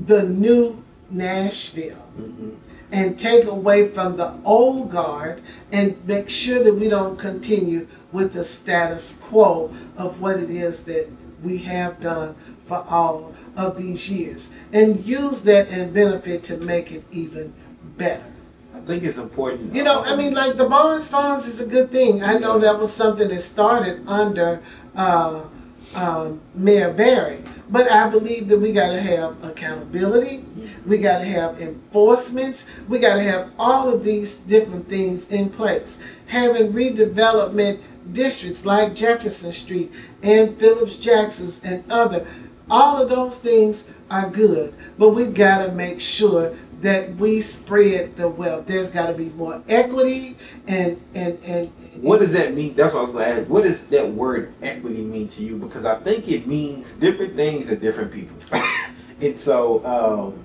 the 0.06 0.22
new 0.22 0.82
Nashville 1.10 2.02
Mhm. 2.18 2.52
and 2.90 3.18
take 3.18 3.44
away 3.46 3.88
from 3.88 4.16
the 4.16 4.32
old 4.44 4.90
guard 4.90 5.40
and 5.70 5.94
make 6.06 6.30
sure 6.30 6.62
that 6.64 6.74
we 6.74 6.88
don't 6.88 7.18
continue 7.18 7.86
with 8.12 8.32
the 8.32 8.44
status 8.44 9.18
quo 9.28 9.70
of 9.98 10.20
what 10.20 10.38
it 10.38 10.50
is 10.50 10.84
that 10.84 11.08
we 11.44 11.58
have 11.58 12.00
done 12.00 12.34
for 12.66 12.84
all 12.90 13.32
of 13.56 13.78
these 13.78 14.10
years 14.10 14.50
and 14.72 15.04
use 15.04 15.42
that 15.42 15.68
and 15.68 15.92
benefit 15.94 16.42
to 16.44 16.56
make 16.58 16.92
it 16.92 17.04
even 17.10 17.52
better. 17.96 18.24
I 18.74 18.80
think 18.80 19.02
it's 19.02 19.16
important. 19.16 19.74
You 19.74 19.84
know, 19.84 20.02
I 20.02 20.14
mean, 20.16 20.34
like 20.34 20.56
the 20.56 20.68
Barnes 20.68 21.08
funds 21.08 21.46
is 21.46 21.60
a 21.60 21.66
good 21.66 21.90
thing. 21.90 22.22
I 22.22 22.34
know 22.38 22.58
that 22.58 22.78
was 22.78 22.92
something 22.92 23.28
that 23.28 23.40
started 23.40 24.06
under 24.06 24.62
uh, 24.94 25.44
um, 25.94 26.40
Mayor 26.54 26.92
Barry, 26.92 27.38
but 27.70 27.90
I 27.90 28.08
believe 28.08 28.48
that 28.48 28.58
we 28.58 28.72
got 28.72 28.88
to 28.88 29.00
have 29.00 29.42
accountability. 29.42 30.44
We 30.86 30.98
got 30.98 31.18
to 31.18 31.24
have 31.24 31.60
enforcements. 31.60 32.66
We 32.88 32.98
got 32.98 33.16
to 33.16 33.22
have 33.22 33.50
all 33.58 33.92
of 33.92 34.04
these 34.04 34.36
different 34.36 34.88
things 34.88 35.30
in 35.32 35.48
place. 35.48 36.02
Having 36.26 36.72
redevelopment 36.72 37.80
districts 38.12 38.64
like 38.64 38.94
Jefferson 38.94 39.52
Street 39.52 39.90
and 40.22 40.56
Phillips 40.58 40.98
Jackson's 40.98 41.62
and 41.64 41.90
other. 41.90 42.26
All 42.70 43.00
of 43.00 43.08
those 43.08 43.38
things 43.38 43.88
are 44.10 44.28
good, 44.30 44.74
but 44.98 45.10
we've 45.10 45.34
got 45.34 45.64
to 45.66 45.72
make 45.72 46.00
sure 46.00 46.54
that 46.82 47.14
we 47.16 47.40
spread 47.40 48.16
the 48.16 48.28
wealth. 48.28 48.66
There's 48.66 48.90
got 48.90 49.06
to 49.06 49.14
be 49.14 49.30
more 49.30 49.62
equity 49.68 50.36
and 50.66 51.00
and 51.14 51.38
and. 51.44 51.70
What 52.00 52.20
does 52.20 52.32
that 52.32 52.54
mean? 52.54 52.74
That's 52.74 52.92
what 52.92 53.00
I 53.00 53.02
was 53.02 53.10
going 53.10 53.24
to 53.24 53.40
ask. 53.42 53.48
What 53.50 53.62
does 53.64 53.86
that 53.88 54.08
word 54.10 54.52
equity 54.62 55.00
mean 55.02 55.28
to 55.28 55.44
you? 55.44 55.56
Because 55.56 55.84
I 55.84 55.94
think 55.96 56.28
it 56.28 56.46
means 56.46 56.92
different 56.92 57.36
things 57.36 57.68
to 57.68 57.76
different 57.76 58.12
people. 58.12 58.36
and 59.22 59.38
so, 59.40 59.84
um, 59.86 60.44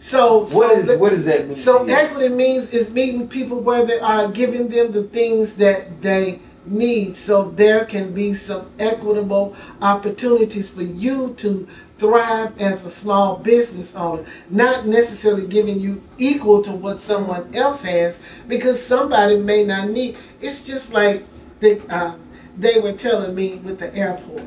So 0.00 0.40
what 0.40 0.50
so 0.50 0.70
is 0.78 0.86
the- 0.86 0.98
what 0.98 1.10
does 1.10 1.26
that 1.26 1.46
mean? 1.46 1.54
So 1.56 1.84
equity 1.86 2.28
means 2.34 2.72
is 2.72 2.90
meeting 2.90 3.28
people 3.28 3.60
where 3.60 3.84
they 3.84 4.00
are, 4.00 4.28
giving 4.28 4.68
them 4.68 4.90
the 4.92 5.04
things 5.04 5.54
that 5.56 6.02
they 6.02 6.40
need, 6.70 7.16
so 7.16 7.50
there 7.50 7.84
can 7.84 8.12
be 8.12 8.34
some 8.34 8.70
equitable 8.78 9.56
opportunities 9.82 10.72
for 10.72 10.82
you 10.82 11.34
to 11.38 11.66
thrive 11.98 12.60
as 12.60 12.84
a 12.84 12.90
small 12.90 13.36
business 13.38 13.96
owner. 13.96 14.24
Not 14.48 14.86
necessarily 14.86 15.46
giving 15.46 15.80
you 15.80 16.02
equal 16.16 16.62
to 16.62 16.72
what 16.72 17.00
someone 17.00 17.54
else 17.54 17.82
has, 17.82 18.20
because 18.46 18.82
somebody 18.82 19.38
may 19.38 19.64
not 19.64 19.90
need. 19.90 20.16
It's 20.40 20.66
just 20.66 20.92
like 20.92 21.24
they 21.60 21.80
uh, 21.88 22.14
they 22.56 22.78
were 22.80 22.92
telling 22.92 23.34
me 23.34 23.56
with 23.56 23.78
the 23.78 23.94
airport. 23.94 24.44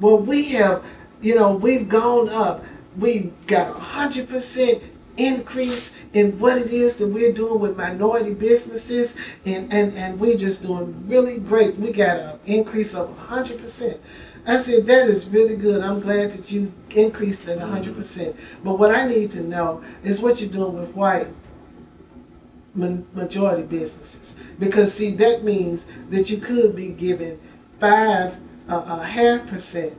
Well, 0.00 0.20
we 0.20 0.50
have, 0.50 0.84
you 1.20 1.34
know, 1.34 1.52
we've 1.52 1.88
gone 1.88 2.28
up. 2.28 2.64
We've 2.96 3.32
got 3.46 3.76
a 3.76 3.80
hundred 3.80 4.28
percent 4.28 4.82
increase 5.18 5.92
in 6.12 6.38
what 6.38 6.56
it 6.56 6.72
is 6.72 6.96
that 6.96 7.08
we're 7.08 7.32
doing 7.32 7.60
with 7.60 7.76
minority 7.76 8.32
businesses, 8.32 9.16
and 9.44 9.72
and 9.72 9.94
and 9.94 10.18
we're 10.18 10.38
just 10.38 10.62
doing 10.62 11.06
really 11.06 11.38
great. 11.38 11.76
We 11.76 11.92
got 11.92 12.18
an 12.18 12.38
increase 12.46 12.94
of 12.94 13.10
a 13.10 13.14
hundred 13.14 13.58
percent. 13.58 14.00
I 14.46 14.56
said 14.56 14.86
that 14.86 15.08
is 15.08 15.28
really 15.28 15.56
good. 15.56 15.82
I'm 15.82 16.00
glad 16.00 16.32
that 16.32 16.50
you 16.50 16.72
increased 16.90 17.44
that 17.46 17.58
a 17.58 17.66
hundred 17.66 17.96
percent. 17.96 18.36
But 18.64 18.78
what 18.78 18.94
I 18.94 19.06
need 19.06 19.32
to 19.32 19.42
know 19.42 19.82
is 20.02 20.20
what 20.20 20.40
you're 20.40 20.50
doing 20.50 20.74
with 20.74 20.94
white 20.94 21.26
majority 22.74 23.64
businesses 23.64 24.36
because 24.58 24.92
see 24.94 25.10
that 25.16 25.42
means 25.42 25.88
that 26.10 26.30
you 26.30 26.36
could 26.36 26.76
be 26.76 26.90
giving 26.90 27.40
five 27.80 28.38
uh, 28.68 28.98
a 29.00 29.04
half 29.04 29.46
percent 29.48 29.94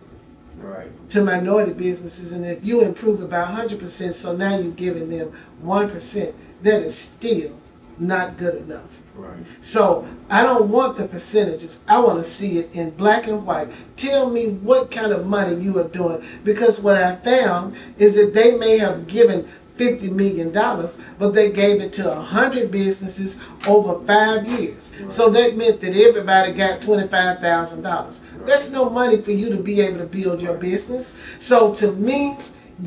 right. 0.60 1.10
to 1.10 1.23
minority 1.23 1.73
businesses 1.73 2.34
and 2.34 2.45
if 2.45 2.64
you 2.64 2.81
improve 2.81 3.22
about 3.22 3.48
100% 3.49 4.14
so 4.14 4.36
now 4.36 4.57
you're 4.57 4.72
giving 4.72 5.10
them 5.10 5.31
1% 5.64 6.34
that 6.61 6.81
is 6.81 6.98
still 6.98 7.60
not 7.98 8.38
good 8.38 8.56
enough 8.56 8.99
Right. 9.15 9.44
so 9.60 10.07
I 10.30 10.44
don't 10.44 10.69
want 10.69 10.95
the 10.95 11.06
percentages. 11.06 11.84
I 11.90 11.99
want 11.99 12.19
to 12.19 12.23
see 12.23 12.57
it 12.57 12.73
in 12.73 12.91
black 12.91 13.27
and 13.27 13.45
white. 13.45 13.68
Tell 13.98 14.30
me 14.30 14.48
what 14.48 14.91
kind 14.91 15.11
of 15.11 15.27
money 15.27 15.56
you 15.56 15.77
are 15.77 15.90
doing. 15.90 16.23
Because 16.45 16.80
what 16.80 16.95
I 16.95 17.18
found 17.18 17.76
is 17.98 18.15
that 18.15 18.34
they 18.34 18.56
may 18.56 18.77
have 18.77 19.07
given 19.07 19.49
$50 19.80 20.12
million, 20.12 20.52
but 20.52 21.30
they 21.34 21.52
gave 21.52 21.82
it 21.82 21.94
to 21.94 22.04
100 22.04 22.70
businesses 22.70 23.40
over 23.68 24.06
five 24.06 24.46
years. 24.46 24.92
So 25.08 25.30
that 25.30 25.56
meant 25.56 25.80
that 25.80 25.96
everybody 25.96 26.52
got 26.54 26.82
$25,000. 26.82 28.46
That's 28.46 28.70
no 28.72 28.90
money 28.90 29.22
for 29.22 29.32
you 29.32 29.50
to 29.50 29.58
be 29.58 29.80
able 29.82 30.00
to 30.00 30.06
build 30.06 30.42
your 30.42 30.56
business. 30.56 31.14
So 31.40 31.74
to 31.76 31.92
me, 31.94 32.38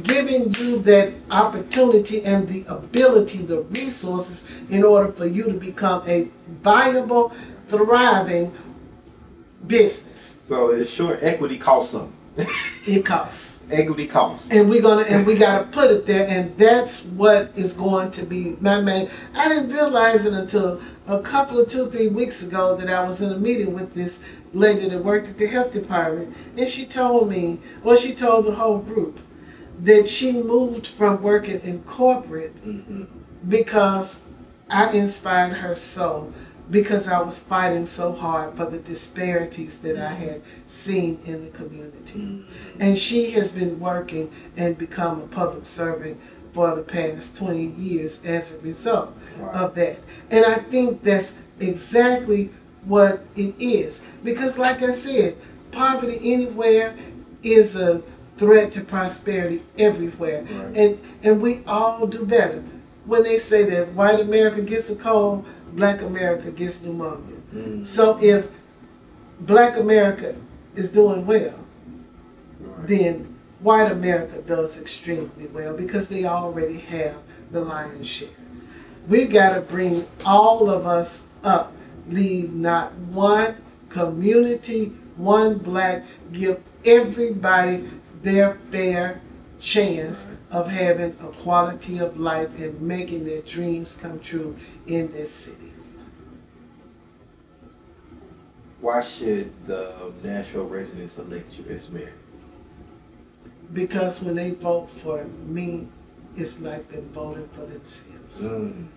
giving 0.02 0.54
you 0.54 0.78
that 0.80 1.12
opportunity 1.30 2.24
and 2.24 2.48
the 2.48 2.64
ability, 2.72 3.38
the 3.38 3.62
resources 3.62 4.46
in 4.70 4.84
order 4.84 5.12
for 5.12 5.26
you 5.26 5.44
to 5.44 5.54
become 5.54 6.02
a 6.06 6.28
viable, 6.62 7.30
thriving 7.68 8.52
business. 9.66 10.40
So 10.42 10.72
in 10.72 10.84
sure, 10.84 11.18
equity 11.20 11.58
costs 11.58 11.92
something. 11.92 12.16
It 12.86 13.04
costs. 13.04 13.61
Equity 13.72 14.06
costs. 14.06 14.50
And 14.50 14.68
we're 14.68 14.82
gonna 14.82 15.02
and 15.02 15.26
we 15.26 15.36
gotta 15.36 15.64
put 15.64 15.90
it 15.90 16.06
there 16.06 16.26
and 16.28 16.56
that's 16.56 17.04
what 17.06 17.56
is 17.56 17.74
going 17.74 18.10
to 18.12 18.24
be 18.24 18.56
my 18.60 18.80
main 18.80 19.08
I 19.34 19.48
didn't 19.48 19.70
realize 19.70 20.26
it 20.26 20.34
until 20.34 20.80
a 21.06 21.20
couple 21.20 21.60
of 21.60 21.68
two, 21.68 21.90
three 21.90 22.08
weeks 22.08 22.42
ago 22.42 22.76
that 22.76 22.88
I 22.88 23.02
was 23.02 23.22
in 23.22 23.32
a 23.32 23.38
meeting 23.38 23.72
with 23.74 23.94
this 23.94 24.22
lady 24.52 24.88
that 24.88 25.04
worked 25.04 25.28
at 25.28 25.38
the 25.38 25.46
health 25.46 25.72
department 25.72 26.36
and 26.56 26.68
she 26.68 26.84
told 26.84 27.28
me, 27.28 27.60
well 27.82 27.96
she 27.96 28.14
told 28.14 28.46
the 28.46 28.54
whole 28.54 28.78
group 28.78 29.18
that 29.80 30.08
she 30.08 30.32
moved 30.32 30.86
from 30.86 31.22
working 31.22 31.60
in 31.62 31.82
corporate 31.82 32.52
hmm 32.62 33.04
because 33.48 34.22
I 34.70 34.92
inspired 34.92 35.54
her 35.54 35.74
so 35.74 36.32
because 36.72 37.06
I 37.06 37.20
was 37.20 37.42
fighting 37.42 37.84
so 37.86 38.12
hard 38.12 38.56
for 38.56 38.64
the 38.64 38.78
disparities 38.78 39.78
that 39.80 39.96
I 39.98 40.14
had 40.14 40.42
seen 40.66 41.20
in 41.26 41.44
the 41.44 41.50
community. 41.50 42.18
Mm-hmm. 42.18 42.78
And 42.80 42.96
she 42.98 43.30
has 43.32 43.52
been 43.52 43.78
working 43.78 44.32
and 44.56 44.76
become 44.76 45.20
a 45.20 45.26
public 45.26 45.66
servant 45.66 46.18
for 46.52 46.74
the 46.74 46.82
past 46.82 47.36
20 47.36 47.62
years 47.62 48.24
as 48.24 48.54
a 48.54 48.58
result 48.60 49.14
Wow. 49.38 49.50
of 49.52 49.74
that. 49.76 50.00
And 50.30 50.44
I 50.44 50.54
think 50.54 51.02
that's 51.02 51.38
exactly 51.60 52.50
what 52.84 53.24
it 53.36 53.54
is. 53.58 54.04
Because, 54.24 54.58
like 54.58 54.82
I 54.82 54.92
said, 54.92 55.36
poverty 55.70 56.18
anywhere 56.32 56.94
is 57.42 57.76
a 57.76 58.02
threat 58.38 58.72
to 58.72 58.80
prosperity 58.82 59.62
everywhere. 59.78 60.42
Right. 60.42 60.76
And, 60.76 61.00
and 61.22 61.42
we 61.42 61.60
all 61.66 62.06
do 62.06 62.24
better. 62.26 62.62
When 63.04 63.22
they 63.24 63.38
say 63.38 63.64
that 63.64 63.92
white 63.94 64.20
America 64.20 64.62
gets 64.62 64.90
a 64.90 64.96
cold, 64.96 65.44
black 65.72 66.02
America 66.02 66.50
gets 66.50 66.82
pneumonia. 66.82 67.36
Mm. 67.54 67.86
So 67.86 68.18
if 68.22 68.50
black 69.40 69.76
America 69.76 70.34
is 70.74 70.92
doing 70.92 71.26
well, 71.26 71.58
Right. 72.60 72.86
then 72.88 73.34
white 73.60 73.90
America 73.90 74.40
does 74.42 74.80
extremely 74.80 75.46
well 75.52 75.76
because 75.76 76.08
they 76.08 76.24
already 76.24 76.78
have 76.78 77.16
the 77.50 77.60
lion's 77.60 78.06
share. 78.06 78.28
We've 79.08 79.30
got 79.32 79.54
to 79.54 79.60
bring 79.60 80.06
all 80.24 80.70
of 80.70 80.86
us 80.86 81.26
up. 81.42 81.72
Leave 82.08 82.52
not 82.52 82.92
one 82.94 83.56
community, 83.88 84.92
one 85.16 85.58
black, 85.58 86.04
give 86.32 86.60
everybody 86.84 87.88
their 88.22 88.54
fair 88.70 89.20
chance 89.60 90.28
of 90.50 90.70
having 90.70 91.16
a 91.20 91.28
quality 91.42 91.98
of 91.98 92.18
life 92.18 92.60
and 92.60 92.80
making 92.80 93.24
their 93.24 93.42
dreams 93.42 93.96
come 94.00 94.18
true 94.20 94.56
in 94.86 95.10
this 95.12 95.32
city. 95.32 95.61
Why 98.82 99.00
should 99.00 99.64
the 99.64 100.12
Nashville 100.24 100.66
residents 100.66 101.16
elect 101.16 101.56
you 101.56 101.64
as 101.72 101.88
mayor? 101.88 102.12
Because 103.72 104.22
when 104.24 104.34
they 104.34 104.50
vote 104.50 104.90
for 104.90 105.24
me, 105.46 105.86
it's 106.34 106.60
like 106.60 106.90
they're 106.90 107.00
voting 107.00 107.48
for 107.52 107.64
themselves. 107.64 108.48
Mm. 108.48 108.88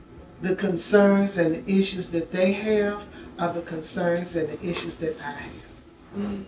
the 0.41 0.55
concerns 0.55 1.37
and 1.37 1.55
the 1.55 1.79
issues 1.79 2.09
that 2.09 2.31
they 2.31 2.51
have 2.53 3.03
are 3.37 3.53
the 3.53 3.61
concerns 3.61 4.35
and 4.35 4.49
the 4.49 4.69
issues 4.69 4.97
that 4.97 5.15
I 5.21 5.31
have. 5.31 5.71
Mm. 6.17 6.45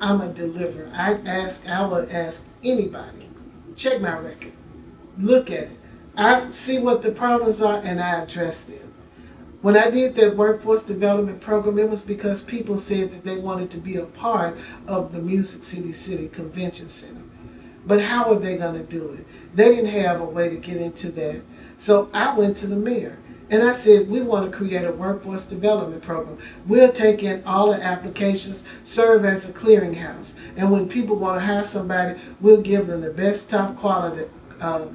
I'm 0.00 0.20
a 0.20 0.32
deliverer. 0.32 0.90
I 0.94 1.14
ask, 1.26 1.68
I 1.68 1.84
would 1.84 2.10
ask 2.10 2.46
anybody, 2.62 3.28
check 3.74 4.00
my 4.00 4.16
record, 4.18 4.52
look 5.18 5.50
at 5.50 5.64
it. 5.64 5.78
I 6.16 6.48
see 6.50 6.78
what 6.78 7.02
the 7.02 7.10
problems 7.10 7.60
are 7.60 7.80
and 7.82 8.00
I 8.00 8.22
address 8.22 8.64
them. 8.64 8.91
When 9.62 9.76
I 9.76 9.90
did 9.90 10.16
that 10.16 10.36
workforce 10.36 10.82
development 10.84 11.40
program, 11.40 11.78
it 11.78 11.88
was 11.88 12.04
because 12.04 12.42
people 12.42 12.78
said 12.78 13.12
that 13.12 13.22
they 13.22 13.38
wanted 13.38 13.70
to 13.70 13.78
be 13.78 13.96
a 13.96 14.06
part 14.06 14.58
of 14.88 15.12
the 15.12 15.22
Music 15.22 15.62
City 15.62 15.92
City 15.92 16.28
Convention 16.28 16.88
Center. 16.88 17.22
But 17.86 18.00
how 18.00 18.32
are 18.32 18.38
they 18.38 18.56
going 18.56 18.74
to 18.74 18.82
do 18.82 19.12
it? 19.12 19.24
They 19.54 19.76
didn't 19.76 19.90
have 19.90 20.20
a 20.20 20.24
way 20.24 20.48
to 20.48 20.56
get 20.56 20.78
into 20.78 21.12
that. 21.12 21.42
So 21.78 22.10
I 22.12 22.36
went 22.36 22.56
to 22.58 22.66
the 22.66 22.76
mayor 22.76 23.18
and 23.50 23.62
I 23.62 23.72
said, 23.72 24.08
we 24.08 24.20
want 24.20 24.50
to 24.50 24.56
create 24.56 24.84
a 24.84 24.92
workforce 24.92 25.46
development 25.46 26.02
program. 26.02 26.38
We'll 26.66 26.90
take 26.90 27.22
in 27.22 27.44
all 27.44 27.72
the 27.72 27.84
applications, 27.84 28.64
serve 28.82 29.24
as 29.24 29.48
a 29.48 29.52
clearinghouse. 29.52 30.36
And 30.56 30.72
when 30.72 30.88
people 30.88 31.16
want 31.16 31.40
to 31.40 31.46
hire 31.46 31.62
somebody, 31.62 32.18
we'll 32.40 32.62
give 32.62 32.88
them 32.88 33.00
the 33.00 33.12
best 33.12 33.50
top 33.50 33.76
quality, 33.76 34.28
uh, 34.60 34.86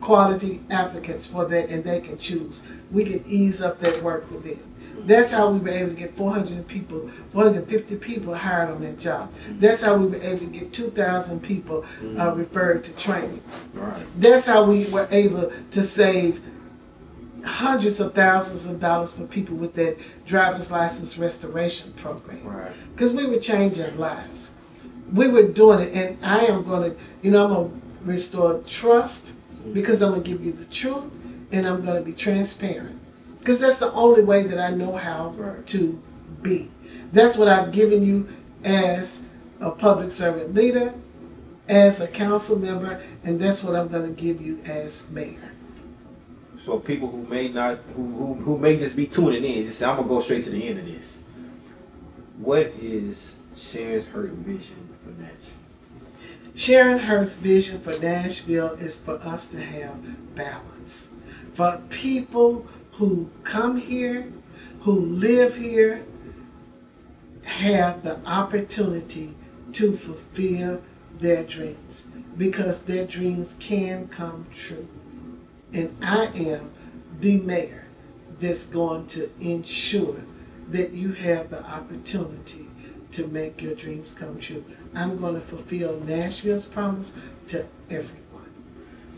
quality 0.00 0.60
applicants 0.70 1.26
for 1.26 1.44
that 1.46 1.68
and 1.68 1.84
they 1.84 2.00
can 2.00 2.18
choose. 2.18 2.64
We 2.90 3.04
can 3.04 3.24
ease 3.26 3.62
up 3.62 3.80
that 3.80 4.02
work 4.02 4.28
for 4.28 4.38
them. 4.38 4.58
That's 5.06 5.30
how 5.30 5.50
we 5.50 5.60
were 5.60 5.68
able 5.68 5.90
to 5.90 5.94
get 5.94 6.16
400 6.16 6.66
people, 6.66 7.08
450 7.30 7.96
people 7.96 8.34
hired 8.34 8.70
on 8.70 8.82
that 8.82 8.98
job. 8.98 9.32
That's 9.50 9.82
how 9.82 9.96
we 9.96 10.06
were 10.06 10.22
able 10.22 10.38
to 10.38 10.46
get 10.46 10.72
2,000 10.72 11.40
people 11.40 11.84
uh, 12.18 12.34
referred 12.34 12.82
to 12.84 12.92
training. 12.92 13.40
Right. 13.72 14.02
That's 14.18 14.46
how 14.46 14.64
we 14.64 14.86
were 14.86 15.06
able 15.12 15.52
to 15.70 15.82
save 15.82 16.42
hundreds 17.44 18.00
of 18.00 18.14
thousands 18.14 18.66
of 18.66 18.80
dollars 18.80 19.16
for 19.16 19.26
people 19.26 19.56
with 19.56 19.74
that 19.74 19.96
driver's 20.26 20.72
license 20.72 21.16
restoration 21.16 21.92
program. 21.92 22.44
Right. 22.44 22.72
Because 22.92 23.14
we 23.14 23.26
were 23.26 23.38
changing 23.38 23.98
lives. 23.98 24.54
We 25.12 25.28
were 25.28 25.46
doing 25.46 25.80
it, 25.80 25.94
and 25.94 26.24
I 26.24 26.46
am 26.46 26.64
going 26.64 26.90
to, 26.90 26.98
you 27.22 27.30
know, 27.30 27.44
I'm 27.44 27.54
going 27.54 27.70
to 27.70 27.80
restore 28.02 28.60
trust 28.62 29.38
because 29.72 30.02
I'm 30.02 30.10
going 30.12 30.22
to 30.22 30.30
give 30.30 30.44
you 30.44 30.52
the 30.52 30.64
truth 30.66 31.12
and 31.52 31.66
I'm 31.66 31.82
going 31.84 31.96
to 31.96 32.04
be 32.04 32.12
transparent. 32.12 33.00
Because 33.38 33.60
that's 33.60 33.78
the 33.78 33.92
only 33.92 34.24
way 34.24 34.42
that 34.44 34.58
I 34.58 34.74
know 34.74 34.96
how 34.96 35.30
Right. 35.36 35.64
to 35.68 36.02
be. 36.42 36.68
That's 37.12 37.36
what 37.36 37.48
I've 37.48 37.70
given 37.72 38.02
you 38.02 38.28
as 38.64 39.22
a 39.60 39.70
public 39.70 40.10
servant 40.10 40.54
leader, 40.54 40.92
as 41.68 42.00
a 42.00 42.08
council 42.08 42.58
member, 42.58 43.00
and 43.24 43.40
that's 43.40 43.62
what 43.62 43.76
I'm 43.76 43.88
going 43.88 44.12
to 44.12 44.20
give 44.20 44.40
you 44.40 44.60
as 44.66 45.08
mayor. 45.10 45.52
So 46.64 46.80
people 46.80 47.08
who 47.08 47.22
may 47.22 47.46
not, 47.46 47.78
who, 47.94 48.02
who, 48.02 48.34
who 48.34 48.58
may 48.58 48.76
just 48.76 48.96
be 48.96 49.06
tuning 49.06 49.44
in, 49.44 49.64
just 49.64 49.78
say, 49.78 49.86
I'm 49.86 49.96
gonna 49.96 50.08
go 50.08 50.18
straight 50.18 50.42
to 50.44 50.50
the 50.50 50.66
end 50.68 50.80
of 50.80 50.86
this. 50.86 51.22
What 52.38 52.66
is 52.82 53.36
Sharon's 53.56 54.06
Hurt 54.06 54.30
vision 54.30 54.85
for 54.85 54.85
Nashville? 54.85 54.85
Sharon 56.56 57.00
Hurt's 57.00 57.36
vision 57.36 57.82
for 57.82 57.98
Nashville 57.98 58.72
is 58.72 58.98
for 58.98 59.16
us 59.16 59.48
to 59.48 59.60
have 59.60 60.34
balance. 60.34 61.12
For 61.52 61.82
people 61.90 62.66
who 62.92 63.30
come 63.44 63.76
here, 63.76 64.32
who 64.80 64.92
live 64.98 65.56
here, 65.56 66.02
have 67.44 68.02
the 68.02 68.26
opportunity 68.26 69.34
to 69.72 69.92
fulfill 69.92 70.82
their 71.20 71.44
dreams 71.44 72.08
because 72.38 72.82
their 72.82 73.06
dreams 73.06 73.56
can 73.60 74.08
come 74.08 74.46
true. 74.50 74.88
And 75.74 75.94
I 76.02 76.30
am 76.34 76.70
the 77.20 77.38
mayor 77.38 77.84
that's 78.40 78.64
going 78.64 79.08
to 79.08 79.30
ensure 79.40 80.22
that 80.70 80.92
you 80.92 81.12
have 81.12 81.50
the 81.50 81.62
opportunity 81.62 82.68
to 83.12 83.26
make 83.26 83.60
your 83.60 83.74
dreams 83.74 84.14
come 84.14 84.40
true. 84.40 84.64
I'm 84.94 85.18
going 85.18 85.34
to 85.34 85.40
fulfill 85.40 86.00
Nashville's 86.00 86.66
promise 86.66 87.16
to 87.48 87.66
everyone. 87.90 88.22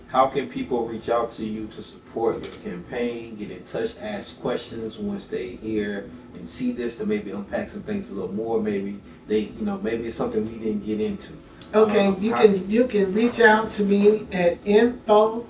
How 0.08 0.26
can 0.26 0.48
people 0.48 0.86
reach 0.86 1.10
out 1.10 1.30
to 1.32 1.44
you 1.44 1.66
to 1.68 1.82
support 1.82 2.42
your 2.42 2.54
campaign, 2.62 3.36
get 3.36 3.50
in 3.50 3.62
touch, 3.64 3.94
ask 4.00 4.40
questions 4.40 4.98
once 4.98 5.26
they 5.26 5.48
hear 5.48 6.08
and 6.34 6.48
see 6.48 6.72
this 6.72 6.96
to 6.96 7.06
maybe 7.06 7.30
unpack 7.30 7.68
some 7.68 7.82
things 7.82 8.10
a 8.10 8.14
little 8.14 8.32
more? 8.32 8.60
Maybe 8.60 9.00
they, 9.26 9.40
you 9.40 9.66
know, 9.66 9.78
maybe 9.78 10.06
it's 10.06 10.16
something 10.16 10.46
we 10.50 10.58
didn't 10.58 10.86
get 10.86 11.00
into. 11.00 11.34
Okay, 11.74 12.06
Um, 12.06 12.16
you 12.20 12.32
can 12.32 12.70
you 12.70 12.86
can 12.86 13.12
reach 13.12 13.40
out 13.40 13.70
to 13.72 13.84
me 13.84 14.26
at 14.32 14.56
info, 14.64 15.44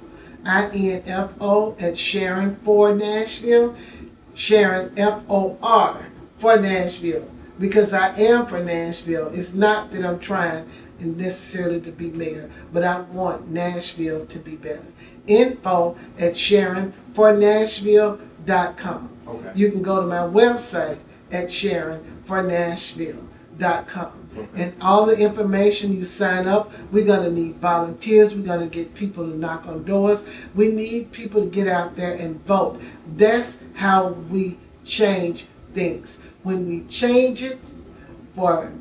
I 0.44 0.68
N 0.74 1.02
F 1.06 1.30
O 1.40 1.76
at 1.78 1.96
Sharon 1.96 2.56
for 2.64 2.92
Nashville, 2.92 3.76
Sharon 4.34 4.92
F 4.98 5.22
O 5.28 5.56
R 5.62 6.08
for 6.38 6.56
Nashville 6.56 7.30
because 7.58 7.92
I 7.92 8.14
am 8.16 8.46
for 8.46 8.62
Nashville. 8.62 9.30
It's 9.32 9.54
not 9.54 9.90
that 9.92 10.04
I'm 10.04 10.18
trying 10.18 10.68
necessarily 11.00 11.80
to 11.82 11.92
be 11.92 12.10
mayor, 12.10 12.50
but 12.72 12.82
I 12.84 13.00
want 13.00 13.48
Nashville 13.48 14.26
to 14.26 14.38
be 14.38 14.56
better. 14.56 14.84
Info 15.26 15.96
at 16.18 16.36
Sharon 16.36 16.92
for 17.12 17.36
Nashville.com. 17.36 19.10
Okay. 19.26 19.52
You 19.54 19.70
can 19.70 19.82
go 19.82 20.00
to 20.00 20.06
my 20.06 20.18
website 20.18 20.98
at 21.30 21.48
SharonForNashville.com. 21.48 24.28
Okay. 24.36 24.62
And 24.62 24.74
all 24.82 25.06
the 25.06 25.18
information 25.18 25.96
you 25.96 26.04
sign 26.04 26.46
up, 26.46 26.70
we're 26.92 27.06
going 27.06 27.24
to 27.24 27.30
need 27.30 27.56
volunteers. 27.56 28.34
We're 28.34 28.46
going 28.46 28.68
to 28.68 28.74
get 28.74 28.94
people 28.94 29.24
to 29.28 29.36
knock 29.36 29.66
on 29.66 29.84
doors. 29.84 30.24
We 30.54 30.70
need 30.70 31.12
people 31.12 31.42
to 31.42 31.50
get 31.50 31.68
out 31.68 31.96
there 31.96 32.14
and 32.14 32.42
vote. 32.46 32.80
That's 33.16 33.62
how 33.74 34.08
we 34.08 34.58
change 34.84 35.46
things. 35.74 36.22
When 36.42 36.66
we 36.66 36.84
change 36.84 37.42
it 37.42 37.58
for 38.34 38.72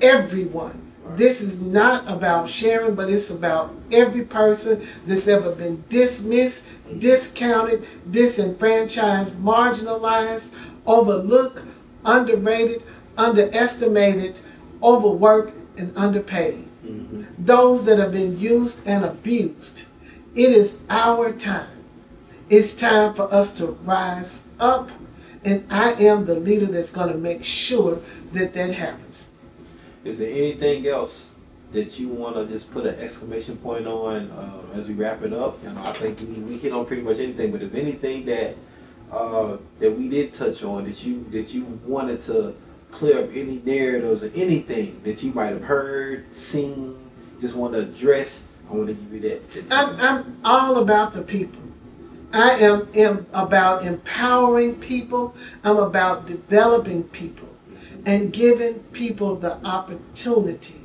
everyone, 0.00 0.92
this 1.10 1.42
is 1.42 1.60
not 1.60 2.08
about 2.08 2.48
Sharon, 2.48 2.94
but 2.94 3.10
it's 3.10 3.28
about 3.28 3.74
every 3.90 4.24
person 4.24 4.86
that's 5.06 5.28
ever 5.28 5.52
been 5.52 5.84
dismissed, 5.88 6.66
discounted, 6.98 7.86
disenfranchised, 8.10 9.34
marginalized, 9.34 10.54
overlooked, 10.86 11.62
underrated, 12.04 12.82
underestimated, 13.18 14.38
overworked, 14.82 15.52
and 15.78 15.96
underpaid. 15.96 16.54
Mm-hmm. 16.84 17.24
Those 17.38 17.84
that 17.84 17.98
have 17.98 18.12
been 18.12 18.38
used 18.38 18.86
and 18.86 19.04
abused. 19.04 19.86
It 20.34 20.50
is 20.50 20.78
our 20.88 21.32
time. 21.32 21.84
It's 22.48 22.74
time 22.74 23.14
for 23.14 23.32
us 23.32 23.52
to 23.58 23.66
rise 23.84 24.46
up, 24.58 24.90
and 25.44 25.64
I 25.70 25.92
am 25.94 26.26
the 26.26 26.34
leader 26.34 26.66
that's 26.66 26.92
going 26.92 27.12
to 27.12 27.18
make 27.18 27.44
sure 27.44 28.00
that 28.32 28.54
that 28.54 28.74
happens. 28.74 29.30
Is 30.04 30.18
there 30.18 30.30
anything 30.30 30.86
else 30.86 31.32
that 31.72 31.98
you 31.98 32.08
want 32.08 32.36
to 32.36 32.46
just 32.46 32.70
put 32.70 32.86
an 32.86 32.94
exclamation 32.96 33.56
point 33.56 33.86
on 33.86 34.30
uh, 34.30 34.60
as 34.74 34.86
we 34.86 34.94
wrap 34.94 35.22
it 35.22 35.32
up? 35.32 35.62
Know, 35.62 35.74
I 35.82 35.92
think 35.92 36.20
we, 36.20 36.56
hit 36.58 36.72
on 36.72 36.86
pretty 36.86 37.02
much 37.02 37.18
anything, 37.18 37.50
but 37.50 37.62
if 37.62 37.74
anything 37.74 38.24
that 38.26 38.56
uh, 39.10 39.58
that 39.78 39.90
we 39.92 40.08
did 40.08 40.32
touch 40.32 40.62
on 40.62 40.84
that 40.84 41.04
you 41.04 41.24
that 41.30 41.52
you 41.52 41.64
wanted 41.84 42.20
to 42.22 42.54
clear 42.90 43.24
up 43.24 43.30
any 43.34 43.60
narratives 43.64 44.24
or 44.24 44.30
anything 44.34 45.00
that 45.02 45.22
you 45.22 45.32
might 45.32 45.46
have 45.46 45.64
heard, 45.64 46.34
seen, 46.34 46.96
just 47.40 47.56
want 47.56 47.72
to 47.72 47.80
address, 47.80 48.48
I 48.70 48.74
want 48.74 48.88
to 48.88 48.94
give 48.94 49.12
you 49.12 49.20
that. 49.30 49.50
that 49.50 49.72
I'm, 49.72 50.00
I'm 50.00 50.40
all 50.44 50.76
about 50.78 51.12
the 51.12 51.22
people. 51.22 51.61
I 52.32 52.52
am, 52.52 52.88
am 52.94 53.26
about 53.32 53.84
empowering 53.84 54.76
people. 54.76 55.34
I'm 55.64 55.78
about 55.78 56.26
developing 56.26 57.04
people 57.04 57.48
and 58.06 58.32
giving 58.32 58.80
people 58.92 59.36
the 59.36 59.64
opportunity. 59.66 60.80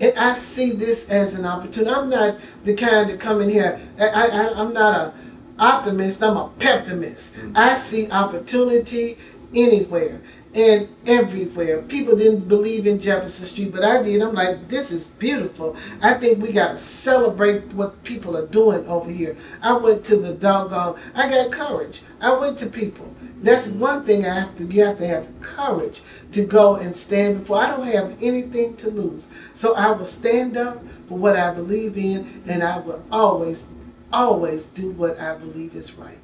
And 0.00 0.18
I 0.18 0.34
see 0.34 0.72
this 0.72 1.08
as 1.08 1.38
an 1.38 1.44
opportunity. 1.44 1.94
I'm 1.94 2.10
not 2.10 2.38
the 2.64 2.74
kind 2.74 3.08
to 3.08 3.16
come 3.16 3.40
in 3.40 3.48
here. 3.48 3.80
I, 3.98 4.06
I, 4.06 4.60
I'm 4.60 4.72
not 4.72 4.94
a 4.94 5.14
optimist. 5.58 6.22
I'm 6.22 6.36
a 6.36 6.48
pessimist. 6.58 7.36
Mm. 7.36 7.56
I 7.56 7.74
see 7.76 8.10
opportunity 8.10 9.16
anywhere 9.54 10.20
and 10.54 10.88
everywhere. 11.06 11.82
People 11.82 12.16
didn't 12.16 12.48
believe 12.48 12.86
in 12.86 12.98
Jefferson 13.00 13.46
Street, 13.46 13.72
but 13.72 13.84
I 13.84 14.02
did. 14.02 14.20
I'm 14.20 14.34
like, 14.34 14.68
this 14.68 14.90
is 14.92 15.08
beautiful. 15.08 15.76
I 16.02 16.14
think 16.14 16.42
we 16.42 16.52
got 16.52 16.72
to 16.72 16.78
celebrate 16.78 17.64
what 17.72 18.02
people 18.04 18.36
are 18.36 18.46
doing 18.46 18.86
over 18.86 19.10
here. 19.10 19.36
I 19.62 19.72
went 19.74 20.04
to 20.06 20.16
the 20.16 20.34
doggone, 20.34 20.98
I 21.14 21.28
got 21.30 21.52
courage. 21.52 22.02
I 22.20 22.36
went 22.36 22.58
to 22.58 22.66
people. 22.66 23.14
That's 23.42 23.66
one 23.66 24.04
thing 24.04 24.24
I 24.24 24.40
have 24.40 24.56
to, 24.58 24.64
you 24.64 24.84
have 24.84 24.98
to 24.98 25.06
have 25.06 25.28
courage 25.40 26.02
to 26.30 26.46
go 26.46 26.76
and 26.76 26.94
stand 26.94 27.40
before. 27.40 27.58
I 27.58 27.70
don't 27.70 27.86
have 27.86 28.22
anything 28.22 28.76
to 28.76 28.90
lose. 28.90 29.30
So 29.54 29.74
I 29.74 29.90
will 29.90 30.04
stand 30.04 30.56
up 30.56 30.80
for 31.08 31.18
what 31.18 31.36
I 31.36 31.52
believe 31.52 31.96
in, 31.96 32.42
and 32.46 32.62
I 32.62 32.78
will 32.78 33.04
always, 33.10 33.66
always 34.12 34.66
do 34.66 34.92
what 34.92 35.18
I 35.18 35.36
believe 35.36 35.74
is 35.74 35.94
right. 35.94 36.18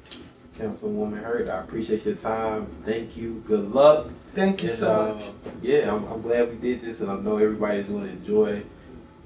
Councilwoman 0.57 1.23
Hurt, 1.23 1.49
I 1.49 1.59
appreciate 1.59 2.05
your 2.05 2.15
time. 2.15 2.67
Thank 2.85 3.17
you. 3.17 3.43
Good 3.47 3.71
luck. 3.71 4.07
Thank 4.33 4.63
you 4.63 4.69
And, 4.69 4.77
so 4.77 4.91
uh, 4.91 5.13
much. 5.13 5.29
Yeah, 5.61 5.93
I'm, 5.93 6.05
I'm 6.05 6.21
glad 6.21 6.49
we 6.49 6.55
did 6.55 6.81
this, 6.81 7.01
and 7.01 7.11
I 7.11 7.15
know 7.17 7.37
everybody's 7.37 7.89
going 7.89 8.03
to 8.05 8.09
enjoy 8.11 8.63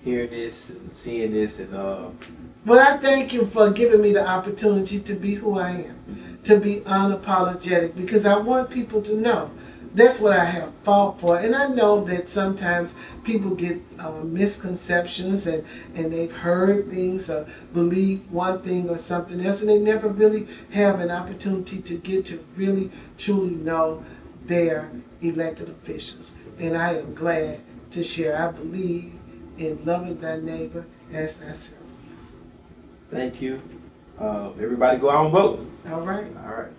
hearing 0.04 0.30
this 0.30 0.70
and 0.72 0.94
seeing 0.94 1.32
this. 1.32 1.60
And 1.60 1.74
uh, 1.74 2.10
Well, 2.66 2.80
I 2.80 2.98
thank 2.98 3.34
you 3.34 3.46
for 3.46 3.72
giving 3.72 4.02
me 4.02 4.14
the 4.14 4.28
opportunity 4.28 5.00
to 5.00 5.16
be 5.16 5.36
who 5.36 5.60
I 5.60 5.72
am, 5.72 6.40
to 6.44 6.60
be 6.60 6.82
unapologetic, 6.82 7.96
because 7.96 8.26
I 8.26 8.38
want 8.38 8.70
people 8.70 9.02
to 9.04 9.16
know 9.16 9.52
that's 9.96 10.20
what 10.20 10.34
I 10.34 10.46
have 10.46 10.74
fought 10.84 11.20
for. 11.22 11.38
And 11.38 11.56
I 11.56 11.68
know 11.68 12.04
that 12.06 12.28
sometimes 12.28 12.96
people 13.24 13.54
get 13.54 13.80
uh, 14.00 14.12
misconceptions 14.24 15.46
and, 15.46 15.64
and 15.94 16.12
they've 16.12 16.36
heard 16.36 16.90
things 16.90 17.30
or 17.30 17.48
believe 17.74 18.30
one 18.32 18.62
thing 18.64 18.90
or 18.90 18.98
something 18.98 19.46
else, 19.46 19.62
and 19.62 19.70
they 19.70 19.78
never 19.80 20.08
really 20.08 20.48
have 20.72 21.00
an 21.00 21.12
opportunity 21.12 21.80
to 21.82 21.96
get 21.96 22.26
to 22.26 22.44
really 22.56 22.90
truly 23.20 23.56
know 23.56 24.04
their 24.46 24.92
elected 25.22 25.70
officials. 25.70 26.36
And 26.60 26.78
I 26.78 26.96
am 26.98 27.14
glad 27.14 27.62
to 27.92 28.04
share. 28.04 28.38
I 28.42 28.52
believe 28.52 29.14
in 29.58 29.84
loving 29.86 30.20
thy 30.20 30.38
neighbor 30.40 30.86
as 31.12 31.38
thyself. 31.38 31.82
thank 33.10 33.42
you. 33.42 33.62
Uh, 34.20 34.52
everybody 34.62 34.98
go 34.98 35.10
out 35.10 35.26
and 35.26 35.34
vote. 35.34 35.68
All 35.90 36.02
right. 36.02 36.28
All 36.46 36.54
right. 36.56 36.72